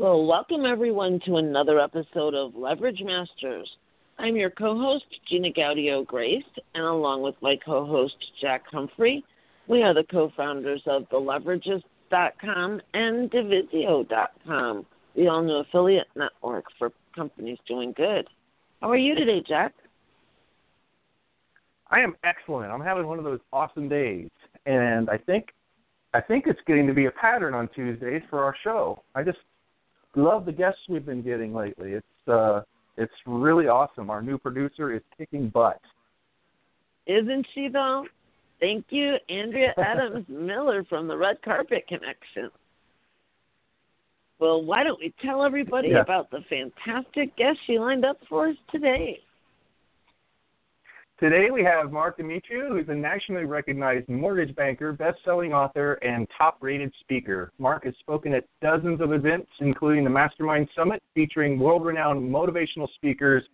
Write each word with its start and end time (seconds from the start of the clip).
Well, 0.00 0.24
welcome 0.24 0.64
everyone 0.64 1.20
to 1.26 1.36
another 1.36 1.78
episode 1.78 2.34
of 2.34 2.54
Leverage 2.54 3.02
Masters. 3.04 3.70
I'm 4.18 4.34
your 4.34 4.48
co 4.48 4.74
host, 4.74 5.04
Gina 5.28 5.50
Gaudio 5.50 6.06
Graves, 6.06 6.46
and 6.74 6.84
along 6.84 7.20
with 7.20 7.34
my 7.42 7.54
co 7.62 7.84
host, 7.84 8.16
Jack 8.40 8.62
Humphrey, 8.72 9.22
we 9.68 9.82
are 9.82 9.92
the 9.92 10.04
co 10.04 10.32
founders 10.34 10.80
of 10.86 11.06
TheLeverages.com 11.10 12.80
and 12.94 13.30
Divisio.com, 13.30 14.86
the 15.16 15.28
all 15.28 15.42
new 15.42 15.56
affiliate 15.56 16.08
network 16.16 16.64
for 16.78 16.92
companies 17.14 17.58
doing 17.68 17.92
good. 17.94 18.26
How 18.80 18.90
are 18.90 18.96
you 18.96 19.14
today, 19.14 19.42
Jack? 19.46 19.74
I 21.90 22.00
am 22.00 22.16
excellent. 22.24 22.72
I'm 22.72 22.80
having 22.80 23.06
one 23.06 23.18
of 23.18 23.24
those 23.24 23.40
awesome 23.52 23.90
days, 23.90 24.30
and 24.64 25.10
I 25.10 25.18
think 25.18 25.50
I 26.14 26.22
think 26.22 26.46
it's 26.46 26.60
getting 26.66 26.86
to 26.86 26.94
be 26.94 27.04
a 27.04 27.10
pattern 27.10 27.52
on 27.52 27.68
Tuesdays 27.74 28.22
for 28.30 28.42
our 28.42 28.56
show. 28.64 29.02
I 29.14 29.24
just 29.24 29.36
love 30.16 30.44
the 30.44 30.52
guests 30.52 30.80
we've 30.88 31.06
been 31.06 31.22
getting 31.22 31.54
lately. 31.54 31.92
It's 31.92 32.28
uh, 32.28 32.62
it's 32.96 33.12
really 33.26 33.66
awesome. 33.66 34.10
Our 34.10 34.22
new 34.22 34.38
producer 34.38 34.92
is 34.94 35.02
kicking 35.16 35.48
butt. 35.48 35.80
Isn't 37.06 37.46
she 37.54 37.68
though? 37.68 38.04
Thank 38.60 38.86
you, 38.90 39.14
Andrea 39.28 39.72
Adams 39.78 40.26
Miller 40.28 40.84
from 40.84 41.08
the 41.08 41.16
Red 41.16 41.40
Carpet 41.42 41.86
Connection. 41.88 42.50
Well, 44.38 44.62
why 44.62 44.84
don't 44.84 44.98
we 44.98 45.12
tell 45.22 45.44
everybody 45.44 45.88
yeah. 45.88 46.00
about 46.00 46.30
the 46.30 46.40
fantastic 46.48 47.36
guest 47.36 47.58
she 47.66 47.78
lined 47.78 48.04
up 48.04 48.18
for 48.28 48.48
us 48.48 48.56
today? 48.70 49.20
Today 51.20 51.50
we 51.52 51.62
have 51.62 51.92
Marc 51.92 52.16
Demetriou, 52.16 52.68
who's 52.68 52.88
a 52.88 52.94
nationally 52.94 53.44
recognized 53.44 54.08
mortgage 54.08 54.56
banker, 54.56 54.90
best-selling 54.94 55.52
author, 55.52 55.98
and 56.00 56.26
top-rated 56.38 56.90
speaker. 57.00 57.52
Marc 57.58 57.84
has 57.84 57.92
spoken 58.00 58.32
at 58.32 58.44
dozens 58.62 59.02
of 59.02 59.12
events, 59.12 59.50
including 59.60 60.02
the 60.02 60.08
Mastermind 60.08 60.66
Summit, 60.74 61.02
featuring 61.14 61.58
world-renowned 61.58 62.22
motivational 62.22 62.88
speakers 62.94 63.44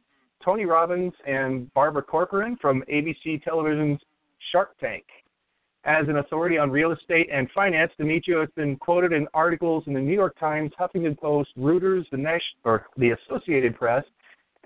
Tony 0.45 0.64
Robbins 0.64 1.12
and 1.27 1.73
Barbara 1.75 2.05
Corcoran 2.05 2.56
from 2.61 2.84
ABC 2.89 3.42
Television's 3.42 3.98
Shark 4.53 4.78
Tank. 4.78 5.03
As 5.83 6.06
an 6.06 6.19
authority 6.19 6.58
on 6.58 6.70
real 6.70 6.92
estate 6.92 7.28
and 7.33 7.51
finance, 7.51 7.91
Demetriou 7.98 8.42
has 8.42 8.51
been 8.55 8.77
quoted 8.77 9.12
in 9.12 9.27
articles 9.34 9.83
in 9.89 9.92
the 9.92 10.01
New 10.01 10.14
York 10.14 10.39
Times, 10.39 10.70
Huffington 10.78 11.19
Post, 11.19 11.51
Reuters, 11.58 12.05
the, 12.12 12.17
Nash- 12.17 12.55
or 12.62 12.86
the 12.97 13.11
Associated 13.11 13.75
Press, 13.75 14.05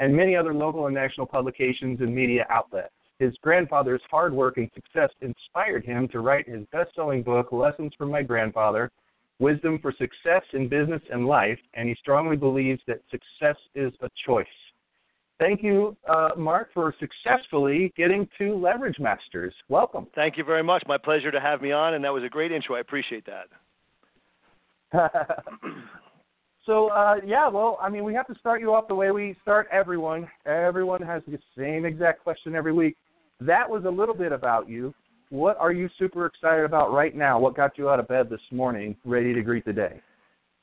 and 0.00 0.16
many 0.16 0.34
other 0.34 0.52
local 0.52 0.86
and 0.86 0.94
national 0.94 1.26
publications 1.26 2.00
and 2.00 2.12
media 2.12 2.46
outlets. 2.50 2.92
His 3.20 3.34
grandfather's 3.42 4.00
hard 4.10 4.32
work 4.32 4.56
and 4.56 4.68
success 4.74 5.10
inspired 5.20 5.84
him 5.84 6.08
to 6.08 6.20
write 6.20 6.48
his 6.48 6.64
best 6.72 6.94
selling 6.96 7.22
book, 7.22 7.52
Lessons 7.52 7.92
from 7.96 8.10
My 8.10 8.22
Grandfather 8.22 8.90
Wisdom 9.38 9.78
for 9.80 9.92
Success 9.92 10.42
in 10.52 10.68
Business 10.68 11.02
and 11.10 11.26
Life, 11.26 11.58
and 11.74 11.88
he 11.88 11.94
strongly 11.94 12.36
believes 12.36 12.80
that 12.86 13.00
success 13.10 13.56
is 13.74 13.92
a 14.02 14.08
choice. 14.26 14.46
Thank 15.38 15.62
you, 15.62 15.96
uh, 16.08 16.30
Marc, 16.36 16.72
for 16.74 16.94
successfully 17.00 17.92
getting 17.96 18.28
to 18.36 18.54
Leverage 18.54 18.98
Masters. 18.98 19.54
Welcome. 19.70 20.06
Thank 20.14 20.36
you 20.36 20.44
very 20.44 20.62
much. 20.62 20.82
My 20.86 20.98
pleasure 20.98 21.30
to 21.30 21.40
have 21.40 21.62
me 21.62 21.72
on, 21.72 21.94
and 21.94 22.04
that 22.04 22.12
was 22.12 22.22
a 22.22 22.28
great 22.28 22.52
intro. 22.52 22.76
I 22.76 22.80
appreciate 22.80 23.26
that. 23.26 23.46
So 26.66 26.88
uh, 26.88 27.16
yeah, 27.24 27.48
well, 27.48 27.78
I 27.80 27.88
mean, 27.88 28.04
we 28.04 28.14
have 28.14 28.26
to 28.26 28.34
start 28.38 28.60
you 28.60 28.74
off 28.74 28.88
the 28.88 28.94
way 28.94 29.10
we 29.10 29.36
start 29.42 29.68
everyone. 29.72 30.28
Everyone 30.46 31.02
has 31.02 31.22
the 31.26 31.38
same 31.56 31.84
exact 31.84 32.22
question 32.22 32.54
every 32.54 32.72
week. 32.72 32.96
That 33.40 33.68
was 33.68 33.84
a 33.84 33.90
little 33.90 34.14
bit 34.14 34.32
about 34.32 34.68
you. 34.68 34.94
What 35.30 35.56
are 35.58 35.72
you 35.72 35.88
super 35.98 36.26
excited 36.26 36.64
about 36.64 36.92
right 36.92 37.14
now? 37.14 37.38
What 37.38 37.56
got 37.56 37.78
you 37.78 37.88
out 37.88 38.00
of 38.00 38.08
bed 38.08 38.28
this 38.28 38.40
morning, 38.50 38.96
ready 39.04 39.32
to 39.32 39.42
greet 39.42 39.64
the 39.64 39.72
day? 39.72 40.00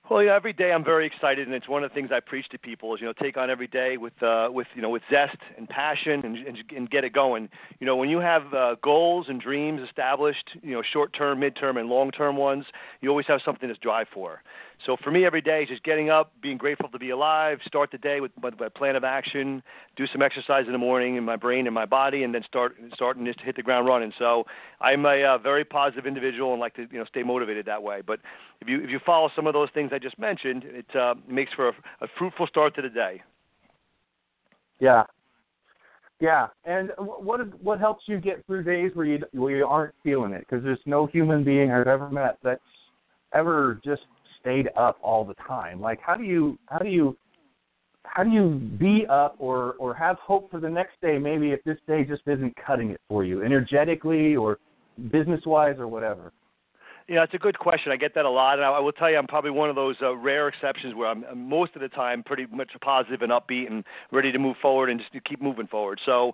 Well, 0.09 0.23
yeah, 0.23 0.35
every 0.35 0.53
day 0.53 0.71
I'm 0.71 0.85
very 0.85 1.05
excited, 1.05 1.47
and 1.47 1.53
it's 1.53 1.67
one 1.67 1.83
of 1.83 1.91
the 1.91 1.93
things 1.93 2.11
I 2.13 2.21
preach 2.21 2.47
to 2.49 2.57
people 2.57 2.95
is 2.95 3.01
you 3.01 3.07
know 3.07 3.13
take 3.21 3.35
on 3.35 3.49
every 3.49 3.67
day 3.67 3.97
with 3.97 4.13
uh, 4.23 4.47
with 4.49 4.67
you 4.73 4.81
know 4.81 4.89
with 4.89 5.01
zest 5.11 5.35
and 5.57 5.67
passion 5.67 6.21
and, 6.23 6.37
and 6.47 6.57
and 6.73 6.89
get 6.89 7.03
it 7.03 7.11
going. 7.11 7.49
You 7.79 7.87
know, 7.87 7.97
when 7.97 8.09
you 8.09 8.19
have 8.19 8.53
uh, 8.53 8.75
goals 8.81 9.25
and 9.27 9.41
dreams 9.41 9.81
established, 9.85 10.49
you 10.61 10.71
know, 10.71 10.81
short 10.93 11.13
term, 11.13 11.41
mid 11.41 11.57
term, 11.57 11.75
and 11.75 11.89
long 11.89 12.11
term 12.11 12.37
ones, 12.37 12.63
you 13.01 13.09
always 13.09 13.25
have 13.27 13.41
something 13.43 13.67
to 13.67 13.75
strive 13.75 14.07
for. 14.13 14.41
So 14.85 14.95
for 15.03 15.11
me, 15.11 15.25
every 15.25 15.41
day 15.41 15.63
is 15.63 15.69
just 15.69 15.83
getting 15.83 16.09
up, 16.09 16.31
being 16.41 16.57
grateful 16.57 16.87
to 16.89 16.99
be 16.99 17.09
alive, 17.09 17.59
start 17.65 17.91
the 17.91 17.97
day 17.97 18.21
with 18.21 18.31
my 18.41 18.69
plan 18.69 18.95
of 18.95 19.03
action, 19.03 19.63
do 19.95 20.05
some 20.07 20.21
exercise 20.21 20.65
in 20.67 20.71
the 20.71 20.77
morning 20.77 21.15
in 21.15 21.23
my 21.23 21.35
brain 21.35 21.65
and 21.65 21.73
my 21.73 21.85
body, 21.85 22.23
and 22.23 22.33
then 22.33 22.43
start 22.47 22.75
starting 22.93 23.25
to 23.25 23.33
hit 23.43 23.55
the 23.55 23.63
ground 23.63 23.87
running. 23.87 24.13
So 24.19 24.45
I'm 24.79 25.05
a 25.05 25.23
uh, 25.23 25.37
very 25.39 25.65
positive 25.65 26.05
individual 26.05 26.51
and 26.51 26.59
like 26.59 26.75
to 26.75 26.87
you 26.91 26.99
know 26.99 27.05
stay 27.05 27.23
motivated 27.23 27.65
that 27.65 27.81
way. 27.81 28.01
But 28.05 28.19
if 28.61 28.69
you 28.69 28.83
if 28.83 28.89
you 28.89 28.99
follow 29.05 29.29
some 29.35 29.47
of 29.47 29.53
those 29.53 29.69
things 29.73 29.91
I 29.93 29.99
just 29.99 30.19
mentioned, 30.19 30.63
it 30.65 30.95
uh, 30.95 31.15
makes 31.27 31.53
for 31.53 31.69
a, 31.69 31.73
a 32.01 32.07
fruitful 32.17 32.47
start 32.47 32.75
to 32.75 32.81
the 32.81 32.89
day. 32.89 33.21
Yeah, 34.79 35.03
yeah, 36.19 36.47
and 36.65 36.91
what 36.97 37.41
what 37.63 37.79
helps 37.79 38.03
you 38.07 38.19
get 38.19 38.45
through 38.45 38.63
days 38.63 38.91
where 38.95 39.05
you 39.05 39.19
where 39.33 39.55
you 39.55 39.65
aren't 39.65 39.93
feeling 40.03 40.33
it? 40.33 40.45
Because 40.47 40.63
there's 40.63 40.79
no 40.85 41.05
human 41.07 41.43
being 41.43 41.71
I've 41.71 41.87
ever 41.87 42.09
met 42.09 42.37
that's 42.43 42.61
ever 43.33 43.79
just 43.83 44.03
stayed 44.39 44.69
up 44.77 44.97
all 45.01 45.25
the 45.25 45.35
time. 45.35 45.81
Like 45.81 45.99
how 46.01 46.15
do 46.15 46.23
you 46.23 46.57
how 46.67 46.79
do 46.79 46.89
you 46.89 47.17
how 48.03 48.23
do 48.23 48.29
you 48.29 48.55
be 48.79 49.05
up 49.09 49.35
or 49.39 49.73
or 49.79 49.93
have 49.93 50.17
hope 50.17 50.49
for 50.49 50.59
the 50.59 50.69
next 50.69 50.99
day 51.01 51.17
maybe 51.17 51.51
if 51.51 51.63
this 51.63 51.77
day 51.87 52.03
just 52.03 52.21
isn't 52.25 52.55
cutting 52.65 52.91
it 52.91 53.01
for 53.09 53.23
you 53.23 53.43
energetically 53.43 54.35
or 54.35 54.59
business 55.11 55.41
wise 55.45 55.75
or 55.77 55.87
whatever 55.87 56.31
yeah, 57.09 57.23
it's 57.23 57.33
a 57.33 57.37
good 57.37 57.57
question. 57.57 57.93
I 57.93 57.95
get 57.95 58.13
that 58.15 58.25
a 58.25 58.29
lot, 58.29 58.55
and 58.55 58.65
I 58.65 58.79
will 58.79 58.91
tell 58.91 59.09
you, 59.09 59.17
I'm 59.17 59.27
probably 59.27 59.51
one 59.51 59.69
of 59.69 59.77
those 59.77 59.95
uh, 60.01 60.13
rare 60.17 60.49
exceptions 60.49 60.93
where 60.93 61.07
I'm, 61.07 61.23
most 61.37 61.73
of 61.75 61.81
the 61.81 61.87
time 61.87 62.21
pretty 62.21 62.45
much 62.51 62.69
positive 62.81 63.21
and 63.21 63.31
upbeat 63.31 63.71
and 63.71 63.85
ready 64.11 64.29
to 64.33 64.37
move 64.37 64.57
forward 64.61 64.89
and 64.89 64.99
just 64.99 65.13
to 65.13 65.21
keep 65.21 65.41
moving 65.41 65.67
forward. 65.67 66.01
So, 66.05 66.33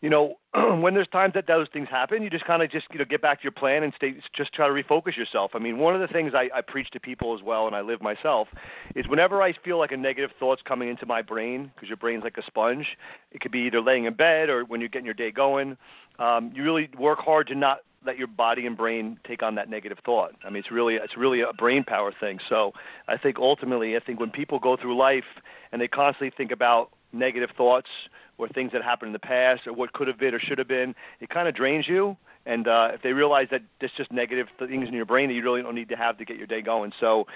you 0.00 0.10
know, 0.10 0.34
when 0.80 0.94
there's 0.94 1.08
times 1.08 1.34
that 1.34 1.46
those 1.46 1.66
things 1.72 1.88
happen, 1.90 2.22
you 2.22 2.30
just 2.30 2.44
kind 2.44 2.62
of 2.62 2.70
just 2.70 2.86
you 2.92 2.98
know 2.98 3.04
get 3.04 3.20
back 3.20 3.40
to 3.40 3.42
your 3.42 3.52
plan 3.52 3.82
and 3.82 3.92
stay 3.96 4.14
just 4.36 4.52
try 4.52 4.66
to 4.66 4.72
refocus 4.72 5.16
yourself. 5.16 5.52
I 5.54 5.58
mean, 5.58 5.78
one 5.78 5.94
of 5.94 6.00
the 6.00 6.08
things 6.08 6.32
I, 6.34 6.48
I 6.56 6.60
preach 6.60 6.90
to 6.92 7.00
people 7.00 7.34
as 7.34 7.42
well, 7.42 7.66
and 7.66 7.74
I 7.74 7.80
live 7.80 8.00
myself, 8.00 8.48
is 8.94 9.08
whenever 9.08 9.42
I 9.42 9.52
feel 9.64 9.78
like 9.78 9.92
a 9.92 9.96
negative 9.96 10.30
thought's 10.38 10.62
coming 10.62 10.88
into 10.88 11.06
my 11.06 11.22
brain, 11.22 11.70
because 11.74 11.88
your 11.88 11.96
brain's 11.96 12.24
like 12.24 12.38
a 12.38 12.46
sponge, 12.46 12.86
it 13.32 13.40
could 13.40 13.52
be 13.52 13.60
either 13.60 13.80
laying 13.80 14.04
in 14.04 14.14
bed 14.14 14.48
or 14.48 14.64
when 14.64 14.80
you're 14.80 14.88
getting 14.88 15.06
your 15.06 15.14
day 15.14 15.30
going. 15.30 15.76
Um, 16.18 16.52
you 16.54 16.62
really 16.62 16.90
work 16.98 17.18
hard 17.18 17.46
to 17.48 17.54
not 17.54 17.78
let 18.06 18.16
your 18.16 18.28
body 18.28 18.66
and 18.66 18.76
brain 18.76 19.18
take 19.26 19.42
on 19.42 19.56
that 19.56 19.68
negative 19.68 19.98
thought. 20.04 20.32
I 20.44 20.50
mean, 20.50 20.60
it's 20.60 20.70
really 20.70 20.94
it's 20.94 21.16
really 21.16 21.40
a 21.40 21.52
brain 21.52 21.82
power 21.84 22.12
thing. 22.18 22.38
So 22.48 22.72
I 23.08 23.16
think 23.16 23.38
ultimately, 23.38 23.96
I 23.96 24.00
think 24.00 24.20
when 24.20 24.30
people 24.30 24.60
go 24.60 24.76
through 24.76 24.96
life 24.96 25.24
and 25.72 25.82
they 25.82 25.88
constantly 25.88 26.32
think 26.36 26.52
about 26.52 26.90
negative 27.12 27.50
thoughts 27.56 27.88
or 28.38 28.48
things 28.48 28.72
that 28.72 28.82
happened 28.82 29.08
in 29.08 29.12
the 29.12 29.18
past 29.18 29.66
or 29.66 29.72
what 29.72 29.92
could 29.92 30.08
have 30.08 30.18
been 30.18 30.34
or 30.34 30.40
should 30.40 30.58
have 30.58 30.68
been, 30.68 30.94
it 31.20 31.28
kind 31.28 31.48
of 31.48 31.54
drains 31.54 31.86
you. 31.86 32.16
And 32.46 32.66
uh, 32.66 32.92
if 32.94 33.02
they 33.02 33.12
realize 33.12 33.48
that 33.50 33.60
it's 33.80 33.92
just 33.96 34.10
negative 34.10 34.46
things 34.58 34.88
in 34.88 34.94
your 34.94 35.04
brain 35.04 35.28
that 35.28 35.34
you 35.34 35.42
really 35.42 35.60
don't 35.60 35.74
need 35.74 35.90
to 35.90 35.96
have 35.96 36.16
to 36.16 36.24
get 36.24 36.38
your 36.38 36.46
day 36.46 36.62
going. 36.62 36.92
So, 36.98 37.26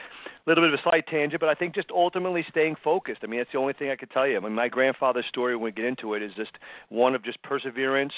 a 0.46 0.50
little 0.50 0.64
bit 0.64 0.72
of 0.72 0.81
a 0.81 0.82
slight 0.82 1.06
tangent, 1.06 1.38
but 1.38 1.50
I 1.50 1.54
think 1.54 1.75
just 1.75 1.90
ultimately 1.90 2.44
staying 2.49 2.76
focused. 2.82 3.20
I 3.22 3.26
mean, 3.26 3.38
that's 3.38 3.52
the 3.52 3.58
only 3.58 3.75
thing 3.75 3.90
I 3.90 3.96
could 3.96 4.10
tell 4.10 4.26
you. 4.26 4.38
I 4.38 4.40
mean, 4.40 4.54
my 4.54 4.69
grandfather's 4.69 5.26
story, 5.26 5.54
when 5.54 5.64
we 5.64 5.72
get 5.72 5.84
into 5.84 6.14
it, 6.14 6.22
is 6.22 6.32
just 6.34 6.52
one 6.88 7.14
of 7.14 7.22
just 7.22 7.43
perseverance, 7.43 8.14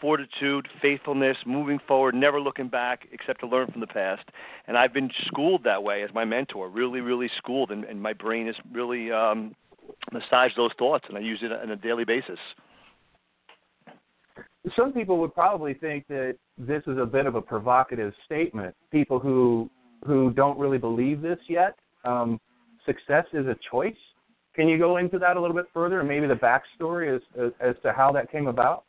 fortitude, 0.00 0.68
faithfulness, 0.82 1.36
moving 1.46 1.78
forward, 1.86 2.14
never 2.14 2.40
looking 2.40 2.68
back 2.68 3.06
except 3.12 3.40
to 3.40 3.46
learn 3.46 3.70
from 3.70 3.80
the 3.80 3.86
past. 3.86 4.22
And 4.66 4.76
I've 4.76 4.92
been 4.92 5.10
schooled 5.26 5.64
that 5.64 5.82
way 5.82 6.02
as 6.02 6.10
my 6.12 6.24
mentor, 6.24 6.68
really, 6.68 7.00
really 7.00 7.30
schooled, 7.38 7.70
and, 7.70 7.84
and 7.84 8.02
my 8.02 8.12
brain 8.12 8.48
is 8.48 8.56
really 8.72 9.10
um, 9.12 9.54
massage 10.12 10.52
those 10.56 10.70
thoughts, 10.78 11.04
and 11.08 11.16
I 11.16 11.20
use 11.20 11.40
it 11.42 11.52
on 11.52 11.70
a 11.70 11.76
daily 11.76 12.04
basis. 12.04 12.38
Some 14.76 14.92
people 14.92 15.18
would 15.18 15.34
probably 15.34 15.74
think 15.74 16.06
that 16.08 16.36
this 16.56 16.82
is 16.86 16.96
a 16.98 17.04
bit 17.04 17.26
of 17.26 17.34
a 17.34 17.42
provocative 17.42 18.14
statement. 18.24 18.74
People 18.90 19.18
who 19.18 19.70
who 20.06 20.30
don't 20.32 20.58
really 20.58 20.78
believe 20.78 21.22
this 21.22 21.38
yet. 21.48 21.76
Um, 22.04 22.40
success 22.84 23.24
is 23.32 23.46
a 23.46 23.56
choice. 23.70 23.94
Can 24.54 24.68
you 24.68 24.78
go 24.78 24.98
into 24.98 25.18
that 25.18 25.36
a 25.36 25.40
little 25.40 25.56
bit 25.56 25.66
further, 25.72 26.00
and 26.00 26.08
maybe 26.08 26.26
the 26.26 26.34
backstory 26.34 27.14
as, 27.14 27.22
as 27.38 27.52
as 27.60 27.74
to 27.82 27.92
how 27.92 28.12
that 28.12 28.30
came 28.30 28.46
about? 28.46 28.84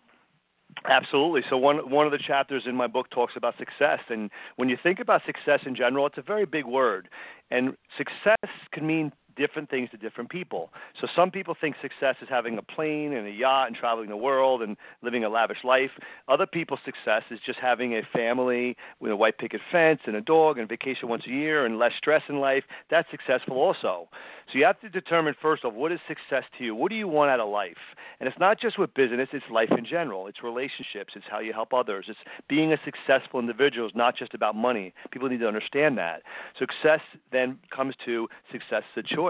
Absolutely. 0.88 1.42
So 1.50 1.58
one 1.58 1.90
one 1.90 2.06
of 2.06 2.12
the 2.12 2.20
chapters 2.20 2.64
in 2.66 2.76
my 2.76 2.88
book 2.88 3.10
talks 3.10 3.34
about 3.36 3.58
success, 3.58 4.00
and 4.10 4.30
when 4.56 4.70
you 4.70 4.78
think 4.82 5.00
about 5.00 5.22
success 5.26 5.60
in 5.66 5.76
general, 5.76 6.06
it's 6.06 6.18
a 6.18 6.22
very 6.22 6.46
big 6.46 6.66
word, 6.66 7.10
and 7.52 7.76
success 7.98 8.50
can 8.72 8.86
mean 8.86 9.12
different 9.36 9.70
things 9.70 9.90
to 9.92 9.98
different 9.98 10.30
people. 10.30 10.72
So 11.00 11.08
some 11.16 11.32
people 11.32 11.56
think 11.60 11.76
success 11.82 12.16
is 12.22 12.30
having 12.30 12.58
a 12.58 12.62
plane 12.62 13.14
and 13.14 13.28
a 13.28 13.32
yacht 13.32 13.68
and 13.68 13.76
traveling 13.76 14.10
the 14.10 14.18
world 14.18 14.62
and 14.62 14.78
living 15.02 15.24
a 15.24 15.30
lavish 15.30 15.64
life. 15.64 15.92
Other 16.28 16.46
people's 16.46 16.80
success 16.86 17.24
is 17.32 17.40
just 17.46 17.60
having 17.60 17.94
a 17.94 18.02
family 18.14 18.76
with 19.00 19.12
a 19.12 19.16
white 19.16 19.38
picket 19.38 19.62
fence 19.72 20.02
and 20.06 20.16
a 20.16 20.22
dog 20.22 20.58
and 20.58 20.68
vacation 20.70 21.10
once 21.10 21.24
a 21.28 21.32
year 21.32 21.66
and 21.66 21.80
less 21.80 21.94
stress 21.98 22.24
in 22.30 22.40
life. 22.40 22.64
That's 22.90 23.10
successful 23.12 23.58
also. 23.58 24.08
So 24.52 24.60
you 24.60 24.66
have 24.66 24.80
to 24.82 24.90
determine 24.90 25.34
first 25.42 25.66
of 25.66 25.74
what 25.74 25.92
is 25.92 26.00
success 26.08 26.44
to 26.58 26.64
you? 26.64 26.76
What 26.76 26.90
do 26.90 26.96
you 26.96 27.08
want 27.08 27.32
out 27.32 27.40
of 27.40 27.50
life? 27.50 27.78
And 28.20 28.28
it's 28.28 28.40
not 28.40 28.60
just 28.60 28.78
with 28.78 28.94
business, 28.94 29.30
it's 29.34 29.46
life 29.52 29.72
in 29.78 29.86
general. 29.86 30.28
It's 30.28 30.44
relationships, 30.44 31.14
it's 31.16 31.26
how 31.30 31.40
you 31.40 31.52
help 31.52 31.74
others. 31.74 32.06
It's 32.08 32.20
being 32.48 32.72
a 32.72 32.78
successful 32.86 33.40
individual 33.40 33.88
is 33.88 33.96
not 33.96 34.16
just 34.16 34.34
about 34.34 34.56
money. 34.56 34.94
People 35.12 35.30
need 35.30 35.40
to 35.40 35.48
understand 35.48 35.98
that. 35.98 36.22
Success 36.60 37.02
then 37.32 37.58
comes 37.76 37.96
to 38.06 38.28
success 38.52 38.84
is 38.96 39.06
choice. 39.06 39.25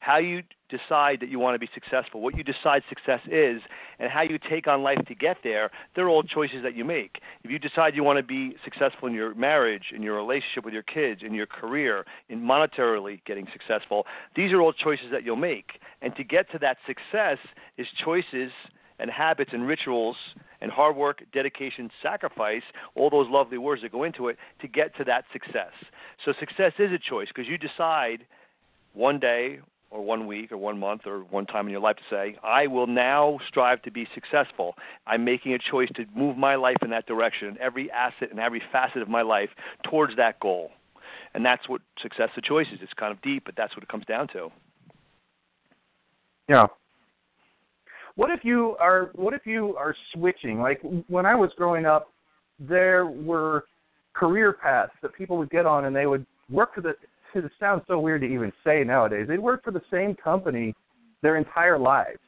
How 0.00 0.18
you 0.18 0.42
decide 0.68 1.20
that 1.20 1.28
you 1.28 1.38
want 1.38 1.54
to 1.54 1.58
be 1.58 1.68
successful, 1.72 2.20
what 2.20 2.36
you 2.36 2.42
decide 2.42 2.82
success 2.88 3.20
is, 3.26 3.62
and 3.98 4.10
how 4.10 4.22
you 4.22 4.38
take 4.38 4.66
on 4.66 4.82
life 4.82 4.98
to 5.06 5.14
get 5.14 5.38
there, 5.44 5.70
they're 5.94 6.08
all 6.08 6.22
choices 6.22 6.62
that 6.62 6.74
you 6.74 6.84
make. 6.84 7.20
If 7.42 7.50
you 7.50 7.58
decide 7.58 7.94
you 7.94 8.04
want 8.04 8.18
to 8.18 8.22
be 8.22 8.56
successful 8.64 9.08
in 9.08 9.14
your 9.14 9.34
marriage, 9.34 9.92
in 9.94 10.02
your 10.02 10.16
relationship 10.16 10.64
with 10.64 10.74
your 10.74 10.82
kids, 10.82 11.22
in 11.24 11.34
your 11.34 11.46
career, 11.46 12.04
in 12.28 12.40
monetarily 12.40 13.24
getting 13.24 13.46
successful, 13.52 14.06
these 14.34 14.52
are 14.52 14.60
all 14.60 14.72
choices 14.72 15.06
that 15.12 15.24
you'll 15.24 15.36
make. 15.36 15.72
And 16.02 16.14
to 16.16 16.24
get 16.24 16.50
to 16.52 16.58
that 16.58 16.78
success 16.86 17.38
is 17.78 17.86
choices 18.04 18.50
and 18.98 19.10
habits 19.10 19.50
and 19.52 19.66
rituals 19.66 20.16
and 20.60 20.70
hard 20.70 20.96
work, 20.96 21.22
dedication, 21.32 21.90
sacrifice, 22.02 22.62
all 22.94 23.10
those 23.10 23.26
lovely 23.28 23.58
words 23.58 23.82
that 23.82 23.92
go 23.92 24.04
into 24.04 24.28
it 24.28 24.36
to 24.60 24.68
get 24.68 24.96
to 24.96 25.04
that 25.04 25.24
success. 25.32 25.72
So 26.24 26.32
success 26.38 26.72
is 26.78 26.90
a 26.92 26.98
choice 26.98 27.28
because 27.28 27.48
you 27.48 27.58
decide 27.58 28.24
one 28.94 29.18
day 29.18 29.60
or 29.90 30.02
one 30.02 30.26
week 30.26 30.50
or 30.50 30.56
one 30.56 30.78
month 30.78 31.02
or 31.06 31.20
one 31.20 31.46
time 31.46 31.66
in 31.66 31.72
your 31.72 31.80
life 31.80 31.96
to 31.96 32.02
say, 32.10 32.36
I 32.42 32.66
will 32.66 32.88
now 32.88 33.38
strive 33.48 33.80
to 33.82 33.90
be 33.90 34.08
successful. 34.14 34.74
I'm 35.06 35.24
making 35.24 35.54
a 35.54 35.58
choice 35.58 35.88
to 35.94 36.04
move 36.16 36.36
my 36.36 36.56
life 36.56 36.78
in 36.82 36.90
that 36.90 37.06
direction, 37.06 37.48
and 37.48 37.58
every 37.58 37.90
asset 37.92 38.30
and 38.30 38.40
every 38.40 38.62
facet 38.72 39.02
of 39.02 39.08
my 39.08 39.22
life 39.22 39.50
towards 39.88 40.16
that 40.16 40.40
goal. 40.40 40.70
And 41.34 41.44
that's 41.44 41.68
what 41.68 41.80
success 42.00 42.30
of 42.36 42.42
choice 42.42 42.66
is. 42.72 42.80
It's 42.82 42.92
kind 42.94 43.12
of 43.12 43.22
deep, 43.22 43.44
but 43.44 43.54
that's 43.56 43.76
what 43.76 43.82
it 43.82 43.88
comes 43.88 44.04
down 44.06 44.28
to. 44.28 44.50
Yeah. 46.48 46.66
What 48.16 48.30
if 48.30 48.44
you 48.44 48.76
are 48.78 49.10
what 49.14 49.34
if 49.34 49.44
you 49.44 49.76
are 49.76 49.94
switching? 50.12 50.60
Like 50.60 50.80
when 51.08 51.26
I 51.26 51.34
was 51.34 51.50
growing 51.56 51.86
up, 51.86 52.08
there 52.60 53.06
were 53.06 53.64
career 54.12 54.52
paths 54.52 54.92
that 55.02 55.12
people 55.14 55.36
would 55.38 55.50
get 55.50 55.66
on 55.66 55.86
and 55.86 55.94
they 55.94 56.06
would 56.06 56.24
work 56.48 56.74
for 56.74 56.80
the 56.80 56.94
it 57.42 57.52
sounds 57.58 57.82
so 57.88 57.98
weird 57.98 58.20
to 58.20 58.26
even 58.26 58.52
say 58.62 58.84
nowadays. 58.84 59.26
They 59.26 59.38
work 59.38 59.64
for 59.64 59.70
the 59.70 59.82
same 59.90 60.14
company 60.14 60.74
their 61.22 61.36
entire 61.36 61.78
lives, 61.78 62.20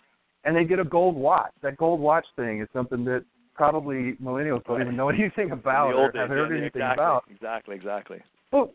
and 0.45 0.57
they 0.57 0.65
get 0.65 0.79
a 0.81 0.85
gold 0.85 1.15
watch. 1.15 1.53
That 1.63 1.77
gold 1.77 2.01
watch 2.01 2.27
thing 2.35 2.61
is 2.61 2.69
something 2.73 3.05
that 3.05 3.25
probably 3.55 4.15
millennials 4.23 4.65
don't 4.65 4.81
even 4.81 4.97
know 4.97 5.09
anything 5.11 5.53
about 5.53 5.95
or 5.95 6.11
have 6.15 6.29
heard 6.29 6.51
yeah, 6.51 6.63
anything 6.63 6.83
exactly, 6.83 7.05
about. 7.05 7.25
Exactly, 7.31 7.77
exactly. 7.77 8.19
But 8.51 8.75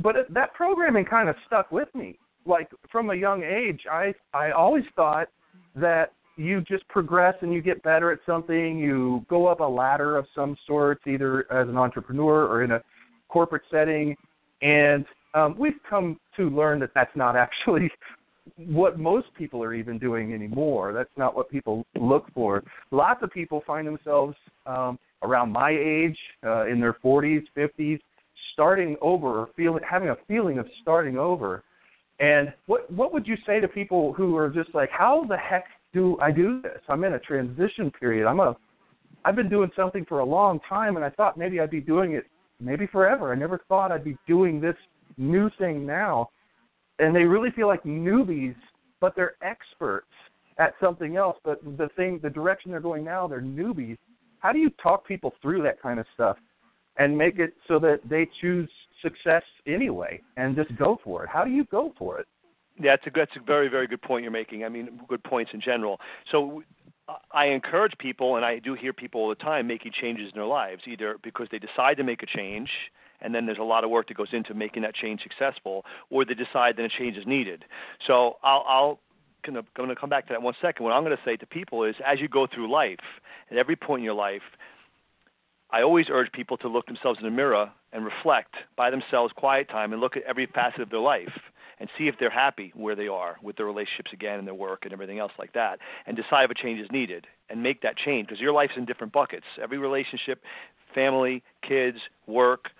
but 0.00 0.14
that 0.30 0.54
programming 0.54 1.04
kind 1.04 1.28
of 1.28 1.34
stuck 1.46 1.72
with 1.72 1.92
me. 1.94 2.18
Like 2.46 2.70
from 2.90 3.10
a 3.10 3.14
young 3.14 3.42
age, 3.42 3.80
I 3.90 4.14
I 4.32 4.52
always 4.52 4.84
thought 4.96 5.28
that 5.74 6.12
you 6.36 6.60
just 6.62 6.86
progress 6.88 7.34
and 7.42 7.52
you 7.52 7.60
get 7.60 7.82
better 7.82 8.12
at 8.12 8.20
something. 8.24 8.78
You 8.78 9.26
go 9.28 9.46
up 9.46 9.60
a 9.60 9.64
ladder 9.64 10.16
of 10.16 10.26
some 10.34 10.56
sorts, 10.66 11.02
either 11.06 11.50
as 11.52 11.68
an 11.68 11.76
entrepreneur 11.76 12.46
or 12.46 12.62
in 12.62 12.70
a 12.70 12.82
corporate 13.28 13.62
setting, 13.70 14.16
and 14.62 15.04
um, 15.34 15.54
we've 15.58 15.78
come 15.88 16.18
to 16.36 16.50
learn 16.50 16.80
that 16.80 16.90
that's 16.94 17.14
not 17.14 17.36
actually 17.36 17.90
what 18.56 18.98
most 18.98 19.26
people 19.36 19.62
are 19.62 19.74
even 19.74 19.98
doing 19.98 20.32
anymore. 20.32 20.92
That's 20.92 21.10
not 21.16 21.36
what 21.36 21.50
people 21.50 21.84
look 21.98 22.26
for. 22.34 22.62
Lots 22.90 23.22
of 23.22 23.30
people 23.30 23.62
find 23.66 23.86
themselves 23.86 24.34
um, 24.66 24.98
around 25.22 25.52
my 25.52 25.70
age, 25.70 26.16
uh, 26.44 26.66
in 26.66 26.80
their 26.80 26.94
40s, 26.94 27.42
50s, 27.56 27.98
starting 28.52 28.96
over, 29.00 29.40
or 29.40 29.48
feeling 29.56 29.82
having 29.88 30.10
a 30.10 30.16
feeling 30.26 30.58
of 30.58 30.66
starting 30.82 31.18
over. 31.18 31.62
And 32.20 32.52
what 32.66 32.90
what 32.90 33.12
would 33.12 33.26
you 33.26 33.36
say 33.46 33.60
to 33.60 33.68
people 33.68 34.12
who 34.12 34.36
are 34.36 34.50
just 34.50 34.74
like, 34.74 34.90
how 34.90 35.24
the 35.28 35.36
heck 35.36 35.66
do 35.92 36.18
I 36.20 36.32
do 36.32 36.60
this? 36.62 36.80
I'm 36.88 37.04
in 37.04 37.14
a 37.14 37.18
transition 37.18 37.90
period. 37.90 38.26
I'm 38.26 38.40
a 38.40 38.56
I've 39.24 39.36
been 39.36 39.48
doing 39.48 39.70
something 39.76 40.04
for 40.04 40.20
a 40.20 40.24
long 40.24 40.60
time, 40.68 40.96
and 40.96 41.04
I 41.04 41.10
thought 41.10 41.36
maybe 41.36 41.60
I'd 41.60 41.70
be 41.70 41.80
doing 41.80 42.12
it 42.12 42.24
maybe 42.60 42.86
forever. 42.86 43.32
I 43.32 43.36
never 43.36 43.60
thought 43.68 43.92
I'd 43.92 44.04
be 44.04 44.16
doing 44.26 44.60
this 44.60 44.76
new 45.18 45.50
thing 45.58 45.84
now, 45.84 46.30
and 46.98 47.14
they 47.14 47.24
really 47.24 47.50
feel 47.50 47.66
like 47.66 47.82
newbies, 47.82 48.56
but 49.00 49.14
they're 49.14 49.34
experts 49.42 50.06
at 50.58 50.74
something 50.80 51.16
else. 51.16 51.36
But 51.44 51.62
the 51.76 51.88
thing, 51.96 52.20
the 52.22 52.30
direction 52.30 52.70
they're 52.70 52.80
going 52.80 53.04
now, 53.04 53.26
they're 53.26 53.40
newbies. 53.40 53.96
How 54.40 54.52
do 54.52 54.58
you 54.58 54.70
talk 54.82 55.06
people 55.06 55.34
through 55.42 55.62
that 55.62 55.80
kind 55.82 55.98
of 56.00 56.06
stuff 56.14 56.36
and 56.96 57.16
make 57.16 57.38
it 57.38 57.54
so 57.66 57.78
that 57.80 58.00
they 58.08 58.28
choose 58.40 58.68
success 59.02 59.42
anyway 59.66 60.20
and 60.36 60.56
just 60.56 60.74
go 60.76 60.98
for 61.04 61.24
it? 61.24 61.28
How 61.28 61.44
do 61.44 61.50
you 61.50 61.64
go 61.64 61.92
for 61.98 62.18
it? 62.18 62.26
Yeah, 62.80 62.92
that's 62.92 63.06
a 63.08 63.10
that's 63.18 63.36
a 63.36 63.44
very 63.44 63.68
very 63.68 63.88
good 63.88 64.02
point 64.02 64.22
you're 64.22 64.30
making. 64.30 64.64
I 64.64 64.68
mean, 64.68 65.00
good 65.08 65.22
points 65.24 65.50
in 65.52 65.60
general. 65.60 65.98
So 66.30 66.62
I 67.32 67.46
encourage 67.46 67.92
people, 67.98 68.36
and 68.36 68.44
I 68.44 68.58
do 68.58 68.74
hear 68.74 68.92
people 68.92 69.20
all 69.22 69.28
the 69.28 69.34
time 69.34 69.66
making 69.66 69.92
changes 70.00 70.30
in 70.32 70.38
their 70.38 70.46
lives, 70.46 70.82
either 70.86 71.18
because 71.22 71.48
they 71.50 71.58
decide 71.58 71.96
to 71.96 72.04
make 72.04 72.22
a 72.22 72.26
change 72.26 72.68
and 73.20 73.34
then 73.34 73.46
there's 73.46 73.58
a 73.58 73.62
lot 73.62 73.84
of 73.84 73.90
work 73.90 74.08
that 74.08 74.16
goes 74.16 74.28
into 74.32 74.54
making 74.54 74.82
that 74.82 74.94
change 74.94 75.22
successful, 75.22 75.84
or 76.10 76.24
they 76.24 76.34
decide 76.34 76.76
that 76.76 76.84
a 76.84 76.88
change 76.88 77.16
is 77.16 77.26
needed. 77.26 77.64
So 78.06 78.36
I'll, 78.42 78.64
I'll 78.68 79.00
going 79.44 79.88
to 79.88 79.96
come 79.96 80.10
back 80.10 80.26
to 80.26 80.32
that 80.32 80.42
one 80.42 80.54
second. 80.60 80.84
What 80.84 80.92
I'm 80.92 81.04
going 81.04 81.16
to 81.16 81.22
say 81.24 81.36
to 81.36 81.46
people 81.46 81.84
is, 81.84 81.94
as 82.04 82.20
you 82.20 82.28
go 82.28 82.46
through 82.46 82.70
life, 82.70 82.98
at 83.50 83.56
every 83.56 83.76
point 83.76 84.00
in 84.00 84.04
your 84.04 84.14
life, 84.14 84.42
I 85.70 85.82
always 85.82 86.06
urge 86.10 86.32
people 86.32 86.56
to 86.58 86.68
look 86.68 86.86
themselves 86.86 87.18
in 87.18 87.24
the 87.24 87.30
mirror 87.30 87.70
and 87.92 88.04
reflect 88.04 88.54
by 88.76 88.90
themselves, 88.90 89.32
quiet 89.36 89.68
time, 89.68 89.92
and 89.92 90.00
look 90.00 90.16
at 90.16 90.22
every 90.24 90.46
facet 90.46 90.80
of 90.80 90.90
their 90.90 91.00
life 91.00 91.32
and 91.80 91.88
see 91.96 92.08
if 92.08 92.16
they're 92.18 92.30
happy 92.30 92.72
where 92.74 92.96
they 92.96 93.06
are 93.06 93.36
with 93.42 93.56
their 93.56 93.66
relationships 93.66 94.10
again 94.12 94.38
and 94.38 94.46
their 94.46 94.54
work 94.54 94.80
and 94.82 94.92
everything 94.92 95.18
else 95.18 95.32
like 95.38 95.52
that, 95.52 95.78
and 96.06 96.16
decide 96.16 96.44
if 96.44 96.50
a 96.50 96.54
change 96.54 96.80
is 96.80 96.90
needed 96.90 97.26
and 97.50 97.62
make 97.62 97.82
that 97.82 97.96
change 97.96 98.26
because 98.26 98.40
your 98.40 98.52
life's 98.52 98.74
in 98.76 98.84
different 98.84 99.12
buckets. 99.12 99.44
Every 99.62 99.78
relationship, 99.78 100.42
family, 100.94 101.42
kids, 101.66 101.98
work, 102.26 102.70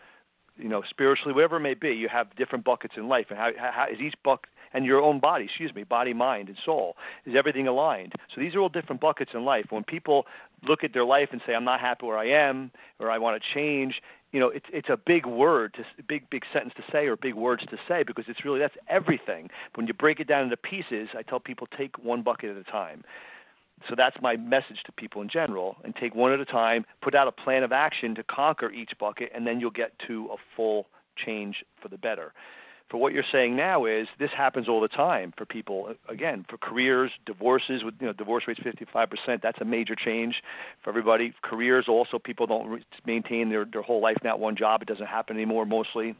you 0.58 0.68
know, 0.68 0.82
spiritually, 0.88 1.32
whatever 1.32 1.56
it 1.56 1.60
may 1.60 1.74
be, 1.74 1.90
you 1.90 2.08
have 2.08 2.34
different 2.36 2.64
buckets 2.64 2.94
in 2.96 3.08
life, 3.08 3.26
and 3.30 3.38
how, 3.38 3.50
how 3.58 3.86
is 3.90 4.00
each 4.00 4.14
bucket 4.24 4.50
and 4.74 4.84
your 4.84 5.00
own 5.00 5.18
body, 5.18 5.44
excuse 5.44 5.74
me, 5.74 5.82
body, 5.82 6.12
mind, 6.12 6.48
and 6.48 6.58
soul, 6.64 6.96
is 7.24 7.34
everything 7.36 7.66
aligned? 7.66 8.12
So 8.34 8.40
these 8.40 8.54
are 8.54 8.60
all 8.60 8.68
different 8.68 9.00
buckets 9.00 9.30
in 9.34 9.44
life. 9.44 9.66
When 9.70 9.84
people 9.84 10.26
look 10.66 10.84
at 10.84 10.92
their 10.92 11.04
life 11.04 11.28
and 11.32 11.40
say, 11.46 11.54
"I'm 11.54 11.64
not 11.64 11.80
happy 11.80 12.06
where 12.06 12.18
I 12.18 12.26
am," 12.26 12.70
or 12.98 13.10
"I 13.10 13.18
want 13.18 13.40
to 13.40 13.54
change," 13.54 14.02
you 14.32 14.40
know, 14.40 14.48
it's 14.48 14.66
it's 14.72 14.88
a 14.90 14.96
big 14.96 15.24
word, 15.24 15.74
to, 15.74 16.02
big 16.02 16.28
big 16.28 16.44
sentence 16.52 16.74
to 16.76 16.82
say, 16.92 17.06
or 17.06 17.16
big 17.16 17.34
words 17.34 17.64
to 17.66 17.78
say, 17.88 18.02
because 18.02 18.26
it's 18.28 18.44
really 18.44 18.58
that's 18.58 18.76
everything. 18.88 19.48
When 19.74 19.86
you 19.86 19.94
break 19.94 20.20
it 20.20 20.28
down 20.28 20.44
into 20.44 20.56
pieces, 20.56 21.08
I 21.16 21.22
tell 21.22 21.40
people 21.40 21.66
take 21.66 21.98
one 21.98 22.22
bucket 22.22 22.50
at 22.50 22.56
a 22.56 22.64
time. 22.64 23.04
So 23.88 23.94
that's 23.96 24.16
my 24.20 24.36
message 24.36 24.82
to 24.86 24.92
people 24.92 25.22
in 25.22 25.28
general, 25.28 25.76
and 25.84 25.94
take 25.94 26.14
one 26.14 26.32
at 26.32 26.40
a 26.40 26.44
time, 26.44 26.84
put 27.02 27.14
out 27.14 27.28
a 27.28 27.32
plan 27.32 27.62
of 27.62 27.72
action 27.72 28.14
to 28.16 28.22
conquer 28.22 28.70
each 28.70 28.92
bucket, 28.98 29.30
and 29.34 29.46
then 29.46 29.60
you'll 29.60 29.70
get 29.70 29.92
to 30.06 30.28
a 30.32 30.36
full 30.56 30.86
change 31.16 31.64
for 31.80 31.88
the 31.88 31.98
better. 31.98 32.32
For 32.90 32.96
what 32.96 33.12
you're 33.12 33.24
saying 33.30 33.54
now 33.54 33.84
is 33.84 34.08
this 34.18 34.30
happens 34.34 34.66
all 34.66 34.80
the 34.80 34.88
time 34.88 35.34
for 35.36 35.44
people. 35.44 35.94
Again, 36.08 36.46
for 36.48 36.56
careers, 36.56 37.10
divorces 37.26 37.84
with 37.84 37.94
you 38.00 38.06
know 38.06 38.14
divorce 38.14 38.44
rates 38.48 38.60
55%. 38.60 39.42
That's 39.42 39.60
a 39.60 39.64
major 39.64 39.94
change 39.94 40.36
for 40.82 40.88
everybody. 40.88 41.34
Careers 41.42 41.84
also 41.86 42.18
people 42.18 42.46
don't 42.46 42.82
maintain 43.04 43.50
their 43.50 43.66
their 43.66 43.82
whole 43.82 44.00
life 44.00 44.16
in 44.22 44.26
that 44.26 44.38
one 44.38 44.56
job. 44.56 44.80
It 44.80 44.88
doesn't 44.88 45.06
happen 45.06 45.36
anymore 45.36 45.66
mostly. 45.66 46.14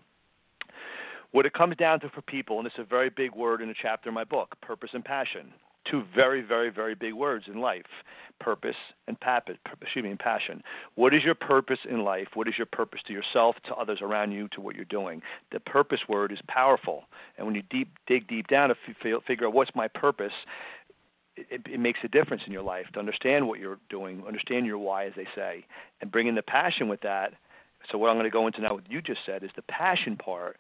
What 1.31 1.47
it 1.47 1.55
comes 1.55 1.77
down 1.77 2.01
to 2.01 2.11
for 2.11 2.23
people, 2.23 2.59
and 2.59 2.67
it's 2.67 2.77
a 2.79 2.85
very 2.85 3.11
big 3.11 3.35
word 3.35 3.63
in 3.63 3.71
a 3.71 3.75
chapter 3.75 4.11
in 4.11 4.15
my 4.15 4.25
book, 4.25 4.55
purpose 4.61 4.91
and 4.93 5.05
passion 5.05 5.53
two 5.91 6.05
very, 6.15 6.43
very, 6.43 6.71
very 6.71 6.95
big 6.95 7.15
words 7.15 7.47
in 7.47 7.61
life: 7.61 7.87
purpose 8.41 8.77
and 9.07 9.17
excuse 9.83 10.03
me, 10.03 10.11
and 10.11 10.19
passion. 10.19 10.63
What 10.95 11.15
is 11.15 11.23
your 11.25 11.35
purpose 11.35 11.79
in 11.89 12.05
life? 12.05 12.29
What 12.35 12.49
is 12.49 12.55
your 12.57 12.67
purpose 12.67 13.01
to 13.07 13.13
yourself, 13.13 13.57
to 13.67 13.75
others 13.75 13.99
around 14.03 14.33
you, 14.33 14.49
to 14.49 14.61
what 14.61 14.77
you're 14.77 14.85
doing? 14.85 15.23
The 15.53 15.61
purpose 15.61 16.01
word 16.09 16.33
is 16.33 16.39
powerful, 16.49 17.05
and 17.37 17.47
when 17.47 17.55
you 17.55 17.63
deep 17.71 17.89
dig 18.07 18.29
deep 18.29 18.49
down 18.49 18.71
to 18.71 19.21
figure 19.27 19.47
out 19.47 19.53
what's 19.53 19.75
my 19.75 19.89
purpose, 19.89 20.33
it, 21.37 21.63
it, 21.71 21.81
makes 21.81 22.01
a 22.05 22.09
difference 22.09 22.43
in 22.47 22.53
your 22.53 22.63
life 22.63 22.87
to 22.93 22.99
understand 22.99 23.47
what 23.47 23.61
you're 23.61 23.79
doing, 23.89 24.23
understand 24.27 24.67
your 24.67 24.79
why, 24.79 25.07
as 25.07 25.13
they 25.17 25.27
say, 25.35 25.65
and 26.01 26.11
bring 26.11 26.27
in 26.27 26.35
the 26.35 26.43
passion 26.43 26.89
with 26.89 27.01
that. 27.03 27.35
So 27.91 27.99
what 27.99 28.09
I'm 28.09 28.17
going 28.17 28.25
to 28.25 28.31
go 28.31 28.47
into 28.47 28.61
now, 28.61 28.75
what 28.75 28.91
you 28.91 29.01
just 29.01 29.21
said, 29.25 29.45
is 29.45 29.51
the 29.55 29.63
passion 29.63 30.17
part. 30.17 30.57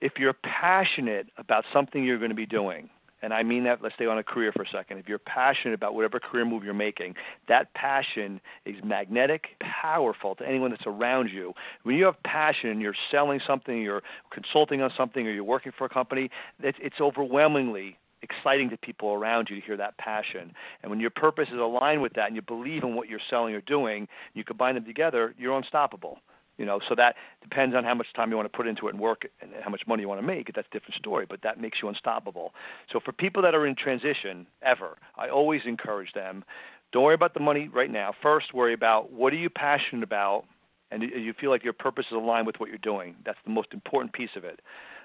If 0.00 0.14
you're 0.18 0.34
passionate 0.34 1.28
about 1.38 1.64
something 1.72 2.04
you're 2.04 2.18
going 2.18 2.30
to 2.30 2.36
be 2.36 2.46
doing, 2.46 2.90
and 3.22 3.32
I 3.32 3.42
mean 3.42 3.64
that, 3.64 3.82
let's 3.82 3.94
stay 3.94 4.06
on 4.06 4.18
a 4.18 4.22
career 4.22 4.52
for 4.52 4.62
a 4.62 4.68
second. 4.70 4.98
If 4.98 5.08
you're 5.08 5.18
passionate 5.18 5.74
about 5.74 5.94
whatever 5.94 6.20
career 6.20 6.44
move 6.44 6.64
you're 6.64 6.74
making, 6.74 7.14
that 7.48 7.72
passion 7.74 8.40
is 8.64 8.76
magnetic, 8.84 9.46
powerful 9.60 10.34
to 10.36 10.46
anyone 10.46 10.70
that's 10.70 10.86
around 10.86 11.30
you. 11.30 11.52
When 11.82 11.96
you 11.96 12.04
have 12.04 12.22
passion 12.24 12.70
and 12.70 12.80
you're 12.80 12.94
selling 13.10 13.40
something, 13.46 13.80
you're 13.80 14.02
consulting 14.30 14.82
on 14.82 14.90
something, 14.96 15.26
or 15.26 15.30
you're 15.30 15.44
working 15.44 15.72
for 15.76 15.86
a 15.86 15.88
company, 15.88 16.30
it's, 16.62 16.78
it's 16.80 17.00
overwhelmingly 17.00 17.96
exciting 18.22 18.70
to 18.70 18.76
people 18.76 19.10
around 19.12 19.48
you 19.50 19.60
to 19.60 19.66
hear 19.66 19.76
that 19.76 19.96
passion. 19.98 20.52
And 20.82 20.90
when 20.90 21.00
your 21.00 21.10
purpose 21.10 21.48
is 21.52 21.58
aligned 21.58 22.02
with 22.02 22.12
that 22.14 22.26
and 22.26 22.36
you 22.36 22.42
believe 22.42 22.82
in 22.82 22.94
what 22.94 23.08
you're 23.08 23.20
selling 23.30 23.54
or 23.54 23.60
doing, 23.62 24.08
you 24.34 24.44
combine 24.44 24.74
them 24.74 24.84
together, 24.84 25.34
you're 25.38 25.56
unstoppable. 25.56 26.18
You 26.58 26.64
know, 26.64 26.80
so 26.88 26.94
that 26.94 27.16
depends 27.42 27.76
on 27.76 27.84
how 27.84 27.94
much 27.94 28.06
time 28.14 28.30
you 28.30 28.36
want 28.36 28.50
to 28.50 28.56
put 28.56 28.66
into 28.66 28.88
it 28.88 28.94
and 28.94 29.00
work 29.00 29.26
and 29.42 29.50
how 29.62 29.70
much 29.70 29.82
money 29.86 30.02
you 30.02 30.08
want 30.08 30.20
to 30.20 30.26
make. 30.26 30.50
That's 30.54 30.68
a 30.70 30.74
different 30.74 30.94
story, 30.94 31.26
but 31.28 31.42
that 31.42 31.60
makes 31.60 31.78
you 31.82 31.88
unstoppable. 31.88 32.52
So 32.90 32.98
for 33.04 33.12
people 33.12 33.42
that 33.42 33.54
are 33.54 33.66
in 33.66 33.76
transition 33.76 34.46
ever, 34.62 34.96
I 35.16 35.28
always 35.28 35.62
encourage 35.66 36.12
them, 36.14 36.44
don't 36.92 37.02
worry 37.02 37.14
about 37.14 37.34
the 37.34 37.40
money 37.40 37.68
right 37.68 37.90
now. 37.90 38.14
First, 38.22 38.54
worry 38.54 38.72
about 38.72 39.12
what 39.12 39.32
are 39.32 39.36
you 39.36 39.50
passionate 39.50 40.02
about 40.02 40.44
and 40.90 41.02
you 41.02 41.34
feel 41.38 41.50
like 41.50 41.64
your 41.64 41.72
purpose 41.72 42.06
is 42.10 42.16
aligned 42.16 42.46
with 42.46 42.56
what 42.58 42.68
you're 42.68 42.78
doing. 42.78 43.16
That's 43.24 43.38
the 43.44 43.50
most 43.50 43.68
important 43.72 44.12
piece 44.12 44.30
of 44.36 44.44
it. 44.44 44.60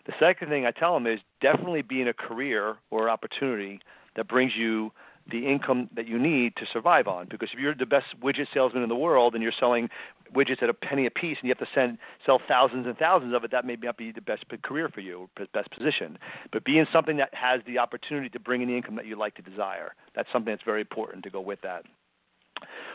The 0.06 0.14
second 0.20 0.50
thing 0.50 0.66
I 0.66 0.72
tell 0.72 0.94
them 0.94 1.08
is 1.08 1.20
definitely 1.42 1.82
be 1.82 2.02
in 2.02 2.08
a 2.08 2.14
career 2.14 2.78
or 2.92 3.10
opportunity 3.10 3.80
that 4.16 4.28
brings 4.28 4.54
you 4.56 4.92
the 5.30 5.48
income 5.48 5.90
that 5.96 6.08
you 6.08 6.18
need 6.18 6.56
to 6.56 6.66
survive 6.72 7.08
on. 7.08 7.28
Because 7.30 7.50
if 7.54 7.60
you're 7.60 7.76
the 7.76 7.86
best 7.86 8.08
widget 8.24 8.48
salesman 8.54 8.84
in 8.84 8.90
the 8.90 8.96
world 8.96 9.34
and 9.34 9.44
you're 9.44 9.54
selling 9.60 9.90
widgets 10.36 10.64
at 10.64 10.70
a 10.70 10.74
penny 10.74 11.06
a 11.06 11.12
piece 11.12 11.38
and 11.42 11.48
you 11.48 11.50
have 11.50 11.60
to 11.60 11.74
send 11.76 11.98
sell 12.26 12.40
thousands 12.48 12.88
and 12.88 12.98
thousands 12.98 13.36
of 13.36 13.44
it, 13.44 13.52
that 13.52 13.66
may 13.66 13.76
not 13.82 13.98
be 13.98 14.12
the 14.12 14.22
best 14.22 14.46
career 14.64 14.90
for 14.90 15.02
you, 15.02 15.30
best 15.54 15.70
position. 15.72 16.18
But 16.52 16.64
be 16.64 16.80
in 16.80 16.88
something 16.92 17.18
that 17.18 17.34
has 17.34 17.62
the 17.68 17.78
opportunity 17.78 18.30
to 18.30 18.40
bring 18.40 18.62
in 18.62 18.68
the 18.68 18.76
income 18.76 18.96
that 18.96 19.06
you 19.06 19.18
like 19.18 19.36
to 19.36 19.42
desire. 19.42 19.94
That's 20.16 20.30
something 20.34 20.52
that's 20.52 20.64
very 20.66 20.82
important 20.82 21.24
to 21.24 21.30
go 21.30 21.42
with 21.42 21.60
that. 21.62 21.84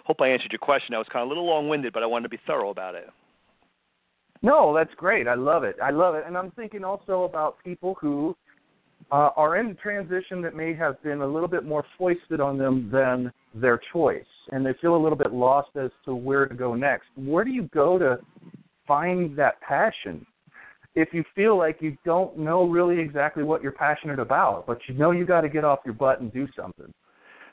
Hope 0.04 0.21
I 0.21 0.28
answered 0.28 0.52
your 0.52 0.59
question. 0.59 0.95
I 0.95 0.99
was 0.99 1.09
kind 1.12 1.23
of 1.23 1.26
a 1.26 1.30
little 1.30 1.47
long-winded, 1.47 1.92
but 1.92 2.02
I 2.02 2.06
wanted 2.06 2.25
to 2.25 2.28
be 2.28 2.40
thorough 2.47 2.71
about 2.71 2.95
it. 2.95 3.09
No, 4.42 4.75
that's 4.75 4.95
great. 4.95 5.26
I 5.26 5.35
love 5.35 5.64
it. 5.64 5.76
I 5.83 5.90
love 5.90 6.14
it. 6.14 6.25
And 6.26 6.37
I'm 6.37 6.50
thinking 6.52 6.85
also 6.85 7.25
about 7.25 7.56
people 7.64 7.97
who 8.00 8.37
uh, 9.12 9.30
are 9.36 9.56
in 9.56 9.76
transition 9.76 10.42
that 10.42 10.54
may 10.54 10.75
have 10.75 11.00
been 11.02 11.20
a 11.20 11.26
little 11.26 11.48
bit 11.48 11.64
more 11.64 11.84
foisted 11.96 12.40
on 12.40 12.58
them 12.58 12.90
than 12.92 13.32
their 13.54 13.80
choice, 13.92 14.25
and 14.50 14.64
they 14.64 14.75
feel 14.80 14.96
a 14.96 15.02
little 15.02 15.18
bit 15.18 15.32
lost 15.32 15.70
as 15.76 15.90
to 16.04 16.14
where 16.14 16.46
to 16.46 16.54
go 16.54 16.75
next. 16.75 17.06
Where 17.16 17.44
do 17.44 17.50
you 17.50 17.64
go 17.75 17.98
to 17.98 18.18
find 18.86 19.36
that 19.38 19.60
passion? 19.60 20.26
If 20.94 21.10
you 21.12 21.25
feel 21.34 21.58
like 21.58 21.78
you 21.80 21.96
don't 22.04 22.38
know 22.38 22.64
really 22.66 22.98
exactly 22.98 23.44
what 23.44 23.62
you're 23.62 23.72
passionate 23.72 24.18
about, 24.18 24.66
but 24.66 24.78
you 24.88 24.94
know 24.94 25.10
you 25.10 25.26
got 25.26 25.42
to 25.42 25.48
get 25.48 25.64
off 25.64 25.80
your 25.84 25.94
butt 25.94 26.20
and 26.20 26.32
do 26.32 26.48
something. 26.56 26.92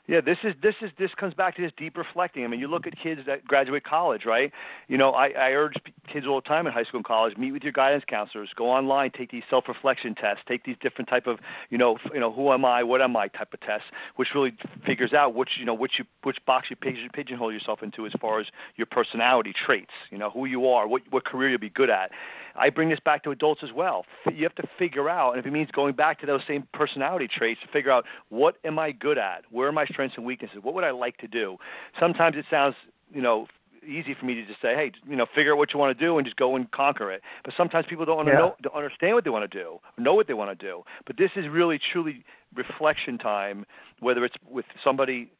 Yeah, 0.06 0.20
this 0.20 0.36
is 0.44 0.52
this 0.62 0.74
is 0.82 0.90
this 0.98 1.10
comes 1.18 1.32
back 1.32 1.56
to 1.56 1.62
this 1.62 1.72
deep 1.78 1.96
reflecting. 1.96 2.44
I 2.44 2.48
mean, 2.48 2.60
you 2.60 2.68
look 2.68 2.86
at 2.86 2.92
kids 3.02 3.22
that 3.26 3.46
graduate 3.46 3.84
college, 3.84 4.26
right? 4.26 4.52
You 4.86 4.98
know, 4.98 5.12
I, 5.12 5.28
I 5.28 5.50
urge 5.52 5.74
kids 6.12 6.26
all 6.26 6.42
the 6.42 6.46
time 6.46 6.66
in 6.66 6.74
high 6.74 6.84
school 6.84 6.98
and 6.98 7.06
college: 7.06 7.38
meet 7.38 7.52
with 7.52 7.62
your 7.62 7.72
guidance 7.72 8.04
counselors, 8.06 8.50
go 8.54 8.70
online, 8.70 9.12
take 9.12 9.30
these 9.30 9.44
self-reflection 9.48 10.16
tests, 10.16 10.42
take 10.46 10.64
these 10.64 10.76
different 10.82 11.08
type 11.08 11.26
of, 11.26 11.38
you 11.70 11.78
know, 11.78 11.96
you 12.12 12.20
know, 12.20 12.30
who 12.30 12.52
am 12.52 12.66
I, 12.66 12.82
what 12.82 13.00
am 13.00 13.16
I 13.16 13.28
type 13.28 13.54
of 13.54 13.60
tests, 13.60 13.86
which 14.16 14.28
really 14.34 14.52
figures 14.84 15.14
out 15.14 15.34
which 15.34 15.50
you 15.58 15.64
know 15.64 15.74
which 15.74 15.92
you 15.98 16.04
which 16.22 16.36
box 16.46 16.68
you 16.68 16.76
pigeonhole 16.76 17.50
yourself 17.50 17.82
into 17.82 18.04
as 18.04 18.12
far 18.20 18.40
as 18.40 18.46
your 18.76 18.86
personality 18.86 19.54
traits. 19.54 19.92
You 20.10 20.18
know, 20.18 20.28
who 20.28 20.44
you 20.44 20.68
are, 20.68 20.86
what 20.86 21.00
what 21.08 21.24
career 21.24 21.48
you'll 21.48 21.60
be 21.60 21.70
good 21.70 21.88
at. 21.88 22.10
I 22.56 22.70
bring 22.70 22.88
this 22.88 23.00
back 23.04 23.24
to 23.24 23.30
adults 23.30 23.62
as 23.64 23.72
well. 23.74 24.04
You 24.32 24.44
have 24.44 24.54
to 24.56 24.62
figure 24.78 25.08
out, 25.08 25.32
and 25.32 25.40
if 25.40 25.46
it 25.46 25.50
means 25.50 25.70
going 25.72 25.94
back 25.94 26.20
to 26.20 26.26
those 26.26 26.40
same 26.46 26.68
personality 26.72 27.28
traits, 27.28 27.60
to 27.62 27.72
figure 27.72 27.90
out 27.90 28.04
what 28.28 28.56
am 28.64 28.78
I 28.78 28.92
good 28.92 29.18
at, 29.18 29.42
where 29.50 29.66
am 29.68 29.74
my 29.74 29.86
strengths 29.94 30.16
and 30.16 30.26
weaknesses, 30.26 30.58
what 30.62 30.74
would 30.74 30.84
I 30.84 30.90
like 30.90 31.16
to 31.18 31.28
do. 31.28 31.56
Sometimes 31.98 32.36
it 32.36 32.44
sounds, 32.50 32.74
you 33.12 33.22
know, 33.22 33.46
easy 33.86 34.14
for 34.18 34.26
me 34.26 34.34
to 34.34 34.44
just 34.46 34.60
say, 34.60 34.74
hey, 34.74 34.92
you 35.08 35.16
know, 35.16 35.26
figure 35.34 35.52
out 35.52 35.58
what 35.58 35.72
you 35.72 35.78
want 35.78 35.96
to 35.96 36.04
do 36.04 36.18
and 36.18 36.26
just 36.26 36.36
go 36.36 36.56
and 36.56 36.70
conquer 36.70 37.12
it. 37.12 37.22
But 37.44 37.54
sometimes 37.56 37.86
people 37.88 38.04
don't, 38.04 38.26
yeah. 38.26 38.34
know, 38.34 38.54
don't 38.62 38.74
understand 38.74 39.14
what 39.14 39.24
they 39.24 39.30
want 39.30 39.50
to 39.50 39.58
do, 39.58 39.78
know 39.98 40.14
what 40.14 40.26
they 40.26 40.34
want 40.34 40.58
to 40.58 40.66
do. 40.66 40.82
But 41.06 41.16
this 41.16 41.30
is 41.36 41.46
really 41.48 41.78
truly 41.92 42.24
reflection 42.54 43.18
time, 43.18 43.66
whether 44.00 44.24
it's 44.24 44.36
with 44.48 44.64
somebody 44.82 45.30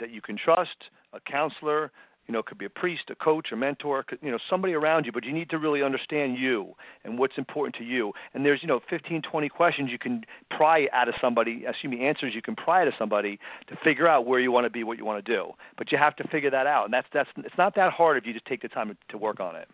that 0.00 0.10
you 0.10 0.20
can 0.20 0.36
trust, 0.36 0.76
a 1.12 1.20
counselor, 1.20 1.90
you 2.26 2.32
know, 2.32 2.38
it 2.38 2.46
could 2.46 2.58
be 2.58 2.64
a 2.64 2.70
priest, 2.70 3.04
a 3.10 3.14
coach, 3.14 3.48
a 3.52 3.56
mentor, 3.56 4.04
you 4.22 4.30
know, 4.30 4.38
somebody 4.48 4.72
around 4.72 5.04
you, 5.04 5.12
but 5.12 5.24
you 5.24 5.32
need 5.32 5.50
to 5.50 5.58
really 5.58 5.82
understand 5.82 6.38
you 6.38 6.74
and 7.04 7.18
what's 7.18 7.36
important 7.36 7.74
to 7.76 7.84
you. 7.84 8.12
And 8.32 8.44
there's, 8.44 8.60
you 8.62 8.68
know, 8.68 8.80
15, 8.88 9.22
20 9.22 9.48
questions 9.48 9.90
you 9.90 9.98
can 9.98 10.24
pry 10.50 10.88
out 10.92 11.08
of 11.08 11.14
somebody, 11.20 11.64
excuse 11.66 11.90
me, 11.90 12.06
answers 12.06 12.34
you 12.34 12.42
can 12.42 12.56
pry 12.56 12.82
out 12.82 12.88
of 12.88 12.94
somebody 12.98 13.38
to 13.68 13.76
figure 13.84 14.08
out 14.08 14.26
where 14.26 14.40
you 14.40 14.50
want 14.50 14.64
to 14.64 14.70
be, 14.70 14.84
what 14.84 14.96
you 14.98 15.04
want 15.04 15.24
to 15.24 15.32
do. 15.32 15.52
But 15.76 15.92
you 15.92 15.98
have 15.98 16.16
to 16.16 16.28
figure 16.28 16.50
that 16.50 16.66
out. 16.66 16.86
And 16.86 16.94
that's, 16.94 17.08
that's, 17.12 17.28
it's 17.38 17.58
not 17.58 17.74
that 17.76 17.92
hard 17.92 18.16
if 18.16 18.26
you 18.26 18.32
just 18.32 18.46
take 18.46 18.62
the 18.62 18.68
time 18.68 18.96
to 19.08 19.18
work 19.18 19.40
on 19.40 19.56
it. 19.56 19.68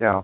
Yeah. 0.00 0.22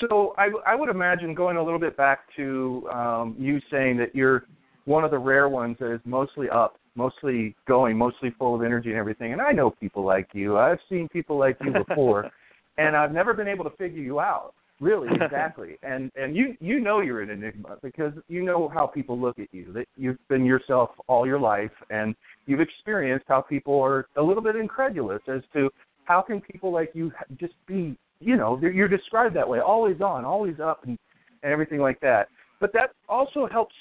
So 0.00 0.34
I, 0.36 0.50
I 0.66 0.74
would 0.74 0.88
imagine 0.88 1.34
going 1.34 1.56
a 1.56 1.62
little 1.62 1.78
bit 1.78 1.96
back 1.96 2.20
to 2.36 2.88
um, 2.92 3.36
you 3.38 3.60
saying 3.70 3.96
that 3.98 4.14
you're 4.14 4.44
one 4.84 5.04
of 5.04 5.10
the 5.10 5.18
rare 5.18 5.48
ones 5.48 5.76
that 5.80 5.92
is 5.92 6.00
mostly 6.04 6.48
up 6.50 6.78
mostly 6.96 7.54
going, 7.66 7.96
mostly 7.96 8.34
full 8.38 8.54
of 8.54 8.62
energy 8.62 8.90
and 8.90 8.98
everything. 8.98 9.32
And 9.32 9.40
I 9.40 9.52
know 9.52 9.70
people 9.70 10.04
like 10.04 10.28
you. 10.32 10.58
I've 10.58 10.78
seen 10.88 11.08
people 11.08 11.38
like 11.38 11.56
you 11.64 11.72
before, 11.72 12.30
and 12.78 12.96
I've 12.96 13.12
never 13.12 13.34
been 13.34 13.48
able 13.48 13.64
to 13.64 13.76
figure 13.76 14.02
you 14.02 14.20
out. 14.20 14.52
Really, 14.80 15.08
exactly. 15.14 15.78
and 15.82 16.10
and 16.16 16.36
you 16.36 16.54
you 16.60 16.80
know 16.80 17.00
you're 17.00 17.22
an 17.22 17.30
enigma 17.30 17.78
because 17.82 18.12
you 18.28 18.44
know 18.44 18.68
how 18.68 18.86
people 18.86 19.18
look 19.18 19.38
at 19.38 19.48
you. 19.52 19.72
That 19.72 19.86
you've 19.96 20.18
been 20.28 20.44
yourself 20.44 20.90
all 21.06 21.26
your 21.26 21.40
life, 21.40 21.70
and 21.90 22.14
you've 22.46 22.60
experienced 22.60 23.24
how 23.28 23.40
people 23.40 23.80
are 23.80 24.06
a 24.16 24.22
little 24.22 24.42
bit 24.42 24.56
incredulous 24.56 25.22
as 25.28 25.40
to 25.54 25.70
how 26.04 26.20
can 26.20 26.40
people 26.40 26.72
like 26.72 26.90
you 26.94 27.12
just 27.38 27.54
be. 27.66 27.96
You 28.18 28.36
know, 28.36 28.58
you're 28.60 28.88
described 28.88 29.36
that 29.36 29.46
way, 29.46 29.60
always 29.60 30.00
on, 30.00 30.24
always 30.24 30.58
up, 30.60 30.84
and 30.86 30.98
and 31.42 31.52
everything 31.52 31.80
like 31.80 32.00
that. 32.00 32.28
But 32.60 32.72
that 32.72 32.90
also 33.08 33.46
helps 33.46 33.74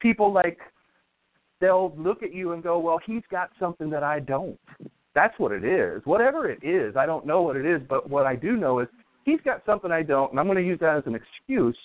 people 0.00 0.32
like 0.32 0.58
they'll 1.60 1.92
look 1.96 2.22
at 2.22 2.32
you 2.32 2.52
and 2.52 2.62
go, 2.62 2.78
"Well, 2.78 2.98
he's 3.04 3.22
got 3.30 3.50
something 3.58 3.90
that 3.90 4.02
I 4.02 4.20
don't." 4.20 4.58
That's 5.14 5.38
what 5.38 5.52
it 5.52 5.64
is. 5.64 6.02
Whatever 6.04 6.48
it 6.48 6.62
is, 6.62 6.96
I 6.96 7.06
don't 7.06 7.26
know 7.26 7.42
what 7.42 7.56
it 7.56 7.66
is, 7.66 7.82
but 7.88 8.08
what 8.08 8.26
I 8.26 8.36
do 8.36 8.56
know 8.56 8.78
is 8.78 8.88
he's 9.24 9.40
got 9.44 9.64
something 9.66 9.90
I 9.90 10.02
don't, 10.02 10.30
and 10.30 10.40
I'm 10.40 10.46
going 10.46 10.58
to 10.58 10.64
use 10.64 10.78
that 10.80 10.96
as 10.96 11.06
an 11.06 11.14
excuse 11.14 11.76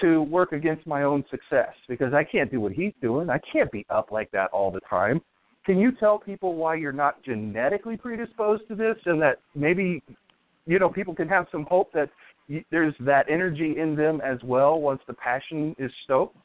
to 0.00 0.22
work 0.22 0.52
against 0.52 0.86
my 0.86 1.02
own 1.02 1.24
success 1.30 1.74
because 1.88 2.14
I 2.14 2.24
can't 2.24 2.50
do 2.50 2.60
what 2.60 2.72
he's 2.72 2.92
doing. 3.02 3.28
I 3.28 3.38
can't 3.52 3.70
be 3.70 3.84
up 3.90 4.10
like 4.10 4.30
that 4.30 4.50
all 4.50 4.70
the 4.70 4.80
time. 4.88 5.20
Can 5.66 5.78
you 5.78 5.92
tell 5.92 6.18
people 6.18 6.54
why 6.54 6.76
you're 6.76 6.92
not 6.92 7.22
genetically 7.22 7.96
predisposed 7.96 8.66
to 8.68 8.74
this 8.74 8.96
and 9.04 9.20
that 9.20 9.40
maybe 9.54 10.02
you 10.66 10.78
know 10.78 10.88
people 10.88 11.14
can 11.14 11.28
have 11.28 11.46
some 11.52 11.66
hope 11.68 11.92
that 11.92 12.08
there's 12.70 12.94
that 13.00 13.26
energy 13.28 13.78
in 13.78 13.94
them 13.94 14.20
as 14.24 14.38
well 14.42 14.80
once 14.80 15.00
the 15.06 15.12
passion 15.14 15.76
is 15.78 15.92
stoked? 16.04 16.36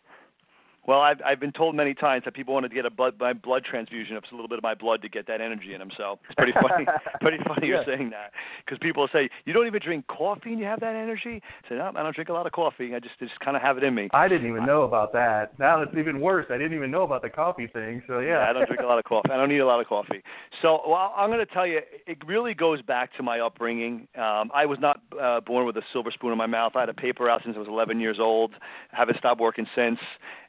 Well, 0.88 1.02
I've 1.02 1.18
I've 1.26 1.40
been 1.40 1.52
told 1.52 1.76
many 1.76 1.94
times 1.94 2.24
that 2.26 2.34
people 2.34 2.54
wanted 2.54 2.70
to 2.70 2.76
get 2.76 2.86
a 2.86 2.90
blood 2.90 3.16
my 3.20 3.34
blood 3.34 3.64
transfusion 3.64 4.16
of 4.16 4.24
a 4.32 4.36
little 4.36 4.48
bit 4.48 4.58
of 4.58 4.64
my 4.64 4.76
blood 4.76 5.02
to 5.02 5.10
get 5.10 5.28
that 5.28 5.42
energy 5.42 5.74
in 5.74 5.80
them. 5.80 5.90
So 5.98 6.20
it's 6.26 6.36
pretty 6.36 6.54
funny, 6.62 6.86
pretty 7.22 7.38
funny 7.48 7.68
yeah. 7.68 7.84
you're 7.86 7.86
saying 7.86 8.12
that 8.12 8.32
because 8.64 8.78
people 8.82 9.08
say 9.12 9.30
you 9.46 9.54
don't 9.54 9.68
even 9.68 9.82
drink 9.84 10.06
coffee 10.08 10.52
and 10.52 10.60
you 10.60 10.66
have 10.66 10.80
that 10.82 10.96
energy. 10.96 11.42
I 11.66 11.70
say 11.70 11.76
no, 11.76 11.92
I 11.96 12.04
don't 12.04 12.16
drink 12.16 12.30
a 12.30 12.34
lot 12.34 12.46
of 12.46 12.52
coffee. 12.52 12.94
I 12.96 13.00
just 13.00 13.18
just 13.20 13.40
kind 13.40 13.58
of 13.58 13.64
have 13.64 13.78
it 13.78 13.84
in 13.84 13.96
me. 13.96 14.10
I 14.14 14.28
didn't 14.28 14.48
even 14.48 14.66
know 14.66 14.84
about 14.84 15.14
that. 15.14 15.58
Now 15.60 15.82
it's 15.82 15.96
even 15.98 16.22
worse. 16.22 16.46
I 16.50 16.58
didn't 16.58 16.76
even 16.76 16.92
know 16.92 17.04
about 17.04 17.22
the 17.22 17.30
coffee 17.30 17.68
thing. 17.68 18.04
So 18.08 18.20
yeah, 18.20 18.40
yeah 18.40 18.50
I 18.50 18.54
don't 18.54 18.68
drink 18.68 18.82
a 18.82 18.86
lot 18.86 19.00
of 19.00 19.06
coffee. 19.06 19.30
I 19.32 19.38
don't 19.38 19.50
need 19.50 19.60
a 19.60 19.66
lot 19.66 19.80
of 19.80 19.88
coffee. 19.88 20.22
So 20.62 20.82
well, 20.88 21.14
I'm 21.16 21.30
going 21.30 21.46
to 21.46 21.52
tell 21.52 21.66
you, 21.66 21.80
it 22.06 22.18
really 22.28 22.54
goes 22.54 22.82
back 22.82 23.16
to 23.18 23.24
my 23.24 23.40
upbringing. 23.40 24.08
Um, 24.16 24.52
I 24.54 24.66
was 24.66 24.78
not 24.80 25.02
uh, 25.20 25.42
born 25.42 25.66
with 25.66 25.78
a 25.78 25.84
silver 25.92 26.12
spoon 26.12 26.32
in 26.32 26.38
my 26.38 26.46
mouth. 26.46 26.74
I 26.76 26.82
had 26.82 26.90
a 26.90 26.94
paper 26.94 27.30
out 27.30 27.42
since 27.44 27.56
I 27.56 27.60
was 27.60 27.68
11 27.68 28.00
years 28.00 28.18
old. 28.20 28.52
I 28.94 28.98
haven't 28.98 29.18
stopped 29.18 29.42
working 29.42 29.66
since. 29.76 30.00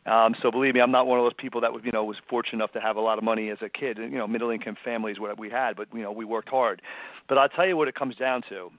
Um, 0.06 0.34
so 0.40 0.50
believe 0.50 0.75
me, 0.75 0.80
I'm 0.80 0.92
not 0.92 1.06
one 1.06 1.18
of 1.18 1.25
those 1.25 1.34
people 1.36 1.60
that 1.62 1.72
was, 1.72 1.82
you 1.84 1.90
know, 1.92 2.04
was 2.04 2.16
fortunate 2.28 2.58
enough 2.58 2.72
to 2.72 2.80
have 2.80 2.96
a 2.96 3.00
lot 3.00 3.18
of 3.18 3.25
money 3.25 3.50
as 3.50 3.58
a 3.60 3.68
kid. 3.68 3.98
You 3.98 4.08
know, 4.10 4.26
middle 4.26 4.50
income 4.50 4.76
families 4.84 5.18
what 5.18 5.38
we 5.38 5.50
had, 5.50 5.76
but 5.76 5.88
you 5.92 6.02
know, 6.02 6.12
we 6.12 6.25
worked 6.25 6.48
hard. 6.48 6.80
But 7.28 7.38
I'll 7.38 7.48
tell 7.48 7.66
you 7.66 7.76
what 7.76 7.88
it 7.88 7.94
comes 7.94 8.16
down 8.16 8.42
to 8.48 8.70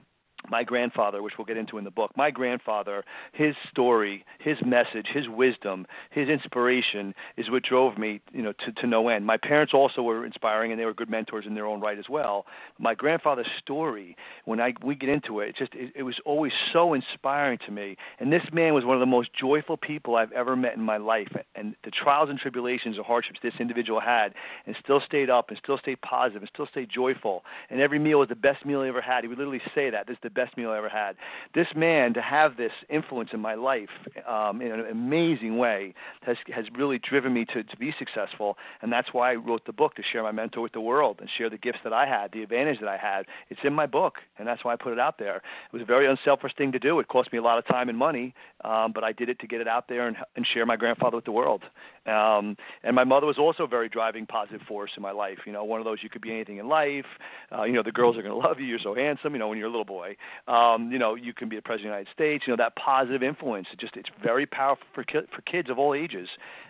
my 0.50 0.62
grandfather, 0.64 1.22
which 1.22 1.34
we'll 1.36 1.44
get 1.44 1.56
into 1.56 1.78
in 1.78 1.84
the 1.84 1.90
book, 1.90 2.10
my 2.16 2.30
grandfather, 2.30 3.04
his 3.32 3.54
story, 3.70 4.24
his 4.38 4.56
message, 4.64 5.06
his 5.12 5.28
wisdom, 5.28 5.86
his 6.10 6.28
inspiration 6.28 7.14
is 7.36 7.50
what 7.50 7.62
drove 7.62 7.98
me, 7.98 8.20
you 8.32 8.42
know, 8.42 8.52
to, 8.64 8.72
to 8.72 8.86
no 8.86 9.08
end. 9.08 9.26
My 9.26 9.36
parents 9.36 9.74
also 9.74 10.02
were 10.02 10.24
inspiring 10.24 10.70
and 10.70 10.80
they 10.80 10.84
were 10.84 10.94
good 10.94 11.10
mentors 11.10 11.44
in 11.46 11.54
their 11.54 11.66
own 11.66 11.80
right 11.80 11.98
as 11.98 12.08
well. 12.08 12.46
My 12.78 12.94
grandfather's 12.94 13.48
story, 13.58 14.16
when 14.44 14.60
I 14.60 14.74
we 14.82 14.94
get 14.94 15.08
into 15.08 15.40
it, 15.40 15.50
it 15.50 15.56
just 15.56 15.74
it, 15.74 15.92
it 15.96 16.02
was 16.02 16.16
always 16.24 16.52
so 16.72 16.94
inspiring 16.94 17.58
to 17.66 17.72
me. 17.72 17.96
And 18.20 18.32
this 18.32 18.44
man 18.52 18.74
was 18.74 18.84
one 18.84 18.96
of 18.96 19.00
the 19.00 19.06
most 19.06 19.30
joyful 19.38 19.76
people 19.76 20.16
I've 20.16 20.32
ever 20.32 20.56
met 20.56 20.74
in 20.74 20.82
my 20.82 20.96
life. 20.96 21.28
And 21.54 21.74
the 21.84 21.90
trials 21.90 22.30
and 22.30 22.38
tribulations 22.38 22.96
and 22.96 23.04
hardships 23.04 23.40
this 23.42 23.54
individual 23.58 24.00
had, 24.00 24.34
and 24.66 24.76
still 24.82 25.00
stayed 25.04 25.30
up 25.30 25.48
and 25.48 25.58
still 25.62 25.78
stayed 25.78 26.00
positive 26.00 26.42
and 26.42 26.50
still 26.52 26.66
stayed 26.70 26.90
joyful. 26.90 27.44
And 27.70 27.80
every 27.80 27.98
meal 27.98 28.20
was 28.20 28.28
the 28.28 28.36
best 28.36 28.64
meal 28.64 28.82
he 28.82 28.88
ever 28.88 29.00
had. 29.00 29.24
He 29.24 29.28
would 29.28 29.38
literally 29.38 29.62
say 29.74 29.90
that 29.90 30.06
this 30.06 30.14
is 30.14 30.27
the 30.28 30.40
best 30.40 30.56
meal 30.56 30.70
I 30.70 30.78
ever 30.78 30.88
had. 30.88 31.16
This 31.54 31.68
man 31.74 32.12
to 32.14 32.20
have 32.22 32.56
this 32.56 32.72
influence 32.90 33.30
in 33.32 33.40
my 33.40 33.54
life 33.54 33.88
um, 34.28 34.60
in 34.60 34.72
an 34.72 34.84
amazing 34.90 35.56
way 35.56 35.94
has 36.22 36.36
has 36.54 36.66
really 36.76 36.98
driven 36.98 37.32
me 37.32 37.44
to 37.46 37.62
to 37.62 37.76
be 37.76 37.94
successful, 37.98 38.56
and 38.82 38.92
that's 38.92 39.08
why 39.12 39.32
I 39.32 39.34
wrote 39.36 39.64
the 39.64 39.72
book 39.72 39.94
to 39.94 40.02
share 40.02 40.22
my 40.22 40.32
mentor 40.32 40.60
with 40.60 40.72
the 40.72 40.80
world 40.80 41.18
and 41.20 41.28
share 41.36 41.48
the 41.48 41.58
gifts 41.58 41.78
that 41.84 41.92
I 41.92 42.06
had, 42.06 42.32
the 42.32 42.42
advantage 42.42 42.80
that 42.80 42.88
I 42.88 42.96
had. 42.96 43.26
It's 43.48 43.60
in 43.64 43.72
my 43.72 43.86
book, 43.86 44.14
and 44.38 44.46
that's 44.46 44.64
why 44.64 44.74
I 44.74 44.76
put 44.76 44.92
it 44.92 44.98
out 44.98 45.18
there. 45.18 45.36
It 45.36 45.72
was 45.72 45.82
a 45.82 45.86
very 45.86 46.06
unselfish 46.06 46.52
thing 46.56 46.72
to 46.72 46.78
do. 46.78 47.00
It 47.00 47.08
cost 47.08 47.32
me 47.32 47.38
a 47.38 47.42
lot 47.42 47.58
of 47.58 47.66
time 47.66 47.88
and 47.88 47.96
money, 47.96 48.34
um, 48.64 48.92
but 48.92 49.04
I 49.04 49.12
did 49.12 49.28
it 49.28 49.38
to 49.40 49.46
get 49.46 49.60
it 49.60 49.68
out 49.68 49.88
there 49.88 50.06
and 50.08 50.16
and 50.36 50.46
share 50.52 50.66
my 50.66 50.76
grandfather 50.76 51.16
with 51.16 51.24
the 51.24 51.32
world. 51.32 51.62
Um, 52.06 52.56
and 52.82 52.94
my 52.94 53.04
mother 53.04 53.26
was 53.26 53.38
also 53.38 53.64
a 53.64 53.68
very 53.68 53.88
driving, 53.88 54.26
positive 54.26 54.62
force 54.66 54.90
in 54.96 55.02
my 55.02 55.10
life. 55.10 55.38
You 55.46 55.52
know, 55.52 55.64
one 55.64 55.80
of 55.80 55.84
those 55.84 55.98
you 56.02 56.08
could 56.08 56.22
be 56.22 56.32
anything 56.32 56.58
in 56.58 56.68
life. 56.68 57.04
Uh, 57.52 57.64
you 57.64 57.72
know, 57.72 57.82
the 57.82 57.92
girls 57.92 58.16
are 58.16 58.22
going 58.22 58.34
to 58.40 58.48
love 58.48 58.58
you. 58.60 58.66
You're 58.66 58.78
so 58.78 58.94
handsome. 58.94 59.32
You 59.32 59.38
know, 59.38 59.48
when 59.48 59.58
you're 59.58 59.68
a 59.68 59.70
little 59.70 59.84
boy. 59.84 60.16
Um, 60.46 60.90
you 60.90 60.98
know, 60.98 61.14
you 61.14 61.32
can 61.32 61.48
be 61.48 61.56
the 61.56 61.62
president 61.62 61.92
of 61.92 61.92
the 61.92 61.98
United 61.98 62.12
States. 62.12 62.44
You 62.46 62.52
know, 62.52 62.56
that 62.56 62.76
positive 62.76 63.22
influence. 63.22 63.68
It 63.72 63.78
just 63.78 63.96
it's 63.96 64.10
very 64.22 64.46
powerful 64.46 64.86
for 64.94 65.04
ki- 65.04 65.28
for 65.34 65.42
kids 65.42 65.70
of 65.70 65.78
all 65.78 65.94
ages. 65.94 66.28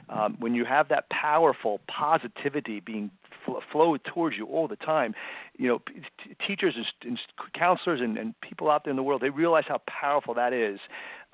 Um, 0.08 0.36
when 0.38 0.54
you 0.54 0.64
have 0.64 0.88
that 0.88 1.08
powerful 1.10 1.80
positivity 1.86 2.80
being 2.80 3.10
fl- 3.44 3.96
towards 4.04 4.36
you 4.36 4.46
all 4.46 4.68
the 4.68 4.76
time, 4.76 5.14
you 5.56 5.68
know, 5.68 5.80
t- 5.88 6.36
teachers 6.46 6.74
and, 6.76 6.86
and 7.02 7.18
counselors 7.54 8.00
and, 8.00 8.16
and 8.18 8.38
people 8.40 8.70
out 8.70 8.84
there 8.84 8.90
in 8.90 8.96
the 8.96 9.02
world 9.02 9.22
they 9.22 9.30
realize 9.30 9.64
how 9.68 9.80
powerful 9.86 10.34
that 10.34 10.52
is 10.52 10.78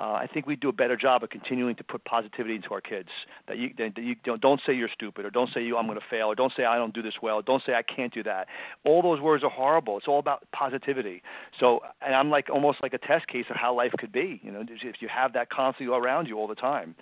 uh, 0.01 0.15
I 0.15 0.27
think 0.27 0.47
we 0.47 0.57
do 0.57 0.69
a 0.69 0.73
better 0.73 0.97
job 0.97 1.23
of 1.23 1.31
continuing 1.31 1.77
to 1.77 1.85
put 1.85 2.05
positivity 2.05 2.57
into 2.57 2.71
our 2.73 2.81
kids. 2.81 3.11
That 3.47 3.59
you, 3.59 3.71
that 3.79 3.97
you 3.97 4.17
don't, 4.25 4.41
don't 4.41 4.61
say 4.67 4.75
you're 4.75 4.89
stupid, 4.93 5.25
or 5.25 5.31
don't 5.31 5.51
say 5.55 5.63
you 5.63 5.77
I'm 5.77 5.87
going 5.87 5.99
to 5.99 6.05
fail, 6.11 6.27
or 6.27 6.35
don't 6.35 6.53
say 6.57 6.65
I 6.65 6.77
don't 6.77 6.93
do 6.93 7.01
this 7.01 7.15
well, 7.23 7.37
or 7.37 7.43
don't 7.43 7.63
say 7.65 7.75
I 7.75 7.83
can't 7.83 8.13
do 8.13 8.23
that. 8.25 8.49
All 8.85 9.03
those 9.03 9.21
words 9.21 9.45
are 9.45 9.51
horrible. 9.51 9.97
It's 9.99 10.09
all 10.09 10.19
about 10.19 10.45
positivity. 10.51 11.23
So, 11.61 11.81
and 12.05 12.15
I'm 12.15 12.29
like 12.29 12.51
almost 12.51 12.79
like 12.83 12.93
a 12.93 12.99
test 12.99 13.29
case 13.29 13.45
of 13.51 13.57
how 13.57 13.75
life 13.75 13.93
could 13.97 14.11
be. 14.11 14.41
You 14.43 14.51
know, 14.51 14.65
if 14.69 14.97
you 15.01 15.09
have 15.09 15.33
that 15.35 15.51
constantly 15.51 15.95
around 15.95 16.27
you 16.27 16.39
all 16.39 16.49
the 16.49 16.57
time. 16.57 16.97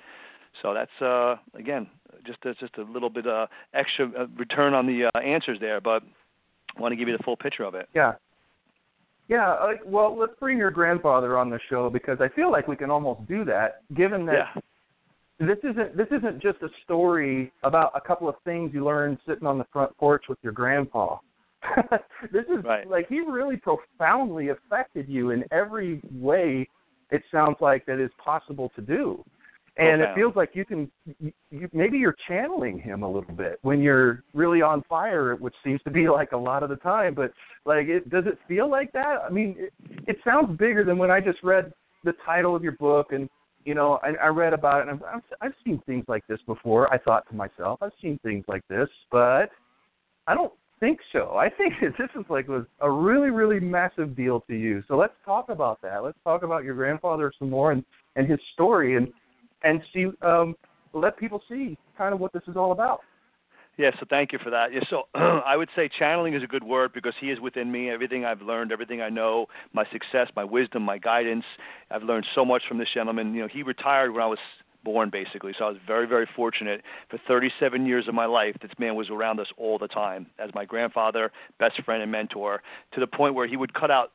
So 0.61 0.75
that's 0.75 1.01
uh, 1.01 1.37
again 1.55 1.87
just 2.27 2.39
uh, 2.47 2.55
just 2.61 2.77
a 2.79 2.83
little 2.83 3.11
bit 3.11 3.27
uh, 3.27 3.47
extra 3.75 4.07
uh, 4.19 4.27
return 4.37 4.75
on 4.75 4.87
the 4.87 5.11
uh, 5.15 5.19
answers 5.19 5.59
there, 5.61 5.81
but 5.81 6.03
I 6.77 6.81
want 6.81 6.93
to 6.93 6.97
give 6.97 7.09
you 7.09 7.17
the 7.17 7.23
full 7.23 7.37
picture 7.37 7.65
of 7.65 7.75
it. 7.75 7.89
Yeah, 7.95 8.15
yeah, 9.29 9.55
like, 9.65 9.81
well, 9.87 10.17
let's 10.19 10.35
bring 10.39 10.59
your 10.59 10.71
grandfather 10.71 11.39
on 11.39 11.49
the 11.49 11.59
show 11.71 11.89
because 11.89 12.19
I 12.21 12.29
feel 12.29 12.51
like 12.51 12.69
we 12.69 12.77
can 12.77 12.91
almost 12.91 13.27
do 13.29 13.45
that, 13.47 13.83
given 13.95 14.27
that 14.27 14.49
yeah. 14.55 15.47
this 15.47 15.59
isn't 15.63 15.97
this 15.97 16.09
isn't 16.11 16.43
just 16.43 16.59
a 16.63 16.69
story 16.85 17.53
about 17.63 17.93
a 17.95 18.01
couple 18.01 18.29
of 18.29 18.35
things 18.45 18.73
you 18.75 18.85
learned 18.85 19.19
sitting 19.27 19.47
on 19.47 19.59
the 19.59 19.67
front 19.73 19.97
porch 19.97 20.25
with 20.29 20.39
your 20.43 20.53
grandpa. 20.53 21.19
this 22.33 22.45
is 22.47 22.65
right. 22.65 22.89
like 22.91 23.09
he 23.09 23.21
really 23.21 23.57
profoundly 23.57 24.49
affected 24.49 25.09
you 25.09 25.31
in 25.31 25.45
every 25.53 26.03
way. 26.13 26.69
It 27.11 27.23
sounds 27.31 27.57
like 27.61 27.87
that 27.87 28.01
is 28.01 28.11
possible 28.23 28.73
to 28.75 28.83
do 28.83 29.25
and 29.77 30.03
it 30.03 30.09
feels 30.15 30.37
like 30.37 30.51
you 30.55 30.65
can 30.65 30.91
you, 31.19 31.33
you, 31.51 31.69
maybe 31.73 31.97
you're 31.97 32.17
channeling 32.29 32.79
him 32.79 33.03
a 33.03 33.11
little 33.11 33.35
bit 33.35 33.59
when 33.63 33.81
you're 33.81 34.23
really 34.35 34.61
on 34.61 34.83
fire 34.89 35.35
which 35.37 35.55
seems 35.65 35.81
to 35.83 35.91
be 35.91 36.09
like 36.09 36.33
a 36.33 36.37
lot 36.37 36.63
of 36.63 36.69
the 36.69 36.77
time 36.77 37.15
but 37.15 37.33
like 37.65 37.87
it 37.87 38.09
does 38.11 38.25
it 38.27 38.39
feel 38.47 38.71
like 38.71 38.93
that? 38.93 39.23
I 39.27 39.31
mean 39.31 39.57
it, 39.59 39.73
it 40.07 40.19
sounds 40.25 40.57
bigger 40.59 40.85
than 40.85 40.99
when 40.99 41.11
i 41.11 41.21
just 41.21 41.43
read 41.43 41.73
the 42.05 42.13
title 42.25 42.55
of 42.55 42.63
your 42.63 42.73
book 42.73 43.13
and 43.13 43.31
you 43.65 43.75
know 43.75 43.99
i, 44.03 44.13
I 44.23 44.27
read 44.29 44.53
about 44.53 44.83
it 44.87 44.91
and 44.91 45.01
I've, 45.05 45.23
I've 45.41 45.55
seen 45.65 45.81
things 45.87 46.05
like 46.07 46.27
this 46.27 46.41
before 46.47 46.93
i 46.93 46.99
thought 46.99 47.29
to 47.31 47.35
myself 47.35 47.79
i've 47.83 47.93
seen 48.01 48.19
things 48.23 48.45
like 48.49 48.67
this 48.69 48.89
but 49.11 49.49
i 50.27 50.35
don't 50.35 50.53
think 50.83 50.99
so. 51.13 51.37
I 51.37 51.49
think 51.49 51.75
this 51.81 52.09
is 52.19 52.25
like 52.29 52.49
was 52.49 52.67
a 52.81 52.91
really 52.91 53.31
really 53.31 53.61
massive 53.61 54.15
deal 54.15 54.41
to 54.49 54.55
you. 54.55 54.83
So 54.89 54.97
let's 54.97 55.15
talk 55.25 55.49
about 55.49 55.81
that. 55.83 56.03
Let's 56.03 56.19
talk 56.25 56.43
about 56.43 56.65
your 56.65 56.75
grandfather 56.75 57.33
some 57.39 57.49
more 57.49 57.73
and 57.73 57.83
and 58.17 58.29
his 58.29 58.41
story. 58.53 58.97
And 58.97 59.09
and 59.65 59.83
see 59.93 60.07
um, 60.23 60.57
let 60.93 61.17
people 61.17 61.43
see 61.49 61.77
kind 61.97 62.13
of 62.13 62.21
what 62.21 62.33
this 62.33 62.43
is 62.49 62.57
all 62.57 62.73
about. 62.73 63.01
Yeah, 63.79 63.91
so 63.99 64.07
thank 64.09 64.33
you 64.33 64.39
for 64.39 64.51
that. 64.51 64.73
Yeah, 64.73 64.81
so 64.91 65.05
I 65.15 65.57
would 65.57 65.71
say 65.75 65.89
channeling 65.99 66.35
is 66.35 66.43
a 66.43 66.47
good 66.47 66.63
word 66.63 66.93
because 66.93 67.15
he 67.19 67.31
is 67.31 67.41
within 67.41 67.73
me. 67.73 67.89
Everything 67.89 68.25
I've 68.25 68.43
learned, 68.43 68.71
everything 68.71 69.01
I 69.01 69.09
know, 69.09 69.47
my 69.73 69.85
success, 69.91 70.29
my 70.37 70.45
wisdom, 70.45 70.83
my 70.83 70.99
guidance. 70.99 71.45
I've 71.91 72.03
learned 72.03 72.27
so 72.35 72.45
much 72.45 72.63
from 72.69 72.79
this 72.79 72.89
gentleman. 72.93 73.35
You 73.35 73.43
know, 73.43 73.49
he 73.51 73.63
retired 73.63 74.13
when 74.13 74.23
I 74.23 74.27
was 74.27 74.39
born 74.85 75.11
basically. 75.11 75.53
So 75.59 75.65
I 75.65 75.69
was 75.69 75.79
very, 75.87 76.07
very 76.07 76.29
fortunate. 76.37 76.83
For 77.09 77.19
37 77.27 77.87
years 77.87 78.09
of 78.09 78.15
my 78.15 78.27
life, 78.27 78.57
this 78.61 78.73
man 78.79 78.95
was 78.95 79.09
around 79.09 79.41
us 79.41 79.47
all 79.57 79.79
the 79.79 79.89
time 79.89 80.27
as 80.39 80.51
my 80.55 80.65
grandfather, 80.65 81.31
best 81.59 81.83
friend, 81.85 82.03
and 82.03 82.13
mentor, 82.13 82.63
to 82.93 83.01
the 83.01 83.07
point 83.07 83.35
where 83.35 83.47
he 83.47 83.57
would 83.57 83.73
cut 83.73 83.91
out 83.91 84.13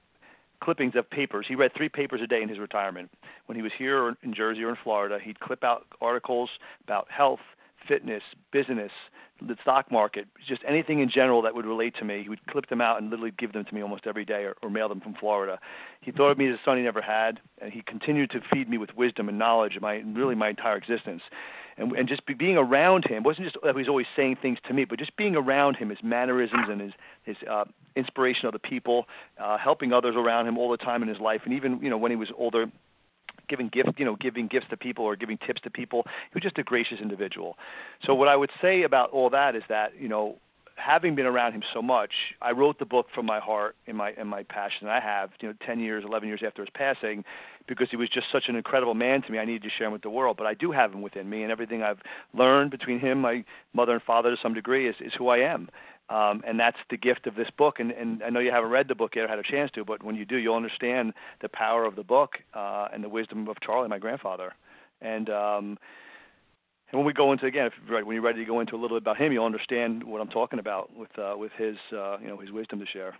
clippings 0.62 0.96
of 0.96 1.10
papers. 1.10 1.46
He 1.48 1.56
read 1.56 1.72
three 1.76 1.90
papers 1.90 2.22
a 2.24 2.28
day 2.28 2.42
in 2.42 2.50
his 2.50 2.60
retirement. 2.60 3.10
When 3.46 3.56
he 3.56 3.62
was 3.62 3.72
here 3.78 4.16
in 4.24 4.34
Jersey 4.34 4.64
or 4.64 4.70
in 4.70 4.78
Florida, 4.84 5.20
he'd 5.22 5.40
clip 5.40 5.64
out 5.64 5.86
articles 6.02 6.50
about 6.84 7.08
health, 7.10 7.40
fitness, 7.88 8.24
business, 8.52 8.92
the 9.42 9.56
stock 9.62 9.92
market, 9.92 10.28
just 10.48 10.62
anything 10.68 11.00
in 11.00 11.10
general 11.10 11.42
that 11.44 11.54
would 11.54 11.66
relate 11.66 11.96
to 12.00 12.06
me. 12.06 12.24
He 12.24 12.30
would 12.30 12.46
clip 12.48 12.68
them 12.70 12.82
out 12.82 13.00
and 13.00 13.10
literally 13.12 13.34
give 13.38 13.54
them 13.54 13.66
to 13.66 13.76
me 13.76 13.82
almost 13.82 14.08
every 14.08 14.26
day 14.26 14.44
or, 14.44 14.56
or 14.64 14.70
mail 14.70 14.90
them 14.90 15.00
from 15.00 15.14
Florida. 15.14 15.60
He 16.02 16.12
thought 16.12 16.32
of 16.32 16.38
me 16.38 16.48
as 16.50 16.56
a 16.56 16.60
son 16.66 16.78
he 16.78 16.84
never 16.84 17.02
had, 17.02 17.40
and 17.62 17.72
he 17.72 17.84
continued 17.84 18.32
to 18.32 18.40
feed 18.52 18.68
me 18.68 18.78
with 18.78 18.96
wisdom 18.96 19.30
and 19.30 19.38
knowledge 19.38 19.78
my 19.80 19.98
really 20.06 20.36
my 20.36 20.50
entire 20.50 20.76
existence 20.76 21.22
and 21.78 21.92
and 21.94 22.08
just 22.08 22.26
be, 22.26 22.34
being 22.34 22.58
around 22.58 23.06
him 23.06 23.24
wasn't 23.24 23.46
just 23.46 23.58
that 23.64 23.76
he 23.76 23.80
was 23.80 23.88
always 23.88 24.08
saying 24.16 24.38
things 24.42 24.58
to 24.68 24.74
me, 24.74 24.86
but 24.86 25.00
just 25.00 25.16
being 25.16 25.36
around 25.36 25.76
him, 25.76 25.90
his 25.90 26.00
mannerisms 26.04 26.68
and 26.70 26.82
his 26.82 26.92
his 27.24 27.38
uh, 27.50 27.66
inspiration 27.96 28.46
of 28.46 28.54
the 28.54 28.60
people, 28.60 29.06
uh, 29.40 29.58
helping 29.58 29.94
others 29.94 30.16
around 30.16 30.48
him 30.48 30.58
all 30.58 30.72
the 30.72 30.78
time 30.78 31.02
in 31.02 31.10
his 31.10 31.20
life, 31.20 31.42
and 31.46 31.54
even 31.54 31.80
you 31.82 31.90
know 31.90 31.98
when 31.98 32.12
he 32.12 32.18
was 32.18 32.30
older, 32.38 32.66
giving 33.48 33.70
gift, 33.70 33.90
you 33.98 34.06
know, 34.06 34.16
giving 34.16 34.48
gifts 34.48 34.68
to 34.70 34.78
people 34.78 35.06
or 35.06 35.16
giving 35.16 35.38
tips 35.46 35.62
to 35.62 35.70
people. 35.70 36.04
He 36.06 36.36
was 36.36 36.44
just 36.44 36.58
a 36.58 36.64
gracious 36.64 37.00
individual. 37.02 37.58
So 38.06 38.14
what 38.14 38.28
I 38.28 38.36
would 38.36 38.52
say 38.62 38.84
about 38.84 39.12
all 39.12 39.30
that 39.30 39.56
is 39.56 39.64
that 39.70 39.94
you 40.00 40.08
know 40.08 40.38
having 40.78 41.16
been 41.16 41.26
around 41.26 41.54
him 41.54 41.64
so 41.74 41.82
much, 41.82 42.12
I 42.42 42.52
wrote 42.52 42.80
the 42.80 42.86
book 42.86 43.08
from 43.14 43.26
my 43.26 43.40
heart 43.40 43.76
and 43.88 43.98
my 43.98 44.12
and 44.12 44.30
my 44.30 44.44
passion. 44.44 44.88
I 44.88 45.00
have, 45.00 45.32
you 45.42 45.50
know, 45.50 45.56
10 45.66 45.80
years, 45.80 46.04
11 46.08 46.28
years 46.28 46.42
after 46.46 46.62
his 46.62 46.70
passing, 46.74 47.24
because 47.68 47.88
he 47.90 47.98
was 47.98 48.10
just 48.10 48.28
such 48.32 48.46
an 48.48 48.56
incredible 48.56 48.94
man 48.94 49.22
to 49.24 49.32
me. 49.32 49.40
I 49.40 49.46
needed 49.46 49.64
to 49.64 49.70
share 49.78 49.88
him 49.88 49.94
with 49.94 50.04
the 50.04 50.10
world, 50.10 50.38
but 50.38 50.48
I 50.48 50.54
do 50.54 50.72
have 50.72 50.94
him 50.94 51.02
within 51.02 51.30
me, 51.30 51.44
and 51.44 51.52
everything 51.52 51.84
I've 51.84 52.00
learned 52.34 52.72
between 52.72 53.00
him, 53.00 53.22
my 53.22 53.44
mother 53.74 53.94
and 53.94 54.04
father, 54.04 54.32
to 54.32 54.38
some 54.42 54.54
degree, 54.54 54.88
is 54.88 54.96
is 55.02 55.14
who 55.18 55.28
I 55.30 55.40
am. 55.40 55.70
Um, 56.10 56.42
and 56.48 56.58
that's 56.58 56.78
the 56.90 56.96
gift 56.96 57.28
of 57.28 57.36
this 57.36 57.50
book. 57.58 57.80
And, 57.80 57.92
and 57.92 58.24
I 58.24 58.30
know 58.30 58.40
you 58.40 58.52
haven't 58.52 58.70
read 58.70 58.88
the 58.88 58.96
book 58.96 59.16
yet 59.16 59.26
or 59.26 59.28
had 59.28 59.40
a 59.40 59.44
chance 59.44 59.72
to, 59.72 59.84
but 59.84 60.02
when 60.04 60.16
you 60.16 60.24
do, 60.24 60.38
you'll 60.38 60.56
understand 60.56 61.14
the 61.42 61.50
power 61.50 61.84
of 61.84 61.98
the 61.98 62.04
book 62.04 62.36
uh, 62.54 62.88
and 62.94 63.04
the 63.04 63.10
wisdom 63.10 63.50
of 63.50 63.60
Charlie, 63.60 63.90
my 63.90 64.00
grandfather. 64.00 64.54
And 65.02 65.30
um, 65.30 65.78
and 66.92 67.00
when 67.00 67.06
we 67.06 67.14
go 67.14 67.34
into 67.34 67.46
again, 67.46 67.66
if, 67.66 67.74
right, 67.90 68.06
when 68.06 68.16
you're 68.16 68.24
ready 68.24 68.40
to 68.40 68.46
go 68.46 68.62
into 68.62 68.76
a 68.76 68.78
little 68.78 68.98
bit 68.98 69.04
about 69.04 69.18
him, 69.18 69.32
you'll 69.34 69.46
understand 69.46 70.04
what 70.04 70.22
I'm 70.22 70.30
talking 70.30 70.60
about 70.60 70.96
with 70.96 71.10
uh, 71.20 71.34
with 71.38 71.52
his 71.58 71.76
uh, 71.94 72.18
you 72.20 72.28
know 72.28 72.38
his 72.38 72.52
wisdom 72.52 72.80
to 72.80 72.86
share. 72.88 73.16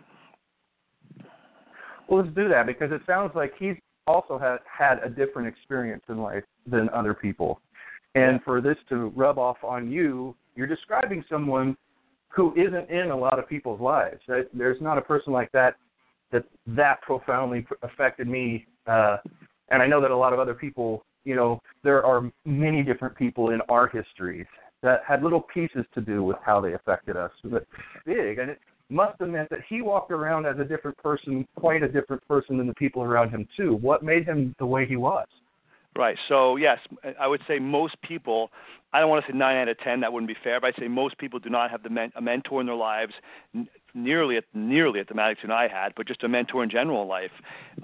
Well, 2.08 2.22
let's 2.22 2.34
do 2.34 2.48
that 2.48 2.66
because 2.66 2.90
it 2.92 3.02
sounds 3.06 3.32
like 3.34 3.52
he's 3.58 3.76
also 4.06 4.38
had 4.38 4.58
had 4.64 5.00
a 5.04 5.10
different 5.10 5.48
experience 5.48 6.02
in 6.08 6.18
life 6.18 6.44
than 6.66 6.88
other 6.90 7.12
people, 7.12 7.60
and 8.14 8.40
for 8.42 8.62
this 8.62 8.76
to 8.88 9.12
rub 9.14 9.38
off 9.38 9.58
on 9.62 9.90
you, 9.90 10.34
you're 10.56 10.66
describing 10.66 11.22
someone 11.28 11.76
who 12.30 12.54
isn't 12.54 12.88
in 12.88 13.10
a 13.10 13.16
lot 13.16 13.38
of 13.38 13.48
people's 13.48 13.80
lives. 13.80 14.20
There's 14.26 14.80
not 14.80 14.96
a 14.96 15.02
person 15.02 15.32
like 15.32 15.52
that 15.52 15.76
that 16.32 16.44
that 16.68 17.02
profoundly 17.02 17.66
affected 17.82 18.28
me, 18.28 18.66
uh, 18.86 19.18
and 19.68 19.82
I 19.82 19.86
know 19.86 20.00
that 20.00 20.10
a 20.10 20.16
lot 20.16 20.32
of 20.32 20.38
other 20.38 20.54
people 20.54 21.04
you 21.24 21.34
know, 21.36 21.60
there 21.82 22.04
are 22.04 22.30
many 22.44 22.82
different 22.82 23.16
people 23.16 23.50
in 23.50 23.60
our 23.68 23.88
histories 23.88 24.46
that 24.82 25.02
had 25.06 25.22
little 25.22 25.40
pieces 25.40 25.84
to 25.94 26.00
do 26.00 26.22
with 26.22 26.36
how 26.44 26.60
they 26.60 26.74
affected 26.74 27.16
us, 27.16 27.32
but 27.44 27.66
big. 28.06 28.38
And 28.38 28.50
it 28.50 28.60
must 28.88 29.18
have 29.20 29.28
meant 29.28 29.50
that 29.50 29.60
he 29.68 29.82
walked 29.82 30.10
around 30.10 30.46
as 30.46 30.58
a 30.58 30.64
different 30.64 30.96
person, 30.98 31.46
quite 31.56 31.82
a 31.82 31.88
different 31.88 32.26
person 32.28 32.58
than 32.58 32.66
the 32.66 32.74
people 32.74 33.02
around 33.02 33.30
him, 33.30 33.46
too. 33.56 33.74
What 33.74 34.02
made 34.02 34.24
him 34.24 34.54
the 34.58 34.66
way 34.66 34.86
he 34.86 34.96
was? 34.96 35.26
Right. 35.96 36.16
So 36.28 36.54
yes, 36.56 36.78
I 37.20 37.26
would 37.26 37.40
say 37.48 37.58
most 37.58 38.00
people. 38.02 38.50
I 38.92 39.00
don't 39.00 39.10
want 39.10 39.26
to 39.26 39.32
say 39.32 39.36
nine 39.36 39.56
out 39.56 39.68
of 39.68 39.78
ten. 39.80 39.98
That 40.00 40.12
wouldn't 40.12 40.28
be 40.28 40.36
fair. 40.44 40.60
But 40.60 40.68
I'd 40.68 40.80
say 40.80 40.86
most 40.86 41.18
people 41.18 41.40
do 41.40 41.50
not 41.50 41.72
have 41.72 41.82
the 41.82 41.90
men, 41.90 42.12
a 42.14 42.20
mentor 42.20 42.60
in 42.60 42.68
their 42.68 42.76
lives 42.76 43.12
nearly 43.94 44.36
at 44.36 44.44
nearly 44.54 45.00
at 45.00 45.08
the 45.08 45.14
magnitude 45.14 45.50
I 45.50 45.68
had, 45.68 45.92
but 45.96 46.06
just 46.06 46.22
a 46.24 46.28
mentor 46.28 46.62
in 46.62 46.70
general 46.70 47.02
in 47.02 47.08
life. 47.08 47.30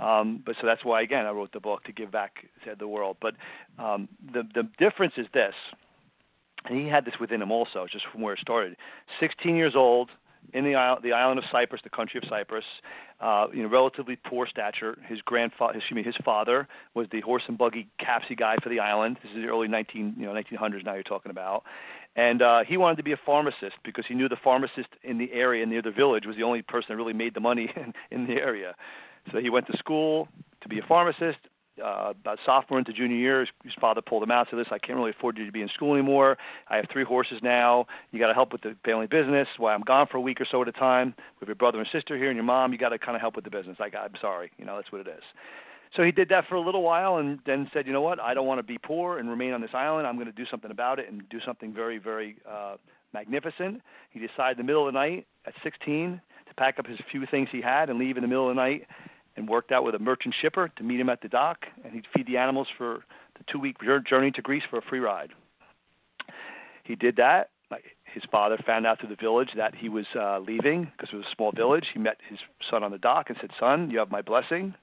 Um, 0.01 0.43
but 0.45 0.57
so 0.61 0.67
that's 0.67 0.85
why 0.85 1.03
again 1.03 1.27
I 1.27 1.31
wrote 1.31 1.53
the 1.53 1.61
book 1.61 1.85
to 1.85 1.93
give 1.93 2.11
back 2.11 2.47
to 2.65 2.75
the 2.79 2.89
world. 2.89 3.17
But 3.21 3.35
um, 3.79 4.09
the 4.33 4.43
the 4.55 4.69
difference 4.79 5.15
is 5.17 5.27
this, 5.33 5.55
and 6.67 6.79
he 6.79 6.89
had 6.89 7.05
this 7.05 7.15
within 7.21 7.43
him 7.43 7.51
also, 7.51 7.87
just 7.91 8.05
from 8.11 8.23
where 8.23 8.35
it 8.35 8.41
started. 8.41 8.77
16 9.21 9.57
years 9.57 9.75
old 9.77 10.11
in 10.53 10.65
the 10.65 10.75
island, 10.75 11.03
the 11.03 11.13
island 11.13 11.39
of 11.39 11.45
Cyprus, 11.51 11.81
the 11.83 11.91
country 11.91 12.21
of 12.23 12.29
Cyprus. 12.29 12.65
Uh, 13.21 13.47
you 13.55 13.63
know, 13.63 13.69
relatively 13.69 14.17
poor 14.17 14.47
stature. 14.47 14.99
His 15.07 15.21
grandfather, 15.23 15.79
excuse 15.79 15.97
me, 15.97 16.03
his 16.03 16.17
father 16.25 16.69
was 16.95 17.07
the 17.11 17.21
horse 17.21 17.45
and 17.47 17.57
buggy 17.57 17.89
capsy 17.99 18.35
guy 18.35 18.57
for 18.63 18.69
the 18.69 18.81
island. 18.81 19.19
This 19.23 19.31
is 19.31 19.43
the 19.43 19.49
early 19.49 19.69
19, 19.69 20.17
you 20.19 20.27
know, 20.27 20.33
1900s. 20.33 20.85
Now 20.85 20.95
you're 20.95 21.05
talking 21.05 21.31
about, 21.31 21.63
and 22.17 22.43
uh, 22.43 22.61
he 22.67 22.77
wanted 22.77 22.97
to 22.97 23.03
be 23.03 23.13
a 23.13 23.21
pharmacist 23.25 23.77
because 23.85 24.05
he 24.07 24.15
knew 24.15 24.29
the 24.29 24.37
pharmacist 24.43 24.89
in 25.03 25.19
the 25.19 25.33
area 25.33 25.67
near 25.67 25.83
the 25.83 25.91
village 25.91 26.27
was 26.27 26.37
the 26.37 26.43
only 26.43 26.63
person 26.63 26.87
that 26.91 26.97
really 26.97 27.13
made 27.13 27.35
the 27.35 27.41
money 27.41 27.71
in, 27.77 27.93
in 28.11 28.27
the 28.27 28.35
area. 28.35 28.75
So 29.33 29.39
he 29.39 29.51
went 29.51 29.67
to 29.69 29.77
school 29.79 30.29
to 30.63 30.69
be 30.69 30.79
a 30.79 30.83
pharmacist. 30.87 31.39
Uh, 31.85 32.13
about 32.21 32.39
sophomore 32.47 32.79
into 32.79 32.93
junior 32.93 33.17
year, 33.17 33.41
his, 33.65 33.73
father 33.81 34.01
pulled 34.01 34.23
him 34.23 34.31
out. 34.31 34.47
Said, 34.49 34.61
"Listen, 34.61 34.75
I 34.75 34.79
can't 34.79 34.97
really 34.97 35.11
afford 35.11 35.37
you 35.37 35.45
to 35.45 35.51
be 35.51 35.61
in 35.61 35.69
school 35.71 35.93
anymore. 35.93 36.39
I 36.69 36.77
have 36.77 36.85
three 36.93 37.03
horses 37.03 37.41
now. 37.43 37.87
You 38.13 38.21
got 38.21 38.29
to 38.29 38.33
help 38.33 38.53
with 38.53 38.63
the 38.63 38.77
family 38.85 39.09
business. 39.09 39.49
While 39.57 39.75
I'm 39.75 39.83
gone 39.83 40.07
for 40.09 40.19
a 40.19 40.21
week 40.21 40.41
or 40.41 40.47
so 40.49 40.63
at 40.63 40.69
a 40.69 40.73
time 40.73 41.17
with 41.41 41.49
your 41.49 41.57
brother 41.57 41.81
and 41.81 41.89
sister 41.91 42.17
here 42.17 42.29
and 42.29 42.37
your 42.37 42.45
mom, 42.45 42.71
you 42.71 42.79
got 42.79 42.91
to 42.91 42.99
kind 43.01 43.17
of 43.17 43.21
help 43.21 43.35
with 43.35 43.45
the 43.45 43.51
business. 43.51 43.77
Like, 43.81 43.93
I'm 43.97 44.13
sorry, 44.21 44.53
you 44.57 44.65
know, 44.65 44.77
that's 44.77 44.93
what 44.93 45.01
it 45.01 45.09
is." 45.09 45.25
So 45.97 46.03
he 46.03 46.11
did 46.11 46.29
that 46.31 46.47
for 46.49 46.57
a 46.57 46.61
little 46.61 46.83
while, 46.83 47.17
and 47.19 47.39
then 47.47 47.71
said, 47.73 47.87
"You 47.87 47.93
know 47.93 48.01
what? 48.01 48.19
I 48.19 48.35
don't 48.35 48.47
want 48.47 48.59
to 48.59 48.65
be 48.65 48.79
poor 48.79 49.19
and 49.19 49.31
remain 49.31 49.53
on 49.53 49.61
this 49.61 49.75
island. 49.75 50.07
I'm 50.07 50.17
going 50.17 50.27
to 50.27 50.33
do 50.33 50.47
something 50.47 50.71
about 50.71 50.99
it 50.99 51.09
and 51.09 51.29
do 51.29 51.41
something 51.41 51.73
very, 51.73 51.99
very 51.99 52.37
uh, 52.49 52.77
magnificent." 53.13 53.81
He 54.11 54.19
decided 54.19 54.59
in 54.59 54.67
the 54.67 54.71
middle 54.71 54.87
of 54.87 54.93
the 54.93 54.99
night 54.99 55.27
at 55.47 55.55
16 55.63 56.21
to 56.49 56.55
pack 56.55 56.79
up 56.79 56.87
his 56.87 56.99
few 57.11 57.25
things 57.27 57.49
he 57.53 57.61
had 57.61 57.91
and 57.91 57.99
leave 57.99 58.17
in 58.17 58.23
the 58.23 58.29
middle 58.29 58.49
of 58.49 58.57
the 58.57 58.61
night 58.61 58.87
and 59.37 59.49
worked 59.49 59.73
out 59.73 59.85
with 59.85 59.95
a 59.95 59.99
merchant 59.99 60.35
shipper 60.41 60.69
to 60.77 60.83
meet 60.83 61.01
him 61.01 61.09
at 61.09 61.21
the 61.21 61.29
dock, 61.29 61.67
and 61.85 61.93
he'd 61.93 62.07
feed 62.15 62.27
the 62.27 62.37
animals 62.37 62.69
for 62.77 63.05
the 63.37 63.45
two-week 63.51 63.77
journey 64.09 64.31
to 64.31 64.43
Greece 64.43 64.63
for 64.71 64.79
a 64.79 64.83
free 64.83 65.01
ride. 65.01 65.31
He 66.85 66.95
did 66.95 67.17
that. 67.17 67.51
His 68.05 68.23
father 68.31 68.57
found 68.65 68.87
out 68.87 69.01
through 69.01 69.09
the 69.09 69.17
village 69.17 69.49
that 69.57 69.75
he 69.75 69.89
was 69.89 70.07
uh, 70.15 70.39
leaving 70.39 70.85
because 70.85 71.13
it 71.13 71.17
was 71.17 71.27
a 71.27 71.35
small 71.35 71.51
village. 71.51 71.87
He 71.93 71.99
met 71.99 72.19
his 72.29 72.39
son 72.71 72.85
on 72.85 72.93
the 72.93 72.99
dock 72.99 73.29
and 73.29 73.37
said, 73.41 73.51
"Son, 73.59 73.91
you 73.91 73.99
have 73.99 74.13
my 74.13 74.23
blessing. 74.23 74.75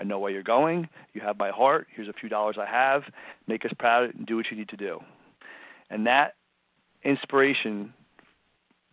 I 0.00 0.04
know 0.04 0.18
where 0.18 0.32
you're 0.32 0.42
going. 0.42 0.88
You 1.12 1.20
have 1.20 1.38
my 1.38 1.50
heart. 1.50 1.86
Here's 1.94 2.08
a 2.08 2.12
few 2.14 2.28
dollars 2.28 2.56
I 2.58 2.66
have. 2.66 3.02
Make 3.46 3.64
us 3.64 3.72
proud 3.78 4.14
and 4.14 4.26
do 4.26 4.36
what 4.36 4.50
you 4.50 4.56
need 4.56 4.70
to 4.70 4.76
do." 4.76 5.04
And 5.90 6.06
that 6.06 6.34
inspiration 7.04 7.92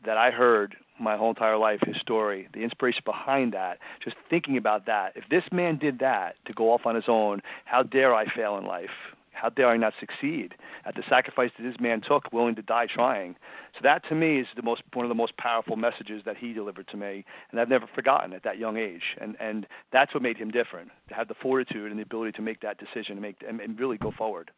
that 0.04 0.18
I 0.18 0.32
heard 0.32 0.76
my 1.00 1.16
whole 1.16 1.30
entire 1.30 1.58
life, 1.58 1.80
his 1.82 1.98
story, 1.98 2.48
the 2.54 2.64
inspiration 2.64 3.02
behind 3.06 3.54
that, 3.54 3.80
just 4.04 4.18
thinking 4.30 4.58
about 4.58 4.86
that. 4.86 5.16
If 5.16 5.28
this 5.30 5.44
man 5.52 5.78
did 5.78 6.00
that 6.00 6.36
to 6.46 6.54
go 6.54 6.72
off 6.74 6.86
on 6.86 6.96
his 6.96 7.08
own, 7.08 7.42
how 7.66 7.84
dare 7.84 8.14
I 8.14 8.26
fail 8.26 8.58
in 8.58 8.66
life? 8.66 9.16
How 9.40 9.50
dare 9.50 9.70
I 9.70 9.78
not 9.78 9.94
succeed 10.00 10.56
at 10.86 10.96
the 10.96 11.04
sacrifice 11.08 11.52
that 11.58 11.64
this 11.64 11.80
man 11.80 12.02
took, 12.02 12.32
willing 12.34 12.56
to 12.56 12.62
die 12.64 12.88
trying? 12.94 13.36
So 13.74 13.80
that 13.84 14.08
to 14.10 14.16
me 14.16 14.40
is 14.40 14.48
the 14.56 14.64
most 14.64 14.82
one 14.94 15.06
of 15.06 15.10
the 15.10 15.16
most 15.16 15.38
powerful 15.38 15.76
messages 15.76 16.24
that 16.26 16.38
he 16.38 16.54
delivered 16.54 16.88
to 16.90 16.98
me, 16.98 17.24
and 17.52 17.60
I've 17.60 17.70
never 17.70 17.86
forgotten 17.94 18.34
at 18.34 18.44
that 18.44 18.58
young 18.58 18.78
age. 18.78 19.04
And 19.22 19.36
and 19.40 19.68
that's 19.94 20.14
what 20.14 20.24
made 20.24 20.38
him 20.38 20.50
different, 20.50 20.90
to 21.10 21.14
have 21.14 21.28
the 21.28 21.36
fortitude 21.42 21.92
and 21.92 22.00
the 22.00 22.04
ability 22.04 22.32
to 22.34 22.42
make 22.42 22.60
that 22.62 22.78
decision 22.80 23.14
and 23.14 23.22
make 23.22 23.38
and, 23.48 23.62
and 23.62 23.80
really 23.80 23.98
go 23.98 24.12
forward. 24.18 24.52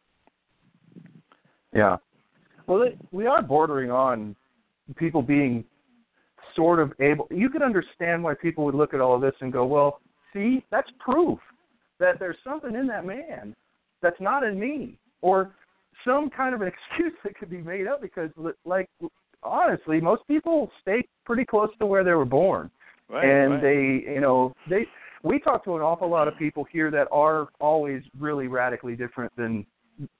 Yeah, 1.74 1.98
well, 2.66 2.88
we 3.12 3.26
are 3.26 3.42
bordering 3.42 3.90
on 3.90 4.34
people 4.96 5.22
being 5.22 5.64
sort 6.56 6.80
of 6.80 6.92
able. 7.00 7.28
You 7.30 7.50
could 7.50 7.62
understand 7.62 8.24
why 8.24 8.34
people 8.34 8.64
would 8.64 8.74
look 8.74 8.94
at 8.94 9.00
all 9.00 9.14
of 9.14 9.20
this 9.20 9.34
and 9.40 9.52
go, 9.52 9.66
"Well, 9.66 10.00
see, 10.32 10.64
that's 10.70 10.88
proof 10.98 11.38
that 11.98 12.18
there's 12.18 12.38
something 12.42 12.74
in 12.74 12.86
that 12.86 13.04
man 13.04 13.54
that's 14.02 14.20
not 14.20 14.44
in 14.44 14.58
me," 14.58 14.98
or 15.22 15.52
some 16.04 16.30
kind 16.30 16.54
of 16.54 16.62
an 16.62 16.68
excuse 16.90 17.12
that 17.24 17.36
could 17.38 17.50
be 17.50 17.58
made 17.58 17.86
up 17.86 18.00
because, 18.00 18.30
like, 18.64 18.88
honestly, 19.42 20.00
most 20.00 20.26
people 20.28 20.70
stay 20.80 21.06
pretty 21.24 21.44
close 21.44 21.70
to 21.78 21.86
where 21.86 22.04
they 22.04 22.12
were 22.12 22.24
born, 22.24 22.70
right, 23.08 23.24
and 23.24 23.54
right. 23.54 23.62
they, 23.62 24.12
you 24.12 24.20
know, 24.20 24.52
they. 24.68 24.86
We 25.22 25.38
talk 25.38 25.64
to 25.64 25.76
an 25.76 25.82
awful 25.82 26.08
lot 26.08 26.28
of 26.28 26.38
people 26.38 26.64
here 26.72 26.90
that 26.92 27.06
are 27.12 27.48
always 27.60 28.02
really 28.18 28.48
radically 28.48 28.96
different 28.96 29.30
than, 29.36 29.66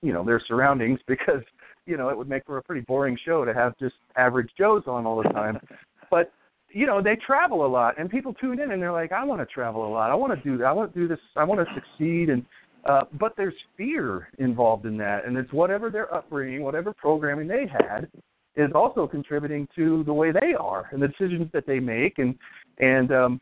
you 0.03 0.13
know, 0.13 0.23
their 0.23 0.43
surroundings 0.47 1.01
because 1.07 1.43
you 1.87 1.97
know, 1.97 2.09
it 2.09 2.17
would 2.17 2.29
make 2.29 2.47
for 2.47 2.59
a 2.59 2.63
pretty 2.63 2.83
boring 2.83 3.19
show 3.25 3.45
to 3.45 3.53
have 3.53 3.77
just 3.79 3.97
average 4.17 4.51
Joes 4.57 4.85
on 4.87 5.07
all 5.07 5.23
the 5.23 5.29
time. 5.31 5.59
but 6.11 6.33
you 6.73 6.87
know, 6.87 7.03
they 7.03 7.17
travel 7.17 7.67
a 7.67 7.69
lot, 7.69 7.99
and 7.99 8.09
people 8.09 8.33
tune 8.35 8.61
in 8.61 8.71
and 8.71 8.81
they're 8.81 8.93
like, 8.93 9.11
I 9.11 9.25
want 9.25 9.41
to 9.41 9.47
travel 9.47 9.87
a 9.87 9.91
lot. 9.91 10.11
I 10.11 10.15
want 10.15 10.33
to 10.33 10.49
do 10.49 10.57
that. 10.59 10.67
I 10.67 10.73
want 10.73 10.95
to 10.95 11.01
do 11.01 11.09
this. 11.09 11.19
I 11.35 11.43
want 11.43 11.67
to 11.67 11.75
succeed. 11.75 12.31
And 12.31 12.45
uh, 12.85 13.03
but 13.19 13.35
there's 13.37 13.55
fear 13.77 14.29
involved 14.39 14.87
in 14.87 14.97
that, 14.99 15.27
and 15.27 15.37
it's 15.37 15.53
whatever 15.53 15.91
their 15.91 16.13
upbringing, 16.15 16.63
whatever 16.63 16.93
programming 16.93 17.47
they 17.47 17.67
had, 17.67 18.09
is 18.57 18.71
also 18.75 19.07
contributing 19.07 19.69
to 19.77 20.03
the 20.05 20.13
way 20.13 20.33
they 20.33 20.55
are 20.59 20.89
and 20.93 21.03
the 21.03 21.09
decisions 21.09 21.49
that 21.53 21.67
they 21.67 21.79
make. 21.79 22.19
And 22.19 22.35
and 22.79 23.13
um, 23.13 23.41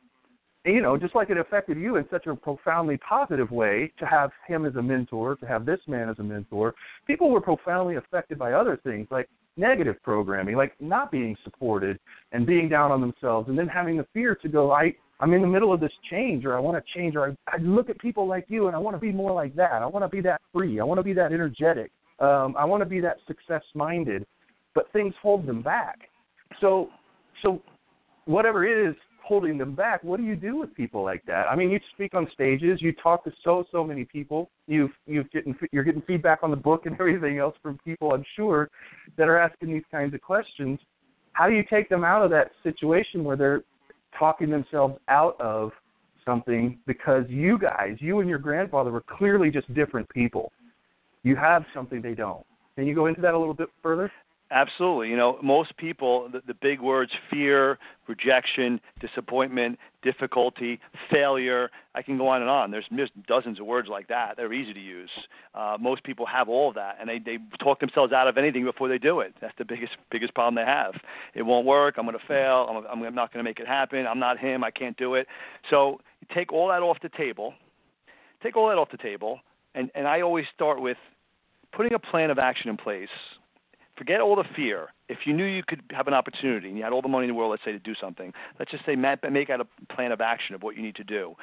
you 0.65 0.83
know, 0.83 0.97
just 0.97 1.15
like 1.15 1.31
it 1.31 1.39
affected 1.39 1.79
you 1.79 1.97
in 1.97 2.05
such 2.11 2.27
a 2.27 2.35
profoundly 2.35 2.99
positive 2.99 3.51
way 3.51 3.93
to 3.99 4.07
have 4.07 4.31
him 4.47 4.67
as 4.67 4.75
a 4.77 4.83
mentor, 4.83 5.37
to 5.37 5.47
have 5.47 5.65
this 5.65 5.81
man 5.87 6.09
as 6.09 6.19
a 6.19 6.23
mentor, 6.23 6.75
people 7.07 7.31
were 7.31 7.41
profoundly 7.41 7.97
affected 7.97 8.39
by 8.39 8.53
other 8.53 8.79
things 8.83 9.07
like 9.11 9.29
negative 9.57 9.97
programming, 10.03 10.57
like 10.57 10.73
not 10.81 11.11
being 11.11 11.37
supported 11.45 11.99
and 12.33 12.47
being 12.47 12.69
down 12.69 12.91
on 12.91 13.01
themselves, 13.01 13.49
and 13.49 13.59
then 13.59 13.69
having 13.69 13.97
the 13.97 14.07
fear 14.13 14.35
to 14.35 14.49
go, 14.49 14.73
I, 14.73 14.95
I'm 15.21 15.33
in 15.35 15.43
the 15.43 15.49
middle 15.49 15.73
of 15.73 15.81
this 15.81 15.93
change, 16.11 16.45
or 16.45 16.57
I 16.57 16.61
want 16.61 16.77
to 16.77 16.99
change, 16.99 17.17
or 17.17 17.29
I, 17.29 17.57
I 17.57 17.57
look 17.59 17.91
at 17.91 17.99
people 17.99 18.27
like 18.27 18.47
you 18.49 18.69
and 18.69 18.77
I 18.77 18.79
want 18.79 18.95
to 18.95 19.01
be 19.01 19.13
more 19.13 19.33
like 19.33 19.55
that. 19.57 19.83
I 19.83 19.87
want 19.87 20.05
to 20.05 20.09
be 20.09 20.21
that 20.23 20.41
free. 20.53 20.81
I 20.81 20.85
want 20.85 20.99
to 20.99 21.03
be 21.03 21.13
that 21.15 21.33
energetic. 21.33 21.91
Um, 22.21 22.55
I 22.59 22.65
want 22.65 22.83
to 22.83 22.87
be 22.87 23.01
that 23.01 23.17
success 23.27 23.63
minded, 23.75 24.27
but 24.75 24.93
things 24.93 25.15
hold 25.21 25.47
them 25.47 25.63
back. 25.63 25.99
So, 26.61 26.89
so 27.43 27.63
whatever 28.27 28.67
it 28.67 28.91
is 28.91 28.95
holding 29.25 29.59
them 29.59 29.75
back, 29.75 30.03
what 30.03 30.19
do 30.19 30.23
you 30.25 30.37
do 30.37 30.57
with 30.57 30.75
people 30.75 31.03
like 31.03 31.25
that? 31.27 31.47
I 31.49 31.55
mean, 31.57 31.71
you 31.71 31.79
speak 31.95 32.15
on 32.15 32.29
stages, 32.33 32.81
you 32.81 32.93
talk 32.93 33.25
to 33.25 33.33
so 33.45 33.65
so 33.71 33.85
many 33.85 34.05
people. 34.05 34.51
You've 34.67 34.93
you've 35.07 35.31
getting 35.31 35.55
you're 35.73 35.85
getting 35.85 36.03
feedback 36.03 36.41
on 36.43 36.51
the 36.51 36.57
book 36.57 36.87
and 36.87 36.95
everything 37.01 37.39
else 37.39 37.57
from 37.63 37.79
people, 37.85 38.13
I'm 38.13 38.25
sure, 38.37 38.71
that 39.17 39.29
are 39.29 39.39
asking 39.39 39.73
these 39.73 39.85
kinds 39.91 40.15
of 40.15 40.21
questions. 40.21 40.79
How 41.33 41.49
do 41.49 41.55
you 41.55 41.65
take 41.69 41.89
them 41.89 42.05
out 42.05 42.25
of 42.25 42.31
that 42.31 42.51
situation 42.65 43.23
where 43.23 43.37
they're 43.37 43.63
talking 44.19 44.51
themselves 44.51 44.99
out 45.09 45.41
of 45.41 45.73
something 46.25 46.79
because 46.87 47.25
you 47.29 47.59
guys, 47.59 47.97
you 48.01 48.21
and 48.21 48.29
your 48.29 48.39
grandfather 48.39 48.91
were 48.91 49.03
clearly 49.03 49.51
just 49.51 49.73
different 49.75 50.09
people. 50.11 50.53
You 51.23 51.37
have 51.37 51.65
something 51.75 52.03
they 52.03 52.15
don't. 52.15 52.45
Can 52.77 52.87
you 52.87 52.95
go 52.95 53.07
into 53.07 53.21
that 53.23 53.35
a 53.35 53.39
little 53.39 53.55
bit 53.55 53.69
further? 53.83 54.11
Absolutely. 54.51 55.11
You 55.11 55.17
know, 55.17 55.39
most 55.43 55.77
people, 55.77 56.31
the, 56.33 56.41
the 56.47 56.55
big 56.55 56.81
words 56.81 57.13
fear, 57.31 57.79
rejection, 58.07 58.81
disappointment, 58.99 59.79
difficulty, 60.03 60.81
failure, 61.11 61.69
I 61.95 62.01
can 62.01 62.17
go 62.17 62.29
on 62.29 62.41
and 62.41 62.51
on. 62.51 62.71
There's 62.71 62.89
dozens 63.27 63.61
of 63.61 63.67
words 63.67 63.89
like 63.91 64.09
that. 64.09 64.39
They're 64.39 64.55
easy 64.55 64.73
to 64.73 64.81
use. 64.81 65.11
Uh, 65.55 65.77
most 65.79 66.03
people 66.03 66.25
have 66.25 66.49
all 66.49 66.71
of 66.71 66.75
that, 66.77 66.97
and 66.99 67.11
they, 67.11 67.19
they 67.19 67.37
talk 67.63 67.79
themselves 67.81 68.15
out 68.15 68.27
of 68.27 68.39
anything 68.39 68.65
before 68.65 68.89
they 68.89 68.97
do 68.97 69.21
it. 69.21 69.35
That's 69.39 69.53
the 69.59 69.67
biggest 69.67 69.93
biggest 70.11 70.35
problem 70.35 70.55
they 70.55 70.71
have. 70.71 70.95
It 71.35 71.43
won't 71.43 71.67
work. 71.67 71.97
I'm 71.99 72.07
going 72.07 72.19
to 72.19 72.27
fail. 72.27 72.85
I'm, 72.91 73.03
I'm 73.03 73.15
not 73.15 73.31
going 73.31 73.45
to 73.45 73.49
make 73.49 73.61
it 73.61 73.67
happen. 73.67 74.07
I'm 74.07 74.19
not 74.19 74.39
him. 74.39 74.65
I 74.65 74.71
can't 74.71 74.97
do 74.97 75.15
it. 75.15 75.27
So 75.69 76.01
take 76.35 76.55
all 76.55 76.69
that 76.69 76.81
off 76.81 76.97
the 77.03 77.11
table. 77.11 77.53
Take 78.43 78.57
all 78.57 78.69
that 78.69 78.79
off 78.79 78.91
the 78.91 78.97
table, 78.97 79.41
and, 79.75 79.91
and 79.95 80.07
I 80.07 80.23
always 80.23 80.47
start 80.55 80.81
with 80.81 80.97
putting 81.73 81.93
a 81.93 81.99
plan 81.99 82.31
of 82.31 82.39
action 82.39 82.71
in 82.71 82.77
place 82.79 83.09
forget 83.99 84.21
all 84.21 84.37
the 84.37 84.45
fear. 84.57 84.89
If 85.09 85.19
you 85.27 85.33
knew 85.33 85.45
you 85.45 85.63
could 85.67 85.83
have 85.91 86.07
an 86.07 86.15
opportunity 86.15 86.69
and 86.69 86.79
you 86.79 86.85
had 86.85 86.93
all 86.93 87.03
the 87.03 87.09
money 87.09 87.25
in 87.25 87.31
the 87.31 87.35
world, 87.35 87.51
let's 87.51 87.65
say, 87.65 87.73
to 87.73 87.79
do 87.79 87.95
something, 88.01 88.33
let's 88.59 88.71
just 88.71 88.87
say 88.87 88.95
make 88.97 89.51
out 89.51 89.61
a 89.61 89.93
plan 89.93 90.13
of 90.13 90.21
action 90.21 90.55
of 90.55 90.63
what 90.63 90.77
you 90.77 90.83
need 90.83 90.95
to 90.97 91.05
do. 91.05 91.35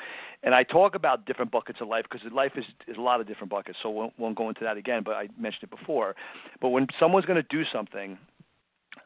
And 0.44 0.56
I 0.56 0.64
talk 0.64 0.96
about 0.96 1.26
different 1.26 1.52
buckets 1.52 1.80
of 1.82 1.88
life 1.88 2.06
because 2.10 2.26
life 2.32 2.54
is, 2.56 2.66
is 2.88 2.98
a 2.98 3.02
lot 3.02 3.22
of 3.22 3.28
different 3.28 3.50
buckets. 3.50 3.78
So 3.84 3.90
we 3.90 4.10
won't 4.18 4.38
go 4.38 4.50
into 4.50 4.64
that 4.64 4.78
again, 4.78 5.04
but 5.04 5.16
I 5.16 5.28
mentioned 5.38 5.64
it 5.64 5.72
before. 5.72 6.16
But 6.62 6.70
when 6.70 6.88
someone's 7.00 7.26
going 7.26 7.42
to 7.42 7.48
do 7.50 7.64
something, 7.72 8.18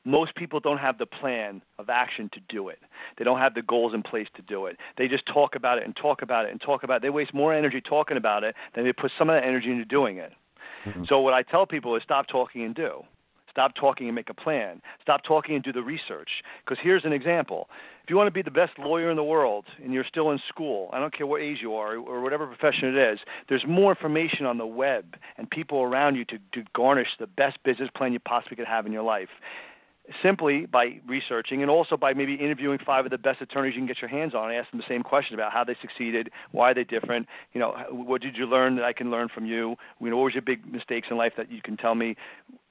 most 0.05 0.35
people 0.35 0.59
don't 0.59 0.77
have 0.77 0.97
the 0.97 1.05
plan 1.05 1.61
of 1.77 1.89
action 1.89 2.29
to 2.33 2.39
do 2.47 2.69
it. 2.69 2.79
They 3.17 3.25
don't 3.25 3.39
have 3.39 3.53
the 3.53 3.61
goals 3.61 3.93
in 3.93 4.03
place 4.03 4.27
to 4.35 4.41
do 4.41 4.65
it. 4.65 4.77
They 4.97 5.07
just 5.07 5.25
talk 5.25 5.55
about 5.55 5.77
it 5.77 5.85
and 5.85 5.95
talk 5.95 6.21
about 6.21 6.45
it 6.45 6.51
and 6.51 6.61
talk 6.61 6.83
about 6.83 6.97
it. 6.97 7.01
They 7.01 7.09
waste 7.09 7.33
more 7.33 7.53
energy 7.53 7.81
talking 7.81 8.17
about 8.17 8.43
it 8.43 8.55
than 8.75 8.85
they 8.85 8.93
put 8.93 9.11
some 9.17 9.29
of 9.29 9.35
that 9.35 9.47
energy 9.47 9.71
into 9.71 9.85
doing 9.85 10.17
it. 10.17 10.33
Mm-hmm. 10.85 11.03
So 11.09 11.19
what 11.19 11.33
I 11.33 11.43
tell 11.43 11.65
people 11.65 11.95
is 11.95 12.03
stop 12.03 12.27
talking 12.27 12.63
and 12.63 12.73
do. 12.73 13.03
Stop 13.59 13.75
talking 13.75 14.07
and 14.07 14.15
make 14.15 14.29
a 14.29 14.33
plan. 14.33 14.81
Stop 15.01 15.21
talking 15.27 15.53
and 15.53 15.61
do 15.61 15.73
the 15.73 15.83
research. 15.83 16.29
Because 16.63 16.81
here's 16.81 17.03
an 17.03 17.11
example. 17.11 17.67
If 18.05 18.09
you 18.09 18.15
want 18.15 18.27
to 18.27 18.31
be 18.31 18.41
the 18.41 18.49
best 18.49 18.79
lawyer 18.79 19.11
in 19.11 19.17
the 19.17 19.23
world 19.23 19.65
and 19.83 19.93
you're 19.93 20.05
still 20.07 20.31
in 20.31 20.39
school, 20.47 20.89
I 20.93 20.99
don't 20.99 21.13
care 21.13 21.27
what 21.27 21.41
age 21.41 21.57
you 21.61 21.75
are 21.75 21.97
or 21.97 22.21
whatever 22.21 22.47
profession 22.47 22.87
it 22.87 22.95
is, 22.95 23.19
there's 23.49 23.65
more 23.67 23.91
information 23.91 24.45
on 24.45 24.59
the 24.59 24.65
web 24.65 25.17
and 25.37 25.49
people 25.49 25.81
around 25.81 26.15
you 26.15 26.23
to, 26.23 26.37
to 26.53 26.63
garnish 26.73 27.09
the 27.19 27.27
best 27.27 27.61
business 27.65 27.89
plan 27.97 28.13
you 28.13 28.19
possibly 28.19 28.55
could 28.55 28.65
have 28.65 28.85
in 28.85 28.93
your 28.93 29.03
life 29.03 29.27
simply 30.23 30.65
by 30.65 30.99
researching 31.05 31.61
and 31.61 31.69
also 31.69 31.97
by 31.97 32.13
maybe 32.13 32.35
interviewing 32.35 32.79
five 32.83 33.03
of 33.05 33.11
the 33.11 33.17
best 33.17 33.41
attorneys 33.41 33.75
you 33.75 33.81
can 33.81 33.87
get 33.87 34.01
your 34.01 34.09
hands 34.09 34.33
on 34.33 34.49
and 34.49 34.57
ask 34.57 34.71
them 34.71 34.79
the 34.79 34.85
same 34.87 35.03
question 35.03 35.35
about 35.35 35.51
how 35.51 35.63
they 35.63 35.75
succeeded, 35.81 36.31
why 36.51 36.71
are 36.71 36.73
they're 36.73 36.83
different, 36.85 37.27
you 37.53 37.59
know, 37.59 37.75
what 37.91 38.21
did 38.21 38.37
you 38.37 38.45
learn 38.45 38.75
that 38.77 38.85
I 38.85 38.93
can 38.93 39.11
learn 39.11 39.27
from 39.27 39.45
you? 39.45 39.75
You 40.01 40.09
know, 40.09 40.17
what 40.17 40.23
was 40.23 40.33
your 40.33 40.41
big 40.41 40.65
mistakes 40.65 41.09
in 41.11 41.17
life 41.17 41.33
that 41.37 41.51
you 41.51 41.61
can 41.61 41.77
tell 41.77 41.93
me? 41.93 42.15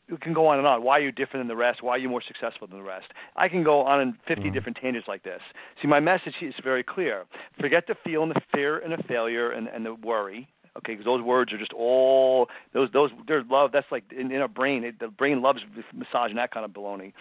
It 0.08 0.20
can 0.20 0.32
go 0.32 0.46
on 0.46 0.58
and 0.58 0.66
on. 0.66 0.82
Why 0.82 0.98
are 0.98 1.02
you 1.02 1.12
different 1.12 1.40
than 1.40 1.48
the 1.48 1.56
rest? 1.56 1.82
Why 1.82 1.92
are 1.92 1.98
you 1.98 2.08
more 2.08 2.22
successful 2.26 2.66
than 2.66 2.78
the 2.78 2.84
rest? 2.84 3.06
I 3.36 3.48
can 3.48 3.62
go 3.62 3.82
on 3.82 4.00
in 4.00 4.12
50 4.26 4.42
mm-hmm. 4.42 4.54
different 4.54 4.78
tangents 4.80 5.08
like 5.08 5.22
this. 5.22 5.40
See, 5.80 5.88
my 5.88 6.00
message 6.00 6.34
is 6.40 6.54
very 6.62 6.82
clear. 6.82 7.24
Forget 7.60 7.86
the 7.86 7.94
feel 8.04 8.22
and 8.22 8.32
the 8.32 8.40
fear 8.52 8.78
and 8.78 8.92
the 8.92 9.02
failure 9.04 9.50
and, 9.50 9.68
and 9.68 9.84
the 9.84 9.94
worry. 9.94 10.48
Okay, 10.76 10.92
because 10.92 11.04
those 11.04 11.22
words 11.22 11.52
are 11.52 11.58
just 11.58 11.72
all 11.72 12.46
those 12.72 12.88
those 12.92 13.10
they're 13.26 13.42
love. 13.50 13.70
That's 13.72 13.86
like 13.90 14.04
in, 14.16 14.30
in 14.30 14.40
our 14.40 14.48
brain. 14.48 14.84
It, 14.84 15.00
the 15.00 15.08
brain 15.08 15.42
loves 15.42 15.60
massaging 15.92 16.36
that 16.36 16.52
kind 16.52 16.64
of 16.64 16.70
baloney. 16.70 17.12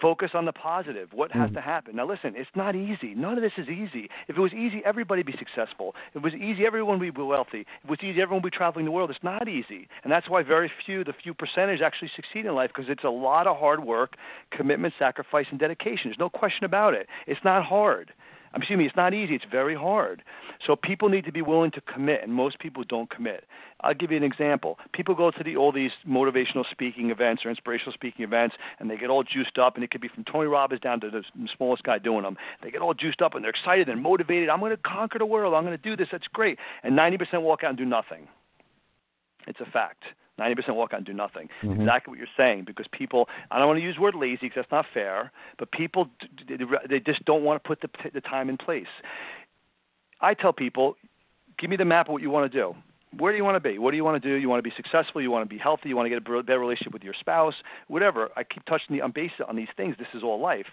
Focus 0.00 0.30
on 0.34 0.44
the 0.44 0.52
positive. 0.52 1.12
What 1.12 1.32
has 1.32 1.50
Mhm. 1.50 1.54
to 1.54 1.60
happen? 1.60 1.96
Now, 1.96 2.04
listen, 2.04 2.34
it's 2.36 2.54
not 2.54 2.76
easy. 2.76 3.14
None 3.14 3.36
of 3.36 3.42
this 3.42 3.56
is 3.56 3.68
easy. 3.68 4.10
If 4.28 4.36
it 4.36 4.40
was 4.40 4.54
easy, 4.54 4.84
everybody 4.84 5.20
would 5.20 5.26
be 5.26 5.38
successful. 5.38 5.94
If 6.10 6.16
it 6.16 6.22
was 6.22 6.34
easy, 6.34 6.66
everyone 6.66 6.98
would 6.98 7.14
be 7.14 7.22
wealthy. 7.22 7.60
If 7.60 7.84
it 7.84 7.90
was 7.90 8.02
easy, 8.02 8.22
everyone 8.22 8.42
would 8.42 8.50
be 8.52 8.56
traveling 8.56 8.84
the 8.84 8.92
world. 8.92 9.10
It's 9.10 9.22
not 9.22 9.48
easy. 9.48 9.88
And 10.04 10.12
that's 10.12 10.28
why 10.28 10.42
very 10.42 10.68
few, 10.68 11.04
the 11.04 11.12
few 11.12 11.34
percentage, 11.34 11.80
actually 11.80 12.08
succeed 12.08 12.46
in 12.46 12.54
life 12.54 12.70
because 12.74 12.88
it's 12.88 13.04
a 13.04 13.10
lot 13.10 13.46
of 13.46 13.58
hard 13.58 13.84
work, 13.84 14.16
commitment, 14.50 14.94
sacrifice, 14.98 15.46
and 15.50 15.58
dedication. 15.58 16.10
There's 16.10 16.18
no 16.18 16.30
question 16.30 16.64
about 16.64 16.94
it. 16.94 17.08
It's 17.26 17.42
not 17.44 17.64
hard. 17.64 18.12
Excuse 18.54 18.78
me, 18.78 18.86
it's 18.86 18.96
not 18.96 19.14
easy. 19.14 19.34
It's 19.34 19.44
very 19.50 19.74
hard. 19.74 20.22
So 20.66 20.76
people 20.76 21.08
need 21.08 21.24
to 21.24 21.32
be 21.32 21.42
willing 21.42 21.70
to 21.72 21.80
commit, 21.80 22.22
and 22.22 22.32
most 22.32 22.58
people 22.58 22.84
don't 22.88 23.10
commit. 23.10 23.44
I'll 23.80 23.94
give 23.94 24.10
you 24.10 24.16
an 24.16 24.24
example. 24.24 24.78
People 24.92 25.14
go 25.14 25.30
to 25.30 25.44
the, 25.44 25.56
all 25.56 25.70
these 25.70 25.92
motivational 26.08 26.64
speaking 26.70 27.10
events 27.10 27.44
or 27.44 27.50
inspirational 27.50 27.92
speaking 27.92 28.24
events, 28.24 28.56
and 28.78 28.90
they 28.90 28.96
get 28.96 29.10
all 29.10 29.22
juiced 29.22 29.58
up, 29.58 29.76
and 29.76 29.84
it 29.84 29.90
could 29.90 30.00
be 30.00 30.08
from 30.08 30.24
Tony 30.24 30.46
Robbins 30.46 30.80
down 30.80 31.00
to 31.00 31.10
the 31.10 31.22
smallest 31.56 31.84
guy 31.84 31.98
doing 31.98 32.22
them. 32.22 32.36
They 32.62 32.70
get 32.70 32.82
all 32.82 32.94
juiced 32.94 33.22
up, 33.22 33.34
and 33.34 33.44
they're 33.44 33.50
excited 33.50 33.88
and 33.88 34.02
motivated. 34.02 34.48
I'm 34.48 34.60
going 34.60 34.72
to 34.72 34.82
conquer 34.82 35.18
the 35.18 35.26
world. 35.26 35.54
I'm 35.54 35.64
going 35.64 35.76
to 35.76 35.82
do 35.82 35.96
this. 35.96 36.08
That's 36.10 36.26
great. 36.32 36.58
And 36.82 36.98
90% 36.98 37.42
walk 37.42 37.62
out 37.62 37.70
and 37.70 37.78
do 37.78 37.84
nothing. 37.84 38.28
It's 39.48 39.60
a 39.60 39.70
fact. 39.70 40.04
90% 40.38 40.76
walk 40.76 40.92
out 40.92 40.98
and 40.98 41.06
do 41.06 41.12
nothing. 41.12 41.48
Mhm. 41.62 41.80
Exactly 41.80 42.12
what 42.12 42.18
you're 42.18 42.28
saying 42.36 42.62
because 42.64 42.86
people, 42.92 43.28
I 43.50 43.58
don't 43.58 43.66
want 43.66 43.78
to 43.78 43.82
use 43.82 43.96
the 43.96 44.02
word 44.02 44.14
lazy 44.14 44.42
because 44.42 44.56
that's 44.56 44.70
not 44.70 44.86
fair, 44.94 45.32
but 45.58 45.72
people, 45.72 46.08
they 46.88 47.00
just 47.00 47.24
don't 47.24 47.42
want 47.42 47.60
to 47.62 47.66
put 47.66 47.80
the, 47.80 48.10
the 48.12 48.20
time 48.20 48.48
in 48.48 48.56
place. 48.56 48.86
I 50.20 50.34
tell 50.34 50.52
people, 50.52 50.96
give 51.58 51.70
me 51.70 51.76
the 51.76 51.84
map 51.84 52.06
of 52.06 52.12
what 52.12 52.22
you 52.22 52.30
want 52.30 52.50
to 52.50 52.56
do. 52.56 52.74
Where 53.16 53.32
do 53.32 53.38
you 53.38 53.44
want 53.44 53.56
to 53.56 53.60
be? 53.60 53.78
What 53.78 53.92
do 53.92 53.96
you 53.96 54.04
want 54.04 54.22
to 54.22 54.28
do? 54.28 54.34
You 54.34 54.48
want 54.48 54.62
to 54.62 54.68
be 54.70 54.74
successful. 54.76 55.20
You 55.22 55.30
want 55.30 55.48
to 55.48 55.52
be 55.52 55.58
healthy. 55.58 55.88
You 55.88 55.96
want 55.96 56.06
to 56.06 56.10
get 56.10 56.18
a 56.18 56.42
better 56.42 56.58
relationship 56.58 56.92
with 56.92 57.02
your 57.02 57.14
spouse. 57.18 57.54
Whatever. 57.88 58.28
I 58.36 58.44
keep 58.44 58.64
touching 58.66 58.94
the, 58.96 59.00
on 59.02 59.12
base 59.12 59.32
on 59.48 59.56
these 59.56 59.68
things. 59.76 59.96
This 59.98 60.08
is 60.14 60.22
all 60.22 60.38
life. 60.38 60.66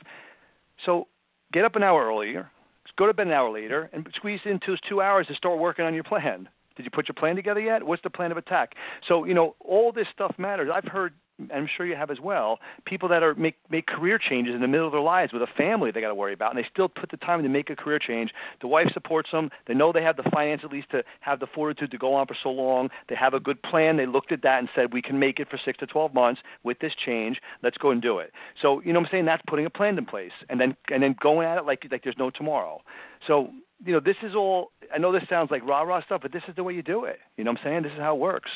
So 0.86 1.08
get 1.54 1.64
up 1.64 1.76
an 1.76 1.84
hour 1.84 2.06
earlier. 2.06 2.52
Go 2.98 3.08
to 3.08 3.14
bed 3.14 3.28
an 3.28 3.34
hour 3.34 3.52
later, 3.52 3.90
and 3.92 4.08
squeeze 4.16 4.40
into 4.46 4.68
those 4.68 4.80
two 4.88 5.02
hours 5.02 5.28
to 5.28 5.36
start 5.36 5.60
working 5.60 5.84
on 5.84 5.94
your 5.94 6.04
plan. 6.04 6.48
Did 6.76 6.86
you 6.86 6.92
put 6.92 7.08
your 7.08 7.16
plan 7.16 7.36
together 7.36 7.60
yet? 7.60 7.84
What's 7.84 8.04
the 8.04 8.10
plan 8.10 8.32
of 8.32 8.38
attack? 8.38 8.74
So 9.08 9.26
you 9.26 9.34
know 9.34 9.56
all 9.60 9.92
this 9.92 10.08
stuff 10.14 10.36
matters. 10.38 10.70
I've 10.74 10.86
heard, 10.86 11.14
I'm 11.54 11.67
sure 11.76 11.86
you 11.86 11.95
have 11.95 12.12
as 12.12 12.19
well, 12.19 12.60
people 12.86 13.10
that 13.10 13.21
are 13.21 13.36
make 13.36 13.56
make 13.69 13.88
career 13.88 14.17
changes 14.17 14.56
in 14.56 14.62
the 14.62 14.67
middle 14.67 14.86
of 14.86 14.93
their 14.93 15.02
lives 15.02 15.34
with 15.34 15.41
a 15.41 15.48
family 15.58 15.91
they 15.91 16.02
got 16.02 16.08
to 16.08 16.15
worry 16.15 16.34
about, 16.34 16.56
and 16.56 16.63
they 16.63 16.67
still 16.71 16.88
put 16.88 17.12
the 17.12 17.17
time 17.17 17.43
to 17.43 17.50
make 17.50 17.69
a 17.69 17.76
career 17.76 18.00
change. 18.00 18.32
The 18.62 18.67
wife 18.67 18.88
supports 18.93 19.32
them. 19.32 19.50
They 19.67 19.74
know 19.74 19.91
they 19.91 20.02
have 20.04 20.15
the 20.15 20.30
finance 20.32 20.62
at 20.63 20.71
least 20.71 20.91
to 20.91 21.04
have 21.19 21.39
the 21.39 21.48
fortitude 21.48 21.91
to 21.91 21.98
go 21.98 22.13
on 22.13 22.28
for 22.28 22.38
so 22.41 22.50
long. 22.50 22.89
They 23.10 23.15
have 23.15 23.34
a 23.34 23.39
good 23.39 23.62
plan. 23.63 23.98
They 23.98 24.06
looked 24.06 24.32
at 24.32 24.43
that 24.43 24.60
and 24.60 24.69
said, 24.74 24.93
we 24.93 25.02
can 25.02 25.19
make 25.19 25.39
it 25.39 25.50
for 25.50 25.60
six 25.63 25.78
to 25.80 25.88
twelve 25.88 26.13
months 26.13 26.41
with 26.63 26.80
this 26.80 26.93
change. 27.06 27.41
Let's 27.62 27.78
go 27.78 27.91
and 27.91 28.02
do 28.02 28.19
it. 28.19 28.32
So 28.62 28.82
you 28.82 28.93
know 28.93 29.00
what 29.00 29.08
I'm 29.08 29.12
saying? 29.12 29.26
That's 29.26 29.43
putting 29.48 29.65
a 29.65 29.69
plan 29.69 29.98
in 29.98 30.06
place, 30.06 30.32
and 30.50 30.60
then 30.60 30.76
and 30.89 31.04
then 31.04 31.15
going 31.21 31.48
at 31.48 31.58
it 31.58 31.65
like 31.65 31.86
like 31.91 32.04
there's 32.04 32.17
no 32.17 32.30
tomorrow. 32.30 32.82
So 33.28 33.50
you 33.86 33.93
know, 33.93 34.00
this 34.00 34.15
is 34.24 34.36
all. 34.36 34.71
I 34.93 34.98
know 35.00 35.12
this 35.12 35.24
sounds 35.30 35.52
like 35.52 35.65
rah 35.65 35.82
rah 35.82 36.02
stuff, 36.04 36.21
but 36.21 36.32
this 36.32 36.43
is 36.48 36.56
the 36.56 36.63
way 36.63 36.74
you 36.74 36.82
do 36.82 37.04
it. 37.06 37.19
You 37.38 37.43
know 37.43 37.52
what 37.52 37.60
I'm 37.60 37.65
saying? 37.65 37.84
This 37.84 37.91
is 37.91 38.00
how 38.00 38.15
it 38.15 38.19
works. 38.19 38.52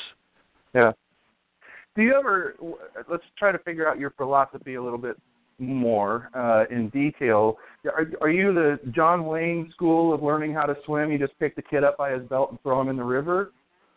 Yeah. 0.74 0.92
Do 1.96 2.02
you 2.02 2.14
ever? 2.14 2.54
Let's 3.10 3.24
try 3.38 3.52
to 3.52 3.58
figure 3.58 3.88
out 3.88 3.98
your 3.98 4.10
philosophy 4.10 4.74
a 4.74 4.82
little 4.82 4.98
bit 4.98 5.16
more 5.58 6.30
uh, 6.34 6.64
in 6.74 6.88
detail. 6.90 7.56
Are, 7.84 8.10
are 8.20 8.30
you 8.30 8.54
the 8.54 8.78
John 8.92 9.26
Wayne 9.26 9.70
school 9.74 10.14
of 10.14 10.22
learning 10.22 10.54
how 10.54 10.64
to 10.64 10.76
swim? 10.86 11.10
You 11.10 11.18
just 11.18 11.38
pick 11.38 11.56
the 11.56 11.62
kid 11.62 11.84
up 11.84 11.98
by 11.98 12.12
his 12.12 12.22
belt 12.28 12.50
and 12.50 12.62
throw 12.62 12.80
him 12.80 12.88
in 12.88 12.96
the 12.96 13.04
river, 13.04 13.52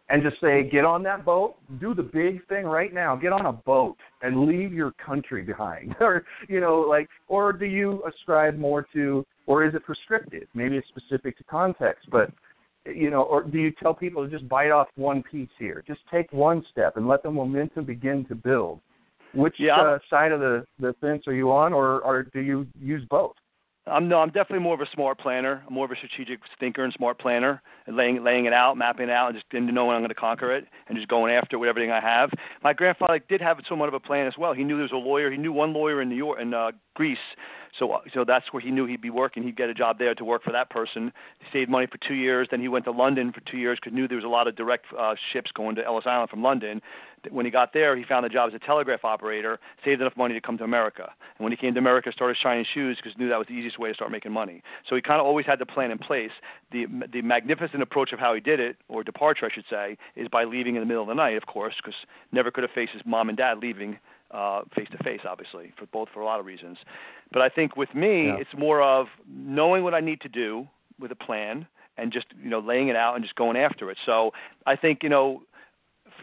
and 0.10 0.24
just 0.24 0.42
say, 0.42 0.68
"Get 0.70 0.86
on 0.86 1.04
that 1.04 1.24
boat. 1.24 1.56
Do 1.80 1.94
the 1.94 2.04
big 2.04 2.46
thing 2.48 2.66
right 2.66 2.94
now. 2.94 3.16
Get 3.16 3.32
on 3.32 3.46
a 3.46 3.54
boat 3.54 3.96
and 4.22 4.46
leave 4.46 4.74
your 4.74 4.92
country 4.94 5.44
behind." 5.44 5.96
or 6.02 6.26
you 6.50 6.60
know, 6.60 6.80
like, 6.80 7.10
or 7.28 7.54
do 7.54 7.66
you 7.66 8.04
ascribe 8.08 8.58
more 8.58 8.86
to 8.94 9.26
or 9.46 9.66
is 9.66 9.76
it 9.76 9.84
prescriptive? 9.84 10.48
Maybe 10.54 10.78
it's 10.78 10.88
specific 10.88 11.38
to 11.38 11.44
context, 11.44 12.10
but 12.12 12.32
you 12.86 13.10
know, 13.10 13.24
or 13.24 13.44
do 13.44 13.58
you 13.58 13.72
tell 13.72 13.94
people 13.94 14.24
to 14.24 14.30
just 14.30 14.48
bite 14.50 14.72
off 14.72 14.88
one 14.96 15.24
piece 15.24 15.50
here? 15.58 15.84
Just 15.88 16.02
take 16.12 16.32
one 16.32 16.64
step 16.72 16.98
and 16.98 17.08
let 17.08 17.24
the 17.24 17.32
momentum 17.32 17.86
begin 17.86 18.26
to 18.26 18.36
build. 18.36 18.80
Which 19.34 19.56
yeah. 19.58 19.82
uh, 19.82 20.00
side 20.10 20.32
of 20.32 20.40
the 20.40 20.66
the 20.80 20.94
fence 21.02 21.24
are 21.28 21.34
you 21.34 21.52
on, 21.52 21.74
or 21.74 22.02
or 22.02 22.24
do 22.24 22.42
you 22.42 22.68
use 22.80 23.04
both? 23.10 23.34
I'm 23.86 24.08
no, 24.08 24.20
I'm 24.20 24.30
definitely 24.30 24.60
more 24.60 24.76
of 24.76 24.82
a 24.82 24.86
smart 24.94 25.20
planner. 25.20 25.64
I'm 25.68 25.74
more 25.74 25.86
of 25.86 25.92
a 25.92 25.96
strategic 25.96 26.40
thinker 26.60 26.84
and 26.84 26.94
smart 26.94 27.20
planner, 27.20 27.62
and 27.86 27.98
laying 27.98 28.24
laying 28.24 28.46
it 28.46 28.54
out, 28.54 28.78
mapping 28.78 29.10
it 29.10 29.12
out, 29.12 29.30
and 29.30 29.36
just 29.36 29.46
and 29.52 29.66
knowing 29.74 29.96
I'm 29.96 30.02
going 30.02 30.10
to 30.10 30.16
conquer 30.16 30.56
it, 30.56 30.68
and 30.88 30.98
just 30.98 31.10
going 31.10 31.34
after 31.34 31.58
it 31.58 31.60
with 31.60 31.68
everything 31.68 31.92
I 31.92 32.00
have. 32.00 32.30
My 32.64 32.74
grandfather 32.74 33.20
did 33.28 33.42
have 33.42 33.58
somewhat 33.68 33.90
of 33.90 33.94
a 33.94 34.00
plan 34.00 34.28
as 34.28 34.34
well. 34.38 34.54
He 34.54 34.64
knew 34.64 34.76
there 34.76 34.84
was 34.84 34.92
a 34.92 34.96
lawyer. 34.96 35.30
He 35.32 35.38
knew 35.38 35.52
one 35.52 35.74
lawyer 35.74 36.02
in 36.02 36.10
New 36.10 36.16
York, 36.16 36.40
in 36.40 36.54
uh, 36.54 36.72
Greece. 36.94 37.18
So, 37.80 38.02
so 38.14 38.24
that's 38.26 38.46
where 38.52 38.62
he 38.62 38.72
knew 38.72 38.86
he'd 38.86 39.02
be 39.02 39.10
working. 39.10 39.44
He'd 39.44 39.58
get 39.58 39.70
a 39.70 39.74
job 39.74 39.98
there 39.98 40.14
to 40.16 40.26
work 40.26 40.44
for 40.44 40.52
that 40.52 40.70
person. 40.70 41.12
He 41.40 41.46
saved 41.52 41.70
money 41.70 41.88
for 41.88 41.98
two 42.08 42.14
years. 42.14 42.48
Then 42.52 42.62
he 42.62 42.68
went 42.68 42.86
to 42.86 42.92
London 42.92 43.32
for 43.32 43.42
two 43.42 43.58
years 43.58 43.80
because 43.82 43.96
knew 43.96 44.08
there 44.08 44.18
was 44.18 44.26
a 44.26 44.30
lot 44.30 44.48
of 44.48 44.56
direct 44.56 44.86
uh, 44.98 45.16
ships 45.32 45.52
going 45.54 45.76
to 45.76 45.86
Ellis 45.86 46.06
Island 46.06 46.30
from 46.30 46.44
London. 46.44 46.82
When 47.30 47.46
he 47.46 47.52
got 47.52 47.72
there, 47.74 47.96
he 47.96 48.04
found 48.04 48.26
a 48.26 48.30
job 48.30 48.50
as 48.50 48.54
a 48.54 48.60
telegraph 48.60 49.06
operator, 49.06 49.60
saved 49.86 50.02
enough 50.02 50.18
money 50.18 50.34
to 50.34 50.42
come 50.42 50.58
to 50.58 50.66
America. 50.66 51.10
And 51.38 51.44
when 51.44 51.52
he 51.52 51.58
came 51.58 51.74
to 51.74 51.80
America, 51.80 52.12
started 52.12 52.38
shining 52.42 52.66
shoes 52.74 52.98
because 53.02 53.18
knew 53.18 53.30
that 53.30 53.38
was 53.38 53.48
the 53.48 53.54
easiest 53.54 53.80
way 53.80 53.90
to 53.90 53.96
start 53.96 54.12
making 54.12 54.34
money. 54.34 54.62
So 54.90 54.96
he 54.96 55.02
kind 55.02 55.22
of 55.22 55.26
always 55.26 55.46
had 55.46 55.60
the 55.60 55.66
plan 55.66 55.90
in 55.90 55.98
place. 55.98 56.32
The 56.72 56.86
the 57.12 57.22
magnificent 57.22 57.82
approach 57.82 58.12
of 58.12 58.20
how 58.20 58.34
he 58.34 58.42
did 58.42 58.60
it, 58.60 58.76
or 58.90 59.04
departure, 59.04 59.46
I 59.46 59.54
should 59.54 59.66
say, 59.70 59.98
is 60.16 60.28
by 60.28 60.44
leaving 60.44 60.76
in 60.76 60.82
the 60.82 60.86
middle 60.86 61.04
of 61.04 61.08
the 61.08 61.16
night, 61.16 61.38
of 61.38 61.46
course, 61.46 61.76
because 61.78 61.96
never 62.32 62.52
could 62.52 62.64
have 62.64 62.72
faced 62.72 62.92
his 62.92 63.04
mom 63.06 63.30
and 63.30 63.38
dad 63.38 63.60
leaving 63.60 64.00
face 64.76 64.88
to 64.92 64.98
face, 65.04 65.22
obviously, 65.28 65.72
for 65.78 65.86
both 65.88 66.10
for 66.14 66.22
a 66.22 66.26
lot 66.26 66.40
of 66.40 66.46
reasons. 66.46 66.78
But 67.32 67.42
I 67.42 67.50
think 67.50 67.76
with 67.78 67.94
me, 67.94 68.28
Yeah. 68.28 68.38
it's 68.38 68.54
more 68.58 68.82
of 68.82 69.08
knowing 69.28 69.84
what 69.84 69.94
I 69.94 70.00
need 70.00 70.22
to 70.22 70.30
do 70.30 70.68
with 71.00 71.12
a 71.12 71.16
plan 71.16 71.68
and 71.98 72.12
just 72.12 72.26
you 72.44 72.50
know 72.50 72.60
laying 72.60 72.88
it 72.88 72.96
out 72.96 73.16
and 73.16 73.24
just 73.24 73.36
going 73.36 73.58
after 73.58 73.92
it. 73.92 73.98
So 74.06 74.34
I 74.66 74.76
think 74.76 75.04
you 75.04 75.10
know 75.10 75.44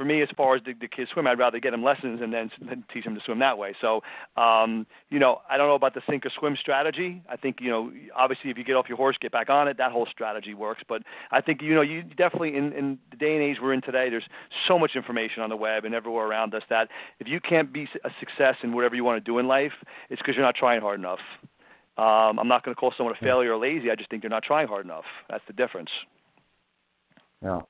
for 0.01 0.07
me, 0.07 0.23
as 0.23 0.31
far 0.35 0.57
as 0.57 0.63
the, 0.65 0.73
the 0.73 0.89
kids 0.89 1.11
swim, 1.13 1.27
I'd 1.27 1.39
rather 1.39 1.61
get 1.61 1.73
them 1.73 1.85
lessons 1.85 2.21
and 2.23 2.33
then, 2.33 2.51
then 2.67 2.85
teach 2.91 3.05
them 3.05 3.15
to 3.15 3.21
swim 3.23 3.39
that 3.41 3.59
way. 3.59 3.75
So, 3.83 4.01
um, 4.35 4.87
you 5.11 5.19
know, 5.19 5.43
I 5.51 5.59
don't 5.59 5.69
know 5.69 5.75
about 5.75 5.93
the 5.93 6.01
sink 6.09 6.25
or 6.25 6.31
swim 6.39 6.57
strategy. 6.59 7.23
I 7.29 7.37
think, 7.37 7.59
you 7.61 7.69
know, 7.69 7.93
obviously 8.17 8.49
if 8.51 8.57
you 8.57 8.65
get 8.65 8.77
off 8.77 8.87
your 8.89 8.97
horse, 8.97 9.19
get 9.21 9.31
back 9.31 9.51
on 9.51 9.69
it, 9.69 9.77
that 9.77 9.93
whole 9.93 10.07
strategy 10.11 10.55
works. 10.55 10.81
But 10.89 11.03
I 11.33 11.43
think, 11.43 11.61
you 11.61 11.75
know, 11.75 11.83
you 11.83 12.03
definitely, 12.03 12.57
in, 12.57 12.73
in 12.73 12.99
the 13.11 13.19
day 13.19 13.35
and 13.35 13.43
age 13.43 13.59
we're 13.61 13.75
in 13.75 13.83
today, 13.83 14.09
there's 14.09 14.25
so 14.67 14.79
much 14.79 14.93
information 14.97 15.43
on 15.43 15.51
the 15.51 15.57
web 15.57 15.85
and 15.85 15.95
everywhere 15.95 16.27
around 16.27 16.55
us 16.55 16.63
that 16.71 16.89
if 17.19 17.29
you 17.29 17.39
can't 17.39 17.71
be 17.71 17.87
a 18.03 18.11
success 18.21 18.55
in 18.63 18.73
whatever 18.73 18.95
you 18.95 19.05
want 19.05 19.23
to 19.23 19.31
do 19.31 19.39
in 19.39 19.49
life, 19.49 19.73
it's 20.09 20.23
because 20.23 20.35
you're 20.35 20.47
not 20.47 20.55
trying 20.55 20.81
hard 20.81 20.99
enough. 20.99 21.21
Um, 21.99 22.39
I'm 22.39 22.49
not 22.49 22.65
going 22.65 22.75
to 22.75 22.81
call 22.81 22.95
someone 22.97 23.15
a 23.15 23.23
failure 23.23 23.53
or 23.53 23.59
lazy. 23.59 23.91
I 23.91 23.97
just 23.97 24.09
think 24.09 24.23
they're 24.23 24.31
not 24.31 24.45
trying 24.45 24.67
hard 24.67 24.87
enough. 24.87 25.05
That's 25.29 25.45
the 25.47 25.53
difference. 25.53 25.91
Yeah. 27.43 27.61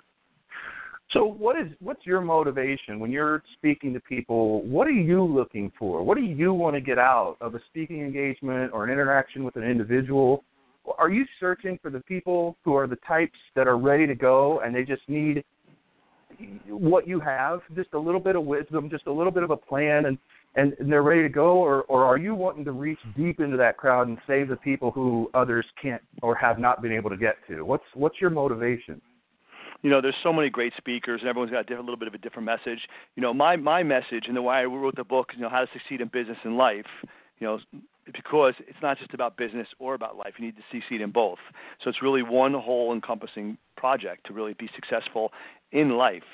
So 1.12 1.24
what 1.24 1.60
is 1.60 1.66
what's 1.80 2.06
your 2.06 2.20
motivation 2.20 3.00
when 3.00 3.10
you're 3.10 3.42
speaking 3.54 3.92
to 3.94 4.00
people? 4.00 4.62
What 4.62 4.86
are 4.86 4.92
you 4.92 5.24
looking 5.24 5.72
for? 5.76 6.04
What 6.04 6.16
do 6.16 6.22
you 6.22 6.54
want 6.54 6.74
to 6.76 6.80
get 6.80 6.98
out 6.98 7.36
of 7.40 7.54
a 7.56 7.60
speaking 7.68 8.00
engagement 8.00 8.72
or 8.72 8.84
an 8.84 8.90
interaction 8.90 9.42
with 9.42 9.56
an 9.56 9.64
individual? 9.64 10.44
Are 10.98 11.10
you 11.10 11.24
searching 11.40 11.78
for 11.82 11.90
the 11.90 12.00
people 12.00 12.56
who 12.64 12.74
are 12.74 12.86
the 12.86 12.98
types 13.06 13.38
that 13.56 13.66
are 13.66 13.76
ready 13.76 14.06
to 14.06 14.14
go 14.14 14.60
and 14.60 14.74
they 14.74 14.84
just 14.84 15.02
need 15.08 15.44
what 16.68 17.06
you 17.06 17.20
have, 17.20 17.60
just 17.74 17.92
a 17.92 17.98
little 17.98 18.20
bit 18.20 18.36
of 18.36 18.44
wisdom, 18.44 18.88
just 18.88 19.06
a 19.06 19.12
little 19.12 19.32
bit 19.32 19.42
of 19.42 19.50
a 19.50 19.56
plan 19.56 20.06
and 20.06 20.18
and, 20.56 20.74
they're 20.90 21.02
ready 21.02 21.22
to 21.22 21.28
go 21.28 21.56
or 21.58 21.82
or 21.82 22.04
are 22.04 22.18
you 22.18 22.36
wanting 22.36 22.64
to 22.64 22.72
reach 22.72 22.98
deep 23.16 23.40
into 23.40 23.56
that 23.56 23.76
crowd 23.76 24.06
and 24.06 24.18
save 24.28 24.48
the 24.48 24.56
people 24.56 24.92
who 24.92 25.28
others 25.34 25.66
can't 25.80 26.02
or 26.22 26.36
have 26.36 26.60
not 26.60 26.82
been 26.82 26.92
able 26.92 27.10
to 27.10 27.16
get 27.16 27.36
to? 27.48 27.62
What's 27.62 27.84
what's 27.94 28.20
your 28.20 28.30
motivation? 28.30 29.00
You 29.82 29.90
know, 29.90 30.00
there's 30.00 30.16
so 30.22 30.32
many 30.32 30.50
great 30.50 30.72
speakers, 30.76 31.20
and 31.20 31.28
everyone's 31.28 31.50
got 31.50 31.60
a, 31.60 31.64
different, 31.64 31.86
little 31.86 31.98
bit 31.98 32.08
of 32.08 32.14
a 32.14 32.18
different 32.18 32.46
message. 32.46 32.80
You 33.16 33.22
know, 33.22 33.32
my 33.32 33.56
my 33.56 33.82
message 33.82 34.24
and 34.26 34.36
the 34.36 34.42
way 34.42 34.56
I 34.56 34.64
wrote 34.64 34.96
the 34.96 35.04
book, 35.04 35.30
you 35.34 35.42
know, 35.42 35.48
how 35.48 35.60
to 35.60 35.68
succeed 35.72 36.00
in 36.00 36.08
business 36.08 36.38
and 36.44 36.56
life, 36.56 36.86
you 37.38 37.46
know, 37.46 37.58
because 38.12 38.54
it's 38.60 38.78
not 38.82 38.98
just 38.98 39.14
about 39.14 39.36
business 39.36 39.68
or 39.78 39.94
about 39.94 40.16
life. 40.16 40.34
You 40.38 40.46
need 40.46 40.56
to 40.56 40.62
succeed 40.70 41.00
in 41.00 41.10
both. 41.10 41.38
So 41.82 41.90
it's 41.90 42.02
really 42.02 42.22
one 42.22 42.54
whole 42.54 42.92
encompassing 42.92 43.56
project 43.76 44.26
to 44.26 44.32
really 44.32 44.54
be 44.54 44.68
successful 44.74 45.32
in 45.72 45.90
life. 45.96 46.24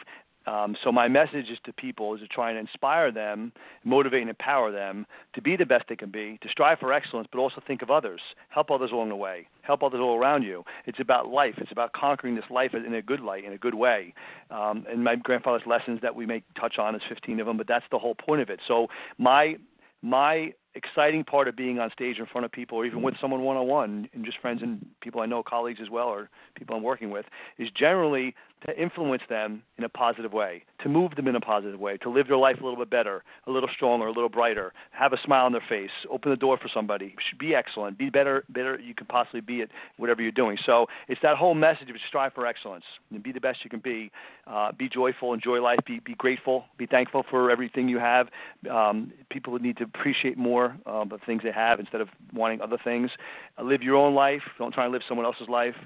Um, 0.46 0.76
so 0.82 0.92
my 0.92 1.08
message 1.08 1.48
is 1.50 1.58
to 1.64 1.72
people 1.72 2.14
is 2.14 2.20
to 2.20 2.28
try 2.28 2.50
and 2.50 2.58
inspire 2.58 3.10
them, 3.10 3.52
motivate 3.84 4.20
and 4.20 4.30
empower 4.30 4.70
them 4.70 5.06
to 5.34 5.42
be 5.42 5.56
the 5.56 5.66
best 5.66 5.84
they 5.88 5.96
can 5.96 6.10
be, 6.10 6.38
to 6.42 6.48
strive 6.48 6.78
for 6.78 6.92
excellence, 6.92 7.28
but 7.32 7.38
also 7.38 7.60
think 7.66 7.82
of 7.82 7.90
others, 7.90 8.20
help 8.48 8.70
others 8.70 8.90
along 8.92 9.08
the 9.08 9.16
way, 9.16 9.48
help 9.62 9.82
others 9.82 10.00
all 10.00 10.16
around 10.16 10.42
you. 10.42 10.64
It's 10.86 11.00
about 11.00 11.28
life. 11.28 11.54
It's 11.58 11.72
about 11.72 11.92
conquering 11.92 12.36
this 12.36 12.44
life 12.50 12.72
in 12.74 12.94
a 12.94 13.02
good 13.02 13.20
light, 13.20 13.44
in 13.44 13.52
a 13.52 13.58
good 13.58 13.74
way. 13.74 14.14
Um, 14.50 14.84
and 14.88 15.02
my 15.02 15.16
grandfather's 15.16 15.66
lessons 15.66 16.00
that 16.02 16.14
we 16.14 16.26
may 16.26 16.42
touch 16.58 16.78
on 16.78 16.94
is 16.94 17.02
15 17.08 17.40
of 17.40 17.46
them, 17.46 17.56
but 17.56 17.66
that's 17.66 17.86
the 17.90 17.98
whole 17.98 18.14
point 18.14 18.42
of 18.42 18.50
it. 18.50 18.60
So 18.66 18.88
my 19.18 19.56
my 20.02 20.52
exciting 20.76 21.24
part 21.24 21.48
of 21.48 21.56
being 21.56 21.78
on 21.78 21.90
stage 21.90 22.18
in 22.18 22.26
front 22.26 22.44
of 22.44 22.52
people, 22.52 22.78
or 22.78 22.84
even 22.84 23.02
with 23.02 23.14
someone 23.20 23.42
one 23.42 23.56
on 23.56 23.66
one, 23.66 24.08
and 24.12 24.24
just 24.24 24.38
friends 24.38 24.60
and 24.62 24.84
people 25.00 25.20
I 25.20 25.26
know, 25.26 25.42
colleagues 25.42 25.80
as 25.82 25.90
well, 25.90 26.08
or 26.08 26.28
people 26.54 26.76
I'm 26.76 26.82
working 26.82 27.10
with, 27.10 27.26
is 27.58 27.68
generally 27.76 28.34
to 28.66 28.80
influence 28.80 29.22
them 29.28 29.62
in 29.76 29.84
a 29.84 29.88
positive 29.88 30.32
way, 30.32 30.64
to 30.82 30.88
move 30.88 31.14
them 31.14 31.28
in 31.28 31.36
a 31.36 31.40
positive 31.40 31.78
way, 31.78 31.98
to 31.98 32.10
live 32.10 32.26
their 32.26 32.38
life 32.38 32.56
a 32.60 32.64
little 32.64 32.78
bit 32.78 32.90
better, 32.90 33.22
a 33.46 33.50
little 33.50 33.68
stronger, 33.74 34.06
a 34.06 34.12
little 34.12 34.30
brighter, 34.30 34.72
have 34.92 35.12
a 35.12 35.18
smile 35.24 35.44
on 35.44 35.52
their 35.52 35.64
face, 35.68 35.90
open 36.10 36.30
the 36.30 36.36
door 36.36 36.56
for 36.56 36.68
somebody, 36.72 37.14
be 37.38 37.54
excellent, 37.54 37.98
be 37.98 38.08
better, 38.08 38.44
better 38.48 38.78
you 38.78 38.94
can 38.94 39.06
possibly 39.06 39.42
be 39.42 39.60
at 39.60 39.68
whatever 39.98 40.22
you're 40.22 40.32
doing. 40.32 40.56
So 40.64 40.86
it's 41.06 41.20
that 41.22 41.36
whole 41.36 41.54
message 41.54 41.90
of 41.90 41.96
strive 42.08 42.32
for 42.32 42.46
excellence 42.46 42.84
and 43.10 43.22
be 43.22 43.30
the 43.30 43.40
best 43.40 43.58
you 43.62 43.70
can 43.70 43.80
be, 43.80 44.10
uh, 44.46 44.72
be 44.72 44.88
joyful, 44.88 45.34
enjoy 45.34 45.60
life, 45.60 45.78
be 45.86 46.00
be 46.00 46.14
grateful, 46.14 46.64
be 46.78 46.86
thankful 46.86 47.24
for 47.28 47.50
everything 47.50 47.88
you 47.88 47.98
have. 47.98 48.28
Um, 48.70 49.12
people 49.30 49.56
need 49.58 49.76
to 49.78 49.84
appreciate 49.84 50.38
more 50.38 50.65
uh, 50.86 51.04
the 51.04 51.18
things 51.24 51.42
they 51.42 51.52
have 51.52 51.80
instead 51.80 52.00
of 52.00 52.08
wanting 52.32 52.60
other 52.60 52.78
things. 52.82 53.10
Uh, 53.58 53.62
live 53.62 53.82
your 53.82 53.96
own 53.96 54.14
life. 54.14 54.42
Don't 54.58 54.72
try 54.72 54.84
and 54.84 54.92
live 54.92 55.02
someone 55.08 55.26
else's 55.26 55.48
life. 55.48 55.76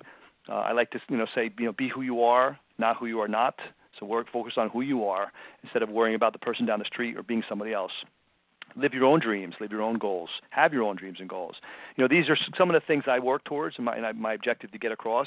Uh, 0.48 0.54
I 0.54 0.72
like 0.72 0.90
to 0.92 1.00
you 1.08 1.16
know 1.16 1.26
say 1.34 1.50
you 1.58 1.66
know 1.66 1.72
be 1.72 1.88
who 1.88 2.02
you 2.02 2.22
are, 2.22 2.58
not 2.78 2.96
who 2.96 3.06
you 3.06 3.20
are 3.20 3.28
not. 3.28 3.58
So 3.98 4.06
work 4.06 4.26
focus 4.32 4.54
on 4.56 4.70
who 4.70 4.80
you 4.80 5.04
are 5.04 5.32
instead 5.62 5.82
of 5.82 5.88
worrying 5.88 6.14
about 6.14 6.32
the 6.32 6.38
person 6.38 6.64
down 6.64 6.78
the 6.78 6.84
street 6.84 7.16
or 7.16 7.22
being 7.22 7.42
somebody 7.48 7.72
else. 7.72 7.92
Live 8.76 8.94
your 8.94 9.04
own 9.04 9.20
dreams, 9.20 9.54
live 9.60 9.70
your 9.70 9.82
own 9.82 9.98
goals, 9.98 10.30
have 10.50 10.72
your 10.72 10.82
own 10.82 10.96
dreams 10.96 11.18
and 11.20 11.28
goals. 11.28 11.56
You 11.96 12.04
know, 12.04 12.08
these 12.08 12.28
are 12.28 12.36
some 12.56 12.70
of 12.70 12.74
the 12.74 12.86
things 12.86 13.04
I 13.06 13.18
work 13.18 13.44
towards, 13.44 13.76
and 13.76 13.84
my, 13.84 13.96
and 13.96 14.18
my 14.18 14.34
objective 14.34 14.70
to 14.72 14.78
get 14.78 14.92
across, 14.92 15.26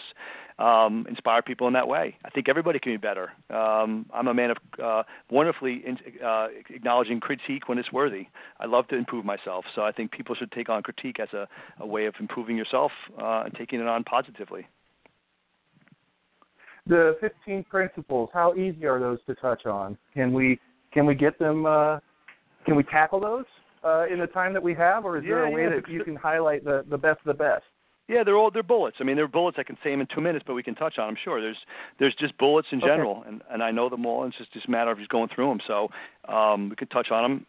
um, 0.59 1.05
inspire 1.09 1.41
people 1.41 1.67
in 1.67 1.73
that 1.73 1.87
way. 1.87 2.17
I 2.25 2.29
think 2.29 2.49
everybody 2.49 2.79
can 2.79 2.93
be 2.93 2.97
better. 2.97 3.31
Um, 3.49 4.05
I'm 4.13 4.27
a 4.27 4.33
man 4.33 4.51
of 4.51 4.57
uh, 4.81 5.03
wonderfully 5.29 5.83
in, 5.85 5.97
uh, 6.23 6.47
acknowledging 6.69 7.19
critique 7.19 7.67
when 7.67 7.77
it's 7.77 7.91
worthy. 7.91 8.27
I 8.59 8.65
love 8.65 8.87
to 8.89 8.95
improve 8.95 9.25
myself, 9.25 9.65
so 9.75 9.83
I 9.83 9.91
think 9.91 10.11
people 10.11 10.35
should 10.35 10.51
take 10.51 10.69
on 10.69 10.83
critique 10.83 11.19
as 11.19 11.29
a, 11.33 11.47
a 11.79 11.87
way 11.87 12.05
of 12.05 12.15
improving 12.19 12.57
yourself 12.57 12.91
uh, 13.21 13.43
and 13.45 13.53
taking 13.55 13.79
it 13.79 13.87
on 13.87 14.03
positively 14.03 14.67
the 16.87 17.15
15 17.21 17.63
principles, 17.69 18.29
how 18.33 18.55
easy 18.55 18.85
are 18.85 18.99
those 18.99 19.19
to 19.27 19.35
touch 19.35 19.65
on? 19.65 19.97
Can 20.13 20.33
we 20.33 20.59
can 20.91 21.05
we 21.05 21.15
get 21.15 21.39
them? 21.39 21.65
Can 22.65 22.75
we 22.75 22.83
tackle 22.83 23.19
those 23.19 23.45
uh, 23.83 24.05
in 24.11 24.19
the 24.19 24.27
time 24.27 24.53
that 24.53 24.63
we 24.63 24.73
have, 24.75 25.05
or 25.05 25.17
is 25.17 25.23
yeah, 25.23 25.29
there 25.29 25.43
a 25.45 25.51
way 25.51 25.63
yeah, 25.63 25.69
that 25.81 25.89
you 25.89 26.03
can 26.03 26.15
highlight 26.15 26.63
the 26.63 26.85
the 26.89 26.97
best 26.97 27.19
of 27.19 27.25
the 27.25 27.33
best? 27.33 27.63
Yeah, 28.09 28.23
they're 28.23 28.35
all 28.35 28.51
they're 28.51 28.63
bullets. 28.63 28.97
I 28.99 29.03
mean, 29.03 29.15
they're 29.15 29.27
bullets. 29.27 29.57
I 29.59 29.63
can 29.63 29.77
say 29.83 29.91
them 29.91 30.01
in 30.01 30.07
two 30.13 30.21
minutes, 30.21 30.43
but 30.45 30.55
we 30.55 30.63
can 30.63 30.75
touch 30.75 30.97
on 30.97 31.07
them. 31.07 31.17
Sure, 31.23 31.41
there's 31.41 31.57
there's 31.99 32.15
just 32.15 32.37
bullets 32.37 32.67
in 32.71 32.81
general, 32.81 33.19
okay. 33.19 33.29
and 33.29 33.41
and 33.49 33.63
I 33.63 33.71
know 33.71 33.89
them 33.89 34.05
all. 34.05 34.23
And 34.23 34.33
it's 34.33 34.39
just 34.39 34.53
just 34.53 34.67
a 34.67 34.71
matter 34.71 34.91
of 34.91 34.97
just 34.97 35.09
going 35.09 35.29
through 35.33 35.47
them. 35.47 35.59
So 35.65 35.89
um, 36.27 36.69
we 36.69 36.75
could 36.75 36.91
touch 36.91 37.11
on 37.11 37.23
them. 37.23 37.45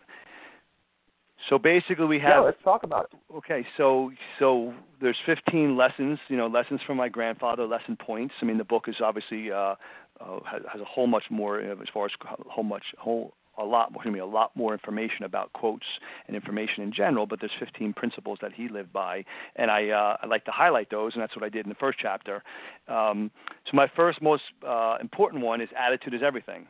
So 1.50 1.58
basically, 1.58 2.06
we 2.06 2.18
have. 2.20 2.28
Yeah, 2.28 2.40
let's 2.40 2.62
talk 2.62 2.84
about 2.84 3.10
it. 3.12 3.34
Okay, 3.36 3.66
so 3.76 4.12
so 4.38 4.72
there's 5.00 5.18
15 5.26 5.76
lessons. 5.76 6.18
You 6.28 6.36
know, 6.36 6.46
lessons 6.46 6.80
from 6.86 6.96
my 6.96 7.08
grandfather, 7.08 7.66
lesson 7.66 7.96
points. 7.96 8.34
I 8.40 8.44
mean, 8.44 8.58
the 8.58 8.64
book 8.64 8.84
is 8.86 8.96
obviously 9.02 9.50
uh, 9.50 9.74
uh, 10.20 10.38
has, 10.50 10.62
has 10.72 10.80
a 10.80 10.84
whole 10.84 11.08
much 11.08 11.24
more 11.30 11.60
uh, 11.60 11.72
as 11.72 11.88
far 11.92 12.06
as 12.06 12.12
whole 12.48 12.64
much 12.64 12.84
whole 12.96 13.34
a 13.58 13.64
lot 13.64 13.92
more, 13.92 14.04
me, 14.04 14.18
a 14.18 14.26
lot 14.26 14.50
more 14.54 14.72
information 14.72 15.24
about 15.24 15.52
quotes 15.52 15.86
and 16.26 16.36
information 16.36 16.82
in 16.82 16.92
general. 16.92 17.26
But 17.26 17.40
there's 17.40 17.52
15 17.58 17.92
principles 17.92 18.38
that 18.42 18.52
he 18.52 18.68
lived 18.68 18.92
by, 18.92 19.24
and 19.56 19.70
I 19.70 19.90
uh, 19.90 20.16
I 20.22 20.26
like 20.26 20.44
to 20.46 20.50
highlight 20.50 20.90
those, 20.90 21.14
and 21.14 21.22
that's 21.22 21.34
what 21.36 21.44
I 21.44 21.48
did 21.48 21.66
in 21.66 21.68
the 21.68 21.76
first 21.76 21.98
chapter. 22.00 22.42
Um, 22.88 23.30
so 23.66 23.70
my 23.76 23.90
first 23.94 24.20
most 24.22 24.42
uh, 24.66 24.96
important 25.00 25.42
one 25.42 25.60
is 25.60 25.68
attitude 25.78 26.14
is 26.14 26.20
everything. 26.24 26.66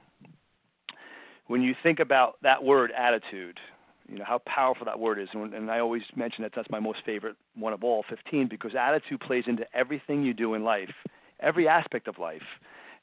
When 1.47 1.61
you 1.61 1.75
think 1.83 2.01
about 2.01 2.37
that 2.43 2.65
word 2.65 2.91
attitude, 2.97 3.59
you 4.09 4.19
know 4.19 4.25
how 4.27 4.39
powerful 4.47 4.85
that 4.85 4.99
word 4.99 5.19
is 5.19 5.29
and, 5.33 5.55
and 5.55 5.71
i 5.71 5.79
always 5.79 6.03
mention 6.15 6.43
that 6.43 6.53
that's 6.55 6.69
my 6.71 6.81
most 6.81 6.99
favorite 7.07 7.37
one 7.55 7.73
of 7.73 7.83
all 7.83 8.05
15 8.09 8.49
because 8.49 8.73
attitude 8.79 9.21
plays 9.21 9.45
into 9.47 9.65
everything 9.75 10.23
you 10.23 10.35
do 10.35 10.55
in 10.55 10.63
life 10.63 10.93
every 11.41 11.69
aspect 11.69 12.09
of 12.09 12.19
life 12.19 12.43